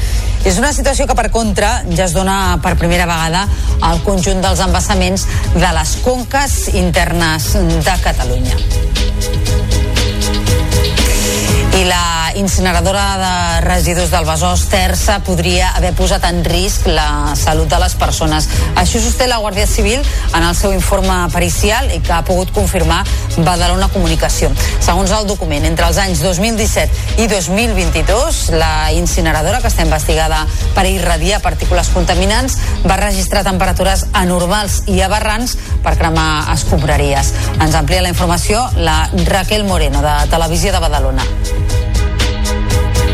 És 0.45 0.57
una 0.59 0.73
situació 0.73 1.07
que, 1.07 1.15
per 1.17 1.29
contra, 1.33 1.81
ja 1.89 2.05
es 2.05 2.13
dona 2.15 2.57
per 2.63 2.75
primera 2.79 3.07
vegada 3.09 3.45
al 3.81 4.03
conjunt 4.05 4.41
dels 4.43 4.61
embassaments 4.63 5.27
de 5.55 5.71
les 5.79 5.95
conques 6.05 6.59
internes 6.73 7.53
de 7.57 7.97
Catalunya. 8.03 8.57
I 11.77 11.83
la 11.85 12.31
incineradora 12.33 13.03
de 13.21 13.61
residus 13.61 14.09
del 14.09 14.25
Besòs 14.25 14.63
Terça 14.71 15.19
podria 15.25 15.71
haver 15.77 15.91
posat 15.97 16.23
en 16.25 16.39
risc 16.45 16.87
la 16.89 17.35
salut 17.37 17.69
de 17.69 17.77
les 17.81 17.93
persones. 17.97 18.47
Això 18.73 19.01
sosté 19.01 19.27
la 19.29 19.37
Guàrdia 19.43 19.67
Civil 19.69 20.01
en 20.33 20.41
el 20.41 20.55
seu 20.57 20.73
informe 20.73 21.19
pericial 21.33 21.91
i 21.93 21.99
que 22.01 22.13
ha 22.13 22.23
pogut 22.25 22.49
confirmar 22.55 23.03
Badalona 23.37 23.89
Comunicació. 23.93 24.51
Segons 24.79 25.11
el 25.13 25.27
document, 25.29 25.65
entre 25.67 25.87
els 25.87 25.99
anys 26.01 26.21
2017 26.25 27.21
i 27.23 27.27
2022, 27.31 28.41
la 28.57 28.91
incineradora, 28.95 29.61
que 29.61 29.71
està 29.71 29.85
investigada 29.85 30.43
per 30.75 30.87
irradiar 30.89 31.41
partícules 31.45 31.91
contaminants, 31.93 32.57
va 32.87 32.99
registrar 33.01 33.45
temperatures 33.47 34.07
anormals 34.13 34.81
i 34.87 35.01
aberrants 35.05 35.57
per 35.85 35.97
cremar 35.99 36.47
escombraries. 36.55 37.33
Ens 37.61 37.77
amplia 37.77 38.03
la 38.05 38.13
informació 38.13 38.67
la 38.77 39.09
Raquel 39.25 39.65
Moreno, 39.65 40.01
de 40.01 40.17
Televisió 40.31 40.71
de 40.71 40.79
Badalona. 40.79 41.25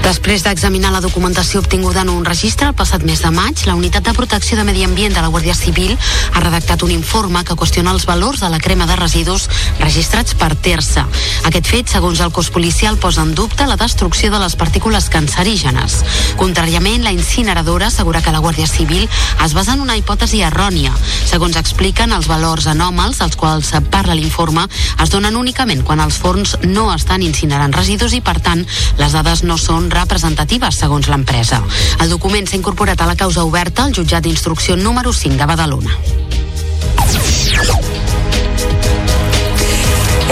Després 0.04 0.44
d'examinar 0.44 0.90
la 0.92 1.00
documentació 1.00 1.62
obtinguda 1.62 2.02
en 2.04 2.10
un 2.12 2.26
registre 2.28 2.68
el 2.68 2.76
passat 2.76 3.06
mes 3.08 3.22
de 3.24 3.30
maig, 3.32 3.62
la 3.64 3.76
Unitat 3.80 4.04
de 4.04 4.14
Protecció 4.14 4.58
de 4.58 4.66
Medi 4.68 4.84
Ambient 4.84 5.14
de 5.16 5.22
la 5.24 5.30
Guàrdia 5.32 5.56
Civil 5.56 5.94
ha 5.96 6.42
redactat 6.44 6.84
un 6.84 6.92
informe 6.92 7.46
que 7.48 7.56
qüestiona 7.56 7.94
els 7.96 8.04
valors 8.06 8.42
de 8.44 8.50
la 8.52 8.60
crema 8.60 8.84
de 8.86 8.98
residus 9.00 9.46
registrats 9.80 10.36
per 10.36 10.50
terça. 10.60 11.06
Aquest 11.48 11.70
fet, 11.72 11.88
segons 11.88 12.20
el 12.20 12.34
cos 12.36 12.50
policial, 12.52 12.98
posa 13.00 13.24
en 13.24 13.32
dubte 13.34 13.64
la 13.66 13.78
destrucció 13.80 14.28
de 14.34 14.42
les 14.44 14.58
partícules 14.60 15.08
cancerígenes. 15.08 16.02
Contràriament, 16.36 17.08
la 17.08 17.16
incineradora 17.16 17.88
assegura 17.88 18.22
que 18.22 18.36
la 18.36 18.44
Guàrdia 18.44 18.68
Civil 18.68 19.08
es 19.08 19.56
basa 19.56 19.78
en 19.78 19.86
una 19.88 19.96
hipòtesi 19.96 20.44
errònia. 20.44 20.92
Segons 21.32 21.56
expliquen, 21.56 22.12
els 22.12 22.28
valors 22.28 22.68
anòmals 22.68 23.24
als 23.24 23.40
quals 23.40 23.72
parla 23.90 24.20
l'informe 24.20 24.68
es 25.00 25.16
donen 25.16 25.40
únicament 25.40 25.88
quan 25.88 26.04
els 26.04 26.20
forns 26.20 26.58
no 26.68 26.90
estan 26.92 27.24
incinerant 27.24 27.72
residus 27.72 28.12
i, 28.12 28.20
per 28.20 28.42
tant, 28.44 28.68
les 29.00 29.16
dades 29.16 29.48
no 29.48 29.56
són 29.56 29.93
representatives, 29.94 30.82
segons 30.84 31.08
l'empresa. 31.12 31.62
El 32.02 32.10
document 32.14 32.50
s'ha 32.50 32.60
incorporat 32.60 33.02
a 33.02 33.10
la 33.10 33.18
causa 33.20 33.46
oberta 33.46 33.88
al 33.88 33.96
jutjat 33.96 34.24
d'instrucció 34.26 34.76
número 34.76 35.14
5 35.14 35.38
de 35.40 35.50
Badalona. 35.50 35.98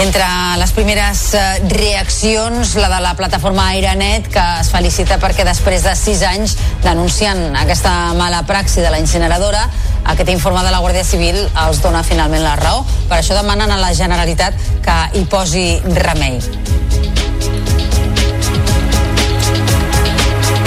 Entre 0.02 0.24
les 0.58 0.72
primeres 0.72 1.20
eh, 1.34 1.40
reaccions, 1.68 2.74
la 2.74 2.88
de 2.88 3.00
la 3.04 3.12
plataforma 3.14 3.68
Airenet, 3.70 4.26
que 4.34 4.42
es 4.58 4.70
felicita 4.72 5.20
perquè 5.22 5.44
després 5.46 5.84
de 5.86 5.92
sis 5.94 6.24
anys 6.26 6.56
denunciant 6.82 7.54
aquesta 7.60 7.92
mala 8.18 8.42
praxi 8.48 8.82
de 8.82 8.90
la 8.90 8.98
incineradora, 8.98 9.62
aquest 10.02 10.32
informe 10.34 10.64
de 10.66 10.72
la 10.74 10.80
Guàrdia 10.82 11.06
Civil 11.06 11.38
els 11.68 11.82
dona 11.84 12.02
finalment 12.02 12.42
la 12.42 12.56
raó. 12.58 12.82
Per 13.06 13.20
això 13.20 13.38
demanen 13.38 13.70
a 13.70 13.78
la 13.78 13.92
Generalitat 13.94 14.58
que 14.82 14.98
hi 15.20 15.24
posi 15.30 15.66
remei. 16.02 16.40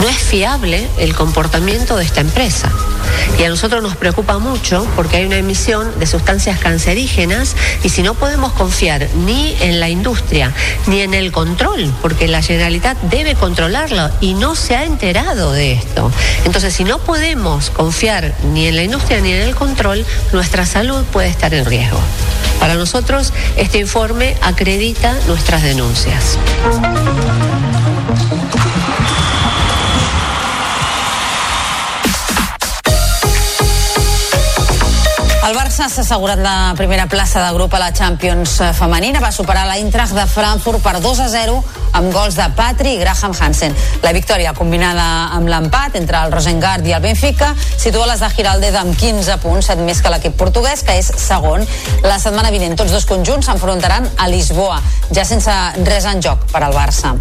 No 0.05 0.11
es 0.11 0.17
fiable 0.17 0.87
el 0.99 1.15
comportamiento 1.15 1.97
de 1.97 2.03
esta 2.03 2.21
empresa. 2.21 2.71
Y 3.39 3.43
a 3.43 3.49
nosotros 3.49 3.81
nos 3.81 3.95
preocupa 3.95 4.37
mucho 4.37 4.85
porque 4.95 5.17
hay 5.17 5.25
una 5.25 5.37
emisión 5.37 5.99
de 5.99 6.05
sustancias 6.05 6.59
cancerígenas 6.59 7.55
y 7.81 7.89
si 7.89 8.03
no 8.03 8.13
podemos 8.13 8.53
confiar 8.53 9.09
ni 9.25 9.55
en 9.61 9.79
la 9.79 9.89
industria 9.89 10.53
ni 10.85 11.01
en 11.01 11.15
el 11.15 11.31
control, 11.31 11.91
porque 12.03 12.27
la 12.27 12.43
Generalitat 12.43 13.01
debe 13.01 13.33
controlarlo 13.33 14.11
y 14.21 14.35
no 14.35 14.53
se 14.53 14.75
ha 14.75 14.83
enterado 14.83 15.53
de 15.53 15.71
esto. 15.71 16.11
Entonces, 16.45 16.75
si 16.75 16.83
no 16.83 16.99
podemos 16.99 17.71
confiar 17.71 18.35
ni 18.53 18.67
en 18.67 18.75
la 18.75 18.83
industria 18.83 19.21
ni 19.21 19.31
en 19.31 19.41
el 19.41 19.55
control, 19.55 20.05
nuestra 20.33 20.67
salud 20.67 21.03
puede 21.05 21.29
estar 21.29 21.51
en 21.55 21.65
riesgo. 21.65 21.99
Para 22.59 22.75
nosotros, 22.75 23.33
este 23.57 23.79
informe 23.79 24.37
acredita 24.43 25.17
nuestras 25.25 25.63
denuncias. 25.63 26.37
El 35.45 35.53
Barça 35.53 35.85
s'ha 35.93 36.01
assegurat 36.01 36.39
la 36.41 36.73
primera 36.73 37.03
plaça 37.05 37.43
de 37.43 37.51
grup 37.53 37.75
a 37.77 37.79
la 37.79 37.91
Champions 37.93 38.55
femenina. 38.73 39.19
Va 39.21 39.29
superar 39.31 39.67
la 39.67 39.75
Eintracht 39.77 40.15
de 40.17 40.23
Frankfurt 40.25 40.81
per 40.81 40.95
2 41.03 41.21
a 41.21 41.27
0 41.29 41.59
amb 41.99 42.09
gols 42.15 42.33
de 42.39 42.47
Patri 42.57 42.95
i 42.95 42.97
Graham 42.97 43.35
Hansen. 43.37 43.75
La 44.01 44.15
victòria 44.17 44.55
combinada 44.57 45.05
amb 45.37 45.51
l'empat 45.51 45.99
entre 46.01 46.23
el 46.25 46.33
Rosengard 46.33 46.89
i 46.89 46.97
el 46.97 47.05
Benfica 47.05 47.51
situa 47.61 48.09
les 48.09 48.25
de 48.25 48.33
Giraldez 48.33 48.81
amb 48.81 48.97
15 48.97 49.37
punts, 49.45 49.69
set 49.69 49.85
més 49.85 50.01
que 50.01 50.09
l'equip 50.09 50.33
portuguès, 50.33 50.81
que 50.81 50.97
és 50.97 51.13
segon. 51.27 51.61
La 52.01 52.17
setmana 52.17 52.49
vinent 52.49 52.73
tots 52.73 52.97
dos 52.97 53.05
conjunts 53.05 53.45
s'enfrontaran 53.45 54.09
a 54.17 54.31
Lisboa, 54.33 54.81
ja 55.13 55.29
sense 55.29 55.61
res 55.85 56.09
en 56.09 56.25
joc 56.25 56.49
per 56.49 56.65
al 56.65 56.73
Barça. 56.73 57.13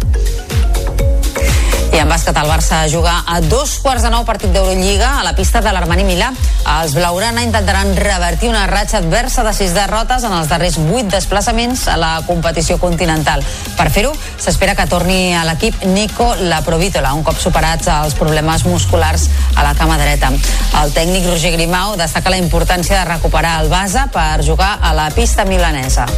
I 1.95 1.99
en 2.03 2.09
bàsquet 2.11 2.35
el 2.35 2.49
Barça 2.51 2.81
juga 2.91 3.21
a 3.23 3.37
dos 3.39 3.77
quarts 3.79 4.03
de 4.03 4.09
nou 4.11 4.25
partit 4.27 4.51
d'Eurolliga 4.51 5.13
a 5.15 5.23
la 5.23 5.31
pista 5.31 5.61
de 5.63 5.71
l'Armani 5.71 6.03
Milà. 6.03 6.27
Els 6.73 6.91
Blaugrana 6.97 7.45
intentaran 7.45 7.93
revertir 7.95 8.49
una 8.49 8.65
ratxa 8.67 8.97
adversa 8.99 9.45
de 9.47 9.53
sis 9.55 9.71
derrotes 9.71 10.25
en 10.27 10.35
els 10.35 10.49
darrers 10.51 10.75
vuit 10.89 11.07
desplaçaments 11.07 11.85
a 11.87 11.95
la 11.95 12.09
competició 12.27 12.75
continental. 12.83 13.45
Per 13.77 13.87
fer-ho, 13.95 14.11
s'espera 14.35 14.75
que 14.75 14.89
torni 14.91 15.31
a 15.39 15.45
l'equip 15.47 15.85
Nico 15.87 16.33
Laprovítola, 16.41 17.13
un 17.15 17.23
cop 17.23 17.39
superats 17.39 17.87
els 17.87 18.19
problemes 18.19 18.67
musculars 18.67 19.29
a 19.55 19.63
la 19.63 19.71
cama 19.79 19.95
dreta. 20.01 20.33
El 20.81 20.91
tècnic 20.91 21.29
Roger 21.31 21.55
Grimau 21.55 21.95
destaca 21.95 22.33
la 22.33 22.43
importància 22.43 22.99
de 22.99 23.07
recuperar 23.13 23.61
el 23.63 23.71
base 23.71 24.03
per 24.11 24.43
jugar 24.43 24.81
a 24.81 24.91
la 24.91 25.07
pista 25.15 25.47
milanesa. 25.47 26.09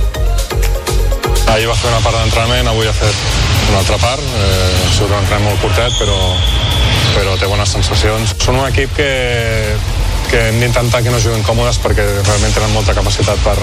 Ahir 1.53 1.67
va 1.69 1.75
fer 1.79 1.91
una 1.91 2.01
part 2.03 2.17
d'entrenament, 2.19 2.67
avui 2.67 2.87
ha 2.87 2.95
fet 2.95 3.21
una 3.69 3.79
altra 3.79 3.97
part. 4.01 4.23
Eh, 4.23 4.73
ha 4.87 4.91
sigut 4.93 5.11
un 5.11 5.19
entrenament 5.21 5.47
molt 5.47 5.63
curtet, 5.63 5.95
però, 5.99 6.17
però 7.15 7.37
té 7.39 7.49
bones 7.49 7.71
sensacions. 7.77 8.35
Són 8.43 8.59
un 8.59 8.67
equip 8.67 8.93
que, 8.97 9.09
que 10.27 10.43
hem 10.49 10.59
d'intentar 10.61 11.01
que 11.03 11.13
no 11.13 11.21
juguin 11.23 11.45
còmodes 11.47 11.79
perquè 11.83 12.05
realment 12.19 12.55
tenen 12.55 12.75
molta 12.75 12.95
capacitat 12.97 13.39
per, 13.45 13.55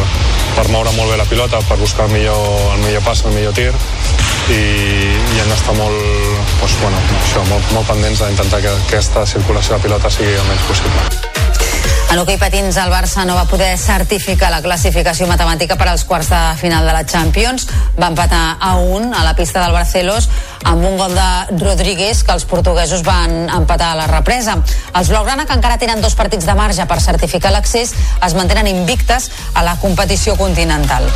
per 0.56 0.66
moure 0.72 0.94
molt 0.96 1.12
bé 1.12 1.20
la 1.20 1.28
pilota, 1.28 1.60
per 1.68 1.78
buscar 1.80 2.08
el 2.08 2.16
millor, 2.16 2.44
el 2.74 2.84
millor 2.86 3.04
pas, 3.04 3.24
el 3.28 3.36
millor 3.36 3.56
tir 3.56 3.70
i, 4.52 4.56
i 4.56 5.40
hem 5.40 5.48
d'estar 5.52 5.76
molt, 5.78 6.00
doncs, 6.60 6.76
bueno, 6.82 7.00
això, 7.20 7.44
molt, 7.52 7.72
molt 7.76 7.88
pendents 7.92 8.24
d'intentar 8.24 8.60
que 8.64 8.74
aquesta 8.86 9.24
circulació 9.28 9.78
de 9.78 9.86
pilota 9.88 10.12
sigui 10.12 10.36
el 10.36 10.46
menys 10.50 10.68
possible. 10.68 11.43
En 12.14 12.20
hoquei 12.22 12.36
patins, 12.38 12.76
el 12.78 12.92
Barça 12.92 13.24
no 13.26 13.34
va 13.34 13.42
poder 13.50 13.72
certificar 13.80 14.46
la 14.52 14.60
classificació 14.62 15.26
matemàtica 15.26 15.74
per 15.74 15.88
als 15.90 16.04
quarts 16.06 16.28
de 16.30 16.42
final 16.60 16.86
de 16.86 16.92
la 16.94 17.02
Champions. 17.02 17.66
Va 17.98 18.12
empatar 18.12 18.56
a 18.60 18.76
un 18.78 19.10
a 19.10 19.24
la 19.26 19.34
pista 19.34 19.58
del 19.64 19.74
Barcelos 19.74 20.28
amb 20.62 20.86
un 20.86 20.94
gol 21.00 21.16
de 21.18 21.58
Rodríguez 21.64 22.22
que 22.22 22.36
els 22.36 22.46
portuguesos 22.46 23.02
van 23.02 23.48
empatar 23.48 23.90
a 23.92 23.98
la 24.04 24.06
represa. 24.06 24.60
Els 24.94 25.10
Blaugrana, 25.10 25.44
que 25.44 25.58
encara 25.58 25.80
tenen 25.82 26.00
dos 26.04 26.14
partits 26.14 26.46
de 26.46 26.54
marge 26.54 26.86
per 26.86 27.00
certificar 27.02 27.50
l'accés, 27.50 27.96
es 27.98 28.38
mantenen 28.38 28.70
invictes 28.70 29.32
a 29.54 29.66
la 29.66 29.74
competició 29.82 30.38
continental. 30.38 31.10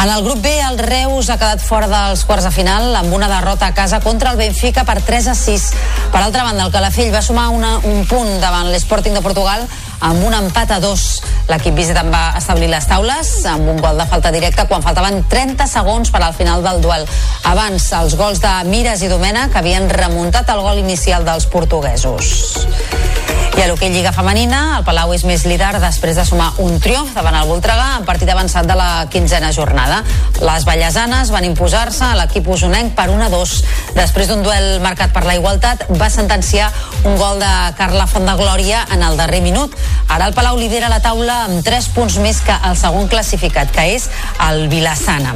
En 0.00 0.08
el 0.08 0.22
grup 0.22 0.40
B, 0.40 0.60
el 0.60 0.78
Reus 0.78 1.26
ha 1.28 1.36
quedat 1.40 1.58
fora 1.58 1.88
dels 1.90 2.20
quarts 2.22 2.44
de 2.46 2.52
final 2.54 2.94
amb 2.94 3.10
una 3.16 3.26
derrota 3.26 3.66
a 3.66 3.74
casa 3.74 3.98
contra 3.98 4.30
el 4.30 4.38
Benfica 4.38 4.84
per 4.86 5.00
3 5.02 5.26
a 5.32 5.34
6. 5.34 5.64
Per 6.12 6.20
altra 6.22 6.44
banda, 6.46 6.68
el 6.68 6.70
Calafell 6.72 7.10
va 7.10 7.22
sumar 7.22 7.48
una, 7.50 7.72
un 7.82 8.04
punt 8.06 8.30
davant 8.38 8.70
l'Sporting 8.70 9.18
de 9.18 9.24
Portugal 9.24 9.66
amb 9.98 10.22
un 10.22 10.36
empat 10.38 10.76
a 10.76 10.78
dos. 10.78 11.08
L'equip 11.50 11.74
visitant 11.74 12.12
va 12.14 12.36
establir 12.38 12.70
les 12.70 12.86
taules 12.86 13.32
amb 13.50 13.72
un 13.74 13.82
gol 13.82 13.98
de 13.98 14.06
falta 14.06 14.30
directa 14.30 14.68
quan 14.70 14.86
faltaven 14.86 15.24
30 15.26 15.66
segons 15.66 16.14
per 16.14 16.22
al 16.22 16.36
final 16.38 16.62
del 16.62 16.78
duel. 16.84 17.02
Abans, 17.50 17.90
els 17.98 18.14
gols 18.14 18.38
de 18.44 18.54
Mires 18.70 19.02
i 19.02 19.10
Domena 19.10 19.48
que 19.50 19.58
havien 19.58 19.90
remuntat 19.90 20.54
el 20.54 20.62
gol 20.62 20.78
inicial 20.78 21.26
dels 21.26 21.50
portuguesos. 21.50 22.58
I 23.58 23.62
a 23.64 23.66
l'hoquei 23.66 23.90
Lliga 23.90 24.12
Femenina, 24.14 24.58
el 24.78 24.84
Palau 24.86 25.10
és 25.16 25.24
més 25.26 25.42
líder 25.42 25.72
després 25.82 26.14
de 26.14 26.22
sumar 26.22 26.52
un 26.62 26.76
triomf 26.78 27.10
davant 27.16 27.34
el 27.40 27.48
Voltregà 27.50 27.88
en 27.96 28.06
partit 28.06 28.30
avançat 28.30 28.68
de 28.70 28.76
la 28.78 29.08
quinzena 29.10 29.50
jornada. 29.56 30.04
Les 30.38 30.62
ballesanes 30.68 31.32
van 31.34 31.48
imposar-se 31.48 32.06
a 32.06 32.14
l'equip 32.20 32.46
usonenc 32.54 32.94
per 32.94 33.08
1 33.10 33.26
a 33.26 33.28
2. 33.34 33.56
Després 33.98 34.30
d'un 34.30 34.46
duel 34.46 34.78
marcat 34.86 35.10
per 35.10 35.26
la 35.26 35.34
igualtat, 35.40 35.88
va 35.98 36.06
sentenciar 36.06 36.70
un 37.02 37.18
gol 37.18 37.42
de 37.42 37.52
Carla 37.82 38.06
Fondaglòria 38.06 38.86
en 38.94 39.02
el 39.02 39.18
darrer 39.18 39.42
minut. 39.42 39.74
Ara 40.06 40.30
el 40.30 40.38
Palau 40.38 40.54
lidera 40.54 40.94
la 40.94 41.02
taula 41.02 41.42
amb 41.50 41.64
3 41.66 41.94
punts 41.98 42.22
més 42.22 42.38
que 42.46 42.62
el 42.62 42.78
segon 42.78 43.10
classificat, 43.10 43.74
que 43.74 43.90
és 43.98 44.06
el 44.52 44.68
Vilassana. 44.70 45.34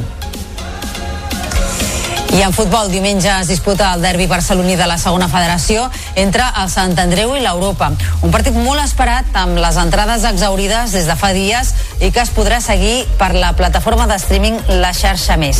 I 2.33 2.41
en 2.41 2.49
futbol, 2.51 2.87
diumenge 2.89 3.29
es 3.29 3.47
disputa 3.47 3.91
el 3.93 4.01
derbi 4.01 4.25
barceloní 4.25 4.73
de 4.75 4.87
la 4.89 4.95
segona 4.97 5.27
federació 5.29 5.83
entre 6.17 6.41
el 6.57 6.69
Sant 6.73 6.95
Andreu 6.97 7.35
i 7.37 7.41
l'Europa. 7.43 7.91
Un 8.25 8.31
partit 8.33 8.55
molt 8.57 8.81
esperat 8.81 9.35
amb 9.37 9.59
les 9.61 9.77
entrades 9.77 10.25
exaurides 10.25 10.95
des 10.97 11.05
de 11.05 11.15
fa 11.19 11.29
dies 11.35 11.69
i 12.01 12.09
que 12.09 12.23
es 12.23 12.31
podrà 12.33 12.57
seguir 12.57 13.03
per 13.19 13.35
la 13.37 13.51
plataforma 13.53 14.07
de 14.09 14.17
streaming 14.17 14.57
La 14.81 14.89
Xarxa 14.97 15.37
Més. 15.37 15.59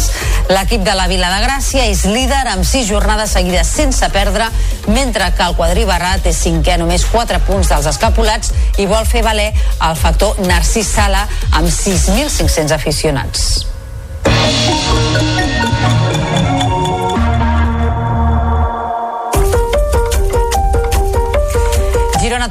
L'equip 0.50 0.82
de 0.82 0.96
la 0.98 1.06
Vila 1.12 1.30
de 1.36 1.44
Gràcia 1.46 1.86
és 1.92 2.08
líder 2.10 2.42
amb 2.56 2.66
sis 2.66 2.90
jornades 2.90 3.36
seguides 3.38 3.70
sense 3.70 4.10
perdre, 4.10 4.48
mentre 4.88 5.30
que 5.38 5.46
el 5.46 5.54
quadrí 5.60 5.86
Barrat 5.86 6.26
és 6.26 6.42
cinquè 6.42 6.80
només 6.82 7.06
4 7.12 7.38
punts 7.46 7.70
dels 7.70 7.92
escapulats 7.94 8.50
i 8.82 8.90
vol 8.90 9.06
fer 9.06 9.22
valer 9.22 9.52
el 9.54 9.94
factor 10.02 10.42
Narcís 10.50 10.90
Sala 10.98 11.28
amb 11.52 11.70
6.500 11.70 12.74
aficionats. 12.82 13.52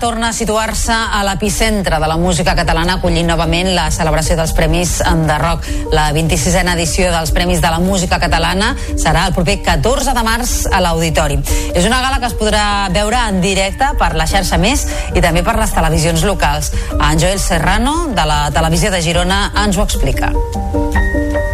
Torna 0.03 0.31
a 0.31 0.35
situar-se 0.35 0.91
a 0.91 1.21
l'epicentre 1.23 2.01
de 2.03 2.07
la 2.11 2.17
música 2.19 2.57
catalana 2.59 2.97
acollint 2.97 3.29
novament 3.31 3.69
la 3.71 3.85
celebració 3.95 4.35
dels 4.35 4.51
Premis 4.57 4.97
de 4.99 5.37
Rock. 5.39 5.69
La 5.95 6.09
26a 6.11 6.65
edició 6.73 7.13
dels 7.15 7.31
Premis 7.31 7.63
de 7.63 7.71
la 7.71 7.79
Música 7.79 8.19
Catalana 8.19 8.73
serà 8.99 9.29
el 9.29 9.37
proper 9.37 9.61
14 9.63 10.17
de 10.17 10.25
març 10.27 10.57
a 10.67 10.83
l'Auditori. 10.83 11.39
És 11.71 11.87
una 11.87 12.03
gala 12.03 12.19
que 12.19 12.27
es 12.33 12.35
podrà 12.35 12.91
veure 12.91 13.23
en 13.29 13.39
directe 13.45 13.93
per 14.01 14.17
la 14.19 14.27
xarxa 14.27 14.59
Més 14.59 14.89
i 15.15 15.23
també 15.23 15.47
per 15.47 15.55
les 15.61 15.71
televisions 15.71 16.27
locals. 16.27 16.75
En 16.99 17.23
Joel 17.23 17.39
Serrano, 17.39 18.09
de 18.11 18.27
la 18.27 18.49
televisió 18.51 18.91
de 18.91 19.05
Girona, 19.07 19.45
ens 19.63 19.79
ho 19.79 19.87
explica. 19.87 20.35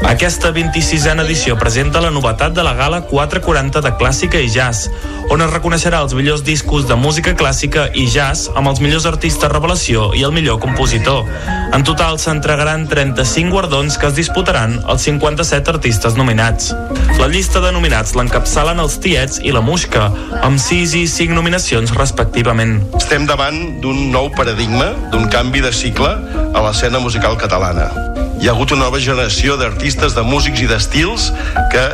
Aquesta 0.08 0.48
26a 0.56 1.12
edició 1.20 1.58
presenta 1.60 2.00
la 2.00 2.08
novetat 2.08 2.54
de 2.56 2.62
la 2.64 2.72
gala 2.72 3.02
440 3.10 3.82
de 3.84 3.90
clàssica 4.00 4.40
i 4.40 4.48
jazz, 4.48 4.88
on 5.28 5.42
es 5.44 5.50
reconeixerà 5.52 6.00
els 6.00 6.14
millors 6.16 6.40
discos 6.46 6.86
de 6.88 6.96
música 6.96 7.34
clàssica 7.36 7.90
i 7.92 8.06
jazz 8.08 8.48
amb 8.56 8.70
els 8.70 8.80
millors 8.80 9.04
artistes 9.04 9.52
revelació 9.52 10.08
i 10.16 10.24
el 10.24 10.32
millor 10.32 10.62
compositor. 10.64 11.28
En 11.76 11.84
total 11.84 12.16
s'entregaran 12.16 12.86
35 12.88 13.52
guardons 13.52 13.98
que 14.00 14.08
es 14.08 14.16
disputaran 14.16 14.78
els 14.88 15.04
57 15.04 15.74
artistes 15.76 16.16
nominats. 16.16 16.72
La 17.20 17.28
llista 17.28 17.60
de 17.60 17.74
nominats 17.76 18.16
l'encapçalen 18.16 18.80
els 18.80 18.96
Tiets 19.04 19.42
i 19.44 19.52
la 19.52 19.60
Musca, 19.60 20.08
amb 20.40 20.56
6 20.56 20.96
i 21.02 21.04
5 21.04 21.36
nominacions 21.36 21.92
respectivament. 22.00 22.78
Estem 22.96 23.28
davant 23.28 23.60
d'un 23.84 24.08
nou 24.14 24.32
paradigma, 24.32 24.94
d'un 25.12 25.28
canvi 25.28 25.60
de 25.60 25.74
cicle 25.84 26.14
a 26.48 26.64
l'escena 26.64 26.96
musical 26.96 27.36
catalana 27.36 28.17
hi 28.38 28.46
ha 28.46 28.52
hagut 28.54 28.70
una 28.74 28.84
nova 28.86 29.00
generació 29.02 29.56
d'artistes, 29.58 30.14
de 30.14 30.22
músics 30.22 30.62
i 30.62 30.68
d'estils 30.70 31.32
que 31.72 31.84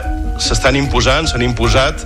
s'estan 0.43 0.77
imposant, 0.77 1.29
s'han 1.31 1.45
imposat 1.47 2.05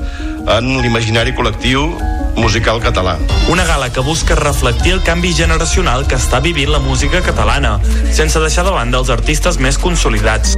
en 0.54 0.70
l'imaginari 0.82 1.34
col·lectiu 1.34 1.90
musical 2.38 2.78
català. 2.84 3.16
Una 3.50 3.66
gala 3.66 3.90
que 3.90 4.04
busca 4.04 4.38
reflectir 4.38 4.94
el 4.94 5.02
canvi 5.02 5.34
generacional 5.34 6.06
que 6.06 6.20
està 6.20 6.42
vivint 6.44 6.70
la 6.70 6.82
música 6.84 7.24
catalana, 7.24 7.78
sense 8.14 8.38
deixar 8.38 8.68
de 8.68 8.78
banda 8.78 9.02
els 9.02 9.10
artistes 9.10 9.58
més 9.58 9.80
consolidats. 9.80 10.54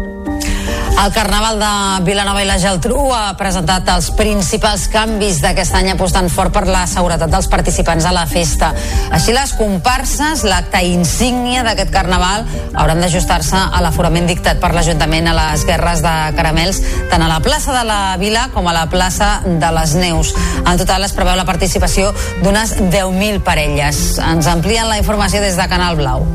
El 1.00 1.12
Carnaval 1.14 1.56
de 1.56 2.04
Vilanova 2.04 2.42
i 2.42 2.44
la 2.44 2.58
Geltrú 2.60 3.06
ha 3.16 3.32
presentat 3.40 3.86
els 3.88 4.10
principals 4.18 4.82
canvis 4.92 5.38
d'aquest 5.40 5.72
any 5.78 5.88
apostant 5.94 6.28
fort 6.28 6.52
per 6.52 6.66
la 6.68 6.82
seguretat 6.90 7.32
dels 7.32 7.48
participants 7.48 8.04
a 8.04 8.12
la 8.12 8.26
festa. 8.28 8.68
Així 9.08 9.32
les 9.32 9.54
comparses, 9.56 10.44
l'acte 10.44 10.82
insígnia 10.84 11.64
d'aquest 11.64 11.88
Carnaval, 11.94 12.44
hauran 12.74 13.00
d'ajustar-se 13.00 13.56
a 13.56 13.80
l'aforament 13.80 14.28
dictat 14.28 14.60
per 14.60 14.74
l'Ajuntament 14.76 15.32
a 15.32 15.36
les 15.40 15.64
guerres 15.64 16.04
de 16.04 16.14
caramels, 16.36 16.84
tant 17.08 17.24
a 17.24 17.32
la 17.32 17.40
plaça 17.40 17.72
de 17.78 17.88
la 17.88 18.00
Vila 18.20 18.50
com 18.52 18.68
a 18.68 18.76
la 18.76 18.84
plaça 18.92 19.38
de 19.46 19.74
les 19.80 19.96
Neus. 19.96 20.36
En 20.66 20.76
total 20.76 21.08
es 21.08 21.16
preveu 21.16 21.40
la 21.40 21.48
participació 21.48 22.12
d'unes 22.44 22.76
10.000 22.76 23.40
parelles. 23.40 24.18
Ens 24.20 24.52
amplien 24.52 24.92
la 24.92 25.00
informació 25.00 25.40
des 25.40 25.56
de 25.56 25.72
Canal 25.72 25.96
Blau. 25.96 26.28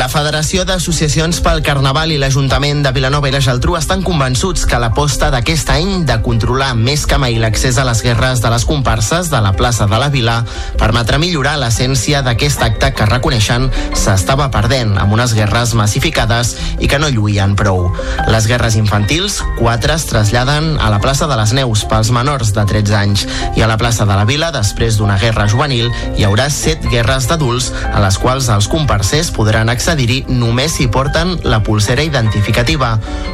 La 0.00 0.06
Federació 0.08 0.62
d'Associacions 0.64 1.42
pel 1.44 1.58
Carnaval 1.60 2.08
i 2.08 2.16
l'Ajuntament 2.16 2.78
de 2.80 2.88
Vilanova 2.96 3.28
i 3.28 3.34
la 3.34 3.42
Geltrú 3.44 3.74
estan 3.76 4.00
convençuts 4.00 4.62
que 4.64 4.78
l'aposta 4.80 5.26
d'aquest 5.28 5.68
any 5.74 6.06
de 6.08 6.14
controlar 6.24 6.70
més 6.78 7.02
que 7.04 7.18
mai 7.20 7.34
l'accés 7.36 7.76
a 7.76 7.84
les 7.84 8.00
guerres 8.00 8.40
de 8.40 8.48
les 8.48 8.64
comparses 8.64 9.28
de 9.28 9.40
la 9.44 9.52
plaça 9.58 9.84
de 9.90 9.98
la 10.00 10.08
Vila 10.08 10.38
permetrà 10.80 11.18
millorar 11.20 11.58
l'essència 11.60 12.22
d'aquest 12.24 12.64
acte 12.64 12.88
que 12.96 13.08
reconeixen 13.10 13.66
s'estava 13.92 14.46
perdent 14.54 14.94
amb 15.02 15.12
unes 15.18 15.34
guerres 15.36 15.74
massificades 15.76 16.54
i 16.80 16.88
que 16.88 17.02
no 17.02 17.12
lluïen 17.12 17.52
prou. 17.60 17.90
Les 18.32 18.48
guerres 18.48 18.80
infantils, 18.80 19.42
quatre 19.60 19.98
es 20.00 20.08
traslladen 20.08 20.78
a 20.80 20.88
la 20.88 21.02
plaça 21.04 21.28
de 21.28 21.36
les 21.42 21.52
Neus 21.60 21.84
pels 21.92 22.08
menors 22.08 22.54
de 22.56 22.64
13 22.72 22.96
anys 23.02 23.26
i 23.52 23.60
a 23.60 23.68
la 23.68 23.76
plaça 23.76 24.08
de 24.08 24.16
la 24.16 24.24
Vila, 24.24 24.48
després 24.56 24.96
d'una 24.96 25.20
guerra 25.20 25.44
juvenil, 25.44 25.92
hi 26.16 26.24
haurà 26.24 26.48
set 26.48 26.88
guerres 26.88 27.28
d'adults 27.28 27.68
a 27.92 28.00
les 28.00 28.16
quals 28.16 28.48
els 28.48 28.72
comparsers 28.72 29.28
podran 29.36 29.68
accedir 29.68 29.89
accedir-hi 29.90 30.36
només 30.38 30.76
si 30.78 30.86
porten 30.86 31.32
la 31.42 31.64
pulsera 31.66 32.04
identificativa, 32.06 32.92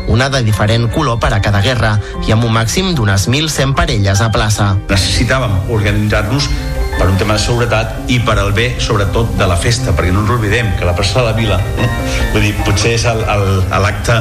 una 0.08 0.30
de 0.32 0.40
diferent 0.42 0.88
color 0.88 1.18
per 1.20 1.34
a 1.34 1.40
cada 1.44 1.60
guerra 1.60 1.98
i 2.26 2.32
amb 2.32 2.46
un 2.48 2.54
màxim 2.54 2.94
d'unes 2.96 3.26
1.100 3.28 3.74
parelles 3.76 4.22
a 4.24 4.30
plaça. 4.32 4.70
Necessitàvem 4.88 5.68
organitzar-nos 5.74 6.48
per 6.96 7.10
un 7.10 7.18
tema 7.20 7.36
de 7.36 7.42
seguretat 7.44 8.08
i 8.08 8.20
per 8.24 8.38
al 8.40 8.54
bé, 8.56 8.70
sobretot, 8.80 9.34
de 9.36 9.48
la 9.50 9.58
festa, 9.60 9.92
perquè 9.92 10.14
no 10.14 10.22
ens 10.24 10.32
oblidem 10.32 10.72
que 10.78 10.88
la 10.88 10.96
plaça 10.96 11.20
de 11.20 11.26
la 11.26 11.34
Vila, 11.36 11.60
eh? 11.60 11.90
vull 12.32 12.46
dir, 12.46 12.54
potser 12.64 12.94
és 12.96 13.04
l'acte 13.04 14.16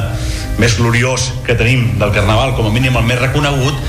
més 0.60 0.76
gloriós 0.76 1.30
que 1.46 1.56
tenim 1.56 1.96
del 1.96 2.12
Carnaval, 2.12 2.52
com 2.58 2.68
a 2.68 2.74
mínim 2.74 3.00
el 3.00 3.08
més 3.08 3.22
reconegut, 3.22 3.80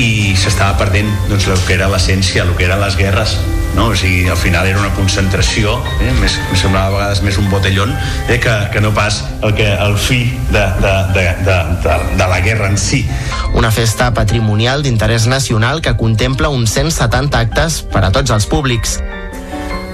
i 0.00 0.32
s'estava 0.36 0.78
perdent 0.80 1.12
doncs, 1.28 1.44
el 1.52 1.60
que 1.68 1.76
era 1.76 1.92
l'essència, 1.92 2.48
el 2.48 2.56
que 2.56 2.68
eren 2.70 2.80
les 2.80 2.96
guerres 2.96 3.36
no? 3.76 3.88
o 3.92 3.96
sigui, 3.96 4.26
al 4.28 4.36
final 4.40 4.66
era 4.66 4.80
una 4.80 4.92
concentració 4.96 5.76
eh? 6.00 6.12
més, 6.20 6.38
em 6.50 6.58
semblava 6.58 6.88
a 6.88 6.94
vegades 6.96 7.22
més 7.26 7.38
un 7.38 7.50
botellón 7.52 7.94
eh? 8.28 8.40
que, 8.42 8.54
que 8.72 8.82
no 8.82 8.92
pas 8.96 9.22
el, 9.42 9.54
que, 9.54 9.68
el 9.72 9.98
fi 10.00 10.24
de, 10.50 10.64
de, 10.82 10.94
de, 11.14 11.26
de, 11.46 11.58
de, 11.84 11.98
de 12.16 12.30
la 12.32 12.40
guerra 12.40 12.72
en 12.72 12.80
si 12.80 13.04
una 13.54 13.70
festa 13.70 14.10
patrimonial 14.16 14.82
d'interès 14.82 15.28
nacional 15.30 15.84
que 15.84 15.94
contempla 15.96 16.50
uns 16.50 16.74
170 16.74 17.46
actes 17.46 17.82
per 17.92 18.06
a 18.08 18.12
tots 18.14 18.34
els 18.34 18.48
públics 18.50 18.98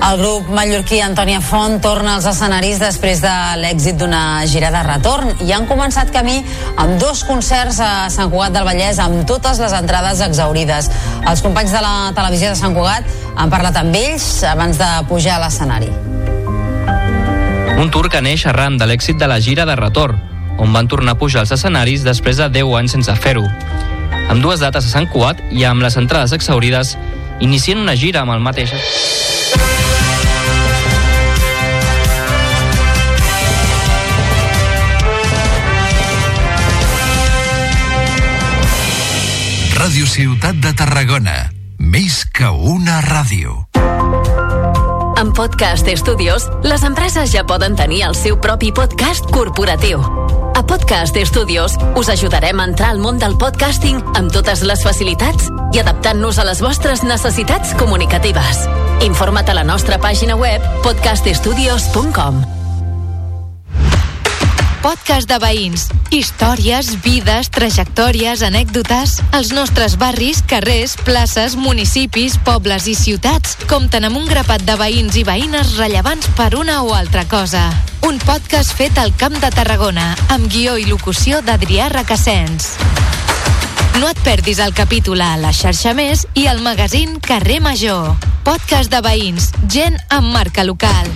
el 0.03 0.19
grup 0.19 0.49
mallorquí 0.51 0.97
Antònia 0.99 1.39
Font 1.41 1.77
torna 1.81 2.17
als 2.17 2.25
escenaris 2.27 2.81
després 2.83 3.21
de 3.23 3.33
l'èxit 3.61 4.01
d'una 4.01 4.43
gira 4.51 4.73
de 4.75 4.81
retorn 4.83 5.31
i 5.47 5.53
han 5.55 5.69
començat 5.71 6.11
camí 6.11 6.41
amb 6.83 6.97
dos 6.99 7.23
concerts 7.29 7.79
a 7.79 7.91
Sant 8.11 8.33
Cugat 8.33 8.57
del 8.57 8.67
Vallès 8.67 8.99
amb 8.99 9.23
totes 9.31 9.61
les 9.63 9.77
entrades 9.79 10.25
exaurides. 10.27 10.91
Els 11.23 11.43
companys 11.47 11.71
de 11.77 11.85
la 11.87 11.95
televisió 12.19 12.51
de 12.51 12.59
Sant 12.59 12.75
Cugat 12.75 13.07
han 13.37 13.51
parlat 13.53 13.77
amb 13.81 13.97
ells 13.97 14.27
abans 14.49 14.79
de 14.81 14.91
pujar 15.09 15.39
a 15.39 15.45
l'escenari. 15.45 15.91
Un 17.83 17.91
tour 17.91 18.09
que 18.13 18.21
neix 18.23 18.45
arran 18.47 18.77
de 18.79 18.87
l'èxit 18.87 19.19
de 19.19 19.27
la 19.27 19.41
gira 19.41 19.67
de 19.67 19.77
retorn, 19.79 20.19
on 20.63 20.73
van 20.73 20.89
tornar 20.89 21.17
a 21.17 21.19
pujar 21.19 21.43
als 21.43 21.55
escenaris 21.57 22.05
després 22.07 22.39
de 22.39 22.49
10 22.53 22.77
anys 22.79 22.95
sense 22.99 23.17
fer-ho. 23.25 23.47
Amb 24.31 24.43
dues 24.45 24.61
dates 24.63 24.87
a 24.87 24.93
Sant 24.93 25.09
Cugat 25.11 25.41
i 25.51 25.65
amb 25.67 25.83
les 25.83 25.97
entrades 25.99 26.33
exaurides, 26.37 26.97
inicien 27.41 27.83
una 27.83 27.97
gira 27.97 28.23
amb 28.23 28.37
el 28.37 28.45
mateix... 28.45 28.77
Ràdio 39.83 40.07
Ciutat 40.07 40.63
de 40.63 40.71
Tarragona. 40.79 41.52
Més 41.93 42.23
que 42.33 42.49
una 42.49 43.03
ràdio. 43.05 43.67
Amb 45.21 45.35
Podcast 45.37 45.91
Studios, 46.01 46.47
les 46.65 46.87
empreses 46.89 47.35
ja 47.35 47.43
poden 47.45 47.77
tenir 47.77 47.99
el 48.07 48.17
seu 48.17 48.39
propi 48.41 48.71
podcast 48.73 49.29
corporatiu. 49.35 50.01
A 50.57 50.63
Podcast 50.65 51.21
Studios 51.29 51.77
us 51.93 52.09
ajudarem 52.09 52.65
a 52.65 52.69
entrar 52.71 52.95
al 52.95 53.03
món 53.03 53.21
del 53.21 53.37
podcasting 53.37 54.01
amb 54.17 54.33
totes 54.33 54.65
les 54.65 54.87
facilitats 54.89 55.53
i 55.77 55.85
adaptant-nos 55.85 56.41
a 56.41 56.49
les 56.49 56.65
vostres 56.65 57.05
necessitats 57.05 57.77
comunicatives. 57.77 58.65
Informa't 59.05 59.53
a 59.53 59.61
la 59.61 59.69
nostra 59.69 60.01
pàgina 60.01 60.41
web 60.41 60.65
podcaststudios.com. 60.89 62.62
Podcast 64.83 65.29
de 65.31 65.37
veïns. 65.39 65.85
Històries, 66.11 66.89
vides, 67.05 67.47
trajectòries, 67.55 68.41
anècdotes. 68.43 69.21
Els 69.39 69.53
nostres 69.55 69.95
barris, 69.95 70.41
carrers, 70.51 70.97
places, 71.07 71.55
municipis, 71.55 72.35
pobles 72.43 72.89
i 72.91 72.97
ciutats 72.99 73.55
compten 73.71 74.09
amb 74.09 74.19
un 74.19 74.27
grapat 74.27 74.65
de 74.67 74.75
veïns 74.81 75.15
i 75.21 75.23
veïnes 75.23 75.77
rellevants 75.79 76.27
per 76.35 76.57
una 76.59 76.81
o 76.83 76.91
altra 76.99 77.23
cosa. 77.31 77.63
Un 78.09 78.19
podcast 78.27 78.75
fet 78.75 78.99
al 78.99 79.15
Camp 79.15 79.39
de 79.39 79.53
Tarragona, 79.55 80.17
amb 80.35 80.51
guió 80.51 80.75
i 80.75 80.89
locució 80.91 81.39
d'Adrià 81.47 81.87
Requesens. 81.95 82.73
No 84.03 84.11
et 84.11 84.19
perdis 84.27 84.59
el 84.59 84.75
capítol 84.75 85.23
a 85.23 85.37
la 85.39 85.53
xarxa 85.55 85.95
Més 85.95 86.27
i 86.35 86.49
al 86.51 86.59
magazín 86.65 87.21
Carrer 87.23 87.61
Major. 87.63 88.17
Podcast 88.43 88.91
de 88.91 88.99
veïns, 89.05 89.53
gent 89.71 90.01
amb 90.11 90.35
marca 90.35 90.67
local. 90.67 91.07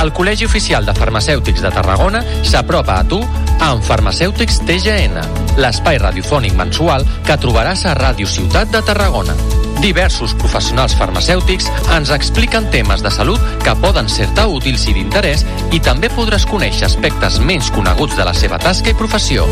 El 0.00 0.12
Col·legi 0.16 0.46
Oficial 0.48 0.86
de 0.86 0.94
Farmacèutics 0.96 1.62
de 1.62 1.70
Tarragona 1.74 2.22
s'apropa 2.42 3.00
a 3.00 3.04
tu 3.08 3.20
amb 3.62 3.82
Farmacèutics 3.84 4.60
TGN, 4.66 5.16
l'espai 5.62 5.98
radiofònic 6.02 6.54
mensual 6.58 7.04
que 7.26 7.36
trobaràs 7.38 7.84
a 7.86 7.94
Ràdio 7.98 8.26
Ciutat 8.26 8.72
de 8.72 8.80
Tarragona. 8.86 9.34
Diversos 9.82 10.30
professionals 10.38 10.94
farmacèutics 10.94 11.66
ens 11.96 12.10
expliquen 12.14 12.70
temes 12.70 13.02
de 13.02 13.10
salut 13.10 13.40
que 13.64 13.74
poden 13.82 14.08
ser-te 14.08 14.44
útils 14.46 14.86
i 14.86 14.94
d'interès 14.94 15.42
i 15.74 15.80
també 15.82 16.08
podràs 16.14 16.46
conèixer 16.46 16.86
aspectes 16.86 17.40
menys 17.42 17.70
coneguts 17.74 18.14
de 18.18 18.24
la 18.28 18.34
seva 18.36 18.58
tasca 18.62 18.90
i 18.94 18.98
professió. 18.98 19.42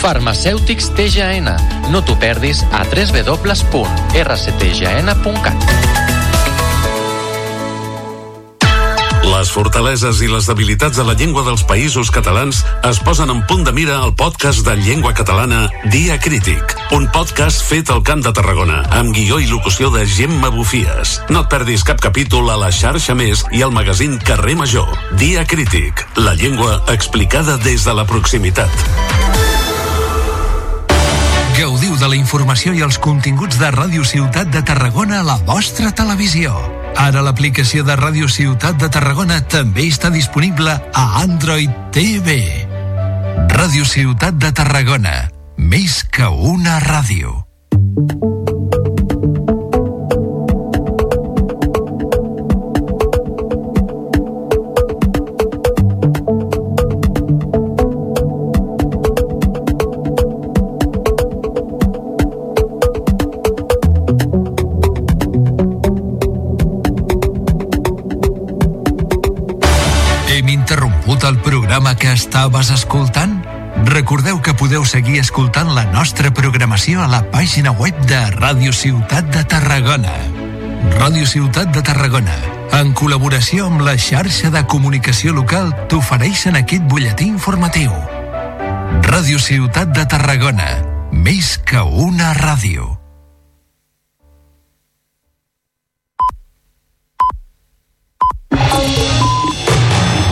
Farmacèutics 0.00 0.88
TGN. 0.96 1.48
No 1.92 2.00
t'ho 2.00 2.16
perdis 2.16 2.64
a 2.72 2.80
www.rctgn.cat. 2.88 3.72
Les 9.42 9.50
fortaleses 9.50 10.20
i 10.22 10.28
les 10.30 10.46
debilitats 10.46 10.94
de 10.94 11.02
la 11.02 11.16
llengua 11.18 11.42
dels 11.42 11.64
països 11.66 12.12
catalans 12.14 12.60
es 12.86 13.00
posen 13.02 13.26
en 13.32 13.40
punt 13.50 13.64
de 13.66 13.72
mira 13.74 13.96
al 13.98 14.12
podcast 14.14 14.62
de 14.62 14.76
llengua 14.78 15.10
catalana 15.18 15.64
Dia 15.90 16.14
Crític, 16.22 16.76
un 16.94 17.08
podcast 17.10 17.64
fet 17.66 17.90
al 17.90 18.04
Camp 18.06 18.22
de 18.22 18.30
Tarragona, 18.30 18.84
amb 18.94 19.10
guió 19.10 19.40
i 19.42 19.48
locució 19.50 19.90
de 19.90 20.04
Gemma 20.06 20.52
Bufies. 20.54 21.16
No 21.34 21.42
et 21.42 21.48
perdis 21.50 21.82
cap 21.82 21.98
capítol 22.04 22.52
a 22.54 22.58
la 22.60 22.68
xarxa 22.70 23.16
Més 23.18 23.42
i 23.50 23.64
al 23.66 23.74
magazín 23.74 24.14
Carrer 24.22 24.54
Major. 24.60 24.94
Dia 25.18 25.42
Crític, 25.42 26.04
la 26.22 26.36
llengua 26.38 26.78
explicada 26.94 27.56
des 27.66 27.82
de 27.82 27.96
la 27.98 28.06
proximitat. 28.06 28.86
Gaudiu 31.58 31.98
de 31.98 32.12
la 32.14 32.20
informació 32.20 32.78
i 32.78 32.86
els 32.86 33.02
continguts 33.02 33.58
de 33.58 33.74
Ràdio 33.74 34.06
Ciutat 34.06 34.54
de 34.54 34.62
Tarragona 34.62 35.18
a 35.18 35.26
la 35.32 35.40
vostra 35.50 35.90
televisió. 35.90 36.54
Ara 36.96 37.22
l'aplicació 37.24 37.84
de 37.86 37.96
Ràdio 37.98 38.28
Ciutat 38.28 38.78
de 38.80 38.90
Tarragona 38.92 39.40
també 39.48 39.88
està 39.88 40.10
disponible 40.12 40.74
a 40.74 41.06
Android 41.22 41.70
TV. 41.94 42.38
Ràdio 43.52 43.86
Ciutat 43.88 44.36
de 44.40 44.52
Tarragona. 44.52 45.16
Més 45.56 46.02
que 46.04 46.28
una 46.28 46.78
ràdio. 46.82 47.42
Hem 47.72 48.31
programa 71.72 71.96
que 71.96 72.12
estaves 72.12 72.68
escoltant? 72.68 73.46
Recordeu 73.86 74.42
que 74.44 74.52
podeu 74.52 74.84
seguir 74.84 75.16
escoltant 75.22 75.70
la 75.72 75.86
nostra 75.88 76.28
programació 76.28 77.00
a 77.00 77.06
la 77.08 77.22
pàgina 77.32 77.72
web 77.72 77.96
de 78.10 78.18
Ràdio 78.34 78.74
Ciutat 78.76 79.32
de 79.32 79.40
Tarragona. 79.48 80.12
Ràdio 80.98 81.24
Ciutat 81.24 81.72
de 81.72 81.80
Tarragona, 81.80 82.36
en 82.76 82.92
col·laboració 82.92 83.72
amb 83.72 83.88
la 83.88 83.96
xarxa 83.96 84.52
de 84.52 84.66
comunicació 84.68 85.32
local, 85.32 85.72
t'ofereixen 85.88 86.60
aquest 86.60 86.84
butlletí 86.92 87.32
informatiu. 87.32 87.96
Ràdio 89.08 89.40
Ciutat 89.40 89.96
de 89.96 90.04
Tarragona, 90.04 90.74
més 91.08 91.56
que 91.56 91.80
una 91.80 92.34
ràdio. 92.36 93.01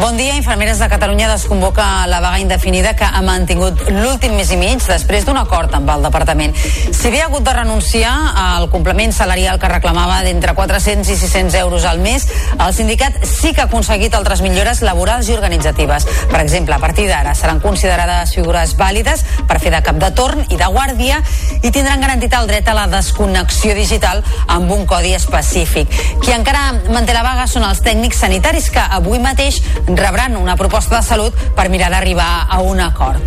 Bon 0.00 0.14
dia. 0.14 0.36
Infermeres 0.36 0.78
de 0.78 0.88
Catalunya 0.90 1.26
desconvoca 1.30 2.06
la 2.06 2.20
vaga 2.20 2.38
indefinida 2.38 2.94
que 2.94 3.04
ha 3.04 3.22
mantingut 3.24 3.80
l'últim 3.88 4.34
mes 4.36 4.50
i 4.52 4.56
mig 4.60 4.82
després 4.84 5.24
d'un 5.24 5.38
acord 5.40 5.72
amb 5.74 5.88
el 5.88 6.02
departament. 6.04 6.52
Si 6.92 7.08
bé 7.10 7.22
ha 7.22 7.30
hagut 7.30 7.46
de 7.46 7.54
renunciar 7.56 8.12
al 8.36 8.68
complement 8.68 9.14
salarial 9.16 9.58
que 9.58 9.70
reclamava 9.72 10.18
d'entre 10.22 10.52
400 10.54 11.08
i 11.08 11.16
600 11.16 11.56
euros 11.62 11.86
al 11.88 12.02
mes, 12.04 12.26
el 12.58 12.74
sindicat 12.76 13.24
sí 13.24 13.54
que 13.54 13.64
ha 13.64 13.70
aconseguit 13.70 14.14
altres 14.14 14.42
millores 14.44 14.82
laborals 14.84 15.30
i 15.30 15.34
organitzatives. 15.34 16.04
Per 16.28 16.42
exemple, 16.42 16.76
a 16.76 16.78
partir 16.78 17.08
d'ara 17.08 17.34
seran 17.34 17.62
considerades 17.64 18.34
figures 18.36 18.76
vàlides 18.76 19.24
per 19.48 19.58
fer 19.64 19.72
de 19.72 19.80
cap 19.80 19.96
de 19.96 20.12
torn 20.12 20.44
i 20.50 20.60
de 20.60 20.68
guàrdia 20.68 21.22
i 21.62 21.72
tindran 21.72 22.04
garantit 22.04 22.36
el 22.36 22.46
dret 22.52 22.68
a 22.68 22.76
la 22.76 22.86
desconnexió 22.92 23.72
digital 23.74 24.22
amb 24.46 24.70
un 24.76 24.84
codi 24.84 25.16
específic. 25.16 25.88
Qui 26.20 26.36
encara 26.36 26.68
manté 26.92 27.16
la 27.16 27.24
vaga 27.24 27.48
són 27.48 27.64
els 27.64 27.80
tècnics 27.80 28.20
sanitaris 28.26 28.68
que 28.70 28.84
avui 29.00 29.18
mateix 29.24 29.62
rebran 29.88 30.36
una 30.36 30.56
proposta 30.56 30.96
de 30.96 31.02
salut 31.06 31.34
per 31.56 31.68
mirar 31.70 31.90
d'arribar 31.90 32.46
a 32.50 32.60
un 32.60 32.80
acord. 32.80 33.22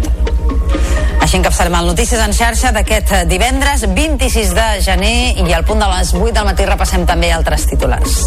Així 1.19 1.37
encapçalem 1.37 1.75
el 1.79 1.89
Notícies 1.91 2.21
en 2.23 2.33
xarxa 2.33 2.71
d'aquest 2.75 3.13
divendres 3.29 3.85
26 3.95 4.53
de 4.57 4.67
gener 4.83 5.15
i 5.45 5.53
al 5.53 5.65
punt 5.67 5.83
de 5.83 5.89
les 5.91 6.13
8 6.15 6.33
del 6.35 6.47
matí 6.47 6.65
repassem 6.67 7.05
també 7.05 7.31
altres 7.31 7.67
titulars. 7.69 8.23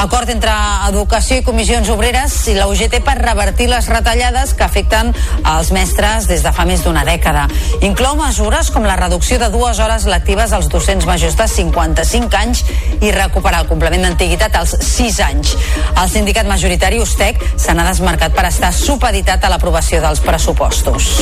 Acord 0.00 0.28
entre 0.28 0.52
Educació 0.88 1.38
i 1.40 1.44
Comissions 1.46 1.88
Obreres 1.92 2.34
i 2.50 2.54
la 2.56 2.66
UGT 2.68 2.98
per 3.06 3.14
revertir 3.20 3.68
les 3.70 3.86
retallades 3.88 4.52
que 4.56 4.64
afecten 4.66 5.12
els 5.54 5.70
mestres 5.74 6.28
des 6.30 6.42
de 6.44 6.52
fa 6.52 6.66
més 6.68 6.84
d'una 6.84 7.04
dècada. 7.06 7.46
Inclou 7.86 8.16
mesures 8.18 8.70
com 8.74 8.86
la 8.86 8.96
reducció 9.00 9.38
de 9.40 9.48
dues 9.54 9.80
hores 9.80 10.06
lectives 10.10 10.52
als 10.52 10.68
docents 10.72 11.06
majors 11.08 11.38
de 11.40 11.48
55 11.48 12.40
anys 12.40 12.64
i 13.00 13.12
recuperar 13.14 13.64
el 13.64 13.70
complement 13.70 14.04
d'antiguitat 14.06 14.58
als 14.60 14.76
6 14.80 15.20
anys. 15.28 15.54
El 15.94 16.10
sindicat 16.12 16.50
majoritari 16.50 17.00
Ustec 17.02 17.40
se 17.56 17.74
n'ha 17.74 17.86
desmarcat 17.88 18.34
per 18.36 18.48
estar 18.50 18.74
supeditat 18.74 19.44
a 19.44 19.54
l'aprovació 19.54 20.02
dels 20.04 20.24
pressupostos. 20.24 21.14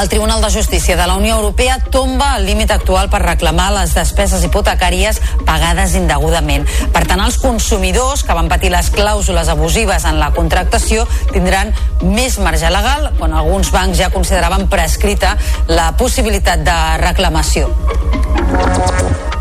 El 0.00 0.08
Tribunal 0.08 0.42
de 0.42 0.50
Justícia 0.50 0.96
de 0.96 1.06
la 1.06 1.14
Unió 1.14 1.36
Europea 1.36 1.78
tomba 1.78 2.36
el 2.36 2.46
límit 2.46 2.70
actual 2.70 3.08
per 3.10 3.22
reclamar 3.22 3.70
les 3.76 3.94
despeses 3.94 4.42
hipotecàries 4.44 5.20
pagades 5.46 5.94
indegudament. 5.94 6.66
Per 6.92 7.04
tant, 7.06 7.22
els 7.24 7.38
consumidors 7.38 8.24
que 8.26 8.36
van 8.36 8.50
patir 8.50 8.72
les 8.74 8.90
clàusules 8.94 9.48
abusives 9.52 10.04
en 10.10 10.18
la 10.20 10.32
contractació 10.36 11.06
tindran 11.32 11.72
més 12.02 12.40
marge 12.42 12.70
legal 12.74 13.12
quan 13.18 13.32
alguns 13.32 13.70
bancs 13.74 14.00
ja 14.00 14.12
consideraven 14.14 14.68
prescrita 14.72 15.36
la 15.68 15.92
possibilitat 16.00 16.66
de 16.66 16.78
reclamació. 17.04 17.70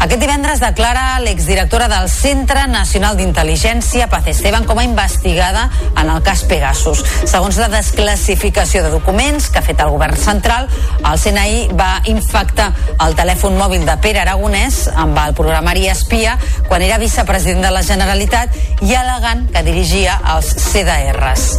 Aquest 0.03 0.19
divendres 0.19 0.59
declara 0.59 1.15
l'exdirectora 1.23 1.85
del 1.87 2.09
Centre 2.11 2.65
Nacional 2.67 3.15
d'Intel·ligència, 3.15 4.09
Paz 4.11 4.25
Esteban, 4.27 4.65
com 4.67 4.81
a 4.81 4.83
investigada 4.83 5.69
en 5.95 6.09
el 6.11 6.19
cas 6.25 6.43
Pegasus. 6.43 7.05
Segons 7.23 7.55
la 7.61 7.69
desclassificació 7.71 8.83
de 8.83 8.91
documents 8.91 9.47
que 9.47 9.61
ha 9.61 9.63
fet 9.63 9.79
el 9.79 9.93
govern 9.95 10.19
central, 10.19 10.32
el 10.33 11.19
CNI 11.19 11.75
va 11.77 11.99
infectar 12.09 12.71
el 13.05 13.13
telèfon 13.13 13.53
mòbil 13.59 13.83
de 13.85 13.93
Pere 14.01 14.23
Aragonès 14.23 14.87
amb 14.89 15.19
el 15.21 15.35
programari 15.37 15.85
espia 15.91 16.39
quan 16.67 16.81
era 16.81 16.97
vicepresident 16.97 17.61
de 17.61 17.73
la 17.75 17.83
Generalitat 17.85 18.57
i 18.81 18.95
alegant 18.97 19.45
que 19.53 19.61
dirigia 19.67 20.17
els 20.33 20.49
CDRs. 20.71 21.51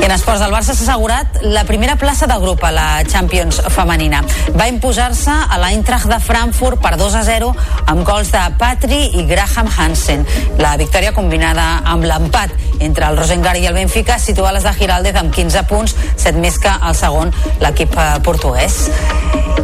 I 0.00 0.06
en 0.06 0.14
esports 0.14 0.40
del 0.40 0.54
Barça 0.54 0.72
s'ha 0.72 0.86
assegurat 0.86 1.42
la 1.44 1.66
primera 1.68 1.98
plaça 2.00 2.24
de 2.26 2.38
grup 2.40 2.62
a 2.64 2.70
la 2.72 2.86
Champions 3.04 3.58
femenina. 3.74 4.22
Va 4.56 4.70
imposar-se 4.70 5.34
a 5.34 5.58
l'Eintracht 5.60 6.08
de 6.08 6.16
Frankfurt 6.24 6.80
per 6.80 6.94
2 6.96 7.18
a 7.20 7.22
0 7.26 7.50
amb 7.92 8.06
gols 8.08 8.32
de 8.32 8.40
Patri 8.56 9.02
i 9.20 9.26
Graham 9.28 9.68
Hansen. 9.68 10.24
La 10.56 10.72
victòria 10.80 11.12
combinada 11.12 11.66
amb 11.84 12.08
l'empat 12.08 12.56
entre 12.80 13.10
el 13.10 13.20
Rosengar 13.20 13.58
i 13.60 13.66
el 13.68 13.76
Benfica 13.76 14.16
situa 14.18 14.54
les 14.56 14.64
de 14.64 14.72
Giraldez 14.78 15.20
amb 15.20 15.34
15 15.36 15.66
punts, 15.68 15.96
7 16.16 16.40
més 16.40 16.56
que 16.58 16.72
el 16.72 16.96
segon, 16.96 17.34
l'equip 17.60 17.89
eh, 17.96 18.20
portuguès. 18.22 18.88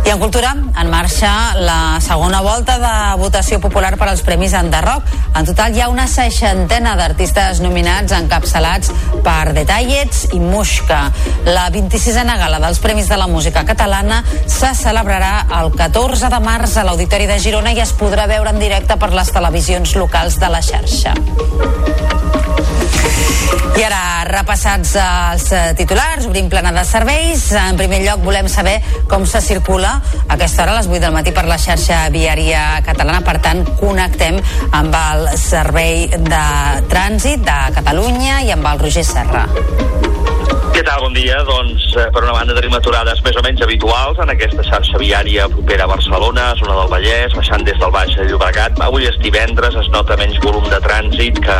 I 0.07 0.11
en 0.11 0.21
cultura, 0.21 0.53
en 0.55 0.91
marxa 0.91 1.57
la 1.59 1.99
segona 2.01 2.41
volta 2.41 2.77
de 2.79 2.93
votació 3.19 3.59
popular 3.59 3.97
per 3.99 4.07
als 4.07 4.23
Premis 4.23 4.53
Enderroc. 4.55 5.03
En 5.35 5.49
total 5.49 5.75
hi 5.75 5.83
ha 5.83 5.89
una 5.91 6.07
seixantena 6.07 6.95
d'artistes 6.99 7.59
nominats 7.65 8.15
encapçalats 8.15 8.93
per 9.27 9.51
Detallets 9.57 10.29
i 10.37 10.39
Muixca. 10.39 11.01
La 11.51 11.67
26a 11.75 12.39
gala 12.39 12.63
dels 12.63 12.79
Premis 12.79 13.11
de 13.11 13.19
la 13.19 13.27
Música 13.27 13.65
Catalana 13.67 14.23
se 14.47 14.71
celebrarà 14.79 15.49
el 15.59 15.75
14 15.75 16.31
de 16.31 16.43
març 16.45 16.77
a 16.77 16.87
l'Auditori 16.87 17.27
de 17.27 17.41
Girona 17.43 17.75
i 17.75 17.83
es 17.83 17.95
podrà 17.99 18.29
veure 18.31 18.55
en 18.55 18.63
directe 18.63 18.95
per 18.97 19.11
les 19.11 19.35
televisions 19.35 19.99
locals 19.99 20.39
de 20.39 20.55
la 20.55 20.63
xarxa. 20.63 21.19
I 23.77 23.85
ara, 23.85 24.25
repassats 24.31 24.95
els 25.01 25.47
eh, 25.53 25.63
titulars, 25.77 26.25
obrim 26.29 26.49
plana 26.49 26.73
de 26.73 26.85
serveis. 26.89 27.45
En 27.61 27.77
primer 27.77 28.01
lloc, 28.07 28.23
volem 28.25 28.49
saber 28.49 28.79
com 29.11 29.27
se 29.29 29.43
circula 29.45 29.97
a 29.99 30.37
aquesta 30.39 30.65
hora 30.65 30.77
a 30.77 30.81
les 30.81 30.89
8 30.89 31.03
del 31.05 31.15
matí 31.17 31.35
per 31.37 31.45
la 31.49 31.59
xarxa 31.61 32.07
viària 32.15 32.81
catalana. 32.87 33.21
Per 33.27 33.37
tant, 33.45 33.65
connectem 33.81 34.41
amb 34.73 34.97
el 35.03 35.29
servei 35.41 36.07
de 36.17 36.45
trànsit 36.91 37.45
de 37.45 37.59
Catalunya 37.77 38.41
i 38.49 38.55
amb 38.57 38.73
el 38.73 38.87
Roger 38.87 39.05
Serra. 39.05 39.45
Què 40.77 40.83
tal? 40.85 41.07
Bon 41.07 41.15
dia. 41.17 41.39
Doncs, 41.49 41.85
eh, 41.97 42.03
per 42.13 42.21
una 42.21 42.35
banda, 42.37 42.53
tenim 42.53 42.75
aturades 42.77 43.23
més 43.25 43.37
o 43.41 43.43
menys 43.47 43.63
habituals 43.65 44.19
en 44.21 44.29
aquesta 44.29 44.61
xarxa 44.67 44.99
viària 45.01 45.47
propera 45.49 45.87
a 45.87 45.89
Barcelona, 45.89 46.51
zona 46.59 46.75
del 46.77 46.91
Vallès, 46.93 47.33
baixant 47.33 47.63
des 47.65 47.79
del 47.81 47.95
Baix 47.95 48.13
de 48.13 48.27
Llobregat. 48.29 48.77
Avui 48.85 49.07
és 49.09 49.17
divendres, 49.23 49.73
es 49.81 49.89
nota 49.89 50.19
menys 50.21 50.37
volum 50.43 50.67
de 50.69 50.77
trànsit 50.85 51.41
que 51.47 51.57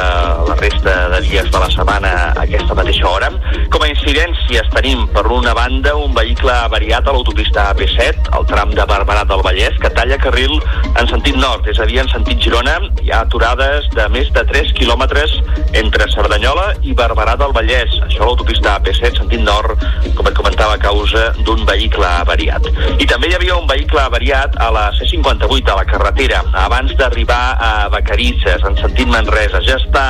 la 0.51 0.57
resta 0.61 0.97
de 1.15 1.21
dies 1.25 1.49
de 1.49 1.63
la 1.63 1.71
setmana 1.73 2.11
a 2.27 2.43
aquesta 2.43 2.77
mateixa 2.77 3.09
hora. 3.09 3.31
Com 3.73 3.87
a 3.87 3.89
incidències 3.89 4.69
tenim, 4.75 5.07
per 5.17 5.25
una 5.33 5.55
banda, 5.57 5.97
un 5.97 6.13
vehicle 6.13 6.53
avariat 6.53 7.09
a 7.09 7.17
l'autopista 7.17 7.71
AP7, 7.73 8.29
al 8.37 8.45
tram 8.53 8.77
de 8.77 8.85
Barberà 8.85 9.25
del 9.25 9.41
Vallès, 9.41 9.81
que 9.81 9.95
talla 9.97 10.21
carril 10.21 10.61
en 10.93 11.09
sentit 11.09 11.41
nord, 11.41 11.65
és 11.73 11.81
a 11.81 11.89
dir, 11.89 12.03
en 12.05 12.13
sentit 12.13 12.37
Girona. 12.37 12.77
Hi 13.01 13.17
ha 13.17 13.25
aturades 13.25 13.89
de 13.97 14.11
més 14.13 14.29
de 14.37 14.45
3 14.53 14.77
quilòmetres 14.77 15.41
entre 15.73 16.13
Cerdanyola 16.13 16.75
i 16.85 16.93
Barberà 16.93 17.41
del 17.41 17.57
Vallès. 17.57 17.97
Això 18.11 18.27
a 18.27 18.29
l'autopista 18.29 18.77
AP7, 18.77 19.06
sentit 19.15 19.43
nord, 19.47 19.79
com 20.17 20.27
et 20.27 20.37
comentava, 20.37 20.75
a 20.75 20.83
causa 20.83 21.29
d'un 21.47 21.63
vehicle 21.69 22.07
avariat. 22.07 22.67
I 22.99 23.07
també 23.09 23.31
hi 23.31 23.37
havia 23.37 23.57
un 23.57 23.69
vehicle 23.71 24.01
avariat 24.03 24.57
a 24.63 24.71
la 24.75 24.87
C58, 24.99 25.71
a 25.73 25.79
la 25.79 25.87
carretera, 25.89 26.43
abans 26.65 26.95
d'arribar 26.99 27.43
a 27.63 27.71
Vacarisses, 27.93 28.65
en 28.67 28.79
sentit 28.81 29.11
Manresa. 29.13 29.63
Ja 29.67 29.79
està 29.81 30.07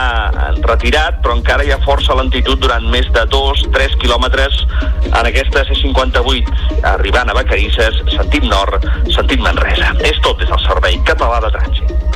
retirat, 0.64 1.20
però 1.24 1.36
encara 1.36 1.66
hi 1.66 1.72
ha 1.74 1.80
força 1.84 2.16
lentitud 2.16 2.60
durant 2.62 2.86
més 2.92 3.08
de 3.14 3.26
2-3 3.32 3.98
quilòmetres 4.02 4.62
en 5.06 5.22
aquesta 5.22 5.66
C58, 5.68 6.82
arribant 6.96 7.30
a 7.30 7.38
Vacarisses, 7.38 8.02
sentit 8.16 8.48
nord, 8.48 8.86
sentit 9.14 9.42
Manresa. 9.44 9.92
És 10.06 10.20
tot 10.24 10.40
des 10.40 10.50
del 10.52 10.62
Servei 10.68 11.00
Català 11.08 11.42
de 11.44 11.52
Trànsit. 11.58 12.15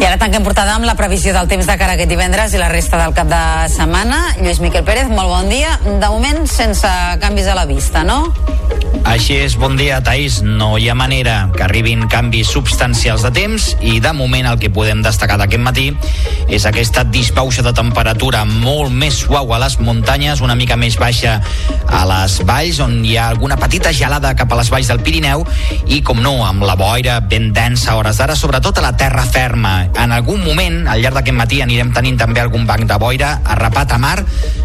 I 0.00 0.06
ara 0.06 0.18
tanquem 0.18 0.42
portada 0.44 0.74
amb 0.74 0.86
la 0.88 0.96
previsió 0.98 1.32
del 1.36 1.48
temps 1.48 1.68
de 1.68 1.76
cara 1.80 1.94
aquest 1.94 2.10
divendres 2.10 2.54
i 2.54 2.60
la 2.60 2.68
resta 2.72 2.98
del 3.00 3.14
cap 3.16 3.30
de 3.30 3.42
setmana. 3.72 4.20
Lluís 4.40 4.60
Miquel 4.60 4.84
Pérez, 4.84 5.08
molt 5.08 5.30
bon 5.30 5.48
dia. 5.52 5.78
De 5.86 6.08
moment, 6.08 6.44
sense 6.50 6.90
canvis 7.22 7.48
a 7.48 7.56
la 7.56 7.64
vista, 7.70 8.02
no? 8.04 8.24
Així 9.04 9.36
és, 9.36 9.54
bon 9.60 9.76
dia, 9.76 9.98
Taís. 10.04 10.38
No 10.42 10.74
hi 10.80 10.88
ha 10.88 10.94
manera 10.96 11.50
que 11.54 11.62
arribin 11.66 12.06
canvis 12.08 12.48
substancials 12.54 13.22
de 13.26 13.30
temps 13.36 13.66
i 13.84 13.98
de 14.00 14.12
moment 14.16 14.46
el 14.48 14.58
que 14.60 14.70
podem 14.72 15.02
destacar 15.04 15.36
d'aquest 15.38 15.62
matí 15.62 15.90
és 16.48 16.64
aquesta 16.68 17.04
dispauxa 17.08 17.62
de 17.64 17.72
temperatura 17.76 18.44
molt 18.48 18.92
més 18.92 19.16
suau 19.24 19.52
a 19.54 19.58
les 19.60 19.76
muntanyes, 19.80 20.40
una 20.44 20.56
mica 20.56 20.76
més 20.80 20.96
baixa 21.00 21.36
a 21.84 22.02
les 22.08 22.38
valls, 22.48 22.80
on 22.84 22.96
hi 23.04 23.16
ha 23.18 23.28
alguna 23.28 23.58
petita 23.60 23.92
gelada 23.96 24.34
cap 24.38 24.52
a 24.52 24.58
les 24.60 24.70
valls 24.72 24.88
del 24.88 25.02
Pirineu 25.04 25.44
i, 25.86 26.00
com 26.04 26.20
no, 26.24 26.34
amb 26.46 26.64
la 26.64 26.76
boira 26.78 27.18
ben 27.20 27.50
densa 27.56 27.92
a 27.92 27.98
hores 28.00 28.20
d'ara, 28.20 28.36
sobretot 28.36 28.80
a 28.80 28.86
la 28.86 28.94
terra 28.96 29.24
ferma. 29.28 29.74
En 30.00 30.16
algun 30.16 30.44
moment, 30.44 30.82
al 30.88 31.04
llarg 31.04 31.20
d'aquest 31.20 31.38
matí, 31.38 31.60
anirem 31.64 31.92
tenint 31.96 32.18
també 32.24 32.42
algun 32.42 32.66
banc 32.68 32.88
de 32.88 32.98
boira 33.00 33.36
arrapat 33.56 33.96
a 33.96 34.00
mar, 34.00 34.16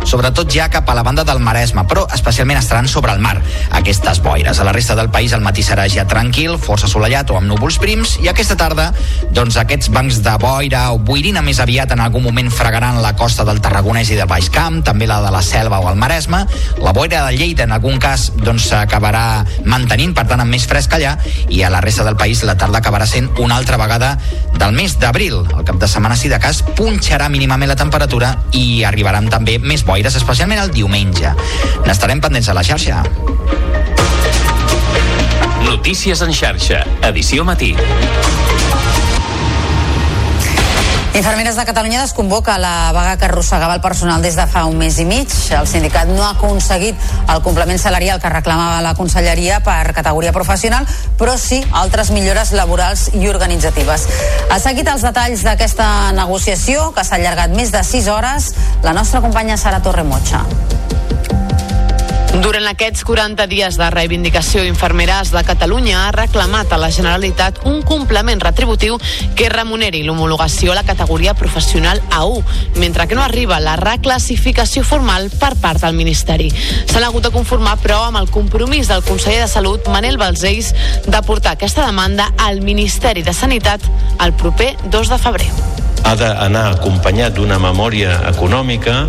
sobretot 0.04 0.52
ja 0.52 0.70
cap 0.72 0.90
a 0.90 0.98
la 0.98 1.04
banda 1.04 1.28
del 1.28 1.44
Maresme, 1.44 1.86
però 1.90 2.08
especialment 2.16 2.60
estaran 2.64 2.88
sobre 2.88 3.16
el 3.16 3.24
mar 3.24 3.38
aquestes. 3.72 4.24
A 4.30 4.64
la 4.64 4.74
resta 4.74 4.94
del 4.94 5.10
país 5.10 5.32
el 5.34 5.42
matí 5.42 5.64
serà 5.66 5.88
ja 5.90 6.04
tranquil, 6.06 6.58
força 6.62 6.86
assolellat 6.86 7.32
o 7.34 7.38
amb 7.40 7.48
núvols 7.50 7.80
prims, 7.82 8.12
i 8.22 8.28
aquesta 8.30 8.54
tarda, 8.60 8.90
doncs 9.34 9.56
aquests 9.58 9.90
bancs 9.90 10.20
de 10.22 10.36
boira 10.38 10.82
o 10.94 11.00
boirina 11.02 11.42
més 11.42 11.58
aviat 11.64 11.96
en 11.96 12.04
algun 12.04 12.28
moment 12.28 12.52
fregaran 12.54 13.00
la 13.02 13.16
costa 13.18 13.46
del 13.48 13.58
Tarragonès 13.64 14.12
i 14.14 14.18
del 14.20 14.30
Baix 14.30 14.52
Camp, 14.54 14.84
també 14.86 15.08
la 15.10 15.18
de 15.24 15.32
la 15.34 15.42
Selva 15.42 15.80
o 15.82 15.90
el 15.90 15.98
Maresme. 15.98 16.44
La 16.78 16.94
boira 16.94 17.24
de 17.26 17.40
Lleida, 17.40 17.66
en 17.66 17.74
algun 17.74 17.98
cas, 18.04 18.28
doncs 18.38 18.68
s'acabarà 18.70 19.24
mantenint, 19.66 20.14
per 20.14 20.28
tant, 20.30 20.44
amb 20.44 20.54
més 20.54 20.68
fresc 20.70 20.94
allà, 21.00 21.16
i 21.50 21.64
a 21.64 21.74
la 21.74 21.82
resta 21.82 22.06
del 22.06 22.20
país 22.20 22.44
la 22.46 22.58
tarda 22.60 22.84
acabarà 22.84 23.10
sent 23.10 23.32
una 23.42 23.58
altra 23.58 23.82
vegada 23.82 24.16
del 24.60 24.78
mes 24.78 25.00
d'abril. 25.02 25.42
El 25.58 25.66
cap 25.66 25.82
de 25.82 25.90
setmana, 25.90 26.20
si 26.20 26.30
de 26.30 26.38
cas, 26.44 26.62
punxarà 26.78 27.32
mínimament 27.34 27.74
la 27.74 27.80
temperatura 27.80 28.36
i 28.54 28.84
arribaran 28.84 29.32
també 29.34 29.58
més 29.58 29.88
boires, 29.88 30.20
especialment 30.22 30.62
el 30.68 30.76
diumenge. 30.76 31.34
N'estarem 31.88 32.22
pendents 32.22 32.54
a 32.54 32.60
la 32.60 32.68
xarxa. 32.68 33.02
Notícies 35.70 36.20
en 36.26 36.32
xarxa, 36.34 36.80
edició 37.06 37.44
matí. 37.46 37.76
Infermeres 41.14 41.56
de 41.56 41.66
Catalunya 41.68 42.02
desconvoca 42.02 42.58
la 42.58 42.92
vaga 42.92 43.18
que 43.18 43.26
arrossegava 43.26 43.76
el 43.76 43.82
personal 43.82 44.24
des 44.24 44.34
de 44.36 44.48
fa 44.50 44.64
un 44.66 44.80
mes 44.82 44.98
i 44.98 45.06
mig. 45.06 45.30
El 45.54 45.68
sindicat 45.70 46.10
no 46.10 46.24
ha 46.26 46.32
aconseguit 46.32 46.98
el 47.30 47.44
complement 47.46 47.78
salarial 47.78 48.18
que 48.18 48.34
reclamava 48.34 48.82
la 48.82 48.96
conselleria 48.98 49.60
per 49.62 49.94
categoria 49.94 50.34
professional, 50.34 50.90
però 51.22 51.38
sí 51.38 51.62
altres 51.70 52.10
millores 52.10 52.50
laborals 52.52 53.12
i 53.14 53.30
organitzatives. 53.30 54.08
Ha 54.50 54.58
seguit 54.58 54.90
els 54.90 55.06
detalls 55.06 55.46
d'aquesta 55.46 56.14
negociació, 56.18 56.96
que 56.98 57.06
s'ha 57.06 57.22
allargat 57.22 57.54
més 57.54 57.70
de 57.70 57.86
6 57.86 58.10
hores, 58.10 58.56
la 58.82 58.98
nostra 58.98 59.22
companya 59.22 59.58
Sara 59.58 59.84
Torremotxa. 59.86 60.48
Durant 62.40 62.70
aquests 62.70 63.02
40 63.04 63.50
dies 63.52 63.76
de 63.76 63.88
reivindicació, 63.92 64.62
Infermeres 64.64 65.34
de 65.34 65.42
Catalunya 65.44 66.06
ha 66.06 66.12
reclamat 66.16 66.72
a 66.72 66.78
la 66.80 66.88
Generalitat 66.96 67.58
un 67.68 67.82
complement 67.84 68.40
retributiu 68.40 68.96
que 69.36 69.50
remuneri 69.52 70.06
l'homologació 70.06 70.72
a 70.72 70.78
la 70.78 70.86
categoria 70.88 71.34
professional 71.36 72.00
A1, 72.16 72.46
mentre 72.80 73.10
que 73.10 73.18
no 73.20 73.26
arriba 73.26 73.60
la 73.60 73.76
reclassificació 73.82 74.86
formal 74.88 75.28
per 75.36 75.58
part 75.60 75.84
del 75.84 75.98
Ministeri. 76.00 76.48
S'han 76.88 77.04
hagut 77.10 77.28
de 77.28 77.34
conformar, 77.36 77.76
però, 77.84 78.06
amb 78.08 78.22
el 78.22 78.32
compromís 78.32 78.88
del 78.88 79.04
conseller 79.04 79.44
de 79.44 79.52
Salut, 79.52 79.92
Manel 79.92 80.22
Balzells, 80.22 80.72
de 81.08 81.22
portar 81.28 81.58
aquesta 81.58 81.90
demanda 81.90 82.32
al 82.38 82.64
Ministeri 82.64 83.26
de 83.28 83.36
Sanitat 83.36 83.84
el 84.24 84.32
proper 84.40 84.78
2 84.88 85.12
de 85.12 85.20
febrer 85.28 85.79
ha 86.04 86.16
d'anar 86.18 86.66
acompanyat 86.74 87.36
d'una 87.38 87.60
memòria 87.62 88.16
econòmica, 88.30 89.06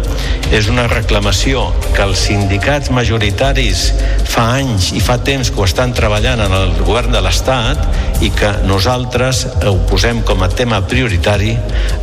és 0.51 0.69
una 0.71 0.87
reclamació 0.91 1.69
que 1.95 2.03
els 2.03 2.25
sindicats 2.27 2.91
majoritaris 2.91 3.85
fa 4.31 4.47
anys 4.59 4.91
i 4.99 5.03
fa 5.03 5.19
temps 5.23 5.51
que 5.51 5.61
ho 5.63 5.67
estan 5.69 5.95
treballant 5.95 6.43
en 6.43 6.55
el 6.55 6.73
govern 6.83 7.13
de 7.15 7.23
l'Estat 7.23 8.23
i 8.25 8.31
que 8.35 8.51
nosaltres 8.67 9.45
ho 9.67 9.77
posem 9.91 10.21
com 10.27 10.43
a 10.43 10.51
tema 10.53 10.81
prioritari 10.87 11.55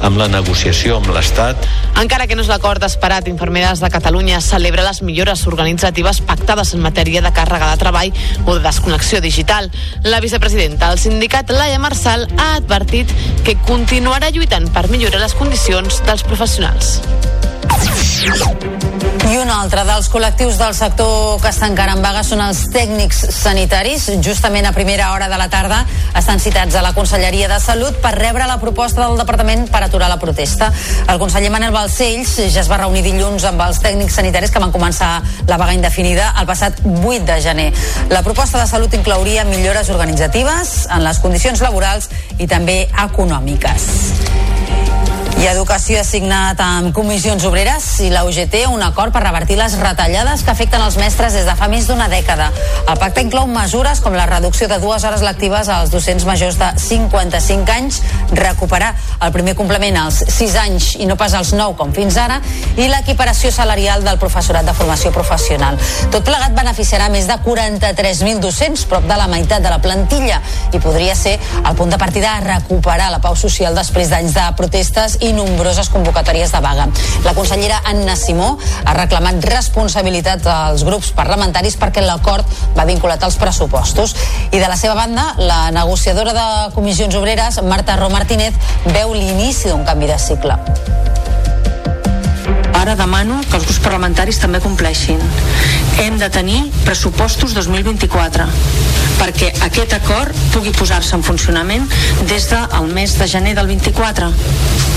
amb 0.05 0.17
la 0.19 0.29
negociació 0.31 0.97
amb 0.97 1.11
l'Estat. 1.15 1.67
Encara 1.99 2.27
que 2.29 2.37
no 2.37 2.45
és 2.45 2.51
l'acord 2.51 2.83
esperat, 2.87 3.27
Infermeres 3.27 3.81
de 3.83 3.89
Catalunya 3.93 4.39
celebra 4.41 4.85
les 4.87 5.01
millores 5.05 5.45
organitzatives 5.49 6.21
pactades 6.25 6.73
en 6.73 6.83
matèria 6.85 7.21
de 7.25 7.33
càrrega 7.35 7.69
de 7.71 7.81
treball 7.81 8.13
o 8.45 8.55
de 8.55 8.63
desconnexió 8.63 9.21
digital. 9.21 9.69
La 10.03 10.21
vicepresidenta 10.23 10.89
del 10.89 11.01
sindicat, 11.01 11.51
Laia 11.51 11.79
Marçal, 11.79 12.27
ha 12.37 12.55
advertit 12.55 13.11
que 13.43 13.57
continuarà 13.67 14.31
lluitant 14.33 14.69
per 14.77 14.91
millorar 14.93 15.17
les 15.23 15.33
condicions 15.33 16.03
dels 16.05 16.21
professionals. 16.21 16.99
I 19.27 19.39
un 19.41 19.49
altre 19.49 19.81
dels 19.83 20.05
col·lectius 20.13 20.59
del 20.59 20.75
sector 20.77 21.41
que 21.41 21.49
està 21.49 21.65
encara 21.67 21.95
en 21.97 22.03
vaga 22.05 22.21
són 22.23 22.43
els 22.45 22.59
tècnics 22.71 23.23
sanitaris. 23.33 24.05
Justament 24.23 24.69
a 24.69 24.73
primera 24.75 25.09
hora 25.15 25.31
de 25.31 25.39
la 25.41 25.49
tarda 25.49 25.79
estan 26.15 26.39
citats 26.39 26.77
a 26.77 26.83
la 26.85 26.93
Conselleria 26.93 27.49
de 27.49 27.57
Salut 27.59 27.97
per 28.03 28.13
rebre 28.19 28.45
la 28.45 28.59
proposta 28.61 29.01
del 29.01 29.17
Departament 29.17 29.65
per 29.73 29.81
aturar 29.83 30.11
la 30.13 30.19
protesta. 30.21 30.69
El 31.09 31.17
conseller 31.19 31.49
Manel 31.51 31.73
Balcells 31.73 32.37
ja 32.53 32.61
es 32.61 32.69
va 32.69 32.77
reunir 32.83 33.01
dilluns 33.07 33.49
amb 33.49 33.65
els 33.65 33.81
tècnics 33.81 34.21
sanitaris 34.21 34.53
que 34.53 34.61
van 34.61 34.75
començar 34.75 35.23
la 35.49 35.57
vaga 35.57 35.73
indefinida 35.73 36.35
el 36.37 36.45
passat 36.45 36.85
8 36.85 37.25
de 37.25 37.41
gener. 37.41 37.71
La 38.13 38.21
proposta 38.21 38.61
de 38.61 38.69
Salut 38.69 38.93
inclouria 38.93 39.49
millores 39.49 39.89
organitzatives 39.89 40.83
en 40.85 41.03
les 41.03 41.19
condicions 41.25 41.65
laborals 41.65 42.11
i 42.37 42.45
també 42.45 42.83
econòmiques. 43.09 43.91
I 45.37 45.45
Educació 45.45 45.99
ha 46.01 46.05
signat 46.05 46.57
amb 46.65 46.89
comissions 46.97 47.43
obreres 47.45 47.85
i 48.01 48.07
la 48.09 48.23
UGT 48.25 48.63
un 48.71 48.81
acord 48.81 49.13
per 49.13 49.21
revertir 49.21 49.53
les 49.59 49.75
retallades 49.77 50.41
que 50.41 50.49
afecten 50.49 50.81
els 50.81 50.95
mestres 50.97 51.35
des 51.37 51.45
de 51.45 51.53
fa 51.59 51.67
més 51.69 51.85
d'una 51.85 52.07
dècada. 52.09 52.47
El 52.89 52.97
pacte 52.97 53.21
inclou 53.21 53.45
mesures 53.51 54.01
com 54.01 54.17
la 54.17 54.25
reducció 54.25 54.65
de 54.67 54.79
dues 54.81 55.05
hores 55.05 55.21
lectives 55.21 55.69
als 55.69 55.91
docents 55.93 56.25
majors 56.25 56.57
de 56.57 56.71
55 56.81 57.69
anys, 57.75 57.99
recuperar 58.31 58.95
el 59.21 59.31
primer 59.35 59.53
complement 59.59 59.99
als 60.01 60.23
6 60.25 60.55
anys 60.63 60.87
i 60.97 61.05
no 61.05 61.19
pas 61.21 61.37
als 61.37 61.53
9 61.53 61.77
com 61.77 61.93
fins 61.93 62.17
ara, 62.17 62.39
i 62.73 62.89
l'equiparació 62.89 63.53
salarial 63.53 64.01
del 64.07 64.17
professorat 64.17 64.65
de 64.65 64.73
formació 64.73 65.13
professional. 65.13 65.77
Tot 66.09 66.25
plegat 66.25 66.57
beneficiarà 66.57 67.11
més 67.13 67.29
de 67.29 67.37
43.000 67.45 68.41
docents, 68.41 68.87
prop 68.89 69.05
de 69.05 69.21
la 69.21 69.29
meitat 69.29 69.61
de 69.61 69.69
la 69.69 69.77
plantilla, 69.85 70.41
i 70.73 70.81
podria 70.81 71.13
ser 71.13 71.37
el 71.61 71.77
punt 71.77 71.93
de 71.93 72.01
partida 72.01 72.33
a 72.33 72.43
recuperar 72.49 73.11
la 73.13 73.21
pau 73.21 73.37
social 73.37 73.77
després 73.77 74.09
d'anys 74.09 74.33
de 74.33 74.49
protestes 74.57 75.19
i 75.21 75.26
nombroses 75.33 75.89
convocatòries 75.89 76.51
de 76.51 76.61
vaga. 76.63 76.87
La 77.23 77.33
consellera 77.33 77.81
Anna 77.85 78.15
Simó 78.15 78.57
ha 78.85 78.93
reclamat 78.97 79.43
responsabilitat 79.45 80.47
als 80.51 80.85
grups 80.87 81.11
parlamentaris 81.17 81.77
perquè 81.79 82.03
l'acord 82.05 82.45
va 82.77 82.85
vinculat 82.85 83.23
als 83.23 83.39
pressupostos. 83.41 84.15
I 84.51 84.59
de 84.59 84.67
la 84.67 84.77
seva 84.77 84.95
banda, 84.95 85.33
la 85.37 85.71
negociadora 85.71 86.33
de 86.33 86.47
comissions 86.75 87.15
obreres, 87.15 87.61
Marta 87.63 87.95
Ro 87.95 88.09
Martínez, 88.09 88.53
veu 88.93 89.13
l'inici 89.13 89.69
d'un 89.71 89.85
canvi 89.85 90.07
de 90.07 90.19
cicle. 90.19 90.57
Ara 92.77 92.95
demano 92.95 93.41
que 93.49 93.57
els 93.57 93.65
grups 93.65 93.81
parlamentaris 93.83 94.39
també 94.39 94.61
compleixin. 94.63 95.19
Hem 95.99 96.17
de 96.21 96.29
tenir 96.29 96.59
pressupostos 96.85 97.55
2024 97.57 98.45
perquè 99.17 99.49
aquest 99.65 99.95
acord 99.97 100.35
pugui 100.53 100.69
posar-se 100.77 101.15
en 101.17 101.23
funcionament 101.25 101.87
des 102.29 102.45
del 102.51 102.91
mes 102.93 103.15
de 103.17 103.27
gener 103.27 103.55
del 103.57 103.65
24 103.71 104.29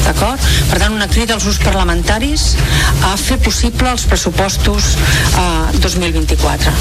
d'acord? 0.05 0.45
Per 0.71 0.79
tant, 0.81 0.93
una 0.95 1.09
crida 1.09 1.35
als 1.37 1.45
grups 1.47 1.61
parlamentaris 1.65 2.45
a 3.07 3.15
fer 3.21 3.39
possible 3.43 3.89
els 3.91 4.05
pressupostos 4.09 4.95
eh, 5.39 5.81
2024. 5.81 6.73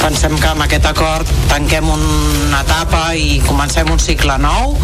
Pensem 0.00 0.36
que 0.40 0.50
amb 0.50 0.64
aquest 0.66 0.88
acord 0.88 1.30
tanquem 1.50 1.88
una 1.92 2.62
etapa 2.62 3.08
i 3.18 3.40
comencem 3.46 3.90
un 3.92 4.00
cicle 4.02 4.38
nou. 4.42 4.76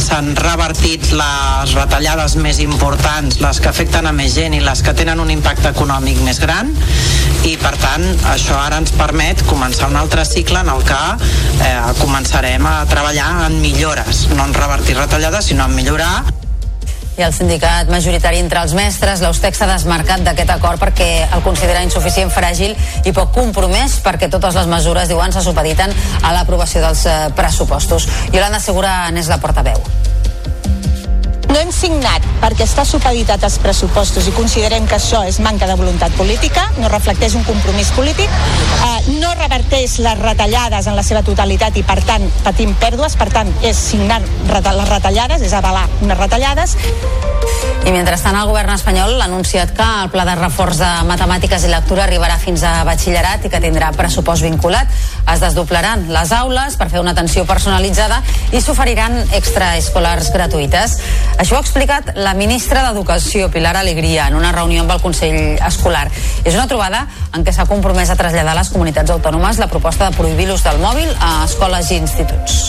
S'han 0.00 0.32
revertit 0.38 1.10
les 1.14 1.74
retallades 1.76 2.36
més 2.40 2.62
importants, 2.64 3.40
les 3.42 3.60
que 3.62 3.70
afecten 3.70 4.08
a 4.10 4.14
més 4.16 4.34
gent 4.38 4.56
i 4.56 4.62
les 4.64 4.82
que 4.86 4.96
tenen 4.96 5.22
un 5.22 5.30
impacte 5.34 5.70
econòmic 5.74 6.22
més 6.26 6.42
gran 6.42 6.74
i 7.48 7.54
per 7.60 7.72
tant 7.80 8.04
això 8.32 8.56
ara 8.60 8.80
ens 8.82 8.92
permet 8.96 9.40
començar 9.48 9.88
un 9.88 9.96
altre 10.00 10.26
cicle 10.28 10.60
en 10.60 10.68
el 10.72 10.82
que 10.84 10.98
eh, 11.64 11.78
començarem 12.00 12.66
a 12.68 12.74
treballar 12.90 13.30
en 13.46 13.60
millores, 13.62 14.26
no 14.34 14.44
en 14.44 14.54
revertir 14.56 14.98
retallades 14.98 15.48
sinó 15.52 15.68
en 15.70 15.74
millorar 15.78 16.12
i 17.20 17.24
el 17.26 17.34
sindicat 17.36 17.90
majoritari 17.92 18.38
entre 18.40 18.62
els 18.64 18.72
mestres, 18.72 19.20
l'Eustex 19.20 19.60
s'ha 19.60 19.68
desmarcat 19.68 20.22
d'aquest 20.24 20.54
acord 20.54 20.80
perquè 20.80 21.08
el 21.26 21.42
considera 21.44 21.82
insuficient, 21.84 22.32
fràgil 22.32 22.72
i 23.04 23.12
poc 23.12 23.34
compromès 23.36 23.98
perquè 24.04 24.30
totes 24.32 24.56
les 24.56 24.70
mesures, 24.70 25.10
diuen, 25.10 25.34
se 25.34 25.44
supediten 25.44 25.92
a 26.22 26.32
l'aprovació 26.32 26.80
dels 26.86 27.04
eh, 27.04 27.18
pressupostos. 27.36 28.08
Yolanda 28.32 28.62
Segura 28.62 29.02
n'és 29.12 29.28
la 29.28 29.40
portaveu. 29.42 29.99
No 31.50 31.58
hem 31.58 31.72
signat 31.74 32.22
perquè 32.38 32.62
està 32.62 32.84
supeditat 32.86 33.42
als 33.42 33.56
pressupostos 33.58 34.28
i 34.30 34.34
considerem 34.36 34.84
que 34.86 34.94
això 35.00 35.24
és 35.26 35.40
manca 35.42 35.66
de 35.66 35.74
voluntat 35.74 36.14
política, 36.14 36.68
no 36.78 36.90
reflecteix 36.92 37.34
un 37.34 37.42
compromís 37.48 37.90
polític, 37.96 38.30
eh, 38.30 39.16
no 39.18 39.32
reverteix 39.34 39.98
les 40.04 40.22
retallades 40.22 40.86
en 40.86 40.94
la 40.94 41.02
seva 41.02 41.24
totalitat 41.26 41.76
i 41.76 41.82
per 41.82 41.98
tant 42.06 42.28
patim 42.44 42.76
pèrdues, 42.78 43.18
per 43.18 43.32
tant 43.34 43.50
és 43.66 43.82
signar 43.90 44.20
les 44.22 44.88
retallades, 44.94 45.42
és 45.42 45.58
avalar 45.58 45.88
unes 46.04 46.22
retallades. 46.22 46.78
I 47.80 47.92
mentrestant 47.94 48.36
el 48.36 48.48
govern 48.48 48.74
espanyol 48.74 49.14
ha 49.16 49.24
anunciat 49.24 49.70
que 49.76 49.84
el 50.02 50.10
pla 50.12 50.26
de 50.28 50.34
reforç 50.36 50.76
de 50.82 50.88
matemàtiques 51.08 51.64
i 51.64 51.70
lectura 51.72 52.04
arribarà 52.04 52.36
fins 52.40 52.62
a 52.68 52.74
batxillerat 52.84 53.46
i 53.46 53.50
que 53.52 53.60
tindrà 53.62 53.88
pressupost 53.96 54.44
vinculat. 54.44 54.90
Es 55.32 55.40
desdoblaran 55.40 56.04
les 56.12 56.32
aules 56.36 56.76
per 56.76 56.90
fer 56.92 57.00
una 57.00 57.14
atenció 57.16 57.46
personalitzada 57.48 58.20
i 58.52 58.60
s'oferiran 58.60 59.16
extraescolars 59.38 60.28
gratuïtes. 60.34 60.98
Això 61.40 61.54
ho 61.54 61.58
ha 61.58 61.64
explicat 61.64 62.10
la 62.20 62.34
ministra 62.36 62.82
d'Educació, 62.84 63.46
Pilar 63.48 63.72
Alegria, 63.80 64.26
en 64.28 64.34
una 64.36 64.50
reunió 64.52 64.82
amb 64.82 64.92
el 64.92 65.00
Consell 65.00 65.56
Escolar. 65.56 66.10
És 66.44 66.52
una 66.52 66.66
trobada 66.68 67.06
en 67.32 67.46
què 67.46 67.54
s'ha 67.56 67.64
compromès 67.70 68.12
a 68.12 68.18
traslladar 68.20 68.52
a 68.52 68.58
les 68.60 68.68
comunitats 68.74 69.14
autònomes 69.16 69.62
la 69.62 69.70
proposta 69.72 70.10
de 70.10 70.20
prohibir 70.20 70.50
l'ús 70.50 70.66
del 70.68 70.84
mòbil 70.84 71.08
a 71.16 71.46
escoles 71.46 71.94
i 71.94 72.02
instituts. 72.02 72.60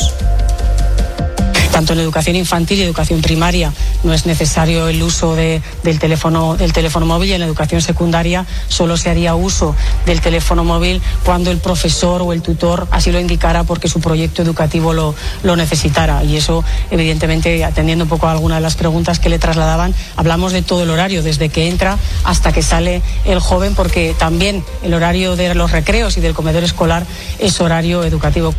Tanto 1.71 1.93
en 1.93 1.99
educación 1.99 2.35
infantil 2.35 2.79
y 2.79 2.83
educación 2.83 3.21
primaria 3.21 3.73
no 4.03 4.13
es 4.13 4.25
necesario 4.25 4.87
el 4.87 5.01
uso 5.01 5.35
de, 5.35 5.61
del, 5.83 5.99
teléfono, 5.99 6.57
teléfono 6.73 7.05
móvil 7.05 7.29
y 7.29 7.33
en 7.33 7.39
la 7.39 7.45
educación 7.45 7.81
secundaria 7.81 8.45
solo 8.67 8.97
se 8.97 9.09
haría 9.09 9.35
uso 9.35 9.75
del 10.05 10.21
teléfono 10.21 10.63
móvil 10.63 11.01
cuando 11.23 11.51
el 11.51 11.57
profesor 11.57 12.21
o 12.21 12.33
el 12.33 12.41
tutor 12.41 12.87
así 12.91 13.11
lo 13.11 13.19
indicara 13.19 13.63
porque 13.63 13.87
su 13.87 13.99
proyecto 13.99 14.41
educativo 14.41 14.93
lo, 14.93 15.15
lo 15.43 15.55
necesitara. 15.55 16.23
Y 16.23 16.37
eso, 16.37 16.63
evidentemente, 16.89 17.63
atendiendo 17.63 18.05
un 18.05 18.09
poco 18.09 18.27
a 18.27 18.31
algunas 18.31 18.57
de 18.57 18.61
las 18.61 18.75
preguntas 18.75 19.19
que 19.19 19.29
le 19.29 19.39
trasladaban, 19.39 19.93
hablamos 20.15 20.51
de 20.53 20.61
todo 20.61 20.83
el 20.83 20.89
horario, 20.89 21.23
desde 21.23 21.49
que 21.49 21.67
entra 21.67 21.97
hasta 22.23 22.51
que 22.51 22.61
sale 22.61 23.01
el 23.25 23.39
joven, 23.39 23.75
porque 23.75 24.15
también 24.17 24.63
el 24.83 24.93
horario 24.93 25.35
de 25.35 25.53
los 25.55 25.71
recreos 25.71 26.17
y 26.17 26.21
del 26.21 26.33
comedor 26.33 26.63
escolar 26.63 27.05
es 27.39 27.59
horario 27.61 28.03
educativo. 28.03 28.53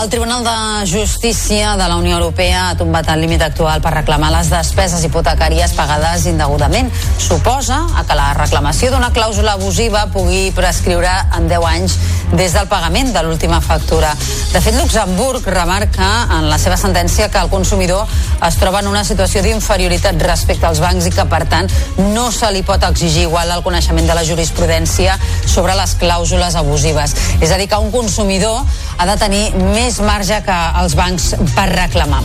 El 0.00 0.08
Tribunal 0.08 0.42
de 0.42 0.90
Justícia 0.90 1.76
de 1.76 1.86
la 1.86 1.96
Unió 1.96 2.16
Europea 2.16 2.70
ha 2.70 2.76
tombat 2.76 3.06
el 3.12 3.20
límit 3.20 3.42
actual 3.44 3.82
per 3.84 3.92
reclamar 3.94 4.32
les 4.32 4.48
despeses 4.50 5.04
hipotecàries 5.04 5.74
pagades 5.76 6.24
indegudament. 6.26 6.88
Suposa 7.22 7.78
que 8.08 8.16
la 8.18 8.32
reclamació 8.34 8.90
d'una 8.90 9.12
clàusula 9.14 9.54
abusiva 9.54 10.08
pugui 10.10 10.50
prescriure 10.56 11.12
en 11.36 11.46
10 11.50 11.68
anys 11.68 11.98
des 12.32 12.56
del 12.56 12.66
pagament 12.66 13.12
de 13.12 13.22
l'última 13.22 13.60
factura. 13.60 14.14
De 14.52 14.60
fet, 14.60 14.74
Luxemburg 14.80 15.46
remarca 15.46 16.08
en 16.38 16.48
la 16.50 16.58
seva 16.58 16.78
sentència 16.80 17.28
que 17.30 17.38
el 17.38 17.52
consumidor 17.52 18.08
es 18.48 18.56
troba 18.56 18.80
en 18.80 18.88
una 18.88 19.04
situació 19.04 19.42
d'inferioritat 19.44 20.18
respecte 20.24 20.66
als 20.66 20.80
bancs 20.80 21.06
i 21.06 21.12
que, 21.12 21.26
per 21.28 21.44
tant, 21.52 21.70
no 22.16 22.30
se 22.32 22.50
li 22.52 22.64
pot 22.66 22.82
exigir 22.88 23.28
igual 23.28 23.52
el 23.52 23.62
coneixement 23.62 24.08
de 24.08 24.16
la 24.16 24.24
jurisprudència 24.24 25.18
sobre 25.46 25.76
les 25.78 25.94
clàusules 26.00 26.56
abusives. 26.56 27.14
És 27.40 27.52
a 27.52 27.60
dir, 27.60 27.68
que 27.68 27.80
un 27.80 27.92
consumidor 27.92 28.64
ha 28.98 29.06
de 29.06 29.16
tenir 29.20 29.44
més 29.54 29.81
marge 30.06 30.38
que 30.46 30.58
els 30.78 30.94
bancs 30.94 31.32
per 31.56 31.66
reclamar. 31.72 32.22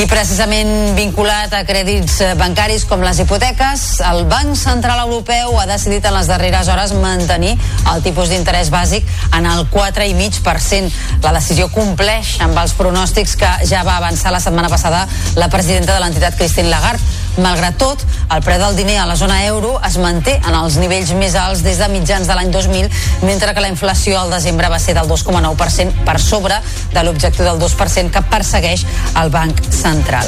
I 0.00 0.06
precisament 0.08 0.94
vinculat 0.96 1.52
a 1.52 1.58
crèdits 1.68 2.14
bancaris 2.38 2.86
com 2.88 3.02
les 3.04 3.18
hipoteques, 3.20 3.82
el 4.08 4.22
Banc 4.30 4.54
Central 4.56 5.02
Europeu 5.02 5.58
ha 5.60 5.66
decidit 5.68 6.06
en 6.08 6.14
les 6.16 6.30
darreres 6.30 6.70
hores 6.72 6.94
mantenir 6.96 7.52
el 7.92 8.00
tipus 8.00 8.32
d'interès 8.32 8.70
bàsic 8.72 9.04
en 9.36 9.44
el 9.50 9.66
4,5%. 9.68 10.88
La 11.26 11.34
decisió 11.36 11.68
compleix 11.74 12.38
amb 12.40 12.56
els 12.62 12.72
pronòstics 12.78 13.36
que 13.36 13.50
ja 13.68 13.84
va 13.84 13.98
avançar 14.00 14.32
la 14.32 14.40
setmana 14.40 14.72
passada 14.72 15.04
la 15.36 15.50
presidenta 15.52 15.92
de 15.92 16.00
l'entitat, 16.00 16.38
Christine 16.38 16.72
Lagarde. 16.72 17.04
Malgrat 17.38 17.78
tot, 17.78 18.02
el 18.34 18.42
preu 18.42 18.58
del 18.58 18.76
diner 18.76 18.98
a 19.02 19.06
la 19.06 19.16
zona 19.16 19.44
euro 19.46 19.76
es 19.86 19.96
manté 20.02 20.34
en 20.40 20.56
els 20.56 20.76
nivells 20.82 21.12
més 21.14 21.36
alts 21.38 21.62
des 21.62 21.78
de 21.78 21.88
mitjans 21.92 22.26
de 22.26 22.34
l'any 22.34 22.50
2000, 22.50 22.90
mentre 23.22 23.54
que 23.54 23.62
la 23.62 23.70
inflació 23.70 24.18
al 24.18 24.34
desembre 24.34 24.68
va 24.72 24.82
ser 24.82 24.96
del 24.98 25.08
2,9% 25.10 26.04
per 26.04 26.18
sobre 26.20 26.58
de 26.92 27.06
l'objectiu 27.06 27.46
del 27.46 27.62
2% 27.62 28.10
que 28.10 28.26
persegueix 28.34 28.86
el 29.22 29.30
Banc 29.30 29.62
Central. 29.70 30.26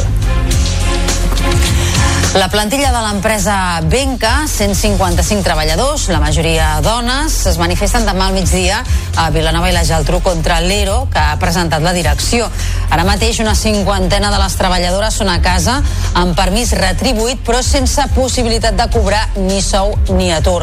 La 2.33 2.49
plantilla 2.49 2.89
de 2.89 3.01
l'empresa 3.05 3.55
Benca, 3.85 4.47
155 4.49 5.45
treballadors, 5.45 6.07
la 6.09 6.17
majoria 6.19 6.79
dones, 6.81 7.35
es 7.51 7.59
manifesten 7.61 8.07
demà 8.09 8.31
al 8.31 8.33
migdia 8.33 8.79
a 9.21 9.27
Vilanova 9.35 9.69
i 9.69 9.75
la 9.77 9.83
Geltrú 9.85 10.23
contra 10.25 10.57
l'ERO 10.65 11.11
que 11.13 11.21
ha 11.21 11.37
presentat 11.37 11.85
la 11.85 11.93
direcció. 11.93 12.49
Ara 12.89 13.05
mateix 13.05 13.43
una 13.45 13.53
cinquantena 13.53 14.33
de 14.33 14.41
les 14.41 14.57
treballadores 14.57 15.21
són 15.21 15.29
a 15.29 15.43
casa 15.45 15.77
amb 16.17 16.33
permís 16.33 16.73
retribuït 16.81 17.45
però 17.45 17.61
sense 17.61 18.09
possibilitat 18.17 18.81
de 18.81 18.89
cobrar 18.97 19.27
ni 19.37 19.61
sou 19.61 19.93
ni 20.17 20.33
atur. 20.33 20.63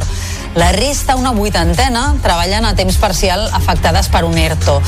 La 0.55 0.71
resta, 0.71 1.15
una 1.15 1.31
vuitantena, 1.31 2.15
treballen 2.23 2.65
a 2.65 2.73
temps 2.75 2.97
parcial 2.97 3.43
afectades 3.53 4.07
per 4.09 4.23
un 4.25 4.37
ERTO. 4.37 4.79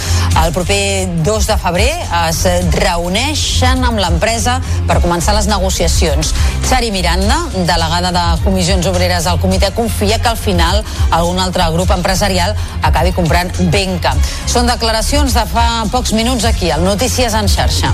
El 0.43 0.53
proper 0.55 1.07
2 1.21 1.47
de 1.47 1.57
febrer 1.61 1.91
es 2.23 2.41
reuneixen 2.73 3.85
amb 3.85 4.01
l'empresa 4.01 4.57
per 4.89 4.97
començar 5.03 5.35
les 5.37 5.47
negociacions. 5.51 6.33
Xari 6.65 6.89
Miranda, 6.91 7.37
delegada 7.67 8.11
de 8.15 8.25
Comissions 8.43 8.89
Obreres 8.89 9.29
al 9.29 9.39
comitè, 9.39 9.69
confia 9.77 10.17
que 10.19 10.31
al 10.33 10.39
final 10.39 10.81
algun 11.11 11.39
altre 11.39 11.69
grup 11.75 11.93
empresarial 11.93 12.57
acabi 12.81 13.13
comprant 13.13 13.53
Benca. 13.69 14.15
Són 14.49 14.67
declaracions 14.67 15.37
de 15.37 15.45
fa 15.53 15.85
pocs 15.93 16.15
minuts 16.17 16.49
aquí, 16.49 16.71
al 16.73 16.83
Notícies 16.83 17.37
en 17.37 17.47
xarxa. 17.47 17.93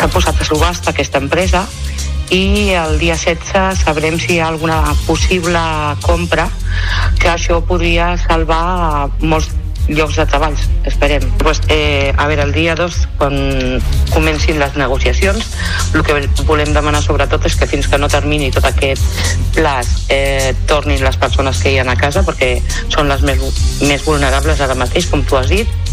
S'ha 0.00 0.08
posat 0.08 0.40
a 0.40 0.48
subhasta 0.48 0.94
aquesta 0.94 1.20
empresa 1.20 1.66
i 2.30 2.70
el 2.78 2.98
dia 2.98 3.16
16 3.18 3.82
sabrem 3.84 4.18
si 4.22 4.36
hi 4.36 4.38
ha 4.40 4.48
alguna 4.48 4.82
possible 5.06 5.60
compra 6.02 6.46
que 7.18 7.28
això 7.32 7.58
podria 7.66 8.14
salvar 8.22 9.10
molts 9.20 9.50
llocs 9.90 10.16
de 10.16 10.26
treballs, 10.26 10.68
esperem. 10.86 11.24
Pues, 11.38 11.60
eh, 11.68 12.12
a 12.16 12.26
veure, 12.28 12.42
el 12.42 12.52
dia 12.52 12.76
2, 12.78 13.08
quan 13.18 13.82
comencin 14.14 14.58
les 14.58 14.76
negociacions, 14.76 15.50
el 15.94 16.04
que 16.06 16.20
volem 16.46 16.72
demanar 16.72 17.02
sobretot 17.02 17.46
és 17.46 17.56
que 17.58 17.66
fins 17.66 17.88
que 17.90 17.98
no 17.98 18.08
termini 18.08 18.52
tot 18.54 18.68
aquest 18.70 19.02
plaç 19.56 19.90
eh, 20.08 20.54
tornin 20.70 21.02
les 21.02 21.16
persones 21.16 21.58
que 21.58 21.74
hi 21.74 21.80
ha 21.80 21.88
a 21.90 21.98
casa 21.98 22.22
perquè 22.22 22.60
són 22.88 23.10
les 23.10 23.22
més, 23.26 23.42
més 23.82 24.04
vulnerables 24.06 24.60
ara 24.60 24.78
mateix, 24.78 25.10
com 25.10 25.24
tu 25.26 25.36
has 25.36 25.50
dit, 25.50 25.89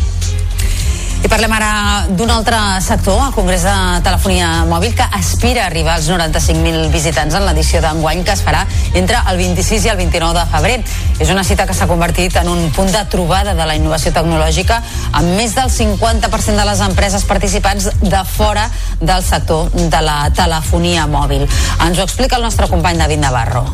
i 1.27 1.29
parlem 1.29 1.51
ara 1.51 1.69
d'un 2.15 2.29
altre 2.31 2.55
sector, 2.79 3.17
el 3.25 3.33
Congrés 3.35 3.65
de 3.65 3.71
Telefonia 4.05 4.63
Mòbil, 4.69 4.93
que 4.95 5.03
aspira 5.17 5.65
a 5.65 5.67
arribar 5.67 5.97
als 5.97 6.07
95.000 6.07 6.87
visitants 6.93 7.35
en 7.35 7.43
l'edició 7.43 7.81
d'enguany 7.83 8.21
que 8.23 8.31
es 8.31 8.43
farà 8.45 8.61
entre 8.95 9.19
el 9.27 9.41
26 9.41 9.89
i 9.89 9.91
el 9.91 9.97
29 9.99 10.37
de 10.39 10.45
febrer. 10.53 10.77
És 11.19 11.33
una 11.33 11.43
cita 11.43 11.65
que 11.67 11.75
s'ha 11.75 11.89
convertit 11.89 12.37
en 12.39 12.47
un 12.47 12.69
punt 12.71 12.93
de 12.95 13.03
trobada 13.11 13.57
de 13.57 13.67
la 13.67 13.75
innovació 13.75 14.13
tecnològica 14.15 14.79
amb 15.11 15.35
més 15.35 15.57
del 15.57 15.67
50% 15.73 16.55
de 16.55 16.67
les 16.71 16.85
empreses 16.87 17.27
participants 17.27 17.89
de 17.99 18.23
fora 18.37 18.69
del 19.01 19.25
sector 19.25 19.73
de 19.75 20.01
la 20.07 20.21
telefonia 20.31 21.09
mòbil. 21.11 21.43
Ens 21.89 21.99
ho 21.99 22.07
explica 22.07 22.39
el 22.39 22.47
nostre 22.47 22.71
company 22.71 23.03
David 23.03 23.25
Navarro. 23.27 23.65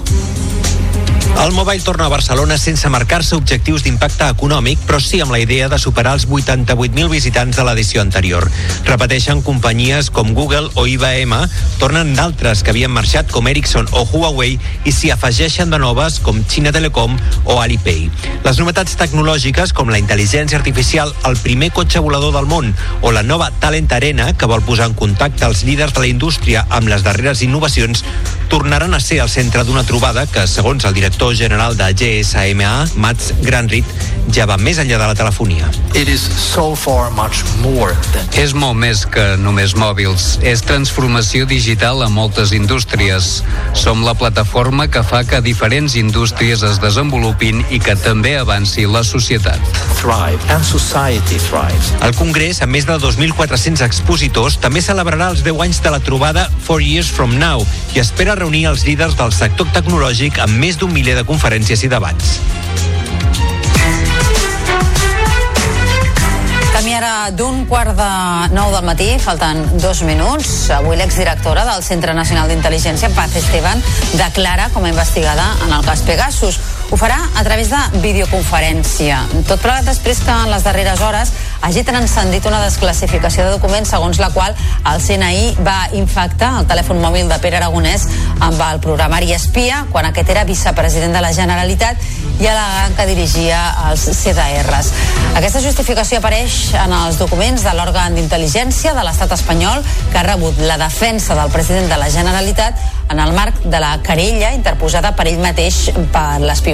El 1.44 1.52
Mobile 1.52 1.84
torna 1.84 2.06
a 2.06 2.08
Barcelona 2.08 2.58
sense 2.58 2.88
marcar-se 2.88 3.36
objectius 3.36 3.84
d'impacte 3.84 4.30
econòmic, 4.32 4.80
però 4.88 5.00
sí 5.04 5.20
amb 5.20 5.34
la 5.34 5.42
idea 5.44 5.68
de 5.68 5.76
superar 5.82 6.14
els 6.16 6.24
88.000 6.30 7.10
visitants 7.12 7.58
de 7.60 7.66
l'edició 7.68 8.00
anterior. 8.00 8.48
Repeteixen 8.88 9.42
companyies 9.44 10.08
com 10.10 10.32
Google 10.38 10.70
o 10.80 10.86
IBM, 10.88 11.36
tornen 11.82 12.14
d'altres 12.16 12.62
que 12.64 12.72
havien 12.72 12.94
marxat 12.96 13.28
com 13.34 13.50
Ericsson 13.52 13.90
o 13.92 14.06
Huawei 14.06 14.56
i 14.88 14.94
s'hi 14.96 15.12
afegeixen 15.12 15.74
de 15.74 15.82
noves 15.84 16.22
com 16.24 16.40
China 16.48 16.72
Telecom 16.72 17.18
o 17.44 17.60
Alipay. 17.60 18.08
Les 18.46 18.62
novetats 18.62 18.96
tecnològiques 19.02 19.76
com 19.76 19.92
la 19.92 20.00
intel·ligència 20.00 20.62
artificial, 20.62 21.12
el 21.28 21.36
primer 21.44 21.74
cotxe 21.76 22.00
volador 22.00 22.38
del 22.38 22.48
món 22.48 22.72
o 23.02 23.12
la 23.12 23.26
nova 23.26 23.52
Talent 23.60 23.92
Arena, 23.92 24.32
que 24.32 24.48
vol 24.48 24.64
posar 24.64 24.88
en 24.88 24.96
contacte 24.96 25.44
els 25.50 25.66
líders 25.68 25.92
de 25.98 26.06
la 26.06 26.12
indústria 26.14 26.64
amb 26.70 26.88
les 26.88 27.04
darreres 27.04 27.44
innovacions, 27.44 28.06
tornaran 28.48 28.94
a 28.94 29.04
ser 29.04 29.20
al 29.20 29.34
centre 29.34 29.68
d'una 29.68 29.84
trobada 29.84 30.24
que, 30.30 30.48
segons 30.48 30.86
el 30.86 30.94
director 30.94 31.03
general 31.36 31.76
de 31.76 31.94
GSMA, 31.94 32.88
Mats 32.96 33.34
Granrit, 33.42 33.86
ja 34.32 34.46
va 34.48 34.56
més 34.58 34.80
enllà 34.80 34.98
de 34.98 35.08
la 35.10 35.16
telefonia. 35.16 35.68
It 35.94 36.08
is 36.08 36.22
so 36.22 36.76
far 36.76 37.12
much 37.12 37.44
more 37.62 37.94
than... 38.14 38.30
És 38.40 38.54
molt 38.56 38.78
més 38.80 39.04
que 39.06 39.36
només 39.38 39.76
mòbils. 39.76 40.40
És 40.42 40.64
transformació 40.66 41.46
digital 41.46 42.02
a 42.02 42.10
moltes 42.10 42.54
indústries. 42.56 43.44
Som 43.78 44.04
la 44.06 44.16
plataforma 44.18 44.88
que 44.88 45.04
fa 45.04 45.24
que 45.28 45.42
diferents 45.44 45.98
indústries 46.00 46.64
es 46.64 46.80
desenvolupin 46.82 47.64
i 47.70 47.82
que 47.84 47.98
també 48.00 48.38
avanci 48.40 48.88
la 48.88 49.04
societat. 49.04 49.60
Thrive 50.00 50.40
and 50.54 50.64
society 50.66 51.38
thrives. 51.50 51.92
El 52.02 52.16
Congrés, 52.18 52.64
amb 52.64 52.74
més 52.74 52.88
de 52.88 52.98
2.400 53.02 53.84
expositors, 53.86 54.58
també 54.64 54.82
celebrarà 54.82 55.34
els 55.34 55.44
10 55.44 55.62
anys 55.68 55.84
de 55.84 55.94
la 55.94 56.02
trobada 56.04 56.48
Four 56.64 56.82
Years 56.82 57.12
From 57.12 57.36
Now 57.42 57.68
i 57.94 58.02
espera 58.02 58.38
reunir 58.40 58.66
els 58.72 58.88
líders 58.88 59.18
del 59.20 59.36
sector 59.36 59.70
tecnològic 59.76 60.40
amb 60.42 60.58
més 60.64 60.80
d'un 60.80 60.93
miler 60.94 61.18
de 61.18 61.26
conferències 61.28 61.84
i 61.84 61.92
debats. 61.92 62.38
Camí 66.74 66.96
ara 66.98 67.30
d'un 67.32 67.68
quart 67.70 67.94
de 67.96 68.08
nou 68.56 68.72
del 68.74 68.84
matí, 68.84 69.06
falten 69.22 69.62
dos 69.80 70.02
minuts. 70.04 70.72
Avui 70.74 70.98
l'exdirectora 70.98 71.68
del 71.68 71.84
Centre 71.86 72.16
Nacional 72.18 72.50
d'Intel·ligència, 72.50 73.12
Paz 73.14 73.38
Esteban, 73.38 73.84
declara 74.18 74.72
com 74.74 74.84
a 74.84 74.90
investigada 74.90 75.46
en 75.68 75.76
el 75.78 75.86
cas 75.86 76.02
Pegasus. 76.02 76.58
Ho 76.92 76.98
farà 76.98 77.18
a 77.36 77.44
través 77.44 77.70
de 77.72 77.80
videoconferència. 78.04 79.24
Tot 79.48 79.62
plegat 79.62 79.88
després 79.88 80.20
que 80.22 80.34
en 80.34 80.52
les 80.52 80.66
darreres 80.66 81.02
hores 81.02 81.32
hagi 81.64 81.84
transcendit 81.88 82.46
una 82.46 82.60
desclassificació 82.64 83.46
de 83.46 83.54
documents 83.56 83.94
segons 83.94 84.20
la 84.20 84.30
qual 84.36 84.54
el 84.92 85.02
CNI 85.02 85.64
va 85.64 85.88
infectar 85.98 86.52
el 86.60 86.68
telèfon 86.70 87.00
mòbil 87.02 87.32
de 87.32 87.40
Pere 87.42 87.58
Aragonès 87.62 88.06
amb 88.44 88.60
el 88.68 88.82
programari 88.84 89.32
espia 89.34 89.86
quan 89.94 90.10
aquest 90.10 90.30
era 90.34 90.44
vicepresident 90.44 91.16
de 91.16 91.24
la 91.24 91.32
Generalitat 91.34 92.04
i 92.42 92.50
al·legant 92.50 92.98
que 92.98 93.08
dirigia 93.08 93.62
els 93.88 94.04
CDRs. 94.20 94.92
Aquesta 95.40 95.64
justificació 95.64 96.20
apareix 96.20 96.74
en 96.78 96.94
els 97.00 97.18
documents 97.22 97.64
de 97.64 97.74
l'òrgan 97.78 98.18
d'intel·ligència 98.18 98.94
de 98.94 99.08
l'estat 99.08 99.32
espanyol 99.38 99.82
que 100.12 100.20
ha 100.20 100.28
rebut 100.28 100.60
la 100.68 100.78
defensa 100.82 101.38
del 101.40 101.54
president 101.54 101.88
de 101.90 102.02
la 102.02 102.12
Generalitat 102.12 102.84
en 103.10 103.20
el 103.24 103.34
marc 103.34 103.64
de 103.64 103.80
la 103.80 103.96
querella 104.04 104.54
interposada 104.54 105.14
per 105.16 105.30
ell 105.32 105.40
mateix 105.42 105.86
per 106.12 106.42
l'espionatge. 106.44 106.73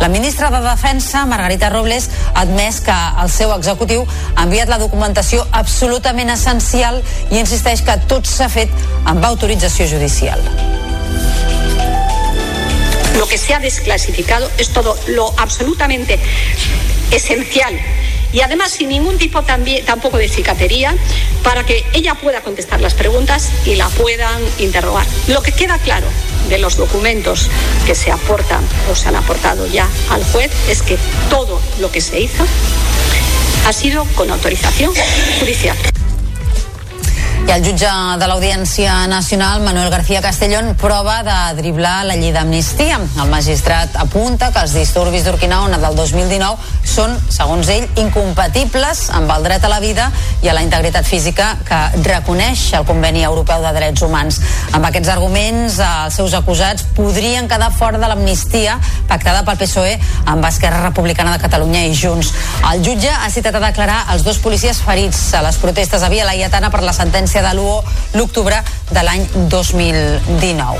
La 0.00 0.08
ministra 0.08 0.50
de 0.50 0.60
Defensa, 0.64 1.26
Margarita 1.26 1.68
Robles, 1.70 2.08
ha 2.34 2.42
admès 2.42 2.80
que 2.80 2.96
el 3.22 3.30
seu 3.30 3.52
executiu 3.54 4.06
ha 4.34 4.44
enviat 4.46 4.68
la 4.72 4.78
documentació 4.80 5.44
absolutament 5.52 6.30
essencial 6.32 7.02
i 7.30 7.38
insisteix 7.38 7.82
que 7.84 7.98
tot 8.08 8.26
s'ha 8.26 8.48
fet 8.48 8.70
amb 9.04 9.24
autorització 9.24 9.86
judicial. 9.86 10.40
Lo 13.18 13.26
que 13.28 13.36
se 13.36 13.54
ha 13.54 13.60
desclasificado 13.60 14.48
es 14.56 14.72
todo 14.72 14.96
lo 15.08 15.32
absolutamente 15.38 16.18
esencial 17.10 17.74
y 18.32 18.40
además 18.40 18.72
sin 18.72 18.88
ningún 18.88 19.18
tipo 19.18 19.42
tampoco 19.42 20.18
de 20.18 20.28
cicatería 20.28 20.94
para 21.42 21.64
que 21.64 21.84
ella 21.92 22.14
pueda 22.14 22.42
contestar 22.42 22.80
las 22.80 22.94
preguntas 22.94 23.50
y 23.66 23.76
la 23.76 23.88
puedan 23.88 24.40
interrogar. 24.58 25.06
Lo 25.28 25.42
que 25.42 25.52
queda 25.52 25.78
claro 25.78 26.06
de 26.48 26.58
los 26.58 26.76
documentos 26.76 27.48
que 27.86 27.94
se 27.94 28.10
aportan 28.10 28.64
o 28.90 28.94
se 28.94 29.08
han 29.08 29.16
aportado 29.16 29.66
ya 29.66 29.88
al 30.10 30.24
juez 30.24 30.50
es 30.68 30.82
que 30.82 30.98
todo 31.28 31.60
lo 31.80 31.90
que 31.90 32.00
se 32.00 32.20
hizo 32.20 32.44
ha 33.66 33.72
sido 33.72 34.04
con 34.14 34.30
autorización 34.30 34.92
judicial. 35.38 35.76
I 37.46 37.52
el 37.52 37.64
jutge 37.64 37.88
de 38.20 38.26
l'Audiència 38.28 39.06
Nacional, 39.10 39.62
Manuel 39.64 39.90
García 39.90 40.20
Castellón, 40.22 40.76
prova 40.78 41.22
de 41.26 41.36
driblar 41.58 42.04
la 42.06 42.14
llei 42.14 42.30
d'amnistia. 42.30 43.00
El 43.00 43.30
magistrat 43.30 43.96
apunta 43.98 44.52
que 44.54 44.62
els 44.62 44.74
disturbis 44.76 45.24
d'Urquinaona 45.26 45.80
del 45.82 45.96
2019 45.98 46.86
són, 46.86 47.16
segons 47.30 47.70
ell, 47.72 47.86
incompatibles 47.98 49.08
amb 49.16 49.30
el 49.34 49.46
dret 49.46 49.64
a 49.66 49.70
la 49.72 49.80
vida 49.82 50.08
i 50.44 50.50
a 50.50 50.54
la 50.54 50.62
integritat 50.62 51.06
física 51.06 51.52
que 51.66 51.80
reconeix 52.04 52.68
el 52.78 52.86
Conveni 52.86 53.24
Europeu 53.26 53.64
de 53.64 53.72
Drets 53.74 54.04
Humans. 54.06 54.40
Amb 54.76 54.86
aquests 54.90 55.10
arguments, 55.10 55.80
els 55.86 56.20
seus 56.20 56.36
acusats 56.38 56.86
podrien 56.96 57.50
quedar 57.50 57.72
fora 57.74 57.98
de 57.98 58.10
l'amnistia 58.10 58.78
pactada 59.10 59.42
pel 59.46 59.58
PSOE 59.64 59.96
amb 60.30 60.46
Esquerra 60.46 60.84
Republicana 60.86 61.34
de 61.34 61.42
Catalunya 61.42 61.86
i 61.88 61.96
Junts. 61.98 62.34
El 62.70 62.84
jutge 62.86 63.10
ha 63.10 63.30
citat 63.32 63.58
a 63.58 63.64
declarar 63.66 64.04
els 64.14 64.26
dos 64.26 64.38
policies 64.38 64.82
ferits 64.84 65.32
a 65.34 65.42
les 65.46 65.58
protestes 65.62 66.02
a 66.02 66.12
Via 66.12 66.28
Laietana 66.28 66.70
per 66.70 66.84
la 66.86 66.94
sentència 66.94 67.29
de 67.38 67.54
l'UO 67.54 67.84
l'octubre 68.18 68.58
de 68.90 69.02
l'any 69.06 69.22
2019. 69.46 70.78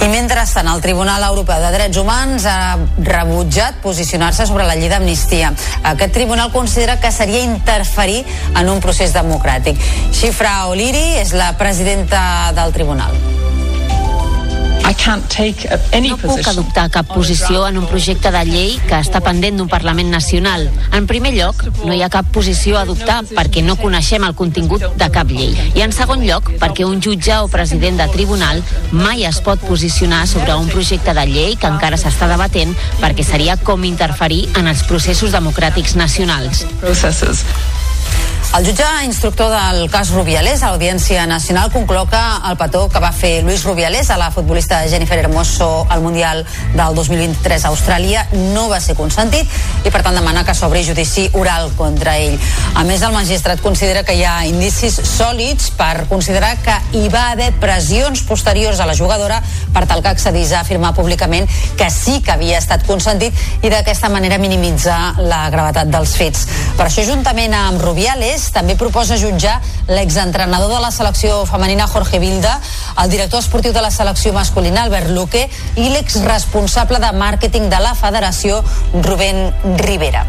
I 0.00 0.08
mentrestant, 0.08 0.66
el 0.72 0.80
Tribunal 0.80 1.22
Europeu 1.22 1.60
de 1.60 1.70
Drets 1.74 1.98
Humans 2.00 2.46
ha 2.48 2.78
rebutjat 3.04 3.82
posicionar-se 3.84 4.46
sobre 4.48 4.64
la 4.66 4.74
llei 4.74 4.88
d'amnistia. 4.90 5.52
Aquest 5.92 6.16
tribunal 6.16 6.50
considera 6.50 6.98
que 6.98 7.12
seria 7.12 7.44
interferir 7.44 8.24
en 8.56 8.72
un 8.72 8.80
procés 8.80 9.12
democràtic. 9.14 9.76
Xifra 10.16 10.64
Oliri 10.72 11.20
és 11.20 11.36
la 11.36 11.52
presidenta 11.60 12.50
del 12.56 12.72
tribunal. 12.72 13.39
No 16.10 16.16
puc 16.18 16.48
adoptar 16.50 16.88
cap 16.90 17.08
posició 17.14 17.66
en 17.68 17.78
un 17.78 17.86
projecte 17.90 18.32
de 18.34 18.42
llei 18.48 18.76
que 18.88 18.98
està 18.98 19.20
pendent 19.24 19.60
d'un 19.60 19.68
Parlament 19.70 20.10
Nacional. 20.10 20.66
En 20.96 21.06
primer 21.10 21.32
lloc, 21.36 21.62
no 21.84 21.94
hi 21.94 22.02
ha 22.02 22.10
cap 22.12 22.30
posició 22.34 22.78
a 22.78 22.82
adoptar 22.82 23.20
perquè 23.30 23.62
no 23.66 23.78
coneixem 23.80 24.24
el 24.26 24.34
contingut 24.38 24.84
de 24.98 25.10
cap 25.14 25.30
llei. 25.30 25.54
I 25.78 25.84
en 25.86 25.94
segon 25.96 26.24
lloc, 26.26 26.50
perquè 26.60 26.86
un 26.88 27.00
jutge 27.02 27.38
o 27.38 27.48
president 27.52 28.00
de 28.02 28.08
tribunal 28.14 28.62
mai 28.90 29.24
es 29.28 29.40
pot 29.44 29.62
posicionar 29.66 30.26
sobre 30.26 30.54
un 30.58 30.68
projecte 30.72 31.14
de 31.14 31.26
llei 31.26 31.56
que 31.56 31.70
encara 31.70 32.00
s'està 32.00 32.28
debatent 32.30 32.74
perquè 33.00 33.26
seria 33.26 33.56
com 33.56 33.84
interferir 33.86 34.48
en 34.56 34.70
els 34.70 34.82
processos 34.88 35.34
democràtics 35.36 35.96
nacionals. 35.96 36.66
El 38.58 38.66
jutge 38.66 38.84
instructor 39.04 39.48
del 39.48 39.88
cas 39.92 40.08
Rubiales 40.10 40.64
a 40.64 40.72
l'Audiència 40.72 41.22
Nacional 41.30 41.68
conclou 41.70 42.08
que 42.10 42.18
el 42.48 42.56
petó 42.58 42.80
que 42.90 42.98
va 42.98 43.12
fer 43.14 43.44
Luis 43.46 43.62
Rubiales 43.62 44.08
a 44.10 44.16
la 44.18 44.32
futbolista 44.34 44.80
Jennifer 44.90 45.20
Hermoso 45.20 45.86
al 45.88 46.02
Mundial 46.02 46.42
del 46.74 46.96
2023 46.98 47.64
a 47.64 47.70
Austràlia 47.70 48.24
no 48.50 48.64
va 48.68 48.80
ser 48.82 48.96
consentit 48.98 49.46
i 49.86 49.92
per 49.94 50.00
tant 50.02 50.18
demana 50.18 50.42
que 50.42 50.56
s'obri 50.58 50.82
judici 50.82 51.28
oral 51.38 51.70
contra 51.78 52.16
ell. 52.18 52.34
A 52.74 52.82
més, 52.88 53.04
el 53.06 53.14
magistrat 53.14 53.62
considera 53.62 54.02
que 54.02 54.16
hi 54.18 54.24
ha 54.26 54.40
indicis 54.50 54.98
sòlids 54.98 55.70
per 55.78 56.08
considerar 56.10 56.56
que 56.64 56.74
hi 56.98 57.06
va 57.06 57.28
haver 57.36 57.52
pressions 57.62 58.24
posteriors 58.26 58.82
a 58.82 58.88
la 58.90 58.98
jugadora 58.98 59.38
per 59.70 59.84
tal 59.86 60.02
que 60.02 60.10
accedís 60.10 60.50
a 60.50 60.64
afirmar 60.64 60.90
públicament 60.98 61.46
que 61.78 61.86
sí 61.94 62.18
que 62.18 62.34
havia 62.34 62.58
estat 62.58 62.82
consentit 62.90 63.30
i 63.62 63.70
d'aquesta 63.70 64.10
manera 64.10 64.42
minimitzar 64.42 65.20
la 65.22 65.44
gravetat 65.54 65.94
dels 65.94 66.18
fets. 66.18 66.46
Per 66.74 66.88
això, 66.88 67.06
juntament 67.06 67.54
amb 67.54 67.86
Rubiales, 67.86 68.39
també 68.54 68.76
proposa 68.80 69.18
jutjar 69.20 69.58
l'exentrenador 69.90 70.72
de 70.72 70.80
la 70.80 70.90
selecció 70.94 71.44
femenina 71.46 71.88
Jorge 71.90 72.18
Vilda, 72.22 72.56
el 73.02 73.10
director 73.12 73.40
esportiu 73.44 73.72
de 73.76 73.84
la 73.84 73.90
selecció 73.90 74.32
masculina 74.32 74.84
Albert 74.86 75.12
Luque 75.12 75.46
i 75.76 75.90
l'exresponsable 75.92 77.00
de 77.02 77.12
màrqueting 77.12 77.68
de 77.72 77.82
la 77.84 77.94
federació 77.98 78.62
Rubén 79.04 79.50
Rivera. 79.84 80.24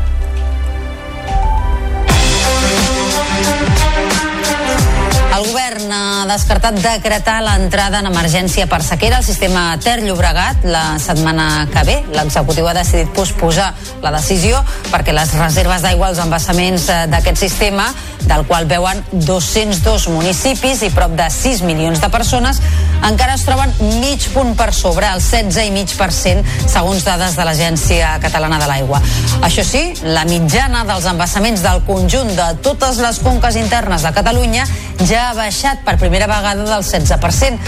El 5.42 5.48
govern 5.50 5.90
ha 5.90 6.26
descartat 6.30 6.76
decretar 6.84 7.40
l'entrada 7.42 8.04
en 8.04 8.12
emergència 8.12 8.68
per 8.70 8.84
sequera 8.86 9.18
al 9.18 9.26
sistema 9.26 9.64
Ter 9.82 9.96
Llobregat 10.04 10.68
la 10.70 11.00
setmana 11.02 11.66
que 11.72 11.82
ve. 11.88 11.96
L'executiu 12.14 12.70
ha 12.70 12.76
decidit 12.78 13.10
posposar 13.18 13.72
la 14.04 14.12
decisió 14.14 14.62
perquè 14.92 15.16
les 15.18 15.34
reserves 15.40 15.82
d'aigua 15.82 16.12
als 16.12 16.22
embassaments 16.22 16.86
eh, 16.94 17.00
d'aquest 17.10 17.42
sistema, 17.42 17.88
del 18.22 18.46
qual 18.46 18.68
veuen 18.70 19.02
202 19.12 20.06
municipis 20.14 20.84
i 20.86 20.92
prop 20.94 21.16
de 21.18 21.26
6 21.34 21.64
milions 21.66 22.04
de 22.04 22.12
persones, 22.14 22.62
encara 23.10 23.34
es 23.34 23.48
troben 23.48 23.74
mig 23.98 24.28
punt 24.36 24.54
per 24.60 24.70
sobre, 24.78 25.10
el 25.10 25.24
16,5% 25.26 26.70
segons 26.70 27.08
dades 27.08 27.34
de 27.40 27.48
l'Agència 27.48 28.14
Catalana 28.22 28.62
de 28.62 28.70
l'Aigua. 28.70 29.02
Això 29.42 29.66
sí, 29.66 29.88
la 30.06 30.28
mitjana 30.30 30.86
dels 30.86 31.10
embassaments 31.10 31.66
del 31.66 31.82
conjunt 31.90 32.30
de 32.38 32.52
totes 32.62 33.02
les 33.02 33.18
conques 33.26 33.58
internes 33.58 34.06
de 34.06 34.14
Catalunya 34.14 34.70
ja 35.02 35.31
ha 35.32 35.36
baixat 35.38 35.86
per 35.86 35.94
primera 35.96 36.26
vegada 36.28 36.66
del 36.68 36.82
16%. 36.84 37.60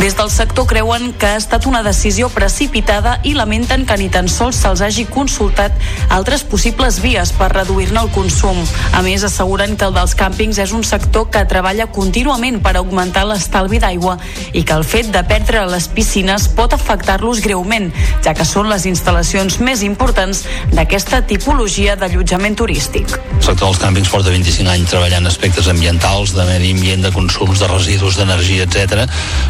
Des 0.00 0.16
del 0.16 0.30
sector 0.30 0.66
creuen 0.66 1.12
que 1.12 1.26
ha 1.26 1.36
estat 1.36 1.66
una 1.66 1.82
decisió 1.82 2.28
precipitada 2.32 3.20
i 3.22 3.34
lamenten 3.34 3.84
que 3.86 3.96
ni 4.00 4.08
tan 4.10 4.26
sols 4.28 4.58
se'ls 4.58 4.80
hagi 4.82 5.04
consultat 5.06 5.76
altres 6.10 6.42
possibles 6.48 6.98
vies 7.02 7.30
per 7.36 7.52
reduir-ne 7.52 8.00
el 8.00 8.10
consum. 8.14 8.58
A 8.92 9.02
més, 9.06 9.22
asseguren 9.22 9.76
que 9.76 9.86
el 9.86 9.94
dels 9.94 10.16
càmpings 10.18 10.58
és 10.62 10.72
un 10.74 10.82
sector 10.82 11.28
que 11.30 11.44
treballa 11.50 11.86
contínuament 11.94 12.58
per 12.64 12.74
augmentar 12.80 13.24
l'estalvi 13.28 13.78
d'aigua 13.82 14.16
i 14.52 14.64
que 14.64 14.74
el 14.74 14.84
fet 14.84 15.12
de 15.14 15.22
perdre 15.28 15.64
les 15.70 15.86
piscines 15.88 16.48
pot 16.56 16.74
afectar-los 16.74 17.42
greument, 17.44 17.92
ja 18.24 18.34
que 18.34 18.46
són 18.48 18.70
les 18.72 18.86
instal·lacions 18.90 19.60
més 19.60 19.84
importants 19.86 20.44
d'aquesta 20.72 21.22
tipologia 21.30 21.96
d'allotjament 21.96 22.58
turístic. 22.58 23.18
El 23.38 23.46
sector 23.46 23.68
dels 23.68 23.80
càmpings 23.82 24.10
porta 24.10 24.30
25 24.30 24.70
anys 24.70 24.90
treballant 24.90 25.26
aspectes 25.26 25.68
ambientals, 25.70 26.34
de 26.36 26.46
medi 26.48 26.74
ambient, 26.74 27.02
de 27.06 27.10
consums, 27.14 27.62
de 27.62 27.70
residus, 27.70 28.18
d'energia, 28.18 28.66
etc. 28.68 29.06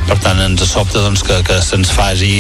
Per 0.09 0.19
tant, 0.23 0.32
ens 0.41 0.65
sobta 0.69 1.03
doncs, 1.05 1.23
que, 1.27 1.43
que 1.47 1.61
se'ns 1.65 1.93
faci 1.93 2.33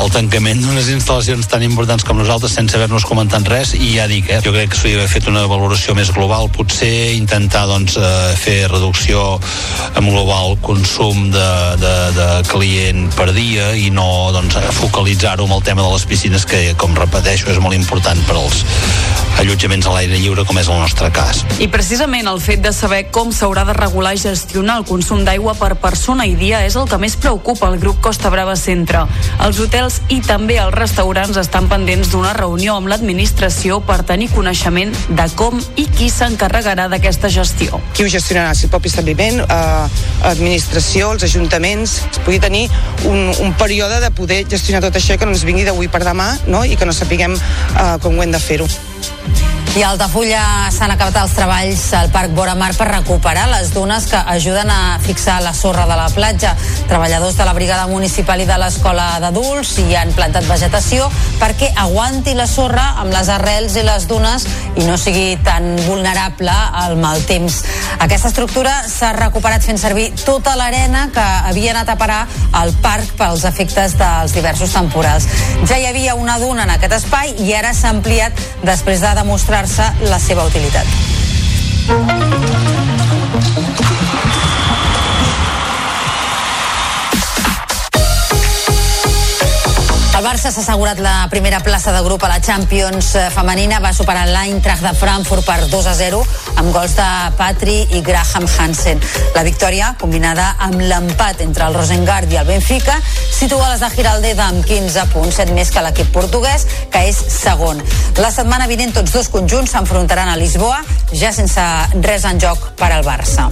el 0.00 0.08
tancament 0.14 0.60
d'unes 0.62 0.86
instal·lacions 0.94 1.48
tan 1.50 1.64
importants 1.66 2.04
com 2.06 2.16
nosaltres 2.16 2.54
sense 2.56 2.76
haver-nos 2.76 3.04
comentat 3.08 3.44
res 3.50 3.74
i 3.76 3.96
ja 3.96 4.06
dic, 4.08 4.30
eh, 4.30 4.38
jo 4.44 4.52
crec 4.54 4.70
que 4.72 4.78
s'hauria 4.78 5.00
d'haver 5.00 5.12
fet 5.12 5.28
una 5.28 5.42
valoració 5.50 5.94
més 5.98 6.12
global, 6.14 6.48
potser 6.54 7.12
intentar 7.16 7.66
doncs, 7.68 7.98
eh, 7.98 8.32
fer 8.40 8.58
reducció 8.70 9.38
en 9.98 10.08
global 10.08 10.56
consum 10.64 11.28
de, 11.34 11.50
de, 11.82 11.94
de 12.16 12.28
client 12.48 13.10
per 13.18 13.30
dia 13.36 13.72
i 13.76 13.90
no 13.92 14.30
doncs, 14.32 14.56
focalitzar-ho 14.78 15.44
amb 15.48 15.58
el 15.58 15.66
tema 15.66 15.84
de 15.84 15.92
les 15.92 16.06
piscines 16.08 16.46
que, 16.48 16.62
com 16.80 16.96
repeteixo, 16.96 17.50
és 17.52 17.60
molt 17.60 17.76
important 17.76 18.24
per 18.28 18.38
als 18.40 18.64
allotjaments 19.40 19.86
a 19.88 19.94
l'aire 19.94 20.18
lliure 20.20 20.44
com 20.48 20.58
és 20.60 20.68
el 20.68 20.80
nostre 20.80 21.10
cas. 21.14 21.44
I 21.60 21.68
precisament 21.72 22.28
el 22.28 22.40
fet 22.44 22.64
de 22.64 22.72
saber 22.76 23.06
com 23.14 23.34
s'haurà 23.34 23.66
de 23.68 23.76
regular 23.76 24.14
i 24.16 24.20
gestionar 24.20 24.80
el 24.80 24.88
consum 24.88 25.24
d'aigua 25.24 25.54
per 25.60 25.74
persona 25.80 26.26
i 26.28 26.34
dia 26.40 26.59
és 26.66 26.76
el 26.76 26.88
que 26.88 26.98
més 27.00 27.16
preocupa 27.20 27.68
el 27.70 27.78
grup 27.80 28.00
Costa 28.04 28.30
Brava 28.32 28.56
Centre. 28.58 29.04
Els 29.44 29.60
hotels 29.62 30.00
i 30.12 30.20
també 30.24 30.58
els 30.62 30.74
restaurants 30.74 31.38
estan 31.40 31.68
pendents 31.70 32.10
d'una 32.12 32.32
reunió 32.36 32.76
amb 32.76 32.90
l'administració 32.92 33.80
per 33.86 34.00
tenir 34.08 34.30
coneixement 34.34 34.94
de 35.08 35.26
com 35.38 35.60
i 35.80 35.86
qui 35.88 36.10
s'encarregarà 36.12 36.88
d'aquesta 36.92 37.30
gestió. 37.32 37.80
Qui 37.94 38.04
ho 38.04 38.12
gestionarà? 38.12 38.54
Si 38.54 38.66
el 38.68 38.74
propi 38.74 38.92
establiment, 38.92 39.40
eh, 39.44 39.86
administració, 40.30 41.12
els 41.14 41.24
ajuntaments, 41.28 41.96
es 42.10 42.22
pugui 42.24 42.40
tenir 42.42 42.68
un, 43.04 43.32
un 43.40 43.54
període 43.54 44.00
de 44.00 44.10
poder 44.10 44.44
gestionar 44.48 44.82
tot 44.84 44.96
això 45.00 45.18
que 45.18 45.26
no 45.28 45.36
ens 45.36 45.46
vingui 45.46 45.64
d'avui 45.68 45.88
per 45.88 46.04
demà 46.04 46.32
no? 46.46 46.64
i 46.64 46.76
que 46.76 46.88
no 46.88 46.96
sapiguem 46.96 47.36
eh, 47.36 47.96
com 48.02 48.18
ho 48.18 48.22
hem 48.26 48.32
de 48.36 48.42
fer-ho. 48.42 48.68
I 49.70 49.84
a 49.84 49.92
Altafulla 49.92 50.66
s'han 50.74 50.90
acabat 50.90 51.14
els 51.20 51.34
treballs 51.36 51.82
al 51.94 52.08
Parc 52.10 52.32
Vora 52.34 52.56
Mar 52.58 52.72
per 52.74 52.88
recuperar 52.88 53.44
les 53.52 53.68
dunes 53.70 54.08
que 54.10 54.18
ajuden 54.18 54.66
a 54.66 54.98
fixar 54.98 55.36
la 55.44 55.52
sorra 55.54 55.84
de 55.86 55.94
la 55.94 56.08
platja. 56.10 56.56
Treballadors 56.90 57.36
de 57.38 57.46
la 57.46 57.52
Brigada 57.54 57.86
Municipal 57.86 58.42
i 58.42 58.48
de 58.48 58.56
l'Escola 58.58 59.20
d'Adults 59.22 59.76
hi 59.78 59.94
han 59.94 60.10
plantat 60.16 60.48
vegetació 60.50 61.06
perquè 61.38 61.68
aguanti 61.84 62.34
la 62.34 62.48
sorra 62.50 62.96
amb 62.98 63.14
les 63.14 63.30
arrels 63.30 63.76
i 63.78 63.84
les 63.86 64.08
dunes 64.10 64.48
i 64.74 64.88
no 64.88 64.96
sigui 64.98 65.38
tan 65.46 65.76
vulnerable 65.86 66.50
al 66.50 66.96
mal 66.98 67.22
temps. 67.30 67.60
Aquesta 68.02 68.32
estructura 68.34 68.74
s'ha 68.90 69.12
recuperat 69.14 69.62
fent 69.62 69.78
servir 69.78 70.08
tota 70.24 70.56
l'arena 70.58 71.06
que 71.14 71.28
havia 71.52 71.76
anat 71.76 71.94
a 71.94 71.98
parar 72.00 72.24
al 72.58 72.74
parc 72.82 73.14
pels 73.22 73.46
efectes 73.46 73.94
dels 74.02 74.34
diversos 74.34 74.74
temporals. 74.74 75.30
Ja 75.70 75.78
hi 75.78 75.86
havia 75.86 76.18
una 76.18 76.40
duna 76.42 76.66
en 76.66 76.74
aquest 76.74 76.98
espai 76.98 77.36
i 77.46 77.54
ara 77.54 77.70
s'ha 77.70 77.94
ampliat 77.94 78.34
després 78.66 79.06
de 79.06 79.14
demostrar 79.22 79.59
demostrar-se 79.60 80.08
la 80.08 80.18
seva 80.18 80.44
utilitat. 80.44 80.86
Barça 90.30 90.52
s'ha 90.54 90.62
assegurat 90.62 91.00
la 91.02 91.26
primera 91.26 91.58
plaça 91.58 91.90
de 91.90 92.00
grup 92.06 92.22
a 92.22 92.28
la 92.30 92.36
Champions 92.38 93.16
eh, 93.18 93.24
femenina. 93.34 93.80
Va 93.82 93.90
superar 93.90 94.28
l'Eintracht 94.28 94.84
de 94.84 94.92
Frankfurt 94.94 95.42
per 95.42 95.64
2 95.72 95.88
a 95.90 95.94
0 95.98 96.20
amb 96.60 96.70
gols 96.70 96.94
de 96.94 97.08
Patri 97.34 97.80
i 97.98 98.02
Graham 98.06 98.46
Hansen. 98.46 99.02
La 99.34 99.42
victòria, 99.42 99.88
combinada 99.98 100.52
amb 100.68 100.78
l'empat 100.78 101.42
entre 101.42 101.66
el 101.66 101.74
Rosengard 101.74 102.30
i 102.30 102.38
el 102.38 102.46
Benfica, 102.46 102.94
situa 103.26 103.72
les 103.72 103.82
de 103.82 103.90
Giraldeda 103.96 104.46
amb 104.46 104.62
15 104.62 105.08
punts, 105.10 105.40
7 105.42 105.56
més 105.56 105.74
que 105.74 105.82
l'equip 105.82 106.14
portuguès, 106.14 106.68
que 106.94 107.02
és 107.10 107.18
segon. 107.40 107.82
La 108.22 108.30
setmana 108.30 108.70
vinent 108.70 108.94
tots 108.94 109.10
dos 109.18 109.32
conjunts 109.34 109.74
s'enfrontaran 109.74 110.30
a 110.30 110.38
Lisboa, 110.38 110.78
ja 111.10 111.34
sense 111.34 111.66
res 112.06 112.30
en 112.30 112.38
joc 112.38 112.70
per 112.78 112.92
al 112.94 113.02
Barça. 113.02 113.50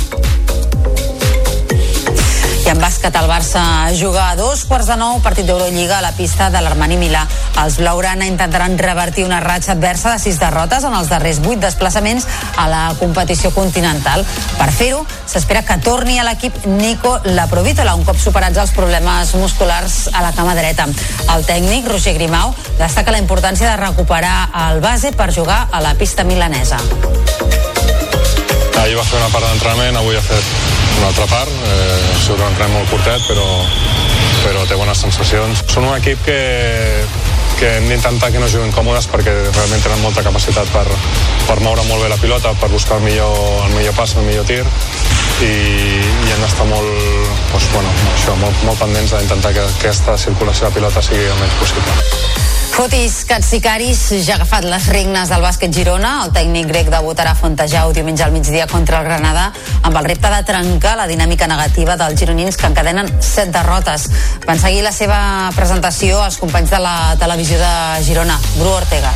I 2.69 2.71
en 2.75 2.83
bàsquet 2.83 3.15
el 3.17 3.25
Barça 3.25 3.61
juga 3.97 4.27
a 4.29 4.35
dos 4.37 4.67
quarts 4.69 4.91
de 4.91 4.97
nou 5.01 5.23
partit 5.25 5.47
d'Eurolliga 5.49 5.95
a 5.97 6.03
la 6.05 6.11
pista 6.13 6.51
de 6.53 6.61
l'Armani 6.61 6.99
Milà. 7.01 7.23
Els 7.63 7.79
Blaurana 7.81 8.27
intentaran 8.29 8.77
revertir 8.77 9.25
una 9.25 9.39
ratxa 9.41 9.73
adversa 9.73 10.13
de 10.13 10.19
sis 10.21 10.37
derrotes 10.37 10.85
en 10.85 10.93
els 10.93 11.09
darrers 11.09 11.41
vuit 11.41 11.57
desplaçaments 11.63 12.27
a 12.61 12.67
la 12.69 12.83
competició 13.01 13.55
continental. 13.57 14.27
Per 14.59 14.69
fer-ho, 14.69 15.01
s'espera 15.25 15.65
que 15.65 15.79
torni 15.81 16.19
a 16.21 16.29
l'equip 16.29 16.67
Nico 16.67 17.15
Laprovítola 17.25 17.97
un 17.97 18.05
cop 18.05 18.21
superats 18.21 18.61
els 18.61 18.77
problemes 18.77 19.33
musculars 19.41 20.11
a 20.13 20.21
la 20.27 20.35
cama 20.37 20.53
dreta. 20.59 20.91
El 21.39 21.49
tècnic, 21.49 21.89
Roger 21.89 22.19
Grimau, 22.21 22.53
destaca 22.77 23.17
la 23.17 23.25
importància 23.25 23.71
de 23.71 23.81
recuperar 23.81 24.51
el 24.69 24.85
base 24.85 25.17
per 25.17 25.33
jugar 25.33 25.71
a 25.73 25.81
la 25.81 25.97
pista 25.97 26.21
milanesa. 26.21 26.85
Ahir 28.83 28.99
va 28.99 29.07
fer 29.07 29.19
una 29.19 29.31
part 29.33 29.47
d'entrenament, 29.49 29.97
avui 29.99 30.17
ha 30.17 30.23
fet 30.23 30.53
una 30.99 31.09
altra 31.11 31.27
part. 31.31 31.51
Eh, 31.51 31.97
ha 32.13 32.21
sigut 32.21 32.41
un 32.41 32.47
entrenament 32.47 32.79
molt 32.79 32.93
curtet, 32.93 33.25
però, 33.29 33.47
però 34.45 34.65
té 34.69 34.79
bones 34.79 35.03
sensacions. 35.07 35.65
Són 35.73 35.89
un 35.89 35.97
equip 35.97 36.23
que, 36.27 36.39
que 37.59 37.73
hem 37.79 37.89
d'intentar 37.91 38.31
que 38.31 38.43
no 38.43 38.51
juguin 38.51 38.75
còmodes 38.75 39.11
perquè 39.11 39.35
realment 39.35 39.83
tenen 39.83 40.05
molta 40.05 40.23
capacitat 40.27 40.71
per, 40.75 40.87
per 41.49 41.59
moure 41.65 41.85
molt 41.91 42.05
bé 42.05 42.13
la 42.13 42.21
pilota, 42.23 42.55
per 42.61 42.71
buscar 42.71 43.01
el 43.01 43.09
millor, 43.09 43.35
el 43.67 43.75
millor 43.75 43.97
pas, 43.99 44.15
el 44.15 44.29
millor 44.29 44.47
tir 44.47 44.63
i, 45.43 45.51
i 45.51 46.33
hem 46.35 46.43
d'estar 46.43 46.67
molt, 46.71 46.93
doncs, 47.53 47.69
bueno, 47.75 47.91
això, 48.15 48.37
molt, 48.43 48.63
molt 48.67 48.83
pendents 48.83 49.15
d'intentar 49.15 49.55
que 49.57 49.67
aquesta 49.67 50.19
circulació 50.19 50.69
de 50.69 50.79
pilota 50.81 51.05
sigui 51.05 51.27
el 51.27 51.43
menys 51.43 51.59
possible. 51.63 52.58
Fotis 52.69 53.25
Katsikaris 53.27 54.01
ja 54.25 54.35
ha 54.35 54.39
agafat 54.39 54.67
les 54.69 54.89
regnes 54.93 55.31
del 55.31 55.43
bàsquet 55.45 55.73
Girona. 55.75 56.13
El 56.25 56.33
tècnic 56.37 56.69
grec 56.71 56.91
debutarà 56.93 57.33
a 57.35 57.39
Fontejau 57.39 57.93
diumenge 57.97 58.25
al 58.25 58.35
migdia 58.35 58.67
contra 58.71 59.01
el 59.01 59.09
Granada 59.09 59.49
amb 59.83 59.97
el 59.97 60.09
repte 60.09 60.31
de 60.33 60.43
trencar 60.49 60.97
la 61.01 61.09
dinàmica 61.11 61.49
negativa 61.51 61.97
dels 62.01 62.19
gironins 62.21 62.57
que 62.57 62.71
encadenen 62.71 63.11
set 63.21 63.55
derrotes. 63.55 64.09
Van 64.47 64.61
seguir 64.61 64.85
la 64.87 64.93
seva 64.93 65.21
presentació 65.57 66.23
els 66.25 66.39
companys 66.43 66.77
de 66.77 66.85
la 66.85 66.99
televisió 67.21 67.59
de 67.63 67.75
Girona. 68.07 68.39
Bru 68.59 68.77
Ortega. 68.77 69.13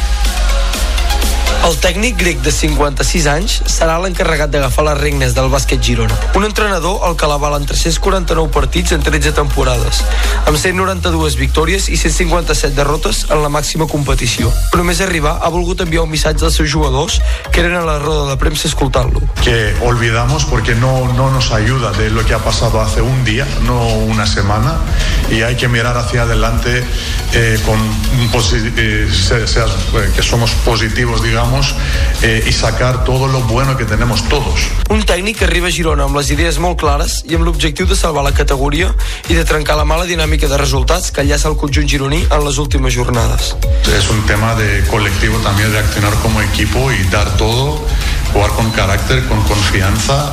El 1.63 1.77
tècnic 1.79 2.17
grec 2.19 2.41
de 2.43 2.51
56 2.51 3.27
anys 3.31 3.53
serà 3.71 3.99
l'encarregat 4.03 4.51
d'agafar 4.51 4.83
les 4.89 4.99
regnes 4.99 5.35
del 5.37 5.51
bàsquet 5.53 5.83
Girona. 5.85 6.17
Un 6.35 6.47
entrenador 6.49 7.05
al 7.07 7.15
que 7.21 7.29
l'avalen 7.31 7.67
349 7.69 8.51
partits 8.51 8.95
en 8.97 9.05
13 9.05 9.35
temporades, 9.37 10.01
amb 10.49 10.59
192 10.59 11.37
victòries 11.39 11.87
i 11.93 11.99
157 12.01 12.75
derrotes 12.75 13.27
en 13.31 13.45
la 13.45 13.51
màxima 13.53 13.87
competició. 13.87 14.51
Però 14.73 14.83
només 14.83 15.03
arribar 15.05 15.37
ha 15.39 15.53
volgut 15.55 15.85
enviar 15.85 16.07
un 16.07 16.11
missatge 16.11 16.49
als 16.49 16.59
seus 16.59 16.73
jugadors 16.73 17.21
que 17.53 17.63
eren 17.63 17.77
a 17.79 17.85
la 17.87 17.99
roda 18.03 18.31
de 18.33 18.39
premsa 18.41 18.67
escoltant-lo. 18.71 19.23
Que 19.45 19.75
olvidamos 19.87 20.45
porque 20.47 20.75
no, 20.75 21.13
no 21.15 21.31
nos 21.31 21.53
ayuda 21.53 21.93
de 21.93 22.11
lo 22.11 22.25
que 22.25 22.35
ha 22.35 22.43
pasado 22.43 22.81
hace 22.81 23.03
un 23.03 23.25
día, 23.25 23.47
no 23.67 23.87
una 24.11 24.27
semana, 24.27 24.79
y 25.31 25.43
hay 25.43 25.57
que 25.57 25.69
mirar 25.69 25.97
hacia 25.97 26.23
adelante 26.23 26.83
eh, 27.35 27.59
con 27.65 27.79
eh, 28.55 29.09
que 30.17 30.23
somos 30.23 30.51
positivos, 30.65 31.23
digamos, 31.23 31.42
eh, 32.23 32.45
y 32.47 32.53
sacar 32.53 33.05
todo 33.05 33.27
lo 33.27 33.41
bueno 33.43 33.77
que 33.77 33.85
tenemos 33.85 34.29
todos. 34.29 34.69
Un 34.91 35.03
tècnic 35.03 35.39
que 35.39 35.45
arriba 35.45 35.69
a 35.69 35.75
Girona 35.75 36.05
amb 36.05 36.17
les 36.17 36.31
idees 36.31 36.59
molt 36.63 36.79
clares 36.81 37.23
i 37.29 37.35
amb 37.35 37.45
l'objectiu 37.47 37.87
de 37.87 37.97
salvar 37.97 38.25
la 38.25 38.33
categoria 38.33 38.93
i 39.29 39.35
de 39.35 39.45
trencar 39.45 39.77
la 39.77 39.85
mala 39.85 40.07
dinàmica 40.07 40.49
de 40.49 40.59
resultats 40.61 41.11
que 41.11 41.23
enllaça 41.25 41.49
el 41.49 41.57
conjunt 41.57 41.89
gironí 41.89 42.23
en 42.31 42.45
les 42.47 42.59
últimes 42.59 42.95
jornades. 42.95 43.55
Es 43.97 44.11
un 44.11 44.23
tema 44.27 44.55
de 44.55 44.85
colectivo 44.91 45.39
también 45.39 45.73
de 45.73 45.79
accionar 45.79 46.15
como 46.23 46.41
equipo 46.43 46.93
y 46.93 47.03
dar 47.11 47.37
todo, 47.37 47.81
jugar 48.33 48.51
con 48.53 48.71
carácter, 48.71 49.27
con 49.27 49.43
confianza 49.43 50.33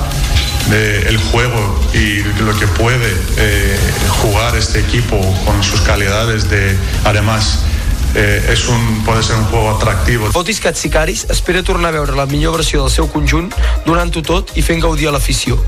de 0.70 1.10
el 1.10 1.18
juego 1.18 1.80
y 1.94 2.22
lo 2.44 2.58
que 2.60 2.68
puede 2.68 3.12
eh, 3.38 3.78
jugar 4.22 4.56
este 4.56 4.80
equipo 4.80 5.18
con 5.46 5.64
sus 5.64 5.82
calidades 5.82 6.50
de 6.50 6.78
además 7.06 7.64
eh, 8.16 8.52
és 8.54 8.66
un, 8.72 9.02
pot 9.06 9.22
ser 9.24 9.38
un 9.38 9.46
juego 9.52 9.74
atractiu. 9.76 10.28
Fotis 10.34 10.62
Katsikaris 10.64 11.26
espera 11.34 11.64
tornar 11.64 11.94
a 11.94 11.98
veure 12.00 12.18
la 12.18 12.28
millor 12.30 12.58
versió 12.60 12.84
del 12.84 12.94
seu 12.94 13.10
conjunt, 13.12 13.52
donant-ho 13.86 14.24
tot 14.26 14.56
i 14.58 14.66
fent 14.66 14.82
gaudir 14.84 15.10
a 15.10 15.16
l'afició, 15.16 15.60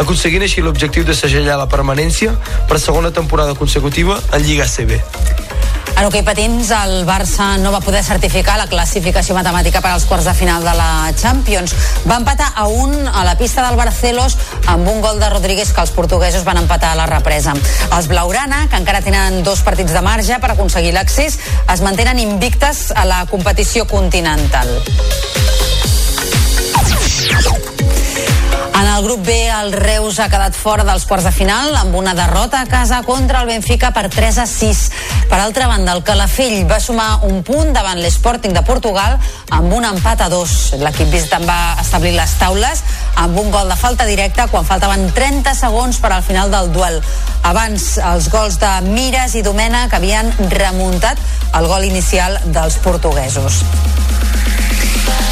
aconseguint 0.00 0.46
així 0.46 0.64
l'objectiu 0.64 1.04
de 1.08 1.16
segellar 1.16 1.58
la 1.60 1.68
permanència 1.70 2.34
per 2.68 2.80
segona 2.80 3.12
temporada 3.12 3.56
consecutiva 3.58 4.20
en 4.32 4.46
Lliga 4.46 4.68
CB. 4.68 5.02
En 6.02 6.08
hoquei 6.08 6.24
patins, 6.26 6.66
el 6.74 7.04
Barça 7.06 7.44
no 7.62 7.70
va 7.70 7.78
poder 7.78 8.00
certificar 8.02 8.56
la 8.58 8.64
classificació 8.66 9.36
matemàtica 9.36 9.78
per 9.84 9.92
als 9.92 10.02
quarts 10.10 10.26
de 10.26 10.32
final 10.34 10.64
de 10.66 10.72
la 10.74 11.12
Champions. 11.14 11.76
Va 12.10 12.16
empatar 12.18 12.48
a 12.58 12.64
un 12.66 13.06
a 13.06 13.22
la 13.22 13.36
pista 13.38 13.62
del 13.62 13.78
Barcelos 13.78 14.34
amb 14.66 14.88
un 14.90 14.98
gol 15.00 15.22
de 15.22 15.30
Rodríguez 15.30 15.70
que 15.70 15.78
els 15.86 15.94
portuguesos 15.94 16.42
van 16.42 16.58
empatar 16.58 16.90
a 16.90 16.98
la 16.98 17.06
represa. 17.06 17.54
Els 17.92 18.10
Blaurana, 18.10 18.64
que 18.66 18.82
encara 18.82 18.98
tenen 19.06 19.44
dos 19.46 19.62
partits 19.62 19.94
de 19.94 20.02
marge 20.02 20.42
per 20.42 20.50
aconseguir 20.56 20.90
l'accés, 20.98 21.38
es 21.70 21.86
mantenen 21.86 22.18
invictes 22.18 22.88
a 22.90 23.06
la 23.06 23.22
competició 23.30 23.86
continental. 23.86 24.74
El 28.92 29.04
grup 29.04 29.24
B, 29.24 29.48
el 29.48 29.72
Reus 29.72 30.18
ha 30.20 30.26
quedat 30.28 30.52
fora 30.52 30.84
dels 30.84 31.06
quarts 31.08 31.24
de 31.24 31.30
final 31.32 31.72
amb 31.78 31.94
una 31.96 32.12
derrota 32.12 32.58
a 32.60 32.66
casa 32.68 32.98
contra 33.06 33.40
el 33.40 33.46
Benfica 33.48 33.88
per 33.96 34.10
3 34.12 34.40
a 34.42 34.44
6. 34.46 34.82
Per 35.30 35.38
altra 35.40 35.66
banda, 35.70 35.94
el 35.96 36.02
Calafell 36.04 36.66
va 36.68 36.76
sumar 36.76 37.22
un 37.24 37.40
punt 37.42 37.72
davant 37.72 38.02
l'Sporting 38.02 38.52
de 38.52 38.60
Portugal 38.68 39.16
amb 39.48 39.72
un 39.72 39.88
empat 39.88 40.26
a 40.26 40.28
dos. 40.28 40.74
L'equip 40.76 41.08
visitant 41.08 41.48
va 41.48 41.78
establir 41.80 42.12
les 42.18 42.36
taules 42.36 42.84
amb 43.16 43.40
un 43.40 43.48
gol 43.54 43.72
de 43.72 43.80
falta 43.80 44.04
directa 44.04 44.50
quan 44.52 44.68
faltaven 44.68 45.08
30 45.16 45.56
segons 45.56 45.96
per 45.96 46.12
al 46.12 46.26
final 46.26 46.52
del 46.52 46.68
duel. 46.76 47.00
Abans, 47.48 47.94
els 48.12 48.28
gols 48.28 48.60
de 48.60 48.74
Mires 48.92 49.38
i 49.40 49.46
Domena 49.46 49.86
que 49.88 50.02
havien 50.02 50.28
remuntat 50.52 51.16
el 51.56 51.70
gol 51.72 51.88
inicial 51.88 52.36
dels 52.52 52.76
portuguesos. 52.84 53.62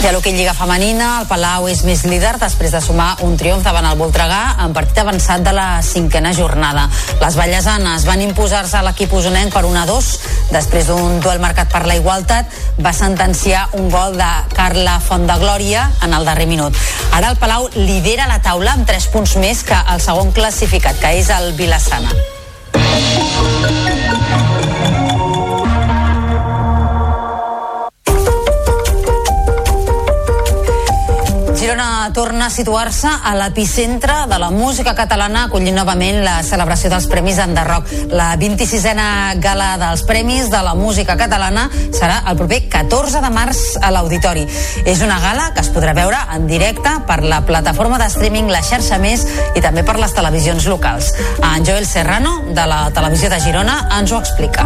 I 0.01 0.07
a 0.09 0.13
l'hoquei 0.15 0.33
Lliga 0.33 0.55
Femenina, 0.57 1.19
el 1.21 1.27
Palau 1.29 1.67
és 1.69 1.83
més 1.85 2.07
líder 2.09 2.33
després 2.41 2.73
de 2.73 2.81
sumar 2.81 3.11
un 3.27 3.35
triomf 3.37 3.67
davant 3.67 3.85
el 3.85 3.99
Voltregà 4.01 4.57
en 4.65 4.73
partit 4.73 5.03
avançat 5.03 5.45
de 5.45 5.53
la 5.53 5.83
cinquena 5.85 6.33
jornada. 6.33 6.87
Les 7.21 7.37
ballesanes 7.37 8.07
van 8.09 8.25
imposar-se 8.25 8.79
a 8.79 8.83
l'equip 8.87 9.13
usonenc 9.13 9.53
per 9.53 9.67
1 9.69 9.77
a 9.77 9.85
2 9.91 10.09
després 10.55 10.89
d'un 10.89 11.21
duel 11.21 11.45
marcat 11.45 11.69
per 11.69 11.85
la 11.85 11.99
igualtat 12.01 12.49
va 12.81 12.95
sentenciar 12.97 13.67
un 13.77 13.93
gol 13.93 14.17
de 14.17 14.31
Carla 14.57 14.97
Fontdeglòria 15.05 15.91
en 16.07 16.17
el 16.17 16.25
darrer 16.25 16.49
minut. 16.49 16.77
Ara 17.13 17.35
el 17.35 17.37
Palau 17.37 17.69
lidera 17.77 18.31
la 18.31 18.41
taula 18.41 18.73
amb 18.79 18.89
3 18.89 19.13
punts 19.13 19.37
més 19.37 19.61
que 19.69 19.77
el 19.93 20.01
segon 20.01 20.33
classificat, 20.33 20.97
que 20.97 21.13
és 21.21 21.29
el 21.37 21.53
Vilassana. 21.61 22.09
Girona 31.61 32.09
torna 32.15 32.47
a 32.47 32.51
situar-se 32.51 33.07
a 33.07 33.35
l'epicentre 33.37 34.15
de 34.31 34.39
la 34.41 34.49
música 34.49 34.95
catalana 34.97 35.43
acollint 35.45 35.77
novament 35.77 36.23
la 36.25 36.39
celebració 36.41 36.89
dels 36.89 37.05
Premis 37.11 37.37
Enderroc. 37.37 37.91
La 38.17 38.31
26a 38.41 39.35
gala 39.45 39.75
dels 39.77 40.07
Premis 40.09 40.49
de 40.49 40.63
la 40.65 40.73
música 40.73 41.19
catalana 41.21 41.67
serà 41.93 42.23
el 42.33 42.41
proper 42.41 42.63
14 42.73 43.21
de 43.21 43.33
març 43.37 43.61
a 43.77 43.93
l'Auditori. 43.93 44.47
És 44.89 45.05
una 45.05 45.21
gala 45.21 45.51
que 45.53 45.61
es 45.61 45.69
podrà 45.69 45.93
veure 45.93 46.25
en 46.33 46.49
directe 46.49 46.97
per 47.05 47.21
la 47.29 47.43
plataforma 47.45 48.01
de 48.01 48.09
streaming 48.09 48.49
La 48.49 48.65
Xarxa 48.65 48.97
Més 48.97 49.29
i 49.53 49.61
també 49.61 49.85
per 49.85 50.01
les 50.01 50.17
televisions 50.17 50.65
locals. 50.65 51.13
En 51.45 51.69
Joel 51.69 51.85
Serrano, 51.85 52.39
de 52.57 52.65
la 52.73 52.87
televisió 52.97 53.29
de 53.29 53.45
Girona, 53.45 53.83
ens 54.01 54.17
ho 54.17 54.25
explica. 54.25 54.65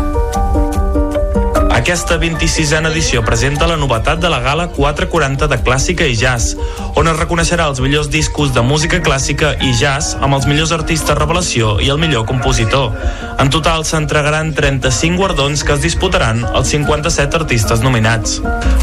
Aquesta 1.84 2.16
26a 2.16 2.78
edició 2.88 3.20
presenta 3.26 3.66
la 3.68 3.74
novetat 3.76 4.16
de 4.16 4.30
la 4.32 4.38
gala 4.40 4.70
440 4.72 5.44
de 5.52 5.58
clàssica 5.60 6.06
i 6.08 6.14
jazz, 6.16 6.54
on 6.96 7.10
es 7.10 7.18
reconeixerà 7.18 7.66
els 7.68 7.82
millors 7.84 8.06
discos 8.08 8.54
de 8.56 8.62
música 8.64 9.02
clàssica 9.04 9.50
i 9.60 9.74
jazz 9.76 10.14
amb 10.16 10.32
els 10.32 10.46
millors 10.48 10.72
artistes 10.72 11.18
revelació 11.18 11.74
i 11.84 11.90
el 11.92 12.00
millor 12.00 12.24
compositor. 12.24 12.94
En 13.36 13.52
total 13.52 13.84
s'entregaran 13.84 14.54
35 14.56 15.20
guardons 15.20 15.60
que 15.60 15.74
es 15.76 15.84
disputaran 15.84 16.40
els 16.54 16.72
57 16.72 17.36
artistes 17.42 17.84
nominats. 17.84 18.38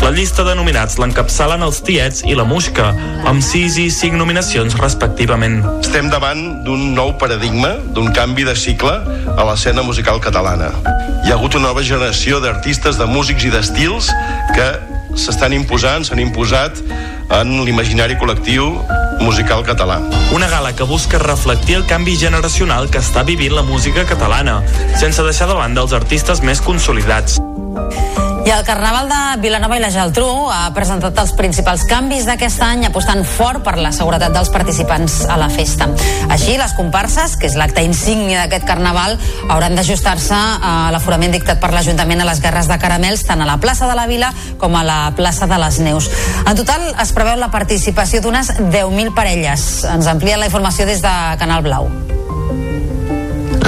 La 0.05 0.13
llista 0.13 0.45
de 0.45 0.53
nominats 0.59 0.99
l'encapçalen 1.01 1.65
els 1.65 1.81
Tiets 1.81 2.21
i 2.29 2.37
la 2.37 2.45
Muixca, 2.45 2.91
amb 3.25 3.41
6 3.41 3.79
i 3.81 3.87
5 3.97 4.21
nominacions 4.21 4.77
respectivament. 4.77 5.63
Estem 5.81 6.13
davant 6.13 6.61
d'un 6.67 6.91
nou 6.93 7.15
paradigma, 7.17 7.79
d'un 7.97 8.13
canvi 8.13 8.45
de 8.45 8.53
cicle 8.53 8.93
a 9.33 9.49
l'escena 9.49 9.81
musical 9.81 10.21
catalana. 10.21 10.69
Hi 11.21 11.29
ha 11.29 11.35
hagut 11.37 11.53
una 11.53 11.69
nova 11.69 11.83
generació 11.85 12.39
d'artistes, 12.41 12.97
de 12.97 13.05
músics 13.05 13.45
i 13.45 13.51
d'estils 13.53 14.09
que 14.55 14.65
s'estan 15.19 15.53
imposant, 15.53 16.05
s'han 16.07 16.21
imposat 16.23 16.81
en 17.37 17.53
l'imaginari 17.65 18.17
col·lectiu 18.17 18.71
musical 19.21 19.61
català. 19.67 19.99
Una 20.33 20.49
gala 20.49 20.73
que 20.73 20.87
busca 20.89 21.21
reflectir 21.21 21.77
el 21.77 21.85
canvi 21.85 22.17
generacional 22.17 22.89
que 22.89 23.03
està 23.03 23.23
vivint 23.27 23.53
la 23.53 23.65
música 23.67 24.07
catalana, 24.09 24.61
sense 24.97 25.21
deixar 25.21 25.51
de 25.51 25.61
banda 25.61 25.85
els 25.85 25.93
artistes 25.93 26.41
més 26.41 26.63
consolidats. 26.65 27.37
I 28.45 28.49
el 28.49 28.63
Carnaval 28.65 29.07
de 29.07 29.41
Vilanova 29.41 29.75
i 29.77 29.81
la 29.83 29.91
Geltrú 29.93 30.27
ha 30.49 30.71
presentat 30.73 31.17
els 31.21 31.33
principals 31.37 31.83
canvis 31.85 32.25
d'aquest 32.25 32.61
any 32.65 32.87
apostant 32.87 33.21
fort 33.27 33.61
per 33.65 33.75
la 33.77 33.91
seguretat 33.93 34.33
dels 34.33 34.49
participants 34.53 35.19
a 35.29 35.35
la 35.37 35.49
festa. 35.51 35.85
Així, 36.33 36.55
les 36.57 36.73
comparses, 36.77 37.35
que 37.37 37.45
és 37.51 37.57
l'acte 37.59 37.83
insígnia 37.85 38.41
d'aquest 38.41 38.65
Carnaval, 38.65 39.17
hauran 39.47 39.77
d'ajustar-se 39.77 40.37
a 40.37 40.89
l'aforament 40.93 41.35
dictat 41.35 41.61
per 41.61 41.69
l'Ajuntament 41.75 42.23
a 42.23 42.29
les 42.31 42.41
guerres 42.41 42.69
de 42.71 42.79
caramels, 42.81 43.25
tant 43.29 43.43
a 43.45 43.49
la 43.49 43.59
plaça 43.61 43.89
de 43.89 43.97
la 43.99 44.07
Vila 44.09 44.31
com 44.57 44.75
a 44.75 44.85
la 44.87 45.01
plaça 45.17 45.45
de 45.45 45.59
les 45.61 45.77
Neus. 45.85 46.09
En 46.41 46.57
total, 46.57 46.87
es 46.97 47.13
preveu 47.13 47.37
la 47.37 47.51
participació 47.53 48.23
d'unes 48.25 48.55
10.000 48.57 49.13
parelles. 49.13 49.69
Ens 49.85 50.09
amplien 50.09 50.41
la 50.41 50.49
informació 50.49 50.89
des 50.89 51.05
de 51.05 51.13
Canal 51.37 51.61
Blau. 51.67 51.91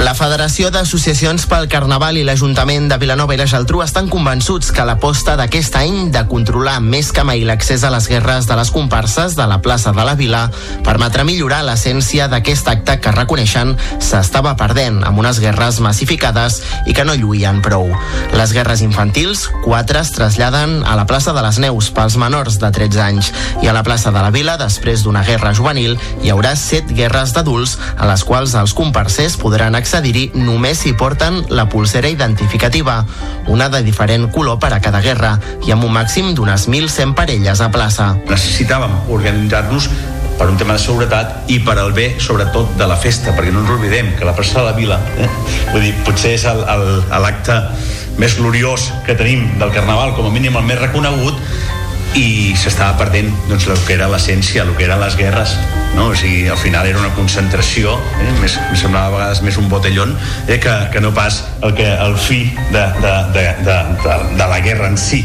La 0.04 0.12
Federació 0.12 0.68
d'Associacions 0.68 1.46
pel 1.48 1.64
Carnaval 1.72 2.18
i 2.20 2.24
l'Ajuntament 2.28 2.90
de 2.90 2.98
Vilanova 3.00 3.32
i 3.32 3.38
la 3.40 3.46
Geltrú 3.48 3.78
estan 3.80 4.10
convençuts 4.12 4.68
que 4.76 4.84
l'aposta 4.84 5.32
d'aquest 5.40 5.78
any 5.80 6.10
de 6.12 6.20
controlar 6.28 6.74
més 6.84 7.08
que 7.08 7.22
mai 7.24 7.40
l'accés 7.48 7.86
a 7.88 7.90
les 7.94 8.04
guerres 8.12 8.44
de 8.44 8.58
les 8.58 8.68
comparses 8.74 9.32
de 9.38 9.46
la 9.48 9.62
plaça 9.64 9.94
de 9.96 10.04
la 10.04 10.12
Vila 10.18 10.42
permetrà 10.84 11.24
millorar 11.24 11.62
l'essència 11.64 12.26
d'aquest 12.28 12.68
acte 12.68 12.98
que 13.00 13.14
reconeixen 13.16 13.72
s'estava 13.96 14.52
perdent 14.60 14.98
amb 15.08 15.22
unes 15.22 15.40
guerres 15.40 15.80
massificades 15.80 16.60
i 16.84 16.92
que 16.92 17.08
no 17.08 17.16
lluïen 17.16 17.62
prou. 17.64 17.88
Les 18.36 18.52
guerres 18.52 18.84
infantils, 18.84 19.46
quatre 19.64 20.04
es 20.04 20.12
traslladen 20.12 20.82
a 20.84 20.98
la 21.00 21.08
plaça 21.08 21.32
de 21.32 21.46
les 21.48 21.62
Neus 21.64 21.88
pels 21.96 22.18
menors 22.20 22.60
de 22.60 22.72
13 22.76 23.04
anys 23.06 23.32
i 23.64 23.72
a 23.72 23.76
la 23.78 23.86
plaça 23.88 24.12
de 24.12 24.20
la 24.20 24.34
Vila, 24.36 24.58
després 24.60 25.00
d'una 25.00 25.24
guerra 25.24 25.56
juvenil, 25.56 25.96
hi 26.20 26.36
haurà 26.36 26.52
set 26.60 26.92
guerres 26.92 27.32
d'adults 27.32 27.78
a 27.96 28.12
les 28.12 28.28
quals 28.28 28.52
els 28.60 28.76
comparsers 28.76 29.40
podran 29.40 29.72
accedir 29.72 29.93
accedir-hi 29.94 30.40
només 30.42 30.80
si 30.82 30.90
porten 30.98 31.36
la 31.54 31.68
pulsera 31.70 32.08
identificativa, 32.10 33.04
una 33.46 33.68
de 33.70 33.78
diferent 33.86 34.26
color 34.34 34.58
per 34.58 34.72
a 34.74 34.80
cada 34.82 34.98
guerra 35.04 35.36
i 35.62 35.70
amb 35.70 35.86
un 35.86 35.92
màxim 35.94 36.32
d'unes 36.34 36.66
1.100 36.66 37.14
parelles 37.14 37.62
a 37.62 37.68
plaça. 37.70 38.08
Necessitàvem 38.26 38.90
organitzar-nos 39.14 39.86
per 40.34 40.48
un 40.50 40.58
tema 40.58 40.74
de 40.74 40.82
seguretat 40.82 41.46
i 41.46 41.60
per 41.62 41.76
al 41.78 41.94
bé, 41.94 42.08
sobretot, 42.18 42.74
de 42.74 42.88
la 42.90 42.98
festa, 42.98 43.36
perquè 43.36 43.54
no 43.54 43.62
ens 43.62 43.70
oblidem 43.70 44.10
que 44.18 44.26
la 44.26 44.34
plaça 44.34 44.58
de 44.58 44.64
la 44.66 44.74
Vila, 44.74 44.98
eh? 45.14 45.30
vull 45.70 45.86
dir, 45.86 45.94
potser 46.02 46.34
és 46.40 46.48
l'acte 47.22 47.60
més 48.18 48.34
gloriós 48.40 48.90
que 49.06 49.14
tenim 49.14 49.46
del 49.62 49.70
Carnaval, 49.78 50.16
com 50.18 50.26
a 50.26 50.34
mínim 50.34 50.58
el 50.58 50.66
més 50.66 50.82
reconegut, 50.82 51.38
i 52.14 52.54
s'estava 52.58 52.94
perdent 52.98 53.30
doncs, 53.48 53.66
el 53.66 53.80
que 53.86 53.96
era 53.96 54.08
l'essència, 54.10 54.62
el 54.62 54.74
que 54.78 54.86
eren 54.86 55.00
les 55.02 55.16
guerres 55.18 55.56
no? 55.94 56.08
o 56.12 56.18
sigui, 56.18 56.46
al 56.48 56.58
final 56.60 56.86
era 56.86 57.00
una 57.00 57.12
concentració 57.16 57.96
eh? 58.22 58.30
més, 58.40 58.56
em 58.70 58.76
semblava 58.78 59.08
a 59.08 59.14
vegades 59.16 59.42
més 59.46 59.58
un 59.58 59.68
botellón 59.70 60.14
eh? 60.46 60.60
que, 60.62 60.74
que 60.92 61.02
no 61.02 61.14
pas 61.16 61.42
el, 61.62 61.74
que, 61.74 61.88
el 61.90 62.16
fi 62.18 62.44
de, 62.70 62.84
de, 63.02 63.14
de, 63.34 63.46
de, 63.66 63.78
de, 64.04 64.18
de 64.36 64.50
la 64.54 64.60
guerra 64.60 64.92
en 64.92 64.98
si 64.98 65.24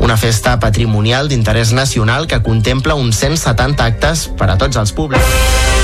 Una 0.00 0.16
festa 0.16 0.56
patrimonial 0.60 1.28
d'interès 1.28 1.74
nacional 1.76 2.26
que 2.26 2.40
contempla 2.44 2.96
uns 2.96 3.20
170 3.20 3.84
actes 3.84 4.28
per 4.40 4.48
a 4.48 4.56
tots 4.60 4.80
els 4.80 4.96
públics. 4.96 5.79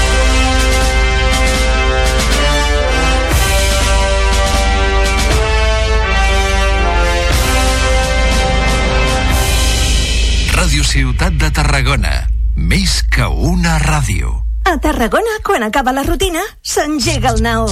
Ciutat 10.96 11.34
de 11.36 11.50
Tarragona. 11.52 12.10
Més 12.56 13.02
que 13.12 13.26
una 13.28 13.74
ràdio. 13.82 14.30
A 14.64 14.78
Tarragona, 14.80 15.34
quan 15.44 15.66
acaba 15.66 15.92
la 15.92 16.06
rutina, 16.06 16.40
s'engega 16.64 17.34
el 17.34 17.42
naó. 17.44 17.68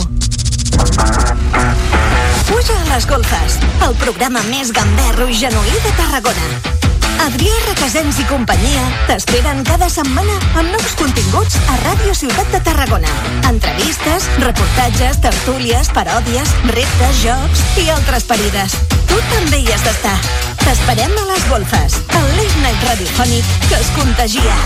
Puja 2.50 2.76
a 2.76 2.84
les 2.92 3.08
golfes, 3.08 3.56
el 3.88 3.96
programa 4.04 4.44
més 4.52 4.76
gamberro 4.76 5.32
i 5.32 5.40
genuí 5.40 5.80
de 5.86 5.96
Tarragona. 6.02 6.83
Adrià 7.24 7.54
Requesens 7.64 8.18
i 8.20 8.24
companyia 8.28 8.82
t'esperen 9.08 9.62
cada 9.64 9.86
setmana 9.88 10.34
amb 10.60 10.74
nous 10.74 10.96
continguts 11.00 11.56
a 11.72 11.76
Ràdio 11.80 12.12
Ciutat 12.18 12.50
de 12.52 12.60
Tarragona. 12.66 13.12
Entrevistes, 13.48 14.26
reportatges, 14.42 15.22
tertúlies, 15.24 15.88
paròdies, 15.96 16.52
reptes, 16.74 17.22
jocs 17.22 17.64
i 17.80 17.86
altres 17.94 18.28
parides. 18.28 18.76
Tu 19.08 19.22
també 19.30 19.62
hi 19.62 19.72
has 19.72 19.86
d'estar. 19.88 20.18
T'esperem 20.66 21.16
a 21.22 21.24
les 21.32 21.48
golfes, 21.48 21.96
el 22.12 22.28
late 22.36 22.60
night 22.66 22.86
radiofònic 22.90 23.56
que 23.70 23.80
es 23.80 23.90
contagia. 23.96 24.60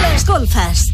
Les 0.00 0.24
golfes. 0.24 0.88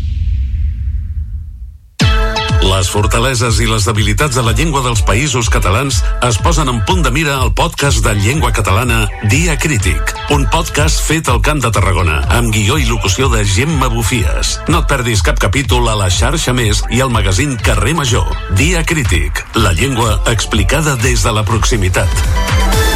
Les 2.65 2.89
fortaleses 2.91 3.61
i 3.63 3.67
les 3.71 3.85
debilitats 3.87 4.35
de 4.35 4.43
la 4.43 4.53
llengua 4.57 4.83
dels 4.83 5.03
països 5.07 5.47
catalans 5.53 6.01
es 6.27 6.39
posen 6.43 6.71
en 6.73 6.81
punt 6.89 7.05
de 7.07 7.13
mira 7.15 7.37
al 7.39 7.53
podcast 7.55 8.03
de 8.05 8.15
llengua 8.19 8.51
catalana 8.57 9.05
Dia 9.31 9.55
Crític, 9.61 10.13
un 10.35 10.47
podcast 10.51 11.03
fet 11.07 11.31
al 11.31 11.41
Camp 11.45 11.63
de 11.63 11.71
Tarragona, 11.75 12.19
amb 12.35 12.51
guió 12.55 12.79
i 12.81 12.89
locució 12.89 13.31
de 13.33 13.45
Gemma 13.47 13.91
Bufies. 13.93 14.59
No 14.69 14.83
et 14.83 14.91
perdis 14.91 15.23
cap 15.23 15.39
capítol 15.39 15.87
a 15.89 15.97
la 15.99 16.11
xarxa 16.11 16.57
Més 16.57 16.83
i 16.91 17.03
al 17.05 17.15
magazín 17.15 17.57
Carrer 17.63 17.95
Major. 17.99 18.27
Dia 18.59 18.83
Crític, 18.83 19.47
la 19.55 19.73
llengua 19.73 20.19
explicada 20.27 20.99
des 20.99 21.23
de 21.23 21.35
la 21.39 21.47
proximitat. 21.47 22.88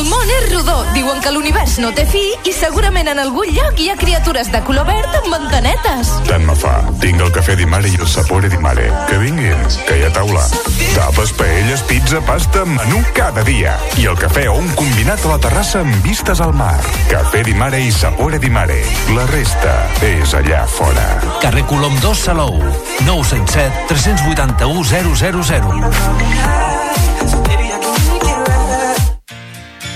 El 0.00 0.06
món 0.08 0.30
és 0.32 0.46
rodó. 0.48 0.78
Diuen 0.94 1.18
que 1.20 1.28
l'univers 1.28 1.74
no 1.82 1.90
té 1.92 2.06
fi 2.08 2.22
i 2.48 2.52
segurament 2.56 3.10
en 3.12 3.18
algun 3.20 3.50
lloc 3.52 3.76
hi 3.82 3.90
ha 3.92 3.96
criatures 4.00 4.48
de 4.48 4.62
color 4.64 4.86
verd 4.88 5.16
amb 5.18 5.28
ventanetes. 5.34 6.14
Tant 6.24 6.46
me 6.48 6.54
fa. 6.56 6.78
Tinc 7.02 7.20
el 7.20 7.28
cafè 7.34 7.52
di 7.58 7.66
mare 7.68 7.90
i 7.90 7.98
el 8.00 8.08
sapore 8.08 8.48
di 8.48 8.56
mare. 8.64 8.86
Que 9.10 9.18
vinguin, 9.20 9.60
que 9.84 9.98
hi 9.98 10.06
ha 10.06 10.10
taula. 10.16 10.46
Tapes, 10.94 11.34
paelles, 11.36 11.84
pizza, 11.90 12.22
pasta, 12.24 12.64
menú 12.64 13.02
cada 13.12 13.44
dia. 13.44 13.76
I 14.00 14.08
el 14.08 14.16
cafè 14.16 14.46
o 14.48 14.56
un 14.62 14.72
combinat 14.78 15.20
a 15.26 15.34
la 15.34 15.38
terrassa 15.44 15.84
amb 15.84 15.92
vistes 16.06 16.40
al 16.40 16.56
mar. 16.56 16.80
Cafè 17.12 17.44
di 17.44 17.52
mare 17.60 17.84
i 17.84 17.92
sapore 17.92 18.40
di 18.40 18.48
mare. 18.48 18.80
La 19.12 19.28
resta 19.28 19.76
és 20.00 20.32
allà 20.32 20.64
fora. 20.64 21.08
Carrer 21.44 21.66
Colom 21.68 22.00
2 22.00 22.16
Salou 22.24 22.56
977 23.04 23.84
381 23.92 24.80
000 24.80 25.20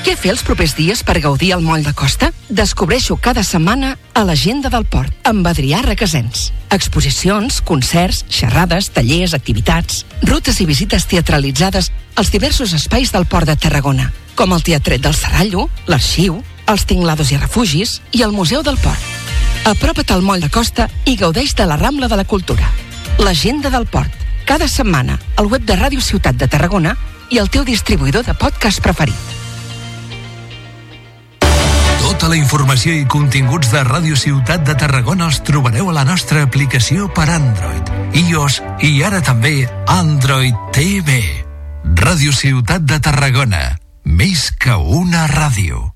Què 0.05 0.19
fer 0.21 0.35
els 0.35 0.43
propers 0.45 0.75
dies 0.77 1.01
per 1.01 1.15
gaudir 1.25 1.55
al 1.55 1.63
moll 1.65 1.81
de 1.81 1.95
costa? 1.97 2.27
Descobreixo 2.53 3.15
cada 3.17 3.41
setmana 3.41 3.95
a 4.13 4.25
l'agenda 4.29 4.69
del 4.69 4.85
port 4.85 5.29
amb 5.31 5.47
Adrià 5.49 5.79
Requesens. 5.81 6.51
Exposicions, 6.77 7.63
concerts, 7.65 8.19
xerrades, 8.29 8.91
tallers, 8.93 9.33
activitats, 9.33 10.03
rutes 10.29 10.59
i 10.61 10.67
visites 10.69 11.07
teatralitzades 11.09 11.89
als 12.21 12.31
diversos 12.35 12.75
espais 12.77 13.15
del 13.15 13.25
port 13.25 13.49
de 13.49 13.57
Tarragona, 13.57 14.11
com 14.37 14.53
el 14.53 14.61
Teatret 14.67 15.01
del 15.01 15.17
Serrallo, 15.17 15.71
l'Arxiu, 15.89 16.37
els 16.69 16.85
Tinglados 16.85 17.33
i 17.33 17.39
Refugis 17.41 18.03
i 18.13 18.21
el 18.27 18.35
Museu 18.37 18.61
del 18.67 18.77
Port. 18.83 19.01
Apropa't 19.71 20.13
al 20.13 20.21
moll 20.27 20.45
de 20.45 20.51
costa 20.53 20.91
i 21.09 21.17
gaudeix 21.17 21.55
de 21.57 21.65
la 21.65 21.79
Rambla 21.81 22.11
de 22.13 22.19
la 22.21 22.27
Cultura. 22.29 22.69
L'agenda 23.25 23.73
del 23.73 23.89
port. 23.89 24.13
Cada 24.45 24.69
setmana 24.69 25.17
al 25.41 25.49
web 25.49 25.65
de 25.65 25.79
Ràdio 25.81 26.05
Ciutat 26.05 26.37
de 26.37 26.51
Tarragona 26.53 26.93
i 27.33 27.41
el 27.41 27.49
teu 27.49 27.65
distribuïdor 27.65 28.29
de 28.29 28.37
podcast 28.37 28.85
preferit. 28.85 29.44
Tota 32.15 32.29
la 32.31 32.37
informació 32.39 32.93
i 32.95 33.09
continguts 33.11 33.73
de 33.73 33.81
Ràdio 33.83 34.15
Ciutat 34.15 34.63
de 34.63 34.77
Tarragona 34.79 35.27
els 35.27 35.41
trobareu 35.43 35.89
a 35.91 35.95
la 35.97 36.05
nostra 36.07 36.45
aplicació 36.47 37.09
per 37.11 37.27
Android, 37.27 37.91
iOS 38.21 38.61
i 38.87 38.93
ara 39.03 39.19
també 39.19 39.67
Android 39.91 40.55
TV. 40.79 41.19
Ràdio 41.99 42.31
Ciutat 42.31 42.87
de 42.87 43.03
Tarragona. 43.03 43.65
Més 44.07 44.53
que 44.55 44.79
una 44.79 45.27
ràdio. 45.27 45.89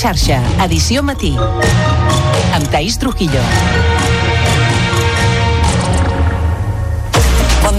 Xarxa, 0.00 0.38
edició 0.64 1.02
matí. 1.04 1.34
Amb 2.56 2.70
Taís 2.72 2.96
Trujillo. 2.96 3.99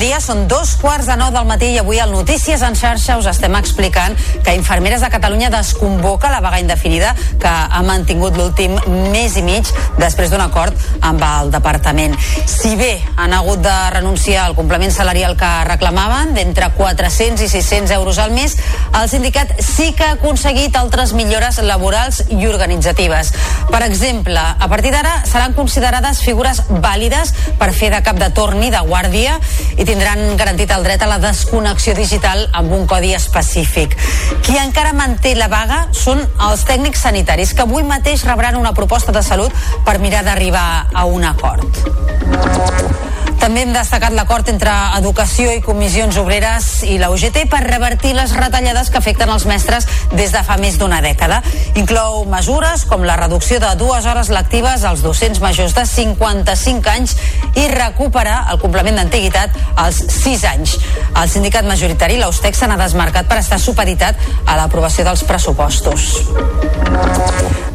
Dia, 0.01 0.17
són 0.17 0.47
dos 0.49 0.71
quarts 0.81 1.05
de 1.05 1.13
nou 1.19 1.29
del 1.29 1.45
matí 1.45 1.67
i 1.75 1.77
avui 1.77 1.99
al 2.01 2.09
Notícies 2.09 2.63
en 2.65 2.73
xarxa 2.73 3.19
us 3.19 3.27
estem 3.29 3.53
explicant 3.59 4.15
que 4.41 4.55
Infermeres 4.57 5.03
de 5.03 5.09
Catalunya 5.13 5.51
desconvoca 5.53 6.31
la 6.33 6.39
vaga 6.41 6.57
indefinida 6.59 7.11
que 7.39 7.49
ha 7.49 7.81
mantingut 7.85 8.33
l'últim 8.37 8.73
mes 9.13 9.35
i 9.37 9.43
mig 9.45 9.69
després 9.99 10.31
d'un 10.33 10.41
acord 10.41 10.73
amb 11.05 11.21
el 11.27 11.51
departament. 11.53 12.15
Si 12.49 12.73
bé 12.79 12.95
han 13.21 13.35
hagut 13.37 13.61
de 13.61 13.75
renunciar 13.93 14.47
al 14.47 14.55
complement 14.57 14.93
salarial 14.95 15.35
que 15.37 15.51
reclamaven 15.69 16.33
d'entre 16.33 16.71
400 16.79 17.45
i 17.45 17.51
600 17.51 17.93
euros 17.99 18.17
al 18.17 18.33
mes, 18.33 18.57
el 18.97 19.09
sindicat 19.11 19.53
sí 19.61 19.91
que 19.93 20.07
ha 20.07 20.17
aconseguit 20.17 20.81
altres 20.81 21.13
millores 21.13 21.61
laborals 21.61 22.23
i 22.33 22.47
organitzatives. 22.49 23.35
Per 23.69 23.83
exemple, 23.85 24.41
a 24.41 24.71
partir 24.71 24.95
d'ara 24.97 25.19
seran 25.29 25.53
considerades 25.53 26.25
figures 26.25 26.65
vàlides 26.71 27.35
per 27.61 27.69
fer 27.69 27.93
de 27.93 28.01
cap 28.01 28.17
de 28.17 28.31
torn 28.33 28.65
i 28.65 28.73
de 28.73 28.81
guàrdia 28.81 29.37
i 29.77 29.90
tindran 29.91 30.37
garantit 30.39 30.71
el 30.71 30.85
dret 30.85 31.01
a 31.03 31.07
la 31.09 31.17
desconnexió 31.19 31.91
digital 31.97 32.45
amb 32.55 32.71
un 32.71 32.85
codi 32.87 33.11
específic. 33.17 33.97
Qui 34.45 34.55
encara 34.61 34.93
manté 34.95 35.33
la 35.35 35.49
vaga 35.51 35.81
són 35.91 36.23
els 36.47 36.63
tècnics 36.69 37.03
sanitaris 37.03 37.51
que 37.51 37.65
avui 37.67 37.83
mateix 37.83 38.23
rebran 38.29 38.55
una 38.61 38.71
proposta 38.77 39.11
de 39.11 39.25
salut 39.25 39.51
per 39.83 39.99
mirar 39.99 40.23
d'arribar 40.23 40.67
a 40.93 41.07
un 41.11 41.27
acord. 41.27 43.10
També 43.41 43.63
hem 43.65 43.71
destacat 43.73 44.13
l'acord 44.13 44.45
entre 44.51 44.69
Educació 44.99 45.49
i 45.55 45.63
Comissions 45.65 46.13
Obreres 46.21 46.65
i 46.85 46.99
la 47.01 47.07
UGT 47.09 47.47
per 47.49 47.63
revertir 47.63 48.11
les 48.13 48.35
retallades 48.37 48.91
que 48.93 48.99
afecten 48.99 49.31
els 49.33 49.47
mestres 49.49 49.87
des 50.11 50.29
de 50.29 50.43
fa 50.45 50.59
més 50.61 50.77
d'una 50.77 50.99
dècada. 51.01 51.39
Inclou 51.81 52.21
mesures 52.29 52.85
com 52.85 53.01
la 53.01 53.15
reducció 53.17 53.57
de 53.63 53.71
dues 53.79 54.05
hores 54.05 54.29
lectives 54.29 54.85
als 54.85 55.01
docents 55.01 55.41
majors 55.41 55.73
de 55.73 55.87
55 55.89 56.93
anys 56.93 57.17
i 57.57 57.65
recuperar 57.73 58.43
el 58.53 58.61
complement 58.61 59.01
d'antiguitat 59.01 59.57
als 59.87 60.03
6 60.19 60.45
anys. 60.53 60.77
El 61.15 61.33
sindicat 61.33 61.65
majoritari, 61.65 62.21
l'Austec, 62.21 62.53
se 62.53 62.69
n'ha 62.69 62.77
desmarcat 62.77 63.25
per 63.25 63.41
estar 63.41 63.57
supeditat 63.57 64.21
a 64.45 64.61
l'aprovació 64.61 65.09
dels 65.09 65.25
pressupostos. 65.25 66.11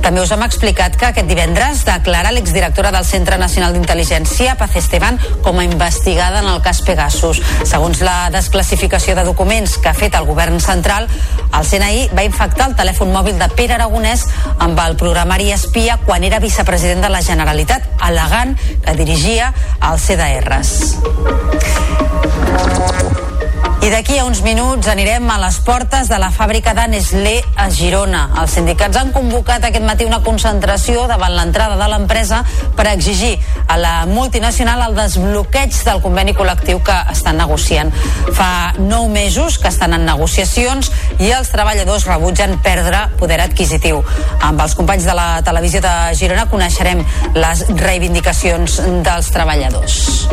També 0.03 0.21
us 0.23 0.31
hem 0.35 0.43
explicat 0.47 0.97
que 0.99 1.09
aquest 1.09 1.29
divendres 1.29 1.85
declara 1.87 2.33
l'exdirectora 2.35 2.93
del 2.95 3.05
Centre 3.09 3.39
Nacional 3.41 3.75
d'Intel·ligència, 3.75 4.55
Paz 4.61 4.77
Esteban, 4.79 5.19
com 5.43 5.59
a 5.59 5.65
investigada 5.67 6.41
en 6.43 6.49
el 6.53 6.63
cas 6.63 6.83
Pegasus. 6.87 7.41
Segons 7.65 8.01
la 8.07 8.31
desclassificació 8.35 9.17
de 9.19 9.25
documents 9.27 9.77
que 9.83 9.91
ha 9.91 9.97
fet 9.99 10.15
el 10.19 10.29
govern 10.29 10.61
central, 10.63 11.09
el 11.51 11.67
CNI 11.67 12.09
va 12.17 12.27
infectar 12.29 12.71
el 12.71 12.79
telèfon 12.79 13.13
mòbil 13.15 13.39
de 13.41 13.51
Pere 13.59 13.79
Aragonès 13.79 14.27
amb 14.59 14.79
el 14.87 14.97
programari 15.01 15.53
espia 15.57 15.99
quan 16.05 16.25
era 16.25 16.43
vicepresident 16.43 17.03
de 17.07 17.13
la 17.13 17.23
Generalitat, 17.27 17.83
al·legant 17.99 18.57
que 18.85 18.97
dirigia 18.99 19.53
els 19.91 20.07
CDRs. 20.07 20.75
I 23.87 23.91
d'aquí 23.93 24.17
a 24.19 24.25
uns 24.27 24.41
minuts 24.43 24.89
anirem 24.91 25.29
a 25.31 25.37
les 25.39 25.61
portes 25.63 26.09
de 26.11 26.17
la 26.19 26.33
fàbrica 26.35 26.73
de 26.75 26.89
Nestlé 26.91 27.37
a 27.55 27.69
Girona. 27.71 28.25
Els 28.43 28.57
sindicats 28.57 28.99
han 28.99 29.13
convocat 29.15 29.63
aquest 29.63 29.85
matí 29.87 30.03
una 30.09 30.19
concentració 30.27 31.05
davant 31.07 31.37
l'entrada 31.37 31.77
de 31.79 31.87
l'empresa 31.93 32.41
per 32.75 32.89
exigir 32.91 33.37
a 33.71 33.77
la 33.79 33.93
multinacional 34.11 34.83
el 34.89 34.99
desbloqueig 34.99 35.79
del 35.87 36.03
conveni 36.03 36.35
col·lectiu 36.35 36.81
que 36.83 36.97
estan 37.15 37.39
negociant. 37.39 37.95
Fa 38.35 38.75
nou 38.81 39.07
mesos 39.07 39.61
que 39.63 39.71
estan 39.71 39.95
en 39.95 40.03
negociacions 40.11 40.91
i 41.23 41.31
els 41.39 41.55
treballadors 41.55 42.09
rebutgen 42.11 42.59
perdre 42.67 43.07
poder 43.23 43.39
adquisitiu. 43.47 44.03
Amb 44.41 44.67
els 44.67 44.75
companys 44.75 45.07
de 45.07 45.15
la 45.15 45.29
televisió 45.47 45.79
de 45.87 45.95
Girona 46.19 46.51
coneixerem 46.51 47.07
les 47.39 47.63
reivindicacions 47.87 48.83
dels 49.07 49.31
treballadors. 49.31 50.27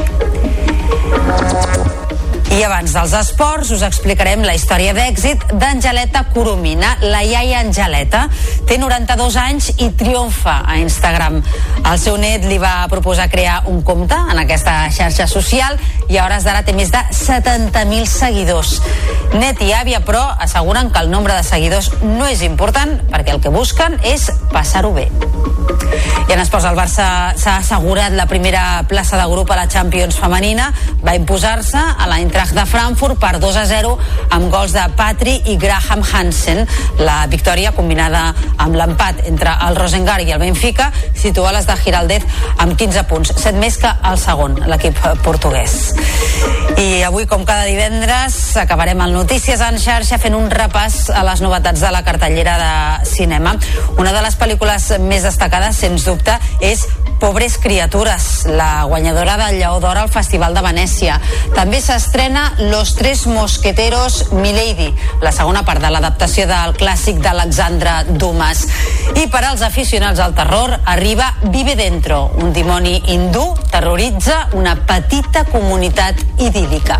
I 2.51 2.63
abans 2.63 2.91
dels 2.93 3.13
esports 3.17 3.71
us 3.73 3.81
explicarem 3.85 4.43
la 4.45 4.53
història 4.57 4.91
d'èxit 4.93 5.55
d'Angeleta 5.59 6.25
Coromina, 6.33 6.91
la 7.01 7.23
iaia 7.23 7.61
Angeleta. 7.63 8.25
Té 8.67 8.77
92 8.77 9.37
anys 9.39 9.69
i 9.77 9.89
triomfa 9.97 10.59
a 10.67 10.77
Instagram. 10.81 11.39
El 11.81 11.99
seu 12.01 12.17
net 12.19 12.45
li 12.49 12.59
va 12.61 12.87
proposar 12.91 13.29
crear 13.31 13.61
un 13.71 13.81
compte 13.87 14.17
en 14.17 14.43
aquesta 14.43 14.75
xarxa 14.93 15.27
social 15.31 15.79
i 16.09 16.17
a 16.17 16.25
hores 16.25 16.45
d'ara 16.45 16.65
té 16.67 16.75
més 16.75 16.91
de 16.93 17.01
70.000 17.15 18.05
seguidors. 18.11 18.75
Net 19.33 19.63
i 19.63 19.71
Àvia, 19.73 20.03
però, 20.05 20.25
asseguren 20.43 20.91
que 20.91 21.01
el 21.01 21.09
nombre 21.09 21.33
de 21.39 21.47
seguidors 21.47 21.93
no 22.03 22.27
és 22.27 22.43
important 22.45 22.99
perquè 23.09 23.33
el 23.33 23.41
que 23.41 23.53
busquen 23.53 23.97
és 24.03 24.29
passar-ho 24.51 24.93
bé. 24.93 25.07
I 26.27 26.33
en 26.33 26.41
esports, 26.41 26.65
el 26.65 26.77
Barça 26.77 27.05
s'ha 27.39 27.57
assegurat 27.59 28.13
la 28.15 28.25
primera 28.27 28.83
plaça 28.89 29.17
de 29.19 29.25
grup 29.29 29.51
a 29.51 29.57
la 29.59 29.67
Champions 29.69 30.17
femenina. 30.19 30.71
Va 31.03 31.15
imposar-se 31.15 31.79
a 31.79 32.07
l'Eintracht 32.09 32.42
de 32.51 32.65
Frankfurt 32.67 33.15
per 33.21 33.37
2 33.39 33.55
a 33.55 33.63
0 33.69 33.93
amb 34.35 34.49
gols 34.51 34.73
de 34.75 34.83
Patri 34.97 35.37
i 35.47 35.55
Graham 35.61 36.03
Hansen. 36.03 36.65
La 36.99 37.23
victòria, 37.31 37.71
combinada 37.71 38.33
amb 38.57 38.75
l'empat 38.75 39.23
entre 39.29 39.53
el 39.67 39.77
Rosengar 39.79 40.19
i 40.21 40.33
el 40.35 40.41
Benfica, 40.41 40.89
situa 41.15 41.53
les 41.55 41.69
de 41.69 41.77
Giraldez 41.79 42.25
amb 42.57 42.75
15 42.75 43.05
punts, 43.07 43.31
7 43.37 43.61
més 43.61 43.77
que 43.79 43.91
el 44.09 44.19
segon, 44.19 44.59
l'equip 44.67 44.99
portuguès. 45.23 45.93
I 46.81 47.03
avui, 47.07 47.27
com 47.29 47.45
cada 47.47 47.63
divendres, 47.69 48.35
acabarem 48.59 48.99
el 49.05 49.13
Notícies 49.15 49.61
en 49.63 49.79
xarxa 49.79 50.19
fent 50.19 50.35
un 50.35 50.49
repàs 50.51 51.07
a 51.13 51.23
les 51.23 51.43
novetats 51.45 51.85
de 51.85 51.93
la 51.93 52.03
cartellera 52.03 52.57
de 52.59 53.05
cinema. 53.07 53.55
Una 54.01 54.11
de 54.11 54.25
les 54.25 54.35
pel·lícules 54.39 54.89
més 54.99 55.23
destacades, 55.23 55.79
sens 55.79 56.09
dubte, 56.09 56.35
és 56.59 56.87
Pobres 57.23 57.57
criatures, 57.57 58.45
la 58.47 58.83
guanyadora 58.83 59.37
del 59.37 59.55
Lleó 59.57 59.79
d'Or 59.79 59.95
al 59.97 60.09
Festival 60.11 60.51
de 60.51 60.59
Venècia. 60.59 61.21
També 61.55 61.79
s'estrena 61.79 62.49
Los 62.57 62.97
tres 62.99 63.21
mosqueteros 63.31 64.33
Milady, 64.33 64.89
la 65.23 65.31
segona 65.31 65.61
part 65.63 65.79
de 65.79 65.93
l'adaptació 65.95 66.49
del 66.51 66.75
clàssic 66.75 67.23
d'Alexandre 67.23 67.93
Dumas. 68.19 68.65
I 69.15 69.29
per 69.31 69.45
als 69.47 69.63
aficionats 69.63 70.19
al 70.19 70.35
terror 70.35 70.75
arriba 70.83 71.31
Vive 71.47 71.77
Dentro, 71.79 72.25
un 72.43 72.51
dimoni 72.51 72.99
hindú 73.15 73.53
terroritza 73.71 74.49
una 74.59 74.75
petita 74.83 75.45
comunitat 75.47 76.19
idíl·lica. 76.43 76.99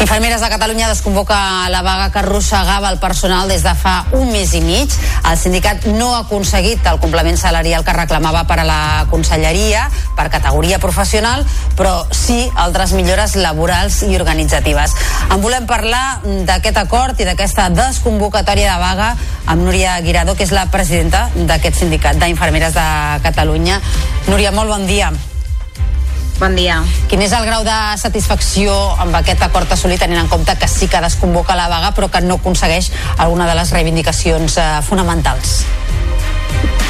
Infermeres 0.00 0.40
de 0.40 0.48
Catalunya 0.48 0.88
desconvoca 0.88 1.68
la 1.68 1.82
vaga 1.82 2.10
que 2.10 2.20
arrossegava 2.20 2.88
el 2.88 2.98
personal 2.98 3.50
des 3.52 3.62
de 3.62 3.74
fa 3.76 4.06
un 4.16 4.32
mes 4.32 4.54
i 4.56 4.62
mig. 4.64 4.88
El 5.28 5.36
sindicat 5.36 5.84
no 5.92 6.14
ha 6.14 6.22
aconseguit 6.24 6.86
el 6.88 6.98
complement 7.02 7.36
salarial 7.36 7.84
que 7.84 7.92
reclamava 7.92 8.46
per 8.48 8.62
a 8.62 8.64
la 8.64 8.80
conselleria, 9.10 9.90
per 10.16 10.30
categoria 10.32 10.80
professional, 10.80 11.44
però 11.76 12.06
sí 12.16 12.48
altres 12.56 12.96
millores 12.96 13.36
laborals 13.36 14.00
i 14.08 14.16
organitzatives. 14.16 14.96
En 15.28 15.44
volem 15.44 15.68
parlar 15.68 16.22
d'aquest 16.24 16.80
acord 16.80 17.20
i 17.20 17.28
d'aquesta 17.28 17.68
desconvocatòria 17.68 18.72
de 18.72 18.80
vaga 18.80 19.10
amb 19.44 19.68
Núria 19.68 20.00
Guiradó, 20.00 20.32
que 20.34 20.48
és 20.48 20.56
la 20.56 20.70
presidenta 20.72 21.28
d'aquest 21.34 21.84
sindicat 21.84 22.16
d'infermeres 22.16 22.72
de 22.72 22.86
Catalunya. 23.28 23.82
Núria, 24.32 24.48
molt 24.50 24.72
bon 24.72 24.88
dia. 24.88 25.10
Bon 25.10 25.20
dia. 25.20 25.29
Quin 27.10 27.20
és 27.20 27.34
el 27.36 27.44
grau 27.44 27.64
de 27.66 27.76
satisfacció 28.00 28.72
amb 29.02 29.18
aquest 29.18 29.42
acord 29.44 29.68
assolit 29.74 30.00
tenint 30.00 30.22
en 30.22 30.30
compte 30.32 30.54
que 30.56 30.68
sí 30.72 30.88
que 30.88 31.02
desconvoca 31.04 31.56
la 31.58 31.68
vaga 31.68 31.92
però 31.92 32.08
que 32.08 32.22
no 32.24 32.40
aconsegueix 32.40 32.88
alguna 33.18 33.48
de 33.50 33.58
les 33.58 33.72
reivindicacions 33.76 34.56
eh, 34.56 34.68
fonamentals? 34.88 35.60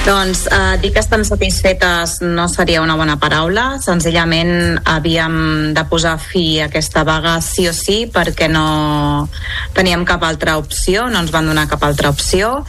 Doncs 0.06 0.46
eh, 0.46 0.78
dir 0.80 0.92
que 0.94 1.02
estan 1.02 1.26
satisfetes 1.26 2.20
no 2.22 2.46
seria 2.48 2.80
una 2.80 2.94
bona 2.96 3.18
paraula. 3.20 3.80
Senzillament 3.82 4.78
havíem 4.88 5.74
de 5.74 5.84
posar 5.90 6.14
fi 6.22 6.60
a 6.60 6.70
aquesta 6.70 7.02
vaga 7.04 7.34
sí 7.44 7.66
o 7.68 7.74
sí 7.76 8.04
perquè 8.06 8.48
no 8.48 9.28
teníem 9.74 10.06
cap 10.08 10.24
altra 10.24 10.56
opció, 10.62 11.08
no 11.10 11.20
ens 11.20 11.34
van 11.34 11.50
donar 11.50 11.66
cap 11.68 11.84
altra 11.84 12.14
opció 12.14 12.62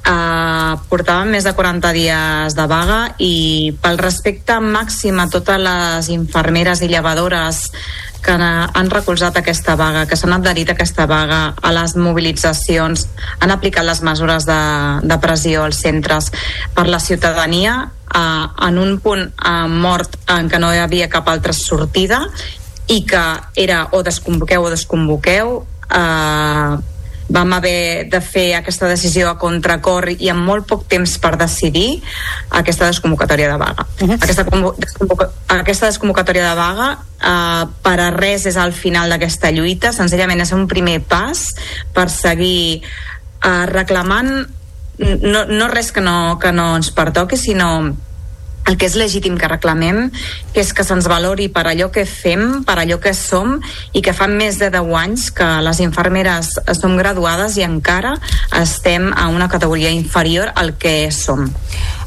Uh, 0.00 0.78
portàvem 0.88 1.34
més 1.36 1.44
de 1.44 1.52
40 1.52 1.90
dies 1.92 2.54
de 2.56 2.64
vaga 2.70 3.00
i 3.20 3.70
pel 3.82 3.98
respecte 4.00 4.56
màxim 4.64 5.18
a 5.20 5.26
totes 5.28 5.60
les 5.60 6.08
infermeres 6.14 6.80
i 6.80 6.88
llevadores 6.88 7.66
que 8.24 8.32
han 8.32 8.90
recolzat 8.90 9.36
aquesta 9.40 9.76
vaga, 9.76 10.06
que 10.06 10.16
s'han 10.16 10.34
adherit 10.36 10.70
a 10.70 10.76
aquesta 10.76 11.06
vaga, 11.08 11.40
a 11.56 11.72
les 11.72 11.96
mobilitzacions, 11.96 13.06
han 13.40 13.52
aplicat 13.52 13.86
les 13.86 14.02
mesures 14.04 14.46
de, 14.48 14.60
de 15.04 15.18
pressió 15.20 15.64
als 15.64 15.80
centres 15.80 16.30
per 16.76 16.86
la 16.88 17.00
ciutadania 17.00 17.76
uh, 17.88 18.46
en 18.68 18.78
un 18.78 18.98
punt 19.00 19.24
uh, 19.24 19.66
mort 19.68 20.18
en 20.28 20.50
què 20.52 20.60
no 20.60 20.72
hi 20.72 20.82
havia 20.82 21.08
cap 21.12 21.28
altra 21.32 21.56
sortida 21.56 22.26
i 22.90 23.02
que 23.08 23.24
era 23.56 23.86
o 23.96 24.02
desconvoqueu 24.04 24.66
o 24.66 24.72
desconvoqueu 24.72 25.60
uh, 25.60 26.80
vam 27.30 27.52
haver 27.54 28.08
de 28.10 28.20
fer 28.20 28.54
aquesta 28.58 28.88
decisió 28.90 29.30
a 29.30 29.38
contracor 29.38 30.10
i 30.10 30.30
amb 30.32 30.42
molt 30.46 30.66
poc 30.66 30.86
temps 30.90 31.16
per 31.22 31.36
decidir 31.38 32.02
aquesta 32.50 32.88
desconvocatòria 32.90 33.52
de 33.52 33.58
vaga. 33.58 33.86
Uh 34.00 34.08
-huh. 34.08 34.18
aquesta, 34.20 34.44
desconvoca 34.78 35.30
aquesta 35.48 35.86
desconvocatòria 35.86 36.48
de 36.50 36.54
vaga 36.54 36.98
uh, 36.98 37.68
per 37.82 38.00
a 38.00 38.10
res 38.10 38.46
és 38.46 38.56
al 38.56 38.72
final 38.72 39.10
d'aquesta 39.10 39.50
lluita, 39.50 39.92
senzillament 39.92 40.40
és 40.40 40.52
un 40.52 40.66
primer 40.66 41.00
pas 41.00 41.54
per 41.92 42.08
seguir 42.10 42.82
uh, 43.44 43.66
reclamant 43.66 44.46
no, 45.22 45.44
no 45.46 45.68
res 45.68 45.92
que 45.92 46.00
no, 46.00 46.38
que 46.38 46.52
no 46.52 46.76
ens 46.76 46.90
pertoqui, 46.90 47.36
sinó 47.36 47.96
el 48.70 48.78
que 48.78 48.86
és 48.86 48.94
legítim 48.94 49.36
que 49.38 49.50
reclamem, 49.50 50.08
que 50.54 50.62
és 50.62 50.70
que 50.72 50.84
se'ns 50.86 51.08
valori 51.10 51.48
per 51.50 51.66
allò 51.66 51.90
que 51.90 52.04
fem, 52.06 52.62
per 52.66 52.78
allò 52.78 53.00
que 53.02 53.12
som, 53.18 53.58
i 53.92 54.02
que 54.04 54.14
fa 54.14 54.28
més 54.30 54.60
de 54.62 54.70
10 54.70 54.94
anys 55.00 55.30
que 55.34 55.48
les 55.66 55.80
infermeres 55.82 56.54
som 56.78 56.94
graduades 56.98 57.58
i 57.58 57.66
encara 57.66 58.14
estem 58.60 59.10
a 59.10 59.26
una 59.28 59.50
categoria 59.50 59.90
inferior 59.90 60.52
al 60.54 60.76
que 60.78 61.10
som. 61.10 61.48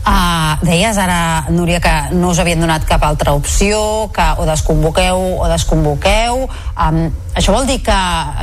Uh, 0.03 0.60
deies 0.68 0.98
ara, 0.99 1.45
Núria, 1.52 1.80
que 1.80 1.91
no 2.15 2.34
us 2.34 2.40
havien 2.44 2.60
donat 2.60 2.84
cap 2.88 3.03
altra 3.07 3.31
opció, 3.35 4.11
que 4.15 4.26
o 4.40 4.48
desconvoqueu 4.48 5.19
o 5.40 5.48
desconvoqueu. 5.52 6.44
Um, 6.76 7.06
això 7.35 7.56
vol 7.56 7.68
dir 7.68 7.80
que 7.84 7.99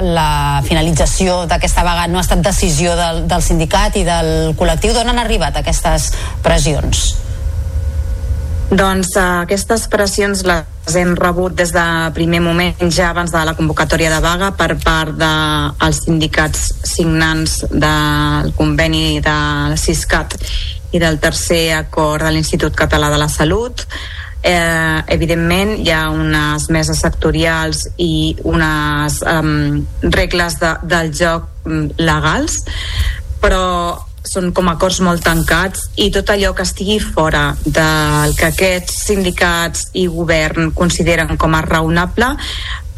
la 0.08 0.60
finalització 0.64 1.44
d'aquesta 1.48 1.84
vaga 1.84 2.08
no 2.08 2.20
ha 2.20 2.24
estat 2.24 2.44
decisió 2.44 2.96
del, 2.96 3.26
del 3.28 3.44
sindicat 3.44 4.00
i 4.00 4.06
del 4.08 4.54
col·lectiu? 4.56 4.96
D'on 4.96 5.12
han 5.12 5.20
arribat 5.20 5.60
aquestes 5.60 6.14
pressions? 6.44 7.10
Doncs 8.70 9.16
uh, 9.18 9.42
aquestes 9.42 9.88
pressions 9.90 10.44
les 10.46 10.94
hem 10.94 11.16
rebut 11.18 11.54
des 11.58 11.72
de 11.74 11.84
primer 12.14 12.38
moment, 12.38 12.84
ja 12.86 13.08
abans 13.10 13.32
de 13.34 13.42
la 13.42 13.56
convocatòria 13.58 14.12
de 14.14 14.20
vaga, 14.22 14.52
per 14.54 14.76
part 14.78 15.16
dels 15.18 15.98
de, 15.98 16.04
sindicats 16.04 16.68
signants 16.86 17.64
del 17.70 18.52
conveni 18.54 19.18
de 19.24 19.36
CISCAT 19.74 20.38
i 20.94 21.02
del 21.02 21.18
tercer 21.18 21.72
acord 21.80 22.22
de 22.22 22.30
l'Institut 22.34 22.78
Català 22.78 23.10
de 23.10 23.18
la 23.18 23.28
Salut. 23.28 23.86
Eh, 24.40 25.02
evidentment 25.12 25.74
hi 25.82 25.90
ha 25.92 26.06
unes 26.14 26.70
meses 26.70 27.02
sectorials 27.02 27.82
i 28.00 28.36
unes 28.48 29.18
um, 29.28 29.82
regles 30.14 30.56
de, 30.62 30.70
del 30.88 31.10
joc 31.12 31.66
mm, 31.66 31.98
legals 32.00 32.62
però 33.40 33.98
són 34.26 34.50
com 34.52 34.68
acords 34.68 35.00
molt 35.04 35.24
tancats 35.24 35.88
i 35.96 36.10
tot 36.12 36.30
allò 36.32 36.52
que 36.54 36.66
estigui 36.66 36.98
fora 37.00 37.54
del 37.64 38.34
que 38.36 38.50
aquests 38.50 38.98
sindicats 39.08 39.88
i 39.96 40.06
govern 40.12 40.72
consideren 40.76 41.36
com 41.40 41.56
a 41.56 41.62
raonable 41.66 42.34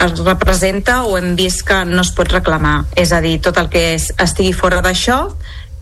es 0.03 0.19
representa 0.27 1.03
o 1.07 1.17
hem 1.19 1.37
vist 1.39 1.63
que 1.67 1.85
no 1.87 2.03
es 2.03 2.11
pot 2.17 2.31
reclamar. 2.33 2.85
És 2.99 3.13
a 3.13 3.21
dir, 3.23 3.37
tot 3.45 3.59
el 3.61 3.69
que 3.71 3.85
estigui 3.95 4.53
fora 4.57 4.81
d'això 4.83 5.29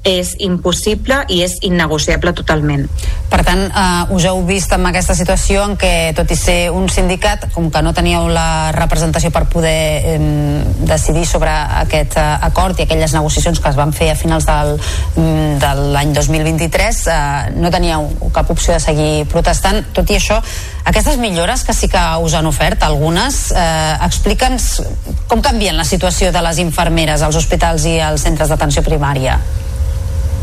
és 0.02 0.32
impossible 0.40 1.24
i 1.28 1.42
és 1.44 1.58
innegociable 1.66 2.32
totalment. 2.32 2.86
Per 3.30 3.42
tant, 3.44 3.60
eh, 3.68 4.14
us 4.14 4.24
heu 4.24 4.40
vist 4.46 4.72
en 4.72 4.86
aquesta 4.88 5.14
situació 5.14 5.64
en 5.68 5.76
què, 5.76 6.12
tot 6.16 6.30
i 6.30 6.36
ser 6.36 6.70
un 6.72 6.88
sindicat, 6.88 7.50
com 7.52 7.70
que 7.70 7.82
no 7.82 7.92
teníeu 7.92 8.28
la 8.32 8.72
representació 8.72 9.30
per 9.30 9.44
poder 9.52 10.02
eh, 10.16 10.64
decidir 10.88 11.26
sobre 11.26 11.50
aquest 11.50 12.16
eh, 12.16 12.26
acord 12.48 12.80
i 12.80 12.86
aquelles 12.88 13.12
negociacions 13.12 13.60
que 13.60 13.68
es 13.68 13.76
van 13.76 13.92
fer 13.92 14.10
a 14.10 14.16
finals 14.16 14.48
del, 14.48 14.74
mm, 15.16 15.58
de 15.60 15.74
l'any 15.92 16.14
2023, 16.16 17.06
eh, 17.06 17.54
no 17.60 17.70
teníeu 17.70 18.08
cap 18.32 18.50
opció 18.50 18.72
de 18.72 18.80
seguir 18.80 19.26
protestant. 19.28 19.84
Tot 19.92 20.10
i 20.10 20.16
això, 20.16 20.40
aquestes 20.84 21.18
millores 21.18 21.62
que 21.64 21.76
sí 21.76 21.88
que 21.88 22.02
us 22.24 22.34
han 22.34 22.46
ofert, 22.46 22.82
algunes, 22.82 23.50
eh, 23.52 23.96
explica'ns 24.00 24.82
com 25.28 25.42
canvien 25.42 25.76
la 25.76 25.84
situació 25.84 26.32
de 26.32 26.42
les 26.42 26.58
infermeres 26.58 27.22
als 27.22 27.36
hospitals 27.36 27.84
i 27.84 28.00
als 28.00 28.24
centres 28.24 28.48
d'atenció 28.48 28.82
primària. 28.82 29.38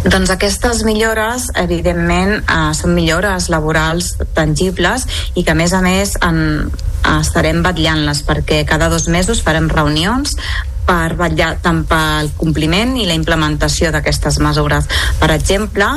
Doncs 0.06 0.30
aquestes 0.30 0.84
millores, 0.86 1.50
evidentment, 1.58 2.38
eh, 2.44 2.74
són 2.78 2.94
millores 2.96 3.50
laborals 3.50 4.14
tangibles 4.38 5.08
i 5.34 5.44
que, 5.44 5.52
a 5.52 5.58
més 5.58 5.74
a 5.74 5.82
més, 5.82 6.14
en, 6.22 6.70
estarem 7.18 7.64
batllant-les 7.64 8.22
perquè 8.28 8.64
cada 8.68 8.90
dos 8.94 9.08
mesos 9.08 9.42
farem 9.44 9.70
reunions 9.72 10.36
per 10.88 11.18
vetllar 11.20 11.58
tant 11.64 11.84
pel 11.88 12.32
compliment 12.40 12.96
i 12.96 13.06
la 13.08 13.16
implementació 13.18 13.92
d'aquestes 13.92 14.40
mesures. 14.44 14.88
Per 15.20 15.30
exemple, 15.34 15.88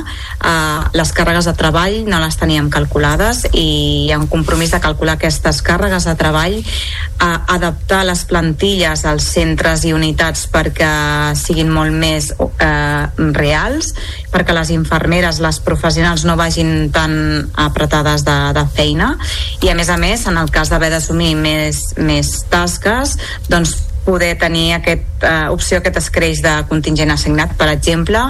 eh, 0.42 0.80
les 0.98 1.12
càrregues 1.14 1.46
de 1.46 1.54
treball 1.54 2.02
no 2.10 2.18
les 2.22 2.36
teníem 2.40 2.70
calculades 2.70 3.44
i 3.52 3.66
hi 4.06 4.12
ha 4.12 4.18
un 4.18 4.26
compromís 4.30 4.74
de 4.74 4.80
calcular 4.82 5.14
aquestes 5.14 5.62
càrregues 5.62 6.08
de 6.08 6.14
treball, 6.18 6.58
eh, 6.58 7.38
adaptar 7.54 8.02
les 8.08 8.24
plantilles 8.24 9.04
als 9.06 9.30
centres 9.36 9.84
i 9.84 9.94
unitats 9.94 10.46
perquè 10.50 10.90
siguin 11.38 11.70
molt 11.70 11.94
més 11.94 12.32
eh, 12.34 13.06
reals, 13.36 13.94
perquè 14.32 14.56
les 14.56 14.72
infermeres, 14.74 15.40
les 15.40 15.60
professionals 15.62 16.24
no 16.26 16.36
vagin 16.36 16.90
tan 16.94 17.14
apretades 17.54 18.24
de, 18.26 18.38
de 18.56 18.66
feina 18.74 19.14
i 19.62 19.70
a 19.70 19.76
més 19.78 19.90
a 19.90 19.98
més, 20.00 20.26
en 20.26 20.38
el 20.40 20.50
cas 20.50 20.72
d'haver 20.72 20.90
d'assumir 20.90 21.34
més, 21.38 21.84
més 22.00 22.34
tasques, 22.50 23.16
doncs 23.48 23.76
poder 24.04 24.36
tenir 24.38 24.74
aquesta 24.74 25.50
uh, 25.50 25.54
opció, 25.54 25.80
aquest 25.80 26.00
escreix 26.00 26.40
de 26.44 26.54
contingent 26.70 27.12
assignat, 27.12 27.56
per 27.58 27.68
exemple, 27.72 28.22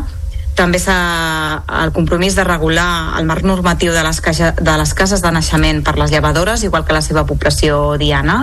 també 0.59 0.81
s'ha 0.83 0.97
el 1.81 1.93
compromís 1.97 2.35
de 2.37 2.45
regular 2.45 3.17
el 3.19 3.25
marc 3.29 3.47
normatiu 3.47 3.95
de 3.95 4.03
les, 4.05 4.21
caixa, 4.21 4.51
de 4.59 4.77
les 4.77 4.93
cases 4.99 5.23
de 5.25 5.31
naixement 5.33 5.81
per 5.87 5.97
les 5.97 6.13
llevadores, 6.13 6.65
igual 6.67 6.85
que 6.85 6.97
la 6.97 7.03
seva 7.05 7.25
població 7.25 7.97
diana. 8.01 8.43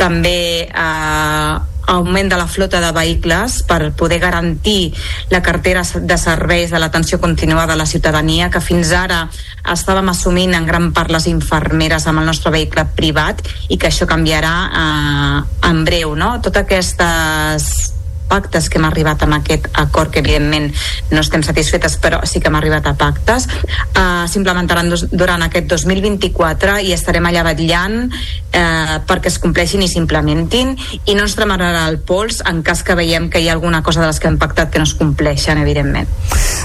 També 0.00 0.66
eh, 0.66 1.54
augment 1.86 2.30
de 2.30 2.36
la 2.36 2.46
flota 2.46 2.80
de 2.80 2.92
vehicles 2.92 3.62
per 3.66 3.92
poder 3.92 4.18
garantir 4.18 4.92
la 5.30 5.42
cartera 5.42 5.82
de 5.82 6.18
serveis 6.18 6.70
de 6.70 6.78
l'atenció 6.78 7.20
continuada 7.20 7.74
a 7.74 7.80
la 7.80 7.86
ciutadania 7.86 8.50
que 8.50 8.60
fins 8.60 8.92
ara 8.92 9.26
estàvem 9.72 10.08
assumint 10.10 10.54
en 10.54 10.66
gran 10.66 10.92
part 10.92 11.10
les 11.10 11.26
infermeres 11.30 12.06
amb 12.06 12.22
el 12.22 12.30
nostre 12.30 12.52
vehicle 12.54 12.86
privat 12.96 13.42
i 13.68 13.78
que 13.78 13.90
això 13.90 14.06
canviarà 14.06 14.54
eh, 14.66 15.68
en 15.70 15.84
breu 15.84 16.14
no? 16.14 16.36
totes 16.42 16.66
aquestes 16.66 17.95
pactes 18.28 18.70
que 18.70 18.80
hem 18.80 18.88
arribat 18.88 19.22
amb 19.26 19.38
aquest 19.38 19.68
acord 19.74 20.12
que 20.12 20.22
evidentment 20.24 20.70
no 21.12 21.22
estem 21.22 21.44
satisfetes 21.46 21.98
però 22.02 22.22
sí 22.26 22.40
que 22.40 22.50
hem 22.50 22.58
arribat 22.58 22.86
a 22.90 22.96
pactes 22.98 23.48
uh, 23.48 24.26
s'implementaran 24.30 24.90
durant 25.12 25.42
aquest 25.46 25.68
2024 25.72 26.80
i 26.86 26.92
estarem 26.96 27.26
allà 27.28 27.44
vetllant 27.46 28.06
uh, 28.10 28.96
perquè 29.06 29.30
es 29.30 29.38
compleixin 29.42 29.82
i 29.84 29.88
s'implementin. 29.90 30.74
I 31.06 31.16
no 31.16 31.26
ens 31.26 31.36
tremarà 31.38 31.86
el 31.86 31.98
pols 32.06 32.42
en 32.48 32.62
cas 32.66 32.82
que 32.86 32.96
veiem 32.98 33.28
que 33.30 33.40
hi 33.42 33.48
ha 33.48 33.56
alguna 33.56 33.82
cosa 33.86 34.02
de 34.02 34.08
les 34.10 34.20
que 34.20 34.30
hem 34.30 34.38
pactat 34.40 34.72
que 34.72 34.82
no 34.82 34.88
es 34.88 34.94
compleixen 34.98 35.60
evidentment. 35.62 36.08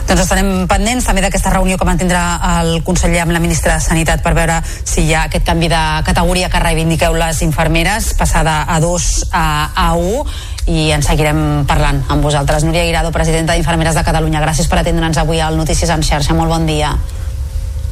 Doncs 0.09 0.23
estarem 0.25 0.51
pendents 0.69 1.07
també 1.07 1.23
d'aquesta 1.23 1.53
reunió 1.53 1.77
que 1.79 1.87
mantindrà 1.87 2.23
el 2.61 2.81
conseller 2.87 3.23
amb 3.25 3.35
la 3.35 3.43
ministra 3.43 3.75
de 3.77 3.83
Sanitat 3.83 4.23
per 4.23 4.33
veure 4.37 4.59
si 4.65 5.05
hi 5.05 5.13
ha 5.15 5.25
aquest 5.29 5.45
canvi 5.47 5.69
de 5.71 5.81
categoria 6.07 6.49
que 6.51 6.63
reivindiqueu 6.63 7.15
les 7.17 7.41
infermeres 7.45 8.13
passada 8.19 8.61
a 8.67 8.79
2 8.83 9.11
a, 9.31 9.45
a 9.75 9.87
1 9.95 10.50
i 10.69 10.91
en 10.93 11.01
seguirem 11.01 11.65
parlant 11.69 12.03
amb 12.09 12.23
vosaltres. 12.23 12.65
Núria 12.67 12.85
Guirado, 12.85 13.11
presidenta 13.11 13.57
d'Infermeres 13.57 13.97
de 13.97 14.05
Catalunya, 14.05 14.43
gràcies 14.43 14.69
per 14.69 14.81
atendre'ns 14.81 15.17
avui 15.17 15.41
al 15.41 15.57
Notícies 15.57 15.89
en 15.89 16.03
xarxa. 16.05 16.37
Molt 16.37 16.53
bon 16.53 16.65
dia. 16.69 16.95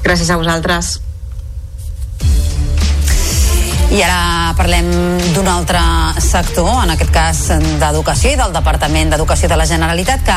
Gràcies 0.04 0.30
a 0.30 0.38
vosaltres. 0.38 1.00
I 3.90 4.04
ara 4.06 4.54
parlem 4.54 4.86
d'un 5.34 5.48
altre 5.50 5.80
sector, 6.22 6.68
en 6.84 6.92
aquest 6.94 7.10
cas 7.10 7.40
d'educació 7.82 8.36
i 8.36 8.38
del 8.38 8.52
Departament 8.54 9.10
d'Educació 9.10 9.48
de 9.50 9.56
la 9.58 9.66
Generalitat, 9.66 10.22
que 10.28 10.36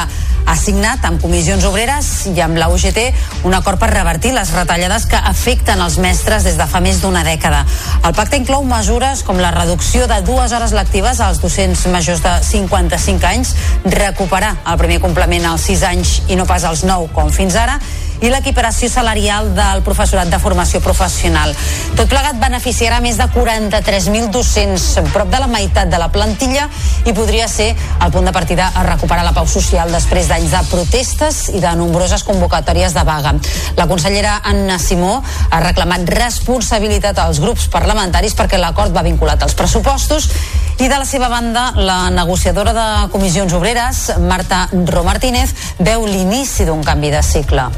ha 0.48 0.54
signat 0.56 1.04
amb 1.04 1.20
comissions 1.20 1.66
obreres 1.68 2.06
i 2.30 2.40
amb 2.40 2.56
la 2.56 2.70
UGT 2.72 3.44
un 3.44 3.52
acord 3.52 3.76
per 3.82 3.90
revertir 3.92 4.32
les 4.32 4.54
retallades 4.56 5.04
que 5.10 5.20
afecten 5.20 5.82
els 5.84 5.98
mestres 6.00 6.46
des 6.48 6.56
de 6.56 6.66
fa 6.66 6.80
més 6.80 7.02
d'una 7.02 7.26
dècada. 7.28 7.60
El 8.00 8.16
pacte 8.16 8.40
inclou 8.40 8.64
mesures 8.64 9.20
com 9.26 9.36
la 9.36 9.52
reducció 9.52 10.08
de 10.08 10.22
dues 10.24 10.56
hores 10.56 10.72
lectives 10.72 11.20
als 11.20 11.42
docents 11.44 11.84
majors 11.92 12.24
de 12.24 12.32
55 12.48 13.28
anys, 13.34 13.52
recuperar 13.84 14.54
el 14.64 14.80
primer 14.80 14.98
complement 15.04 15.50
als 15.52 15.68
6 15.68 15.84
anys 15.92 16.14
i 16.32 16.40
no 16.40 16.48
pas 16.48 16.64
als 16.64 16.86
9 16.88 17.12
com 17.12 17.28
fins 17.28 17.60
ara, 17.60 17.76
i 18.22 18.30
l'equiparació 18.30 18.88
salarial 18.90 19.50
del 19.56 19.82
professorat 19.82 20.30
de 20.30 20.38
formació 20.42 20.80
professional. 20.80 21.52
Tot 21.98 22.08
plegat 22.10 22.38
beneficiarà 22.40 23.00
més 23.02 23.18
de 23.18 23.26
43.000 23.34 24.30
docents, 24.32 24.86
prop 25.12 25.30
de 25.30 25.40
la 25.42 25.50
meitat 25.50 25.90
de 25.90 25.98
la 26.00 26.08
plantilla, 26.14 26.68
i 27.04 27.14
podria 27.16 27.48
ser 27.50 27.72
el 27.74 28.14
punt 28.14 28.28
de 28.28 28.34
partida 28.34 28.70
a 28.74 28.86
recuperar 28.86 29.26
la 29.26 29.34
pau 29.36 29.48
social 29.50 29.90
després 29.92 30.30
d'anys 30.30 30.54
de 30.54 30.62
protestes 30.70 31.42
i 31.52 31.60
de 31.62 31.74
nombroses 31.78 32.24
convocatòries 32.26 32.94
de 32.94 33.04
vaga. 33.06 33.34
La 33.76 33.88
consellera 33.90 34.38
Anna 34.44 34.78
Simó 34.78 35.18
ha 35.50 35.62
reclamat 35.64 36.06
responsabilitat 36.14 37.18
als 37.18 37.42
grups 37.42 37.68
parlamentaris 37.72 38.36
perquè 38.38 38.60
l'acord 38.60 38.94
va 38.94 39.04
vinculat 39.06 39.42
als 39.42 39.58
pressupostos 39.58 40.30
i 40.78 40.88
de 40.88 40.96
la 40.98 41.04
seva 41.06 41.28
banda, 41.28 41.72
la 41.76 42.10
negociadora 42.10 42.72
de 42.74 42.86
comissions 43.12 43.52
obreres, 43.52 44.08
Marta 44.18 44.68
Ro 44.72 45.04
Martínez, 45.06 45.54
veu 45.78 46.06
l'inici 46.06 46.66
d'un 46.66 46.82
canvi 46.82 47.12
de 47.12 47.22
cicle. 47.22 47.68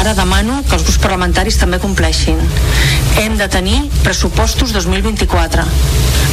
Ara 0.00 0.14
demano 0.16 0.62
que 0.64 0.76
els 0.78 0.84
grups 0.86 1.00
parlamentaris 1.02 1.58
també 1.60 1.76
compleixin. 1.82 2.38
Hem 3.20 3.34
de 3.36 3.48
tenir 3.52 3.82
pressupostos 4.00 4.72
2024 4.72 5.66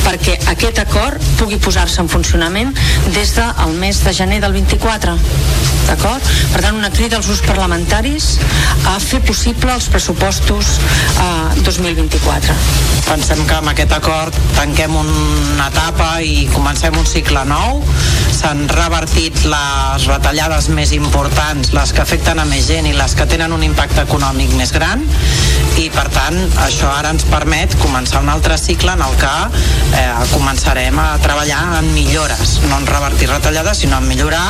perquè 0.05 0.37
aquest 0.53 0.79
acord 0.79 1.23
pugui 1.39 1.59
posar-se 1.59 1.99
en 1.99 2.07
funcionament 2.07 2.71
des 3.11 3.33
del 3.35 3.75
mes 3.81 3.99
de 4.05 4.13
gener 4.15 4.39
del 4.39 4.55
24 4.55 5.17
d'acord? 5.87 6.23
Per 6.51 6.61
tant, 6.63 6.75
una 6.77 6.89
crida 6.91 7.17
als 7.17 7.27
grups 7.29 7.43
parlamentaris 7.47 8.27
a 8.91 8.97
fer 9.03 9.19
possible 9.25 9.71
els 9.73 9.87
pressupostos 9.91 10.77
eh, 11.23 11.63
2024. 11.63 12.55
Pensem 13.07 13.43
que 13.47 13.57
amb 13.57 13.71
aquest 13.71 13.93
acord 13.95 14.35
tanquem 14.57 14.95
una 14.99 15.69
etapa 15.69 16.09
i 16.23 16.47
comencem 16.53 16.95
un 16.97 17.07
cicle 17.07 17.43
nou. 17.47 17.81
S'han 18.37 18.67
revertit 18.69 19.39
les 19.49 20.07
retallades 20.09 20.69
més 20.75 20.91
importants, 20.97 21.71
les 21.73 21.93
que 21.95 22.03
afecten 22.03 22.39
a 22.39 22.45
més 22.49 22.67
gent 22.69 22.87
i 22.89 22.93
les 22.97 23.15
que 23.17 23.27
tenen 23.29 23.55
un 23.55 23.63
impacte 23.65 24.03
econòmic 24.03 24.53
més 24.59 24.75
gran 24.75 25.05
i 25.77 25.87
per 25.93 26.07
tant 26.13 26.37
això 26.63 26.89
ara 26.89 27.11
ens 27.13 27.25
permet 27.29 27.75
començar 27.81 28.23
un 28.23 28.31
altre 28.33 28.57
cicle 28.57 28.93
en 28.97 29.03
el 29.05 29.13
que 29.21 29.33
eh, 29.99 30.07
començarem 30.33 30.97
a 31.01 31.11
treballar 31.21 31.61
en 31.81 31.91
millores, 31.93 32.57
no 32.65 32.81
en 32.81 32.89
revertir 32.89 33.29
retallades 33.29 33.85
sinó 33.85 34.01
en 34.01 34.09
millorar 34.09 34.47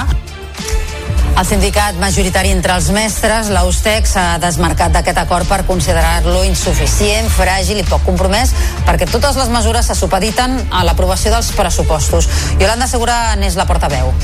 el 1.38 1.46
sindicat 1.46 1.98
majoritari 2.02 2.50
entre 2.50 2.74
els 2.74 2.88
mestres, 2.96 3.52
l'Austec, 3.54 4.08
s'ha 4.10 4.40
desmarcat 4.42 4.96
d'aquest 4.96 5.20
acord 5.22 5.46
per 5.50 5.62
considerar-lo 5.70 6.42
insuficient, 6.48 7.30
fràgil 7.30 7.84
i 7.84 7.86
poc 7.86 8.02
compromès, 8.08 8.56
perquè 8.88 9.06
totes 9.12 9.38
les 9.38 9.54
mesures 9.54 9.86
se 9.86 9.98
supediten 9.98 10.58
a 10.72 10.82
l'aprovació 10.88 11.36
dels 11.36 11.54
pressupostos. 11.54 12.30
Yolanda 12.58 12.90
Segura 12.90 13.36
n'és 13.38 13.60
la 13.60 13.70
portaveu. 13.70 14.16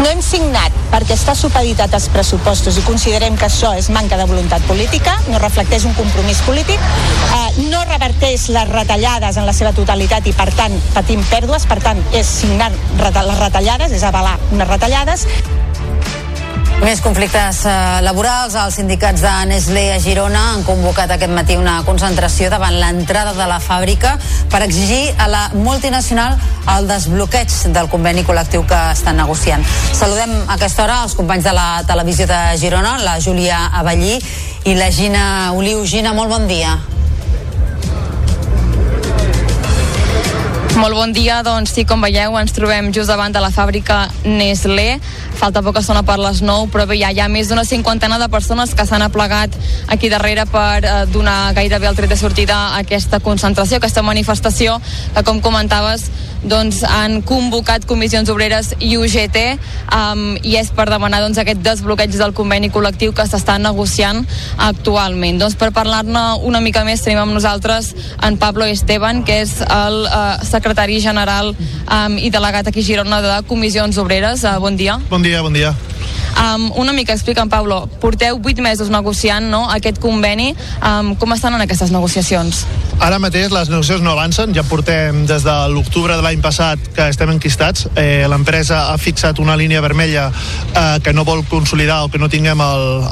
No 0.00 0.08
hem 0.08 0.22
signat 0.24 0.72
perquè 0.88 1.12
està 1.12 1.34
supeditat 1.36 1.92
als 1.92 2.06
pressupostos 2.08 2.78
i 2.80 2.84
considerem 2.86 3.34
que 3.36 3.44
això 3.50 3.74
és 3.76 3.90
manca 3.92 4.16
de 4.16 4.24
voluntat 4.30 4.64
política, 4.64 5.18
no 5.28 5.38
reflecteix 5.42 5.84
un 5.84 5.92
compromís 5.98 6.40
polític, 6.46 6.80
eh, 7.36 7.66
no 7.68 7.82
reverteix 7.84 8.48
les 8.54 8.68
retallades 8.72 9.36
en 9.36 9.44
la 9.44 9.52
seva 9.52 9.74
totalitat 9.76 10.26
i 10.26 10.32
per 10.32 10.48
tant 10.56 10.78
patim 10.94 11.20
pèrdues, 11.28 11.68
per 11.68 11.82
tant 11.84 12.00
és 12.16 12.32
signar 12.40 12.70
les 12.72 13.42
retallades, 13.44 13.92
és 13.92 14.06
avalar 14.08 14.38
unes 14.54 14.72
retallades 14.72 15.26
més 16.80 17.00
conflictes 17.04 17.60
eh, 17.68 17.72
laborals. 18.04 18.54
Els 18.56 18.76
sindicats 18.80 19.22
de 19.22 19.32
Nestlé 19.50 19.84
a 19.94 19.98
Girona 20.00 20.42
han 20.54 20.64
convocat 20.64 21.12
aquest 21.14 21.32
matí 21.34 21.56
una 21.60 21.80
concentració 21.86 22.50
davant 22.52 22.76
l'entrada 22.80 23.34
de 23.36 23.48
la 23.50 23.60
fàbrica 23.60 24.16
per 24.50 24.62
exigir 24.64 25.10
a 25.18 25.28
la 25.30 25.42
multinacional 25.54 26.38
el 26.76 26.88
desbloqueig 26.88 27.56
del 27.74 27.90
conveni 27.92 28.24
col·lectiu 28.24 28.64
que 28.68 28.78
estan 28.94 29.20
negociant. 29.20 29.64
Saludem 29.92 30.32
a 30.46 30.56
aquesta 30.56 30.86
hora 30.86 31.02
els 31.04 31.16
companys 31.18 31.48
de 31.48 31.56
la 31.56 31.68
televisió 31.88 32.28
de 32.30 32.40
Girona, 32.60 32.96
la 33.04 33.18
Júlia 33.20 33.66
Avellí 33.82 34.16
i 34.64 34.78
la 34.78 34.88
Gina 34.94 35.26
Oliu. 35.52 35.84
Gina, 35.84 36.14
molt 36.16 36.32
bon 36.32 36.48
dia. 36.48 36.78
Molt 40.80 40.94
bon 40.96 41.10
dia, 41.12 41.42
doncs 41.44 41.74
sí, 41.76 41.82
com 41.84 42.00
veieu, 42.00 42.32
ens 42.40 42.54
trobem 42.56 42.86
just 42.94 43.10
davant 43.10 43.34
de 43.34 43.40
la 43.42 43.50
fàbrica 43.52 44.06
Nestlé. 44.24 44.94
Falta 45.40 45.62
poca 45.64 45.80
estona 45.80 46.02
per 46.04 46.18
les 46.20 46.42
9, 46.44 46.68
però 46.68 46.84
bé, 46.84 46.98
ja 47.00 47.08
hi 47.16 47.20
ha 47.24 47.28
més 47.32 47.48
d'una 47.48 47.64
cinquantena 47.64 48.18
de 48.20 48.26
persones 48.28 48.74
que 48.76 48.84
s'han 48.84 49.00
aplegat 49.06 49.54
aquí 49.88 50.10
darrere 50.12 50.44
per 50.44 50.84
eh, 50.84 50.96
donar 51.08 51.54
gairebé 51.56 51.88
el 51.88 51.96
tret 51.96 52.12
de 52.12 52.18
sortida 52.20 52.58
a 52.58 52.82
aquesta 52.82 53.22
concentració, 53.24 53.78
aquesta 53.80 54.04
manifestació 54.04 54.76
que, 55.14 55.24
com 55.24 55.40
comentaves, 55.40 56.10
doncs, 56.42 56.82
han 56.88 57.20
convocat 57.26 57.84
comissions 57.88 58.30
obreres 58.32 58.72
i 58.80 58.94
UGT 58.96 59.38
um, 59.92 60.36
i 60.40 60.56
és 60.60 60.70
per 60.76 60.86
demanar 60.90 61.20
doncs, 61.24 61.40
aquest 61.40 61.60
desbloqueig 61.64 62.14
del 62.16 62.34
conveni 62.36 62.70
col·lectiu 62.72 63.12
que 63.16 63.26
s'està 63.28 63.58
negociant 63.60 64.22
actualment. 64.56 65.40
Doncs 65.40 65.56
per 65.60 65.70
parlar-ne 65.76 66.24
una 66.48 66.62
mica 66.64 66.84
més 66.84 67.04
tenim 67.04 67.20
amb 67.22 67.36
nosaltres 67.36 67.92
en 68.24 68.38
Pablo 68.40 68.68
Esteban, 68.68 69.24
que 69.24 69.40
és 69.44 69.58
el 69.64 70.02
uh, 70.08 70.40
secretari 70.46 71.00
general 71.04 71.52
um, 71.52 72.16
i 72.16 72.32
delegat 72.32 72.68
aquí 72.70 72.84
a 72.84 72.88
Girona 72.88 73.20
de 73.24 73.36
Comissions 73.48 74.00
Obreres. 74.00 74.44
Uh, 74.44 74.56
bon 74.62 74.76
dia. 74.80 74.96
Bon 75.10 75.22
dia, 75.22 75.29
bon 75.38 75.54
dia. 75.54 75.70
Um, 76.36 76.70
una 76.80 76.92
mica, 76.92 77.12
explica'm, 77.12 77.50
Pablo, 77.50 77.82
porteu 78.00 78.38
vuit 78.38 78.60
mesos 78.62 78.90
negociant 78.92 79.50
no, 79.50 79.64
aquest 79.70 80.00
conveni. 80.02 80.52
Um, 80.78 81.14
com 81.20 81.34
estan 81.34 81.56
en 81.56 81.64
aquestes 81.66 81.90
negociacions? 81.94 82.64
Ara 83.00 83.16
mateix 83.16 83.48
les 83.48 83.70
negociacions 83.72 84.04
no 84.04 84.12
avancen, 84.12 84.52
ja 84.52 84.64
portem 84.68 85.22
des 85.28 85.44
de 85.46 85.54
l'octubre 85.72 86.16
de 86.16 86.24
l'any 86.24 86.42
passat 86.44 86.90
que 86.96 87.06
estem 87.08 87.30
enquistats. 87.32 87.86
Eh, 87.96 88.26
L'empresa 88.28 88.90
ha 88.92 88.98
fixat 89.00 89.40
una 89.40 89.56
línia 89.56 89.80
vermella 89.80 90.26
eh, 90.30 90.98
que 91.00 91.14
no 91.16 91.24
vol 91.24 91.40
consolidar 91.48 92.02
o 92.04 92.10
que 92.12 92.20
no 92.20 92.28
tinguem 92.28 92.60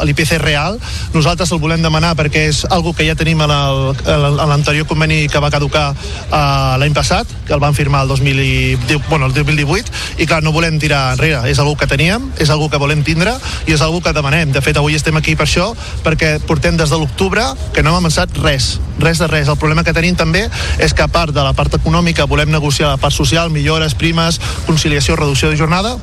l'IPC 0.05 0.37
real. 0.43 0.77
Nosaltres 1.15 1.53
el 1.57 1.63
volem 1.63 1.81
demanar 1.83 2.13
perquè 2.19 2.45
és 2.51 2.65
algo 2.69 2.93
que 2.93 3.07
ja 3.09 3.17
tenim 3.17 3.41
en 3.45 3.49
l'anterior 3.49 4.87
conveni 4.89 5.23
que 5.33 5.41
va 5.41 5.51
caducar 5.51 5.87
eh, 5.95 6.77
l'any 6.83 6.93
passat, 6.93 7.33
que 7.49 7.57
el 7.57 7.65
van 7.65 7.75
firmar 7.75 8.05
el, 8.05 8.13
2010, 8.13 9.09
bueno, 9.09 9.27
el 9.27 9.33
2018, 9.33 10.21
i 10.21 10.29
clar, 10.29 10.43
no 10.45 10.53
volem 10.53 10.77
tirar 10.79 11.15
enrere. 11.17 11.47
És 11.49 11.65
algo 11.65 11.79
que 11.81 11.89
teníem, 11.89 12.29
és 12.37 12.53
algo 12.53 12.69
que 12.69 12.81
volem 12.81 13.01
tindre 13.09 13.35
i 13.67 13.75
és 13.77 13.85
algo 13.85 14.03
que 14.05 14.13
demanem. 14.17 14.53
De 14.53 14.63
fet, 14.65 14.77
avui 14.77 14.99
estem 14.99 15.17
aquí 15.19 15.37
per 15.39 15.49
això, 15.49 15.71
perquè 16.05 16.37
portem 16.49 16.77
des 16.77 16.93
de 16.93 17.01
l'octubre 17.01 17.45
que 17.73 17.83
no 17.83 17.93
hem 17.93 18.03
avançat 18.03 18.37
res, 18.45 18.77
res 19.01 19.23
de 19.23 19.31
res. 19.31 19.49
El 19.49 19.59
problema 19.61 19.87
que 19.87 19.97
tenim 19.97 20.19
també 20.19 20.47
és 20.79 20.95
que 20.95 21.07
a 21.07 21.11
part 21.13 21.35
de 21.35 21.45
la 21.45 21.57
part 21.57 21.81
econòmica 21.81 22.29
volem 22.29 22.53
negociar 22.53 22.93
la 22.93 23.01
part 23.01 23.17
social, 23.17 23.51
millores, 23.51 23.97
primes, 23.99 24.41
conciliació, 24.67 25.17
reducció 25.17 25.51
de 25.51 25.61
jornada, 25.61 25.97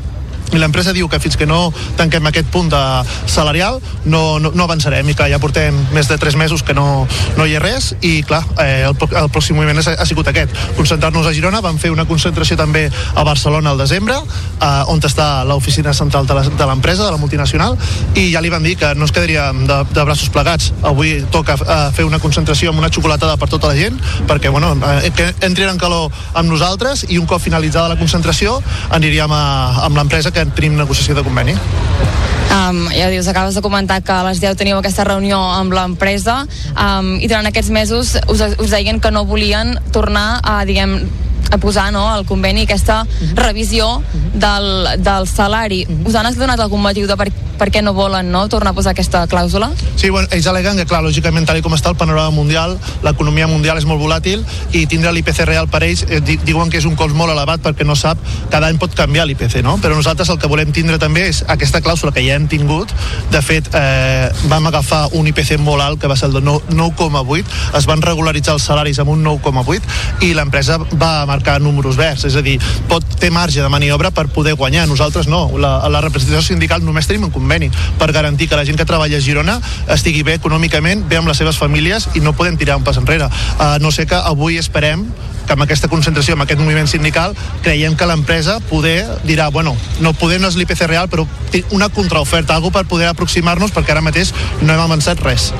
i 0.53 0.59
l'empresa 0.61 0.93
diu 0.93 1.07
que 1.09 1.19
fins 1.19 1.37
que 1.39 1.47
no 1.49 1.71
tanquem 1.97 2.27
aquest 2.27 2.51
punt 2.53 2.69
de 2.69 2.83
salarial 3.31 3.79
no, 4.05 4.39
no, 4.39 4.51
no 4.53 4.67
avançarem 4.67 5.07
i 5.09 5.15
clar, 5.17 5.29
ja 5.31 5.39
portem 5.41 5.77
més 5.95 6.09
de 6.11 6.19
3 6.21 6.37
mesos 6.39 6.63
que 6.63 6.75
no, 6.77 7.07
no 7.37 7.47
hi 7.47 7.55
ha 7.55 7.63
res. 7.63 7.93
I 8.05 8.19
clar, 8.27 8.43
eh, 8.61 8.85
el, 8.85 8.93
el 8.93 9.31
pròxim 9.33 9.57
moviment 9.57 9.81
ha, 9.81 9.95
ha 9.97 10.07
sigut 10.07 10.27
aquest, 10.29 10.53
concentrar-nos 10.77 11.27
a 11.27 11.33
Girona. 11.35 11.63
Vam 11.65 11.79
fer 11.81 11.93
una 11.93 12.07
concentració 12.09 12.57
també 12.59 12.87
a 13.15 13.23
Barcelona 13.27 13.73
al 13.73 13.81
desembre, 13.81 14.19
eh, 14.59 14.91
on 14.91 15.01
està 15.05 15.45
l'oficina 15.45 15.93
central 15.93 16.25
de 16.27 16.65
l'empresa, 16.65 17.05
de 17.05 17.11
la 17.11 17.17
multinacional 17.21 17.77
i 18.15 18.31
ja 18.33 18.41
li 18.41 18.49
van 18.49 18.63
dir 18.63 18.75
que 18.79 18.93
no 18.95 19.05
es 19.05 19.13
quedaríem 19.13 19.65
de, 19.67 19.77
de 19.93 20.05
braços 20.07 20.29
plegats, 20.33 20.71
avui 20.85 21.19
toca 21.31 21.55
eh, 21.59 21.77
fer 21.95 22.05
una 22.07 22.19
concentració 22.19 22.71
amb 22.71 22.81
una 22.81 22.89
xocolatada 22.93 23.37
per 23.37 23.49
tota 23.51 23.69
la 23.71 23.77
gent 23.77 23.99
perquè 24.29 24.51
bueno, 24.51 24.73
eh, 24.95 25.11
que 25.15 25.29
entrin 25.45 25.69
en 25.69 25.81
calor 25.81 26.09
amb 26.33 26.49
nosaltres 26.49 27.05
i 27.09 27.19
un 27.21 27.27
cop 27.29 27.43
finalitzada 27.43 27.91
la 27.93 27.99
concentració 27.99 28.57
aniríem 28.95 29.31
a, 29.31 29.43
amb 29.85 29.99
l'empresa 29.99 30.33
que 30.35 30.43
tenim 30.57 30.75
negociació 30.75 31.15
de 31.15 31.23
conveni. 31.23 31.55
Um, 32.55 32.85
ja 32.93 33.07
dius, 33.11 33.27
acabes 33.27 33.55
de 33.55 33.63
comentar 33.63 34.01
que 34.05 34.13
a 34.13 34.23
les 34.27 34.39
10 34.43 34.55
teníeu 34.59 34.77
aquesta 34.79 35.03
reunió 35.07 35.39
amb 35.57 35.73
l'empresa 35.75 36.43
um, 36.75 37.15
i 37.17 37.27
durant 37.27 37.47
aquests 37.49 37.71
mesos 37.73 38.13
us, 38.31 38.43
us 38.61 38.71
deien 38.71 39.01
que 39.01 39.11
no 39.11 39.25
volien 39.27 39.75
tornar 39.95 40.39
a, 40.43 40.61
diguem, 40.67 40.99
a 41.51 41.57
posar 41.57 41.91
no, 41.93 42.09
al 42.09 42.25
conveni 42.25 42.61
aquesta 42.61 43.05
-huh. 43.05 43.35
revisió 43.35 44.01
-huh. 44.01 44.31
del, 44.33 45.03
del 45.03 45.27
salari. 45.27 45.85
-huh. 45.85 46.07
Us 46.07 46.15
han 46.15 46.33
donat 46.35 46.59
algun 46.59 46.81
motiu 46.81 47.07
de 47.07 47.15
per, 47.15 47.31
per 47.57 47.71
què 47.71 47.81
no 47.81 47.93
volen 47.93 48.31
no, 48.31 48.47
tornar 48.49 48.71
a 48.71 48.73
posar 48.73 48.91
aquesta 48.91 49.27
clàusula? 49.27 49.71
Sí, 49.95 50.09
bueno, 50.09 50.27
ells 50.31 50.47
aleguen 50.47 50.77
que, 50.77 50.85
clar, 50.85 51.03
lògicament, 51.03 51.45
tal 51.45 51.61
com 51.61 51.73
està 51.73 51.89
el 51.89 51.95
panorama 51.95 52.31
mundial, 52.31 52.77
l'economia 53.03 53.47
mundial 53.47 53.77
és 53.77 53.85
molt 53.85 54.01
volàtil 54.01 54.43
i 54.71 54.85
tindre 54.87 55.11
l'IPC 55.11 55.45
real 55.45 55.67
per 55.67 55.83
ells 55.83 56.03
eh, 56.09 56.19
diuen 56.19 56.69
que 56.69 56.77
és 56.77 56.85
un 56.85 56.95
cost 56.95 57.15
molt 57.15 57.31
elevat 57.31 57.61
perquè 57.61 57.85
no 57.85 57.95
sap, 57.95 58.17
cada 58.49 58.67
any 58.67 58.77
pot 58.77 58.93
canviar 58.93 59.25
l'IPC, 59.25 59.61
no? 59.63 59.77
Però 59.81 59.95
nosaltres 59.95 60.29
el 60.29 60.39
que 60.39 60.47
volem 60.47 60.71
tindre 60.71 60.99
també 60.99 61.27
és 61.29 61.43
aquesta 61.47 61.81
clàusula 61.81 62.11
que 62.11 62.23
ja 62.25 62.35
hem 62.35 62.47
tingut. 62.47 62.91
De 63.31 63.41
fet, 63.41 63.69
eh, 63.73 64.29
vam 64.51 64.67
agafar 64.67 65.09
un 65.13 65.27
IPC 65.27 65.57
molt 65.57 65.81
alt, 65.81 65.99
que 66.01 66.07
va 66.07 66.15
ser 66.15 66.29
el 66.29 66.33
de 66.33 66.41
9,8, 66.41 67.45
es 67.77 67.85
van 67.85 68.01
regularitzar 68.01 68.53
els 68.53 68.63
salaris 68.63 68.99
amb 68.99 69.09
un 69.09 69.23
9,8 69.23 69.81
i 70.21 70.33
l'empresa 70.33 70.77
va 70.93 71.25
marcar 71.35 71.59
números 71.61 71.99
verds, 71.99 72.25
és 72.25 72.35
a 72.35 72.43
dir, 72.45 72.57
pot 72.89 73.03
té 73.19 73.29
marge 73.33 73.61
de 73.61 73.69
maniobra 73.71 74.11
per 74.15 74.27
poder 74.31 74.55
guanyar. 74.55 74.87
Nosaltres 74.87 75.27
no. 75.31 75.45
La, 75.59 75.77
la 75.91 76.01
representació 76.03 76.43
sindical 76.55 76.83
només 76.85 77.07
tenim 77.09 77.27
un 77.27 77.35
conveni 77.35 77.69
per 77.99 78.11
garantir 78.15 78.49
que 78.49 78.57
la 78.57 78.65
gent 78.65 78.79
que 78.79 78.87
treballa 78.87 79.19
a 79.19 79.23
Girona 79.23 79.59
estigui 79.91 80.23
bé 80.23 80.39
econòmicament, 80.39 81.05
bé 81.09 81.19
amb 81.19 81.29
les 81.31 81.39
seves 81.41 81.59
famílies 81.61 82.09
i 82.15 82.23
no 82.23 82.35
podem 82.37 82.57
tirar 82.57 82.79
un 82.79 82.87
pas 82.87 82.99
enrere. 83.01 83.29
Uh, 83.59 83.75
no 83.83 83.91
sé 83.91 84.07
que 84.09 84.17
avui 84.17 84.59
esperem 84.61 85.05
que 85.45 85.53
amb 85.53 85.65
aquesta 85.65 85.89
concentració, 85.91 86.33
amb 86.33 86.45
aquest 86.45 86.61
moviment 86.61 86.89
sindical, 86.89 87.35
creiem 87.61 87.93
que 87.97 88.07
l'empresa 88.09 88.57
poder 88.71 88.97
dirà, 89.27 89.51
bueno, 89.53 89.75
no 90.01 90.15
podem 90.17 90.41
no 90.41 90.49
és 90.49 90.57
l'IPC 90.57 90.87
real, 90.89 91.11
però 91.11 91.27
una 91.75 91.91
contraoferta, 91.93 92.57
algo 92.57 92.73
per 92.73 92.87
poder 92.89 93.11
aproximar-nos, 93.11 93.75
perquè 93.75 93.93
ara 93.93 94.05
mateix 94.05 94.33
no 94.63 94.73
hem 94.73 94.85
avançat 94.87 95.21
res. 95.21 95.51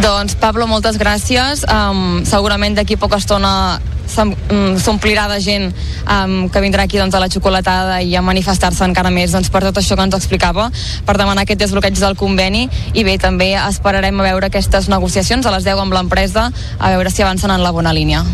Doncs 0.00 0.32
Pablo, 0.40 0.64
moltes 0.64 0.96
gràcies. 0.96 1.60
Um, 1.68 2.22
segurament 2.24 2.72
d'aquí 2.72 2.96
poca 2.96 3.18
estona 3.20 3.76
mm, 3.76 4.78
s'omplirà 4.80 5.26
de 5.28 5.36
gent 5.44 5.66
um, 5.68 6.48
que 6.48 6.62
vindrà 6.64 6.86
aquí 6.88 6.96
doncs, 6.96 7.14
a 7.14 7.20
la 7.20 7.28
xocolatada 7.28 7.98
i 8.00 8.14
a 8.16 8.22
manifestar-se 8.24 8.86
encara 8.86 9.12
més 9.12 9.34
doncs, 9.36 9.50
per 9.52 9.60
tot 9.66 9.76
això 9.76 9.98
que 9.98 10.06
ens 10.08 10.16
explicava, 10.16 10.70
per 11.04 11.18
demanar 11.20 11.44
aquest 11.44 11.60
desbloqueig 11.60 12.00
del 12.00 12.16
conveni 12.16 12.64
i 12.94 13.04
bé, 13.04 13.18
també 13.20 13.52
esperarem 13.60 14.24
a 14.24 14.30
veure 14.30 14.48
aquestes 14.48 14.88
negociacions 14.88 15.44
a 15.44 15.52
les 15.58 15.68
10 15.68 15.84
amb 15.84 15.98
l'empresa, 15.98 16.48
a 16.78 16.96
veure 16.96 17.12
si 17.12 17.26
avancen 17.26 17.52
en 17.52 17.60
la 17.60 17.76
bona 17.76 17.92
línia. 17.92 18.24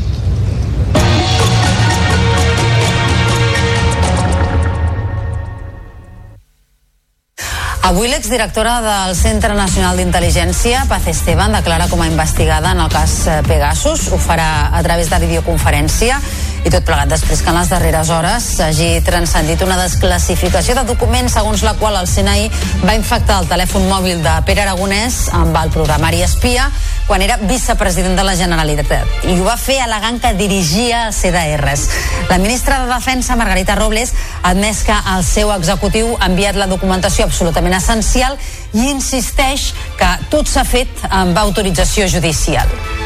Avui 7.86 8.08
l'exdirectora 8.10 8.80
del 8.82 9.12
Centre 9.14 9.54
Nacional 9.54 10.00
d'Intel·ligència, 10.00 10.80
Paz 10.90 11.04
Esteban, 11.06 11.52
declara 11.54 11.86
com 11.86 12.00
a 12.02 12.08
investigada 12.10 12.72
en 12.74 12.80
el 12.82 12.90
cas 12.90 13.12
eh, 13.30 13.36
Pegasus. 13.46 14.08
Ho 14.10 14.18
farà 14.18 14.48
a 14.74 14.80
través 14.82 15.06
de 15.06 15.20
videoconferència 15.22 16.18
i 16.66 16.70
tot 16.72 16.82
plegat 16.82 17.06
després 17.12 17.40
que 17.44 17.52
en 17.52 17.59
les 17.60 17.68
darreres 17.70 18.09
hores 18.10 18.47
s'hagi 18.56 18.88
transcendit 19.06 19.60
una 19.62 19.76
desclassificació 19.78 20.74
de 20.74 20.82
documents 20.88 21.36
segons 21.38 21.62
la 21.62 21.76
qual 21.78 21.94
el 22.01 22.09
CNI 22.10 22.48
va 22.82 22.97
infectar 22.98 23.36
el 23.38 23.47
telèfon 23.47 23.86
mòbil 23.86 24.24
de 24.24 24.34
Pere 24.48 24.64
Aragonès 24.64 25.28
amb 25.36 25.55
el 25.60 25.70
programari 25.70 26.24
espia 26.26 26.66
quan 27.06 27.22
era 27.22 27.38
vicepresident 27.38 28.18
de 28.18 28.26
la 28.26 28.34
Generalitat 28.34 29.30
i 29.30 29.38
ho 29.38 29.47
va 29.47 29.55
fer 29.60 29.78
al·legant 29.84 30.18
que 30.22 30.34
dirigia 30.34 31.06
CDRs. 31.14 31.86
La 32.32 32.40
ministra 32.43 32.80
de 32.82 32.90
Defensa, 32.90 33.38
Margarita 33.38 33.78
Robles, 33.78 34.14
ha 34.43 34.51
admès 34.51 34.82
que 34.82 34.97
el 35.14 35.22
seu 35.26 35.55
executiu 35.55 36.16
ha 36.18 36.26
enviat 36.26 36.59
la 36.59 36.66
documentació 36.66 37.30
absolutament 37.30 37.78
essencial 37.78 38.34
i 38.74 38.90
insisteix 38.90 39.70
que 40.01 40.14
tot 40.34 40.51
s'ha 40.51 40.66
fet 40.66 41.06
amb 41.10 41.38
autorització 41.47 42.10
judicial. 42.10 43.05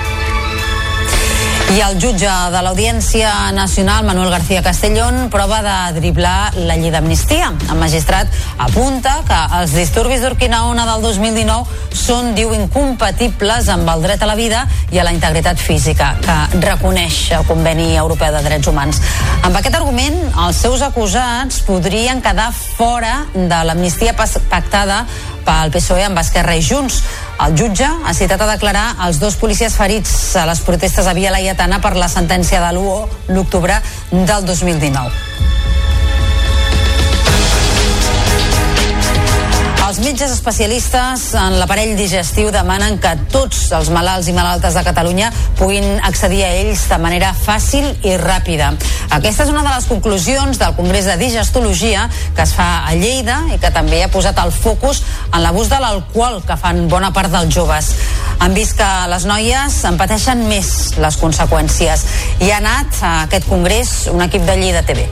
I 1.71 1.79
el 1.87 2.01
jutge 2.03 2.31
de 2.51 2.61
l'Audiència 2.67 3.31
Nacional, 3.55 4.03
Manuel 4.03 4.33
García 4.33 4.59
Castellón, 4.61 5.29
prova 5.31 5.61
de 5.63 6.01
driblar 6.01 6.51
la 6.57 6.75
llei 6.75 6.91
d'amnistia. 6.91 7.53
El 7.69 7.79
magistrat 7.79 8.27
apunta 8.59 9.21
que 9.29 9.39
els 9.61 9.77
disturbis 9.79 10.25
d'Urquinaona 10.25 10.89
del 10.89 11.07
2019 11.07 11.95
són, 11.95 12.33
diu, 12.35 12.51
incompatibles 12.59 13.71
amb 13.71 13.87
el 13.95 14.03
dret 14.03 14.27
a 14.27 14.31
la 14.33 14.35
vida 14.35 14.65
i 14.91 14.99
a 14.99 15.07
la 15.07 15.15
integritat 15.15 15.63
física, 15.63 16.17
que 16.25 16.61
reconeix 16.67 17.23
el 17.39 17.47
Conveni 17.47 17.93
Europeu 17.95 18.35
de 18.35 18.43
Drets 18.49 18.67
Humans. 18.67 18.99
Amb 19.47 19.55
aquest 19.55 19.79
argument, 19.79 20.19
els 20.49 20.59
seus 20.67 20.83
acusats 20.83 21.63
podrien 21.71 22.19
quedar 22.25 22.51
fora 22.51 23.29
de 23.35 23.63
l'amnistia 23.71 24.19
pactada 24.19 25.05
pel 25.47 25.71
PSOE 25.71 26.11
amb 26.11 26.19
Esquerra 26.19 26.59
i 26.59 26.67
Junts. 26.67 27.05
El 27.41 27.55
jutge 27.57 27.87
ha 27.89 28.13
citat 28.13 28.43
a 28.45 28.49
declarar 28.51 28.85
els 29.07 29.17
dos 29.23 29.39
policies 29.41 29.73
ferits 29.79 30.13
a 30.37 30.43
les 30.51 30.61
protestes 30.67 31.09
a 31.09 31.15
Via 31.17 31.33
Laietana 31.33 31.81
per 31.81 31.95
la 31.97 32.11
sentència 32.13 32.61
de 32.61 32.75
l'UO 32.77 32.99
l'octubre 33.33 33.81
del 34.13 34.45
2019. 34.45 35.60
Metges 40.01 40.31
especialistes 40.33 41.27
en 41.37 41.59
l'aparell 41.61 41.91
digestiu 41.93 42.49
demanen 42.55 42.95
que 43.03 43.11
tots 43.29 43.67
els 43.77 43.91
malalts 43.93 44.31
i 44.31 44.33
malaltes 44.33 44.73
de 44.73 44.83
Catalunya 44.87 45.27
puguin 45.59 45.85
accedir 46.09 46.39
a 46.47 46.53
ells 46.57 46.87
de 46.89 46.97
manera 47.03 47.35
fàcil 47.37 47.85
i 48.09 48.15
ràpida. 48.17 48.71
Aquesta 49.13 49.45
és 49.45 49.51
una 49.53 49.61
de 49.67 49.75
les 49.75 49.89
conclusions 49.91 50.57
del 50.63 50.73
Congrés 50.79 51.05
de 51.05 51.19
Digestologia 51.21 52.07
que 52.37 52.47
es 52.47 52.55
fa 52.57 52.69
a 52.89 52.95
Lleida 52.97 53.43
i 53.53 53.59
que 53.61 53.73
també 53.75 54.01
ha 54.01 54.09
posat 54.09 54.41
el 54.41 54.55
focus 54.57 55.03
en 55.35 55.45
l'abús 55.45 55.69
de 55.69 55.83
l'alcohol 55.83 56.41
que 56.49 56.57
fan 56.57 56.87
bona 56.89 57.13
part 57.13 57.29
dels 57.35 57.53
joves. 57.53 57.93
Han 58.41 58.57
vist 58.57 58.79
que 58.81 58.89
les 59.13 59.29
noies 59.29 59.83
en 59.85 60.01
pateixen 60.01 60.47
més 60.49 60.97
les 60.97 61.21
conseqüències 61.21 62.07
i 62.41 62.49
ha 62.49 62.63
anat 62.63 63.05
a 63.05 63.13
aquest 63.27 63.53
congrés 63.53 64.09
un 64.15 64.25
equip 64.25 64.49
de 64.49 64.57
Lleida 64.65 64.81
TV. 64.89 65.05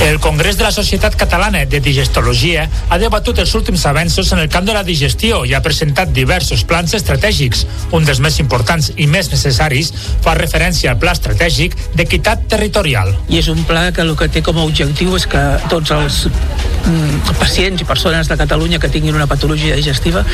El 0.00 0.18
Congrés 0.18 0.56
de 0.56 0.64
la 0.64 0.72
Societat 0.72 1.14
Catalana 1.14 1.66
de 1.66 1.78
Digestologia 1.78 2.62
ha 2.88 2.96
debatut 2.98 3.38
els 3.42 3.52
últims 3.54 3.82
avenços 3.84 4.30
en 4.32 4.38
el 4.40 4.48
camp 4.48 4.64
de 4.64 4.72
la 4.72 4.82
digestió 4.82 5.42
i 5.44 5.52
ha 5.52 5.60
presentat 5.60 6.14
diversos 6.16 6.62
plans 6.64 6.94
estratègics. 6.96 7.66
Un 7.92 8.08
dels 8.08 8.22
més 8.24 8.38
importants 8.40 8.88
i 8.96 9.06
més 9.06 9.28
necessaris 9.28 9.92
fa 10.24 10.32
referència 10.38 10.94
al 10.94 10.98
Pla 11.02 11.12
Estratègic 11.12 11.76
d'Equitat 11.98 12.48
Territorial. 12.48 13.12
I 13.28 13.42
és 13.42 13.50
un 13.52 13.60
pla 13.68 13.90
que 13.92 14.00
el 14.00 14.14
que 14.16 14.30
té 14.32 14.40
com 14.46 14.56
a 14.56 14.64
objectiu 14.64 15.12
és 15.20 15.28
que 15.28 15.44
tots 15.68 15.92
els 15.92 16.22
mm, 16.30 17.36
pacients 17.36 17.84
i 17.84 17.88
persones 17.92 18.32
de 18.32 18.40
Catalunya 18.40 18.80
que 18.80 18.88
tinguin 18.88 19.20
una 19.20 19.28
patologia 19.28 19.76
digestiva 19.76 20.24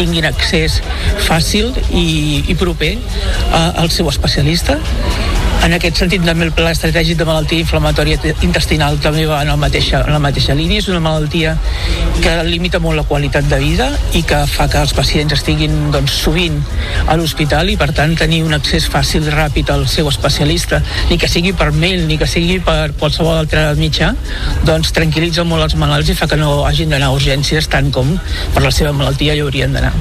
tinguin 0.00 0.30
accés 0.32 0.80
fàcil 1.28 1.74
i, 1.92 2.46
i 2.48 2.56
proper 2.56 2.96
al 3.52 3.92
seu 3.92 4.08
especialista 4.08 4.80
En 5.60 5.74
aquest 5.76 5.98
sentit, 6.00 6.22
també 6.24 6.46
el 6.46 6.52
pla 6.56 6.70
estratègic 6.72 7.18
de 7.20 7.26
malaltia 7.28 7.60
inflamatòria 7.60 8.16
intestinal 8.46 8.96
també 9.04 9.26
va 9.28 9.42
en 9.44 9.50
la 9.52 9.58
mateixa, 9.60 10.00
en 10.06 10.14
la 10.14 10.20
mateixa 10.22 10.56
línia. 10.56 10.80
És 10.80 10.88
una 10.88 11.02
malaltia 11.04 11.52
que 12.24 12.32
limita 12.48 12.80
molt 12.80 12.96
la 12.96 13.04
qualitat 13.04 13.44
de 13.50 13.58
vida 13.60 13.90
i 14.16 14.22
que 14.26 14.38
fa 14.48 14.70
que 14.72 14.80
els 14.80 14.94
pacients 14.96 15.36
estiguin 15.36 15.90
doncs, 15.92 16.16
sovint 16.24 16.56
a 17.06 17.18
l'hospital 17.20 17.68
i, 17.68 17.76
per 17.80 17.90
tant, 17.96 18.16
tenir 18.16 18.40
un 18.46 18.56
accés 18.56 18.88
fàcil 18.88 19.28
i 19.28 19.34
ràpid 19.36 19.74
al 19.74 19.84
seu 19.92 20.08
especialista, 20.08 20.80
ni 21.10 21.20
que 21.20 21.28
sigui 21.28 21.52
per 21.52 21.70
mail, 21.76 22.06
ni 22.08 22.16
que 22.20 22.30
sigui 22.30 22.56
per 22.64 22.94
qualsevol 22.96 23.36
altre 23.42 23.68
mitjà, 23.76 24.14
doncs 24.64 24.96
tranquil·litza 24.96 25.44
molt 25.44 25.68
els 25.68 25.76
malalts 25.76 26.08
i 26.08 26.16
fa 26.16 26.30
que 26.30 26.40
no 26.40 26.64
hagin 26.64 26.96
d'anar 26.96 27.12
a 27.12 27.20
urgències 27.20 27.68
tant 27.68 27.92
com 27.92 28.16
per 28.56 28.64
la 28.64 28.72
seva 28.72 28.96
malaltia 28.96 29.36
hi 29.36 29.44
haurien 29.44 29.76
d'anar. 29.76 29.94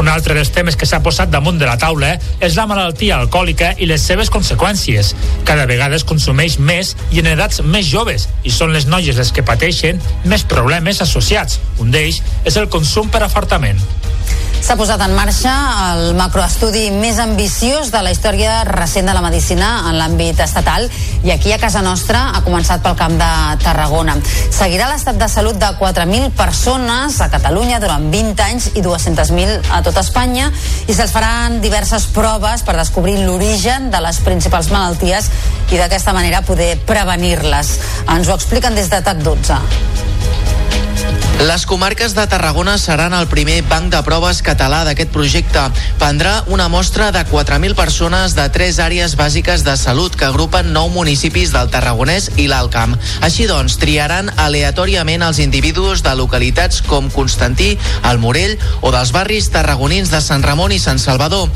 Un 0.00 0.08
altre 0.08 0.32
dels 0.32 0.48
temes 0.48 0.78
que 0.80 0.86
s'ha 0.88 1.02
posat 1.04 1.28
damunt 1.28 1.58
de 1.60 1.66
la 1.68 1.74
taula 1.76 2.14
és 2.40 2.54
la 2.56 2.64
malaltia 2.64 3.18
alcohòlica 3.20 3.74
i 3.76 3.88
les 3.90 4.00
seves 4.00 4.30
conseqüències. 4.32 5.10
Cada 5.44 5.66
vegada 5.68 5.98
es 5.98 6.06
consumeix 6.08 6.56
més 6.56 6.94
i 7.12 7.20
en 7.20 7.28
edats 7.34 7.60
més 7.60 7.84
joves 7.90 8.24
i 8.40 8.54
són 8.54 8.72
les 8.72 8.88
noies 8.88 9.20
les 9.20 9.32
que 9.36 9.44
pateixen 9.44 10.00
més 10.24 10.46
problemes 10.48 11.02
associats. 11.04 11.60
Un 11.84 11.92
d'ells 11.92 12.22
és 12.48 12.56
el 12.56 12.70
consum 12.72 13.12
per 13.12 13.20
afartament. 13.26 13.84
S'ha 14.60 14.76
posat 14.76 15.00
en 15.00 15.14
marxa 15.16 15.52
el 15.90 16.12
macroestudi 16.18 16.90
més 16.92 17.16
ambiciós 17.18 17.88
de 17.90 18.02
la 18.04 18.10
història 18.12 18.58
recent 18.68 19.08
de 19.08 19.14
la 19.16 19.22
medicina 19.24 19.70
en 19.88 19.96
l'àmbit 19.96 20.42
estatal 20.44 20.84
i 21.24 21.32
aquí 21.32 21.54
a 21.54 21.58
casa 21.58 21.80
nostra 21.82 22.26
ha 22.36 22.42
començat 22.44 22.84
pel 22.84 22.98
camp 22.98 23.16
de 23.18 23.30
Tarragona. 23.64 24.18
Seguirà 24.52 24.90
l'estat 24.92 25.16
de 25.16 25.30
salut 25.32 25.56
de 25.58 25.72
4.000 25.80 26.28
persones 26.36 27.18
a 27.24 27.30
Catalunya 27.32 27.80
durant 27.80 28.04
20 28.12 28.44
anys 28.50 28.68
i 28.74 28.84
200.000 28.84 29.72
a 29.72 29.80
tot 29.86 29.96
Espanya 30.04 30.50
i 30.86 30.92
se'ls 30.92 31.16
faran 31.16 31.58
diverses 31.64 32.10
proves 32.12 32.62
per 32.62 32.76
descobrir 32.76 33.16
l'origen 33.24 33.88
de 33.90 34.04
les 34.04 34.20
principals 34.28 34.68
malalties 34.70 35.32
i 35.70 35.80
d'aquesta 35.80 36.12
manera 36.12 36.44
poder 36.44 36.74
prevenir-les. 36.86 37.76
Ens 38.12 38.28
ho 38.28 38.36
expliquen 38.36 38.76
des 38.76 38.92
de 38.92 39.00
TAC 39.00 39.24
12. 39.24 40.19
Les 41.40 41.64
comarques 41.64 42.12
de 42.14 42.26
Tarragona 42.28 42.76
seran 42.76 43.14
el 43.16 43.26
primer 43.26 43.62
banc 43.64 43.88
de 43.88 43.98
proves 44.04 44.42
català 44.44 44.82
d'aquest 44.84 45.08
projecte. 45.10 45.62
Prendrà 45.98 46.34
una 46.52 46.66
mostra 46.68 47.08
de 47.16 47.22
4.000 47.24 47.74
persones 47.74 48.34
de 48.36 48.44
tres 48.52 48.76
àrees 48.78 49.14
bàsiques 49.16 49.64
de 49.64 49.72
salut 49.80 50.14
que 50.14 50.28
agrupen 50.28 50.68
nou 50.74 50.90
municipis 50.92 51.54
del 51.54 51.70
Tarragonès 51.72 52.28
i 52.36 52.44
l'Alt 52.50 52.74
Camp. 52.74 52.92
Així 53.24 53.46
doncs, 53.48 53.78
triaran 53.80 54.28
aleatòriament 54.36 55.24
els 55.24 55.40
individus 55.40 56.04
de 56.04 56.12
localitats 56.18 56.82
com 56.84 57.08
Constantí, 57.10 57.70
el 58.10 58.20
Morell 58.20 58.58
o 58.82 58.92
dels 58.92 59.14
barris 59.16 59.48
tarragonins 59.50 60.12
de 60.12 60.20
Sant 60.20 60.44
Ramon 60.44 60.76
i 60.76 60.78
Sant 60.78 61.00
Salvador. 61.00 61.48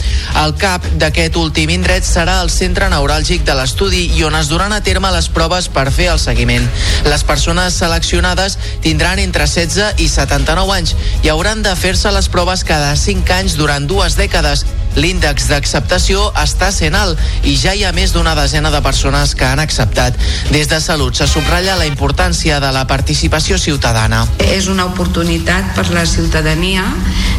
El 0.47 0.57
cap 0.57 0.89
d'aquest 0.97 1.37
últim 1.37 1.75
indret 1.77 2.09
serà 2.09 2.39
el 2.41 2.49
centre 2.49 2.89
neuràlgic 2.89 3.45
de 3.45 3.59
l'estudi 3.61 4.07
i 4.17 4.25
on 4.25 4.41
es 4.41 4.49
duran 4.49 4.73
a 4.73 4.81
terme 4.81 5.13
les 5.13 5.29
proves 5.29 5.69
per 5.69 5.91
fer 5.93 6.09
el 6.17 6.25
seguiment. 6.25 6.65
Les 7.05 7.29
persones 7.29 7.77
seleccionades 7.85 8.57
tindran 8.81 9.21
entre 9.21 9.34
16 9.35 9.65
16 9.67 9.99
i 9.99 10.09
79 10.09 10.73
anys 10.77 10.95
i 11.25 11.31
hauran 11.33 11.63
de 11.65 11.75
fer-se 11.77 12.11
les 12.15 12.29
proves 12.31 12.65
cada 12.67 12.95
5 12.97 13.35
anys 13.35 13.59
durant 13.59 13.87
dues 13.87 14.17
dècades. 14.19 14.65
L'índex 14.95 15.49
d'acceptació 15.51 16.29
està 16.39 16.69
sent 16.71 16.95
alt 16.95 17.19
i 17.43 17.57
ja 17.59 17.73
hi 17.75 17.83
ha 17.83 17.91
més 17.97 18.13
d'una 18.15 18.37
desena 18.39 18.71
de 18.71 18.79
persones 18.85 19.35
que 19.35 19.47
han 19.49 19.59
acceptat. 19.59 20.15
Des 20.55 20.69
de 20.71 20.79
Salut 20.81 21.19
se 21.19 21.27
subratlla 21.27 21.75
la 21.81 21.89
importància 21.89 22.61
de 22.63 22.71
la 22.73 22.85
participació 22.87 23.59
ciutadana. 23.59 24.23
És 24.39 24.69
una 24.71 24.87
oportunitat 24.87 25.75
per 25.75 25.89
la 25.91 26.07
ciutadania 26.07 26.87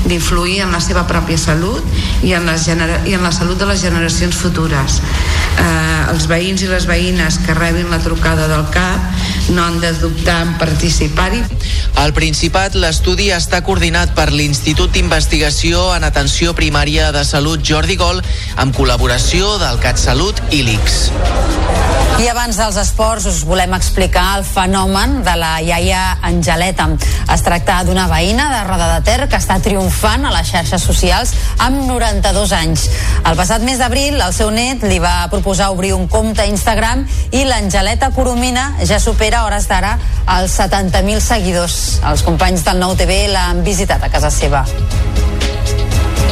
d'influir 0.05 0.65
en 0.65 0.76
la 0.76 0.81
seva 0.84 1.05
pròpia 1.07 1.39
salut 1.39 1.84
i 2.27 2.35
en, 2.35 2.45
les 2.49 2.67
i 2.67 3.15
en 3.15 3.23
la 3.23 3.31
salut 3.31 3.57
de 3.57 3.69
les 3.72 3.80
generacions 3.81 4.35
futures. 4.35 4.99
Eh, 5.55 6.11
els 6.11 6.27
veïns 6.27 6.65
i 6.65 6.69
les 6.69 6.89
veïnes 6.89 7.39
que 7.45 7.55
rebin 7.55 7.88
la 7.89 8.03
trucada 8.03 8.49
del 8.51 8.67
CAP 8.76 9.34
no 9.49 9.63
han 9.63 9.80
de 9.80 9.91
dubtar 9.93 10.41
en 10.41 10.57
participar-hi. 10.57 11.41
Al 12.01 12.13
Principat, 12.17 12.76
l'estudi 12.76 13.31
està 13.35 13.61
coordinat 13.65 14.15
per 14.17 14.31
l'Institut 14.34 14.93
d'Investigació 14.95 15.88
en 15.95 16.07
Atenció 16.07 16.55
Primària 16.57 17.11
de 17.15 17.26
Salut 17.27 17.63
Jordi 17.65 17.99
Gol 17.99 18.23
amb 18.61 18.76
col·laboració 18.76 19.57
del 19.61 19.81
CatSalut 19.84 20.41
i 20.51 20.63
l'ICS. 20.67 21.94
I 22.15 22.30
abans 22.32 22.56
dels 22.56 22.77
esports 22.80 23.26
us 23.27 23.41
volem 23.44 23.73
explicar 23.76 24.38
el 24.38 24.45
fenomen 24.48 25.18
de 25.26 25.34
la 25.36 25.60
iaia 25.61 26.18
Angeleta. 26.23 26.88
Es 27.34 27.44
tracta 27.44 27.82
d'una 27.84 28.07
veïna 28.07 28.48
de 28.53 28.61
Roda 28.69 28.88
de 28.94 29.03
Ter 29.03 29.27
que 29.27 29.36
està 29.36 29.57
triomfant 29.60 30.23
a 30.23 30.32
les 30.34 30.49
xarxes 30.53 30.86
socials 30.88 31.34
amb 31.65 31.84
92 31.90 32.56
anys. 32.56 32.88
El 33.27 33.36
passat 33.36 33.65
mes 33.68 33.82
d'abril 33.82 34.18
el 34.18 34.34
seu 34.34 34.49
net 34.56 34.88
li 34.88 35.02
va 35.03 35.27
proposar 35.30 35.69
obrir 35.76 35.94
un 35.94 36.07
compte 36.07 36.45
a 36.45 36.49
Instagram 36.49 37.03
i 37.36 37.44
l'Angeleta 37.44 38.14
Coromina 38.15 38.72
ja 38.88 39.02
supera 39.03 39.44
hores 39.45 39.68
d'ara 39.68 39.98
els 40.40 40.56
70.000 40.56 41.19
seguidors. 41.19 41.80
Els 42.06 42.23
companys 42.23 42.64
del 42.64 42.80
Nou 42.80 42.95
TV 42.95 43.26
l'han 43.34 43.65
visitat 43.68 44.07
a 44.07 44.14
casa 44.14 44.32
seva. 44.32 44.65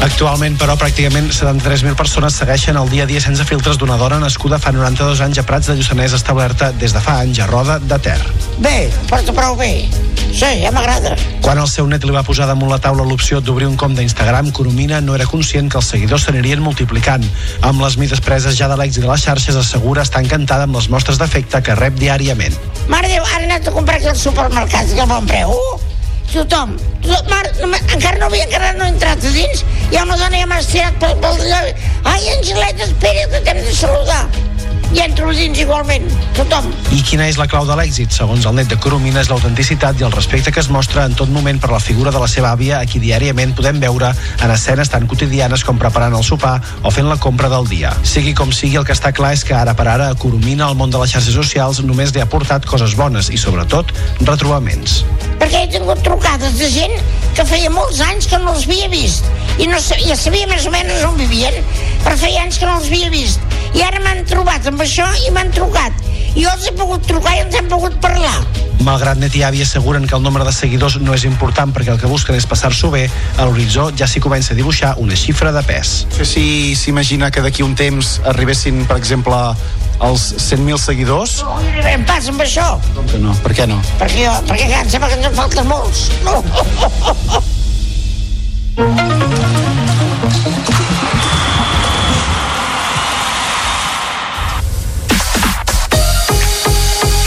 Actualment, 0.03 0.57
però, 0.59 0.73
pràcticament 0.75 1.29
73.000 1.31 1.95
persones 1.95 2.35
segueixen 2.35 2.75
el 2.75 2.89
dia 2.91 3.05
a 3.05 3.07
dia 3.07 3.21
sense 3.23 3.45
filtres 3.47 3.77
d'una 3.79 3.95
dona 3.95 4.17
nascuda 4.19 4.57
fa 4.59 4.73
92 4.75 5.21
anys 5.23 5.39
a 5.39 5.45
Prats 5.47 5.69
de 5.71 5.77
Lluçanès 5.77 6.15
establerta 6.17 6.73
des 6.75 6.91
de 6.91 6.99
fa 6.99 7.21
anys 7.21 7.39
a 7.39 7.47
Roda 7.47 7.77
de 7.79 7.99
Ter. 8.03 8.17
Bé, 8.59 8.89
porta 9.07 9.31
prou 9.31 9.55
bé. 9.55 9.87
Sí, 10.33 10.49
ja 10.59 10.73
m'agrada. 10.75 11.13
Quan 11.45 11.61
el 11.61 11.69
seu 11.71 11.87
net 11.87 12.03
li 12.03 12.11
va 12.11 12.25
posar 12.27 12.49
damunt 12.49 12.71
la 12.73 12.81
taula 12.83 13.05
l'opció 13.07 13.39
d'obrir 13.39 13.69
un 13.69 13.77
compte 13.79 14.01
d'Instagram, 14.01 14.51
Coromina 14.51 14.99
no 14.99 15.15
era 15.15 15.29
conscient 15.29 15.71
que 15.71 15.79
els 15.79 15.93
seguidors 15.95 16.27
s'anirien 16.27 16.59
multiplicant. 16.59 17.23
Amb 17.61 17.85
les 17.85 17.95
mides 18.01 18.19
preses 18.27 18.59
ja 18.59 18.67
de 18.67 18.75
l'èxit 18.75 19.05
de 19.05 19.11
les 19.11 19.23
xarxes, 19.23 19.55
assegura 19.55 20.03
estar 20.03 20.25
encantada 20.25 20.67
amb 20.67 20.75
les 20.75 20.91
mostres 20.91 21.21
d'efecte 21.21 21.63
que 21.63 21.79
rep 21.79 21.95
diàriament. 22.01 22.59
Mare 22.91 23.07
Déu, 23.07 23.23
ara 23.23 23.39
he 23.39 23.51
anat 23.53 23.71
a 23.71 23.77
comprar 23.79 24.01
aquí 24.01 24.11
al 24.11 24.19
supermercat, 24.19 24.91
que 24.97 25.11
bon 25.15 25.31
preu. 25.31 25.55
Tothom. 26.33 26.71
Tot, 27.03 27.27
mar, 27.29 27.43
no, 27.61 27.77
encara 27.93 28.17
no 28.17 28.25
havia 28.25 28.47
encara 28.47 28.71
no 28.73 28.87
he 28.87 28.93
entrat 28.95 29.21
a 29.21 29.33
dins. 29.35 29.61
Hi 29.91 29.99
ha 29.99 30.07
una 30.07 30.17
dona 30.17 30.39
ja 30.41 30.47
m'ha 30.49 30.57
estirat 30.63 30.97
pel, 31.03 31.13
pel 31.21 31.37
llavi. 31.45 31.75
Ai, 32.09 32.23
Angeleta, 32.39 32.89
espera, 32.89 33.27
que 33.35 33.43
t'hem 33.45 33.61
de 33.67 33.77
saludar 33.77 34.23
i 34.93 34.99
entro 35.01 35.31
dins 35.33 35.57
igualment, 35.57 36.05
tothom. 36.37 36.67
I 36.93 36.99
quina 37.01 37.25
és 37.25 37.39
la 37.39 37.47
clau 37.49 37.65
de 37.65 37.73
l'èxit? 37.77 38.13
Segons 38.13 38.45
el 38.45 38.53
net 38.59 38.69
de 38.69 38.77
Coromina 38.77 39.23
és 39.23 39.29
l'autenticitat 39.31 39.97
i 39.97 40.05
el 40.05 40.13
respecte 40.13 40.53
que 40.53 40.61
es 40.61 40.69
mostra 40.69 41.07
en 41.09 41.15
tot 41.17 41.31
moment 41.33 41.57
per 41.61 41.71
la 41.71 41.81
figura 41.81 42.13
de 42.13 42.21
la 42.21 42.27
seva 42.29 42.51
àvia 42.53 42.77
a 42.77 42.85
qui 42.89 43.01
diàriament 43.01 43.55
podem 43.57 43.81
veure 43.81 44.11
en 44.13 44.53
escenes 44.53 44.93
tan 44.93 45.07
quotidianes 45.09 45.65
com 45.65 45.81
preparant 45.81 46.13
el 46.13 46.25
sopar 46.27 46.59
o 46.83 46.93
fent 46.93 47.09
la 47.09 47.17
compra 47.17 47.49
del 47.49 47.65
dia. 47.71 47.95
Sigui 48.05 48.35
com 48.37 48.53
sigui, 48.53 48.77
el 48.77 48.85
que 48.85 48.93
està 48.93 49.09
clar 49.17 49.33
és 49.33 49.41
que 49.47 49.57
ara 49.57 49.73
per 49.73 49.87
ara 49.89 50.11
a 50.13 50.19
Coromina 50.19 50.69
el 50.69 50.77
món 50.77 50.93
de 50.93 51.01
les 51.01 51.15
xarxes 51.15 51.33
socials 51.41 51.81
només 51.81 52.13
li 52.13 52.21
ha 52.21 52.29
portat 52.29 52.69
coses 52.69 52.93
bones 52.99 53.33
i 53.33 53.41
sobretot 53.41 53.89
retrobaments. 54.21 55.01
Perquè 55.41 55.65
he 55.65 55.71
tingut 55.73 56.05
trucades 56.23 56.57
de 56.57 56.69
gent 56.71 56.93
que 57.35 57.43
feia 57.45 57.69
molts 57.69 57.99
anys 58.01 58.29
que 58.31 58.37
no 58.39 58.53
els 58.53 58.63
havia 58.63 58.87
vist. 58.87 59.25
I 59.59 59.67
no 59.67 59.79
sabia, 59.83 60.15
sabia 60.15 60.47
més 60.47 60.65
o 60.65 60.71
menys 60.71 61.03
on 61.03 61.17
vivien 61.19 61.57
però 62.03 62.15
feia 62.19 62.45
anys 62.45 62.59
que 62.59 62.67
no 62.67 62.77
els 62.79 62.87
havia 62.87 63.09
vist. 63.11 63.43
I 63.75 63.83
ara 63.83 63.99
m'han 63.99 64.23
trobat 64.29 64.65
amb 64.69 64.81
això 64.85 65.05
i 65.27 65.33
m'han 65.35 65.51
trucat 65.55 66.12
jo 66.35 66.49
els 66.49 66.67
he 66.67 66.73
pogut 66.77 67.05
trucar 67.07 67.35
i 67.37 67.43
ens 67.45 67.55
hem 67.59 67.67
pogut 67.71 67.95
parlar 68.03 68.35
Malgrat 68.83 69.19
net 69.21 69.35
i 69.37 69.43
àvia 69.47 69.63
asseguren 69.63 70.07
que 70.07 70.15
el 70.17 70.23
nombre 70.25 70.43
de 70.43 70.51
seguidors 70.51 70.97
no 70.99 71.13
és 71.15 71.23
important 71.29 71.71
perquè 71.71 71.93
el 71.93 71.99
que 72.01 72.09
busquen 72.11 72.35
és 72.35 72.47
passar-s'ho 72.49 72.89
bé, 72.91 73.05
a 73.37 73.45
l'horitzó 73.47 73.85
ja 73.95 74.07
s'hi 74.09 74.19
comença 74.23 74.51
a 74.51 74.57
dibuixar 74.57 74.95
una 74.99 75.15
xifra 75.15 75.53
de 75.55 75.61
pes. 75.63 75.93
Si 76.27 76.75
s'imagina 76.75 77.31
que 77.31 77.41
d'aquí 77.45 77.63
un 77.63 77.77
temps 77.79 78.17
arribessin, 78.27 78.83
per 78.89 78.97
exemple, 78.99 79.39
als 80.03 80.33
100.000 80.35 80.77
seguidors... 80.83 81.39
No 81.47 81.61
hi 81.61 81.71
arribem 81.77 82.03
pas 82.09 82.27
amb 82.27 82.43
això, 82.43 82.67
Com 82.97 83.07
que 83.07 83.23
no? 83.23 83.31
Per 83.45 83.55
què 83.55 83.69
no? 83.69 83.79
perquè, 84.01 84.27
jo, 84.27 84.35
perquè 84.51 84.67
em 84.81 84.89
sembla 84.91 85.07
que 85.13 85.21
ens 85.21 85.31
en 85.31 85.35
falten 85.39 85.65
molts. 85.71 85.99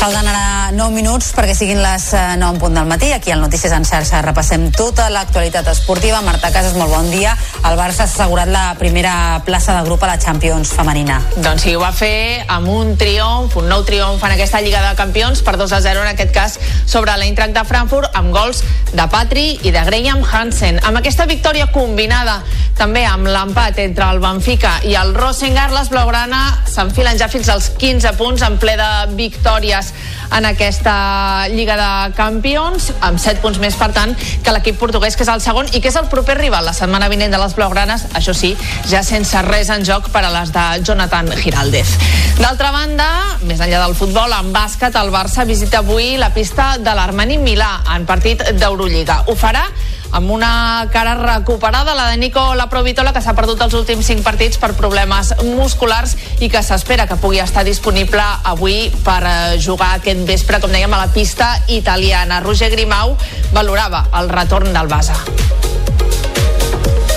Falten 0.07 0.29
ara 0.31 0.71
9 0.71 0.95
minuts 0.95 1.33
perquè 1.35 1.51
siguin 1.59 1.81
les 1.83 2.05
eh, 2.15 2.37
9 2.39 2.55
en 2.55 2.61
punt 2.63 2.77
del 2.79 2.87
matí. 2.87 3.09
Aquí 3.11 3.33
al 3.35 3.41
Notícies 3.43 3.73
en 3.75 3.83
xarxa 3.83 4.21
repassem 4.23 4.69
tota 4.71 5.09
l'actualitat 5.11 5.67
esportiva. 5.73 6.21
Marta 6.23 6.53
Casas, 6.55 6.77
molt 6.79 6.95
bon 6.95 7.11
dia. 7.11 7.33
El 7.67 7.75
Barça 7.75 8.05
s'ha 8.05 8.23
assegurat 8.23 8.47
la 8.47 8.77
primera 8.79 9.43
plaça 9.43 9.75
de 9.75 9.83
grup 9.83 10.05
a 10.07 10.13
la 10.13 10.21
Champions 10.23 10.71
femenina. 10.79 11.19
Doncs 11.43 11.67
sí, 11.67 11.75
ho 11.75 11.83
va 11.83 11.91
fer 11.91 12.45
amb 12.47 12.71
un 12.71 12.95
triomf, 12.95 13.57
un 13.59 13.67
nou 13.67 13.83
triomf 13.83 14.23
en 14.23 14.37
aquesta 14.37 14.63
Lliga 14.63 14.85
de 14.85 14.95
Campions 14.95 15.43
per 15.43 15.57
2 15.59 15.75
a 15.75 15.83
0 15.89 16.07
en 16.07 16.13
aquest 16.13 16.31
cas 16.31 16.55
sobre 16.87 17.17
l'Eintracht 17.19 17.59
de 17.59 17.67
Frankfurt 17.67 18.15
amb 18.15 18.31
gols 18.31 18.63
de 18.95 19.09
Patri 19.11 19.57
i 19.67 19.75
de 19.75 19.83
Graham 19.91 20.23
Hansen. 20.23 20.79
Amb 20.87 21.03
aquesta 21.03 21.27
victòria 21.27 21.67
combinada 21.75 22.45
també 22.79 23.07
amb 23.09 23.25
l'empat 23.25 23.79
entre 23.81 24.07
el 24.13 24.19
Benfica 24.21 24.75
i 24.85 24.95
el 25.01 25.15
Rosengar, 25.17 25.71
les 25.73 25.89
blaugrana 25.89 26.43
s'enfilen 26.69 27.17
ja 27.17 27.27
fins 27.33 27.49
als 27.49 27.71
15 27.81 28.13
punts 28.21 28.45
en 28.45 28.59
ple 28.61 28.77
de 28.77 28.91
victòries. 29.17 29.96
En 30.37 30.47
aquesta 30.49 31.47
Lliga 31.53 31.77
de 31.79 32.15
Campions, 32.17 32.91
amb 33.01 33.21
7 33.23 33.43
punts 33.45 33.61
més, 33.63 33.77
per 33.79 33.91
tant, 33.97 34.15
que 34.17 34.55
l'equip 34.55 34.79
portuguès, 34.81 35.17
que 35.17 35.25
és 35.27 35.33
el 35.33 35.43
segon 35.45 35.71
i 35.73 35.81
que 35.81 35.91
és 35.93 35.99
el 35.99 36.11
proper 36.13 36.39
rival 36.41 36.67
la 36.67 36.75
setmana 36.77 37.11
vinent 37.13 37.33
de 37.33 37.41
les 37.41 37.55
Blaugranes, 37.57 38.07
això 38.19 38.35
sí, 38.37 38.55
ja 38.91 39.03
sense 39.07 39.43
res 39.47 39.71
en 39.71 39.85
joc 39.87 40.11
per 40.15 40.25
a 40.27 40.33
les 40.35 40.53
de 40.55 40.65
Jonathan 40.87 41.31
Giraldez. 41.43 41.97
D'altra 42.41 42.73
banda, 42.75 43.09
més 43.49 43.61
enllà 43.61 43.83
del 43.85 43.97
futbol, 43.99 44.33
en 44.37 44.53
bàsquet, 44.55 44.97
el 45.01 45.13
Barça 45.15 45.47
visita 45.49 45.81
avui 45.85 46.17
la 46.21 46.33
pista 46.35 46.75
de 46.79 46.97
l'Armani 46.97 47.39
Milà 47.39 47.71
en 47.95 48.07
partit 48.09 48.43
d'Eurolliga. 48.59 49.23
Ho 49.31 49.37
farà 49.39 49.67
amb 50.13 50.31
una 50.31 50.89
cara 50.93 51.15
recuperada, 51.15 51.95
la 51.95 52.11
de 52.11 52.17
Nico 52.17 52.55
Laprovitola, 52.55 53.13
que 53.13 53.23
s'ha 53.25 53.35
perdut 53.37 53.61
els 53.65 53.75
últims 53.75 54.07
5 54.07 54.25
partits 54.27 54.61
per 54.63 54.73
problemes 54.79 55.33
musculars 55.45 56.17
i 56.41 56.51
que 56.53 56.63
s'espera 56.63 57.07
que 57.07 57.19
pugui 57.21 57.41
estar 57.43 57.65
disponible 57.67 58.23
avui 58.45 58.91
per 59.05 59.21
eh, 59.25 59.59
jugar 59.63 59.95
aquest 59.97 60.27
vespre, 60.29 60.61
com 60.63 60.73
dèiem, 60.73 60.93
a 60.93 61.05
la 61.05 61.13
pista 61.13 61.53
italiana. 61.69 62.41
Roger 62.45 62.71
Grimau 62.73 63.17
valorava 63.53 64.07
el 64.21 64.31
retorn 64.31 64.73
del 64.73 64.89
Basa. 64.89 65.19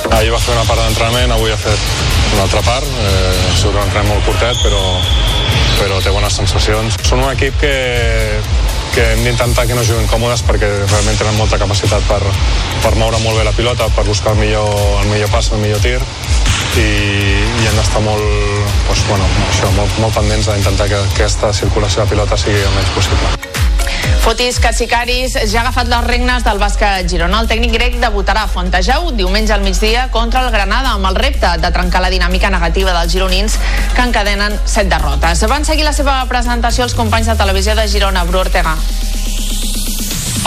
Ahir 0.09 0.31
va 0.33 0.39
fer 0.41 0.55
una 0.55 0.65
part 0.65 0.81
d'entrenament, 0.81 1.31
avui 1.31 1.51
ha 1.53 1.59
fet 1.59 1.79
una 2.33 2.43
altra 2.47 2.61
part. 2.65 2.85
Eh, 2.85 3.53
sigut 3.59 3.75
un 3.75 3.83
entrenament 3.83 4.15
molt 4.15 4.25
curtet, 4.25 4.57
però, 4.63 4.81
però 5.79 5.99
té 6.03 6.13
bones 6.13 6.39
sensacions. 6.41 6.97
Són 7.05 7.23
un 7.23 7.31
equip 7.31 7.59
que, 7.61 7.73
que 8.93 9.05
hem 9.13 9.23
d'intentar 9.25 9.67
que 9.67 9.77
no 9.77 9.83
juguin 9.85 10.07
còmodes 10.09 10.43
perquè 10.47 10.69
realment 10.85 11.19
tenen 11.19 11.37
molta 11.37 11.59
capacitat 11.61 12.05
per, 12.09 12.21
per 12.83 12.93
moure 12.97 13.19
molt 13.23 13.39
bé 13.39 13.45
la 13.47 13.55
pilota, 13.55 13.89
per 13.95 14.05
buscar 14.07 14.33
el 14.35 14.41
millor, 14.43 14.71
el 15.03 15.11
millor 15.11 15.31
pas, 15.33 15.51
el 15.53 15.63
millor 15.63 15.83
tir 15.85 15.99
i, 15.99 16.87
i 16.87 17.67
hem 17.69 17.77
d'estar 17.77 18.01
molt, 18.05 18.25
doncs, 18.87 19.05
bueno, 19.09 19.29
això, 19.49 19.71
molt, 19.77 20.01
molt 20.01 20.17
pendents 20.21 20.51
d'intentar 20.51 20.89
que 20.91 21.03
aquesta 21.05 21.53
circulació 21.53 22.03
de 22.05 22.15
pilota 22.15 22.37
sigui 22.39 22.61
el 22.61 22.75
menys 22.77 22.97
possible. 22.97 23.48
Fotis 24.29 24.59
Catsicaris 24.61 25.33
ja 25.49 25.57
ha 25.57 25.61
agafat 25.63 25.87
les 25.89 26.03
regnes 26.05 26.43
del 26.45 26.59
bàsquet 26.61 27.07
Girona. 27.09 27.39
El 27.41 27.47
tècnic 27.49 27.71
grec 27.73 27.95
debutarà 27.97 28.43
a 28.45 28.51
Fontejau 28.51 29.09
diumenge 29.17 29.55
al 29.55 29.65
migdia 29.65 30.03
contra 30.13 30.43
el 30.45 30.51
Granada 30.53 30.91
amb 30.91 31.09
el 31.09 31.17
repte 31.17 31.55
de 31.57 31.71
trencar 31.73 32.03
la 32.05 32.13
dinàmica 32.13 32.53
negativa 32.53 32.93
dels 32.93 33.09
gironins 33.09 33.57
que 33.95 34.05
encadenen 34.05 34.59
set 34.69 34.93
derrotes. 34.93 35.41
Van 35.49 35.65
seguir 35.65 35.87
la 35.89 35.97
seva 35.97 36.21
presentació 36.29 36.85
els 36.85 36.93
companys 36.93 37.33
de 37.33 37.39
televisió 37.41 37.73
de 37.73 37.89
Girona, 37.89 38.27
Bru 38.29 38.45
Ortega. 38.45 38.77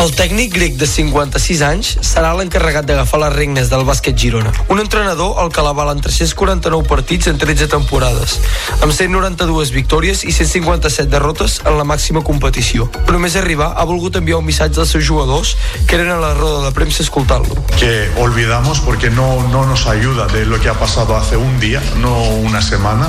El 0.01 0.11
tècnic 0.17 0.55
grec 0.55 0.77
de 0.81 0.87
56 0.89 1.61
anys 1.67 1.89
serà 2.07 2.31
l'encarregat 2.37 2.87
d'agafar 2.89 3.19
les 3.23 3.33
regnes 3.35 3.69
del 3.69 3.85
bàsquet 3.85 4.17
Girona. 4.17 4.53
Un 4.73 4.81
entrenador 4.81 5.37
al 5.43 5.53
que 5.53 5.65
l'avalen 5.65 6.01
349 6.01 6.89
partits 6.89 7.29
en 7.29 7.37
13 7.39 7.69
temporades, 7.69 8.39
amb 8.81 8.95
192 8.97 9.73
victòries 9.77 10.25
i 10.25 10.33
157 10.33 11.11
derrotes 11.13 11.59
en 11.67 11.77
la 11.77 11.85
màxima 11.85 12.23
competició. 12.25 12.89
Però 13.05 13.21
més 13.21 13.37
arribar 13.37 13.73
ha 13.77 13.85
volgut 13.89 14.17
enviar 14.17 14.41
un 14.41 14.49
missatge 14.49 14.81
als 14.81 14.95
seus 14.97 15.05
jugadors 15.05 15.57
que 15.87 15.99
eren 16.01 16.11
a 16.15 16.21
la 16.23 16.33
roda 16.41 16.65
de 16.67 16.73
premsa 16.73 17.05
escoltant-lo. 17.05 17.61
que 17.79 18.09
olvidamos 18.17 18.81
porque 18.81 19.11
no, 19.11 19.49
no 19.49 19.67
nos 19.67 19.87
ayuda 19.87 20.27
de 20.27 20.47
lo 20.47 20.61
que 20.61 20.69
ha 20.69 20.79
pasado 20.79 21.17
hace 21.17 21.37
un 21.37 21.61
día, 21.61 21.83
no 22.01 22.23
una 22.29 22.63
semana, 22.63 23.09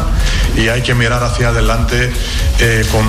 y 0.57 0.67
hay 0.67 0.81
que 0.81 0.95
mirar 0.95 1.23
hacia 1.23 1.49
adelante 1.49 2.11
eh, 2.59 2.85
con 2.91 3.05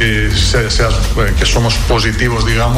eh, 0.00 0.30
eh, 0.30 1.34
que 1.38 1.46
somos 1.46 1.74
positivos, 1.88 2.46
digamos, 2.46 2.69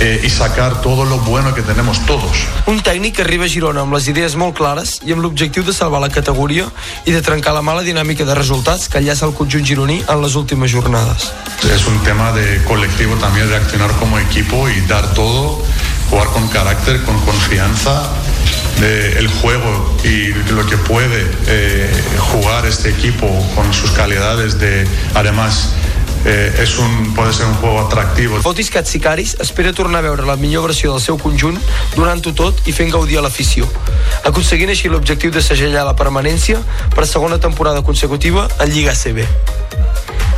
eh, 0.00 0.20
y 0.22 0.30
sacar 0.30 0.80
todo 0.80 1.04
lo 1.04 1.18
bueno 1.18 1.54
que 1.54 1.62
tenemos 1.62 2.04
todos. 2.06 2.46
Un 2.66 2.80
tècnic 2.82 3.16
que 3.16 3.22
arriba 3.22 3.44
a 3.44 3.48
Girona 3.48 3.84
amb 3.84 3.94
les 3.94 4.08
idees 4.08 4.36
molt 4.36 4.56
clares 4.56 5.00
i 5.06 5.12
amb 5.12 5.22
l'objectiu 5.24 5.64
de 5.64 5.72
salvar 5.72 6.00
la 6.02 6.10
categoria 6.10 6.68
i 7.04 7.12
de 7.12 7.22
trencar 7.22 7.54
la 7.54 7.62
mala 7.62 7.82
dinàmica 7.82 8.24
de 8.24 8.34
resultats 8.34 8.88
que 8.88 8.98
enllaça 8.98 9.26
el 9.26 9.34
conjunt 9.34 9.64
gironí 9.64 10.02
en 10.06 10.22
les 10.22 10.34
últimes 10.34 10.72
jornades. 10.72 11.30
Es 11.64 11.86
un 11.86 11.98
tema 12.04 12.32
de 12.32 12.62
colectivo 12.64 13.14
también 13.16 13.48
reaccionar 13.48 13.90
como 13.98 14.18
equipo 14.18 14.68
y 14.68 14.80
dar 14.86 15.14
todo, 15.14 15.62
jugar 16.10 16.28
con 16.28 16.48
carácter, 16.48 17.02
con 17.04 17.18
confianza 17.20 18.10
de 18.80 19.18
el 19.18 19.28
juego 19.28 19.96
y 20.04 20.32
lo 20.52 20.66
que 20.66 20.76
puede 20.76 21.30
eh, 21.46 21.90
jugar 22.18 22.66
este 22.66 22.90
equipo 22.90 23.26
con 23.54 23.72
sus 23.72 23.90
calidades 23.92 24.58
de 24.58 24.86
además 25.14 25.74
eh, 26.24 26.54
es 26.62 26.78
un 26.78 27.14
puede 27.14 27.32
ser 27.32 27.46
un 27.46 27.54
juego 27.54 27.80
atractivo 27.86 28.40
Fotis 28.42 28.70
Katsikaris 28.70 29.36
espera 29.40 29.72
tornar 29.72 29.98
a 30.04 30.08
veure 30.08 30.24
la 30.26 30.36
millor 30.36 30.66
versió 30.68 30.92
del 30.92 31.00
seu 31.02 31.18
conjunt 31.18 31.58
donant-ho 31.96 32.32
tot 32.34 32.66
i 32.66 32.72
fent 32.72 32.90
gaudir 32.92 33.18
a 33.18 33.22
l'afició, 33.22 33.68
aconseguint 34.24 34.70
així 34.74 34.88
l'objectiu 34.88 35.30
de 35.30 35.42
segellar 35.42 35.84
la 35.86 35.96
permanència 35.96 36.58
per 36.94 37.06
segona 37.06 37.38
temporada 37.38 37.82
consecutiva 37.82 38.48
en 38.60 38.72
Lliga 38.72 38.94
CB. 38.94 39.26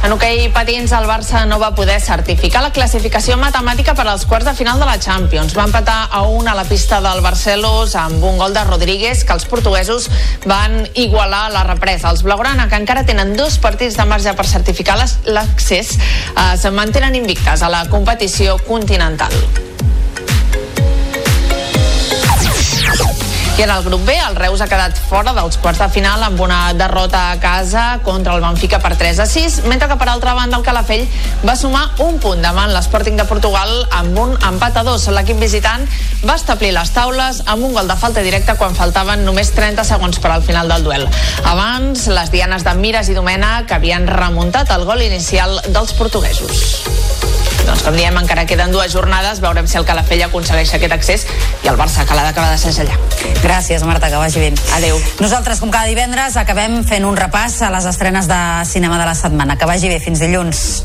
En 0.04 0.12
hoquei 0.12 0.50
patins, 0.54 0.92
el 0.94 1.06
Barça 1.08 1.40
no 1.48 1.56
va 1.58 1.72
poder 1.74 1.96
certificar 2.04 2.60
la 2.62 2.70
classificació 2.70 3.34
matemàtica 3.40 3.94
per 3.96 4.04
als 4.06 4.26
quarts 4.28 4.46
de 4.46 4.52
final 4.54 4.78
de 4.78 4.86
la 4.86 5.00
Champions. 5.02 5.56
Va 5.56 5.64
empatar 5.66 5.96
a 6.12 6.20
un 6.28 6.46
a 6.46 6.54
la 6.54 6.62
pista 6.68 7.00
del 7.02 7.22
Barcelos 7.24 7.96
amb 7.98 8.22
un 8.22 8.38
gol 8.38 8.54
de 8.54 8.62
Rodríguez 8.68 9.24
que 9.24 9.32
els 9.34 9.46
portuguesos 9.50 10.06
van 10.44 10.84
igualar 10.94 11.46
a 11.46 11.50
la 11.50 11.64
represa. 11.64 12.12
Els 12.12 12.22
Blaugrana, 12.22 12.68
que 12.68 12.76
encara 12.78 13.02
tenen 13.08 13.34
dos 13.36 13.58
partits 13.58 13.96
de 13.96 14.04
marge 14.06 14.34
per 14.34 14.46
certificar 14.46 14.98
les- 15.00 15.16
l'accés, 15.76 15.98
eh, 16.36 16.54
es 16.54 16.72
mantenen 16.72 17.14
invictes 17.14 17.62
a 17.62 17.68
la 17.68 17.86
competició 17.88 18.56
continental. 18.66 19.32
I 23.56 23.62
en 23.62 23.70
el 23.70 23.84
grup 23.84 24.04
B, 24.04 24.12
el 24.12 24.36
Reus 24.36 24.60
ha 24.60 24.66
quedat 24.68 24.98
fora 25.08 25.32
dels 25.32 25.56
quarts 25.56 25.78
de 25.80 25.86
final 25.88 26.20
amb 26.26 26.40
una 26.44 26.74
derrota 26.76 27.30
a 27.30 27.38
casa 27.40 27.84
contra 28.04 28.34
el 28.36 28.42
Benfica 28.44 28.82
per 28.84 28.90
3 29.00 29.22
a 29.24 29.26
6, 29.26 29.62
mentre 29.64 29.88
que 29.88 29.96
per 29.96 30.10
altra 30.12 30.34
banda 30.36 30.58
el 30.58 30.64
Calafell 30.66 31.06
va 31.40 31.54
sumar 31.56 31.86
un 32.04 32.18
punt 32.20 32.44
davant 32.44 32.74
l'Sporting 32.74 33.16
de 33.16 33.24
Portugal 33.24 33.72
amb 33.96 34.18
un 34.20 34.36
empat 34.50 34.76
a 34.76 34.84
dos. 34.84 35.08
L'equip 35.08 35.40
visitant 35.40 35.86
va 36.28 36.36
establir 36.36 36.74
les 36.76 36.92
taules 36.92 37.40
amb 37.46 37.64
un 37.64 37.72
gol 37.72 37.88
de 37.88 37.96
falta 37.96 38.20
directa 38.20 38.58
quan 38.60 38.76
faltaven 38.76 39.24
només 39.24 39.54
30 39.56 39.88
segons 39.88 40.20
per 40.20 40.34
al 40.34 40.44
final 40.44 40.68
del 40.68 40.84
duel. 40.84 41.08
Abans, 41.48 42.10
les 42.12 42.34
dianes 42.34 42.66
de 42.66 42.76
Mires 42.76 43.08
i 43.08 43.16
Domena 43.16 43.62
que 43.64 43.80
havien 43.80 44.04
remuntat 44.04 44.76
el 44.76 44.84
gol 44.84 45.00
inicial 45.00 45.62
dels 45.72 45.96
portuguesos. 45.96 46.84
Doncs 47.66 47.82
com 47.82 47.96
diem, 47.98 48.14
encara 48.14 48.44
queden 48.46 48.70
dues 48.70 48.92
jornades, 48.94 49.40
veurem 49.42 49.66
si 49.66 49.78
el 49.80 49.86
Calafell 49.88 50.22
aconsegueix 50.28 50.70
aquest 50.76 50.92
accés 50.94 51.26
i 51.64 51.70
el 51.72 51.78
Barça, 51.80 52.04
que 52.06 52.14
l'ha 52.14 52.28
d'acabar 52.28 52.52
de 52.52 52.60
segellar. 52.62 52.98
Gràcies, 53.46 53.84
Marta, 53.86 54.08
que 54.10 54.18
vagi 54.18 54.40
bé. 54.42 54.48
Adéu. 54.74 54.98
Nosaltres, 55.22 55.60
com 55.62 55.70
cada 55.70 55.86
divendres, 55.86 56.34
acabem 56.40 56.80
fent 56.82 57.06
un 57.06 57.14
repàs 57.14 57.60
a 57.62 57.70
les 57.70 57.86
estrenes 57.86 58.26
de 58.26 58.40
cinema 58.66 58.98
de 58.98 59.06
la 59.06 59.14
setmana. 59.14 59.54
Que 59.54 59.68
vagi 59.70 59.92
bé, 59.92 60.00
fins 60.02 60.18
dilluns. 60.18 60.82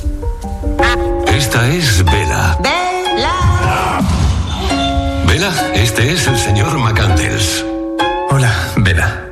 Esta 1.34 1.66
es 1.74 2.04
Vela. 2.06 2.60
Vela, 5.26 5.52
este 5.74 6.14
es 6.14 6.28
el 6.28 6.38
señor 6.38 6.78
McCandles. 6.78 7.66
Hola, 8.30 8.54
Vela. 8.78 9.31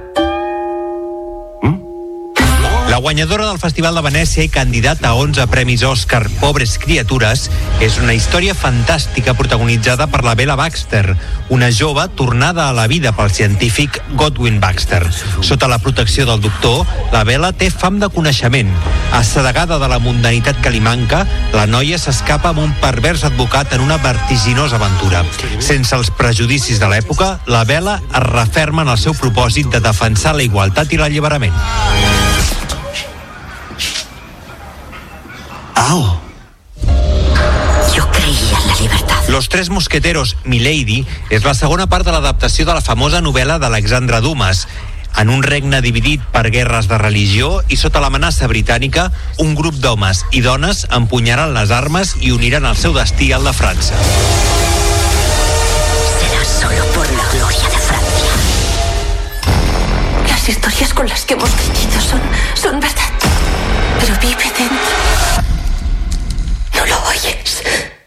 Guanyadora 3.00 3.46
del 3.48 3.60
Festival 3.60 3.96
de 3.96 4.02
Venècia 4.04 4.44
i 4.44 4.50
candidata 4.52 5.10
a 5.10 5.16
11 5.16 5.46
premis 5.48 5.86
Òscar, 5.88 6.26
Pobres 6.42 6.74
criatures, 6.82 7.46
és 7.80 7.96
una 8.02 8.16
història 8.18 8.56
fantàstica 8.58 9.34
protagonitzada 9.40 10.10
per 10.12 10.20
la 10.26 10.34
Bella 10.36 10.58
Baxter, 10.60 11.16
una 11.50 11.70
jove 11.72 12.04
tornada 12.20 12.68
a 12.68 12.74
la 12.76 12.88
vida 12.92 13.14
pel 13.16 13.32
científic 13.32 14.02
Godwin 14.20 14.60
Baxter. 14.60 15.00
Sota 15.40 15.70
la 15.72 15.80
protecció 15.80 16.26
del 16.28 16.42
doctor, 16.44 16.84
la 17.14 17.24
Bella 17.24 17.54
té 17.54 17.70
fam 17.72 18.02
de 18.04 18.10
coneixement. 18.12 18.74
Assedegada 19.16 19.80
de 19.80 19.88
la 19.88 20.02
mundanitat 20.04 20.60
que 20.60 20.74
li 20.76 20.84
manca, 20.84 21.24
la 21.56 21.66
noia 21.72 21.98
s'escapa 22.02 22.52
amb 22.52 22.66
un 22.66 22.76
pervers 22.84 23.24
advocat 23.30 23.78
en 23.78 23.86
una 23.88 23.98
vertiginosa 24.04 24.76
aventura. 24.76 25.24
Sense 25.60 25.96
els 25.96 26.12
prejudicis 26.12 26.84
de 26.84 26.92
l'època, 26.92 27.38
la 27.48 27.64
Bella 27.64 28.02
es 28.10 28.28
referma 28.28 28.84
en 28.84 28.96
el 28.96 29.00
seu 29.00 29.16
propòsit 29.16 29.72
de 29.72 29.84
defensar 29.88 30.36
la 30.36 30.44
igualtat 30.44 30.92
i 30.92 31.00
l'alliberament. 31.00 31.56
Au. 35.80 36.20
Yo 37.96 38.12
creía 38.12 38.58
en 38.62 38.68
la 38.68 38.76
libertad. 38.82 39.16
Los 39.30 39.48
Tres 39.48 39.70
Mosqueteros, 39.70 40.36
Milady, 40.44 41.06
és 41.30 41.46
la 41.48 41.54
segona 41.56 41.88
part 41.88 42.04
de 42.04 42.12
l'adaptació 42.12 42.66
de 42.68 42.76
la 42.76 42.84
famosa 42.84 43.22
novel·la 43.24 43.60
d'Alexandre 43.64 44.20
Dumas. 44.20 44.68
En 45.18 45.32
un 45.32 45.42
regne 45.42 45.80
dividit 45.82 46.22
per 46.34 46.52
guerres 46.52 46.90
de 46.92 47.00
religió 47.00 47.62
i 47.72 47.80
sota 47.80 48.02
l'amenaça 48.04 48.50
britànica, 48.52 49.08
un 49.40 49.56
grup 49.56 49.80
d'homes 49.80 50.26
i 50.36 50.44
dones 50.44 50.84
empunyaran 50.92 51.56
les 51.56 51.72
armes 51.72 52.18
i 52.20 52.34
uniran 52.36 52.68
el 52.68 52.76
seu 52.76 52.94
destí 52.94 53.32
al 53.32 53.48
de 53.48 53.56
França. 53.56 53.96
Será 56.20 56.44
solo 56.44 56.84
por 56.92 57.08
la 57.08 57.26
gloria 57.32 57.70
de 57.72 57.80
Francia. 57.88 58.34
Las 60.28 60.50
historias 60.50 60.94
con 60.94 61.08
las 61.08 61.24
que 61.24 61.36
hemos 61.36 61.50
crecido 61.52 62.02
son, 62.02 62.22
son 62.54 62.80
verdad. 62.82 63.14
Pero 64.00 64.20
vive 64.20 64.44
dentro. 64.58 65.59
¿No 67.22 67.99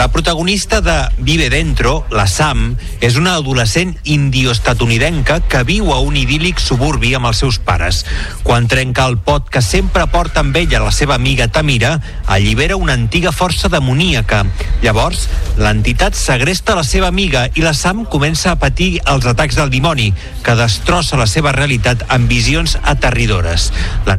La 0.00 0.08
protagonista 0.08 0.80
de 0.80 1.10
Vive 1.18 1.50
Dentro, 1.50 2.06
la 2.10 2.24
Sam, 2.26 2.78
és 3.04 3.18
una 3.20 3.34
adolescent 3.36 3.90
indio-estatunidenca 4.08 5.42
que 5.44 5.60
viu 5.68 5.90
a 5.92 5.98
un 6.00 6.14
idíl·lic 6.16 6.56
suburbi 6.56 7.10
amb 7.18 7.28
els 7.28 7.42
seus 7.42 7.58
pares. 7.60 7.98
Quan 8.40 8.64
trenca 8.64 9.04
el 9.04 9.18
pot 9.20 9.50
que 9.52 9.60
sempre 9.60 10.06
porta 10.08 10.40
amb 10.40 10.56
ella 10.56 10.80
la 10.80 10.94
seva 10.96 11.18
amiga 11.20 11.50
Tamira, 11.52 11.98
allibera 12.24 12.80
una 12.80 12.96
antiga 12.96 13.28
força 13.28 13.68
demoníaca. 13.68 14.46
Llavors, 14.80 15.26
l'entitat 15.60 16.16
segresta 16.16 16.78
la 16.80 16.86
seva 16.94 17.12
amiga 17.12 17.50
i 17.52 17.60
la 17.60 17.74
Sam 17.76 18.06
comença 18.08 18.54
a 18.54 18.56
patir 18.56 19.02
els 19.04 19.28
atacs 19.28 19.60
del 19.60 19.68
dimoni, 19.68 20.14
que 20.40 20.56
destrossa 20.56 21.20
la 21.20 21.28
seva 21.28 21.52
realitat 21.52 22.08
amb 22.08 22.24
visions 22.24 22.78
aterridores. 22.88 23.68
La 24.08 24.16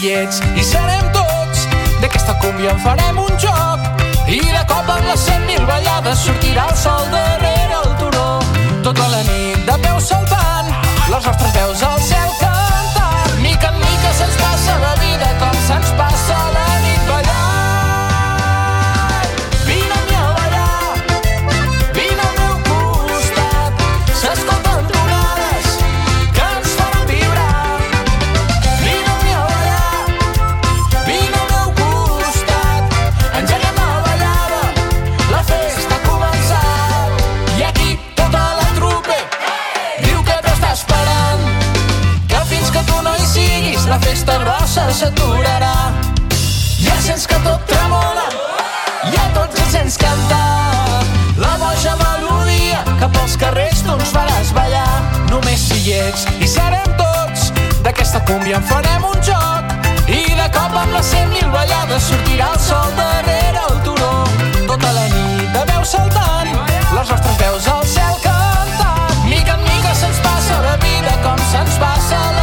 Només 0.00 0.08
si 0.08 0.08
hi 0.08 0.20
ets 0.24 0.38
i 0.56 0.62
serem 0.64 1.08
tots, 1.12 1.66
d'aquesta 2.00 2.32
cúmbia 2.40 2.70
en 2.72 2.78
farem 2.80 3.18
un 3.20 3.34
joc. 3.42 3.82
I 4.32 4.38
de 4.40 4.62
cop 4.70 4.88
amb 4.94 5.04
les 5.04 5.24
cent 5.26 5.44
mil 5.44 5.60
ballades 5.68 6.22
sortirà 6.24 6.68
el 6.70 6.76
sol 6.82 7.04
darrere 7.12 7.76
el 7.82 7.92
turó. 8.00 8.28
Tota 8.86 9.10
la 9.12 9.20
nit 9.28 9.60
de 9.68 9.76
peu 9.84 10.00
saltant, 10.00 10.70
les 11.10 11.28
nostres 11.28 11.52
veus 11.58 11.84
al 11.90 12.00
cel 12.06 12.32
cantant. 12.40 13.36
Mica 13.44 13.74
en 13.74 13.82
mica 13.82 14.14
se'ns 14.22 14.40
passa 14.40 14.78
la 14.86 14.94
vida 15.04 15.34
com 15.42 15.60
se'ns 15.68 15.92
passa 16.00 16.49
grossa 44.70 44.92
s'aturarà. 44.92 45.74
Ja 46.78 46.94
sents 47.02 47.26
que 47.26 47.34
tot 47.42 47.62
tremola, 47.66 48.26
ja 49.10 49.24
tots 49.34 49.58
ens 49.58 49.72
sents 49.74 49.96
cantar. 49.98 51.02
La 51.42 51.56
boja 51.58 51.96
melodia 51.98 52.84
que 53.00 53.08
pels 53.16 53.34
carrers 53.36 53.82
tu 53.82 53.96
ens 53.96 54.12
faràs 54.14 54.52
ballar. 54.54 55.02
Només 55.30 55.64
si 55.66 55.80
hi 55.82 55.96
ets 55.98 56.26
i 56.38 56.46
serem 56.46 56.86
tots, 57.00 57.50
d'aquesta 57.82 58.22
cúmbia 58.30 58.60
en 58.60 58.68
farem 58.70 59.06
un 59.10 59.18
joc. 59.26 59.74
I 60.06 60.22
de 60.38 60.46
cop 60.54 60.76
amb 60.82 60.94
les 60.94 61.10
cent 61.14 61.32
mil 61.34 61.50
ballades 61.50 62.06
sortirà 62.06 62.52
el 62.54 62.60
sol 62.62 62.94
darrere 62.98 63.64
el 63.70 63.80
turó. 63.88 64.12
Tota 64.68 64.92
la 64.94 65.08
nit 65.16 65.48
de 65.56 65.64
veu 65.72 65.86
saltant, 65.94 66.52
les 66.94 67.10
nostres 67.10 67.40
veus 67.42 67.66
al 67.74 67.82
cel 67.96 68.22
cantant. 68.22 69.18
Mica 69.26 69.58
en 69.58 69.66
mica 69.66 69.96
se'ns 69.98 70.22
passa 70.28 70.62
la 70.68 70.76
vida 70.86 71.16
com 71.26 71.42
se'ns 71.50 71.82
passa 71.82 72.22
la 72.36 72.39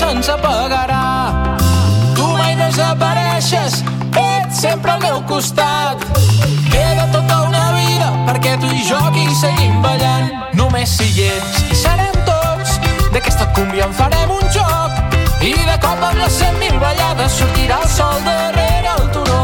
se'ns 0.00 0.28
apagarà. 0.28 1.56
Tu 2.16 2.26
mai 2.38 2.54
desapareixes, 2.56 3.82
ets 4.16 4.60
sempre 4.64 4.92
al 4.92 5.00
meu 5.00 5.20
costat. 5.28 5.96
Queda 6.72 7.06
tota 7.12 7.42
una 7.48 7.66
vida 7.76 8.08
perquè 8.26 8.56
tu 8.62 8.70
i 8.72 8.82
jo 8.88 9.00
aquí 9.10 9.26
seguim 9.42 9.80
ballant. 9.84 10.32
Només 10.60 10.96
si 10.96 11.08
hi 11.12 11.28
ets 11.28 11.62
i 11.68 11.78
serem 11.84 12.16
tots, 12.28 12.78
d'aquesta 13.12 13.50
cúmbia 13.56 13.88
en 13.88 13.96
farem 14.00 14.32
un 14.40 14.46
joc. 14.56 15.16
I 15.44 15.54
de 15.68 15.76
cop 15.84 16.04
amb 16.08 16.20
les 16.22 16.40
cent 16.40 16.58
mil 16.64 16.76
ballades 16.80 17.40
sortirà 17.40 17.80
el 17.84 17.88
sol 17.96 18.20
darrere 18.28 18.96
el 18.96 19.08
turó. 19.16 19.42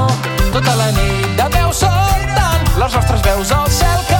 Tota 0.52 0.76
la 0.80 0.92
nit 1.00 1.32
de 1.40 1.50
peu 1.56 1.72
saltant, 1.84 2.70
les 2.80 3.00
nostres 3.00 3.26
veus 3.28 3.52
al 3.52 3.68
cel 3.80 4.04
que 4.08 4.15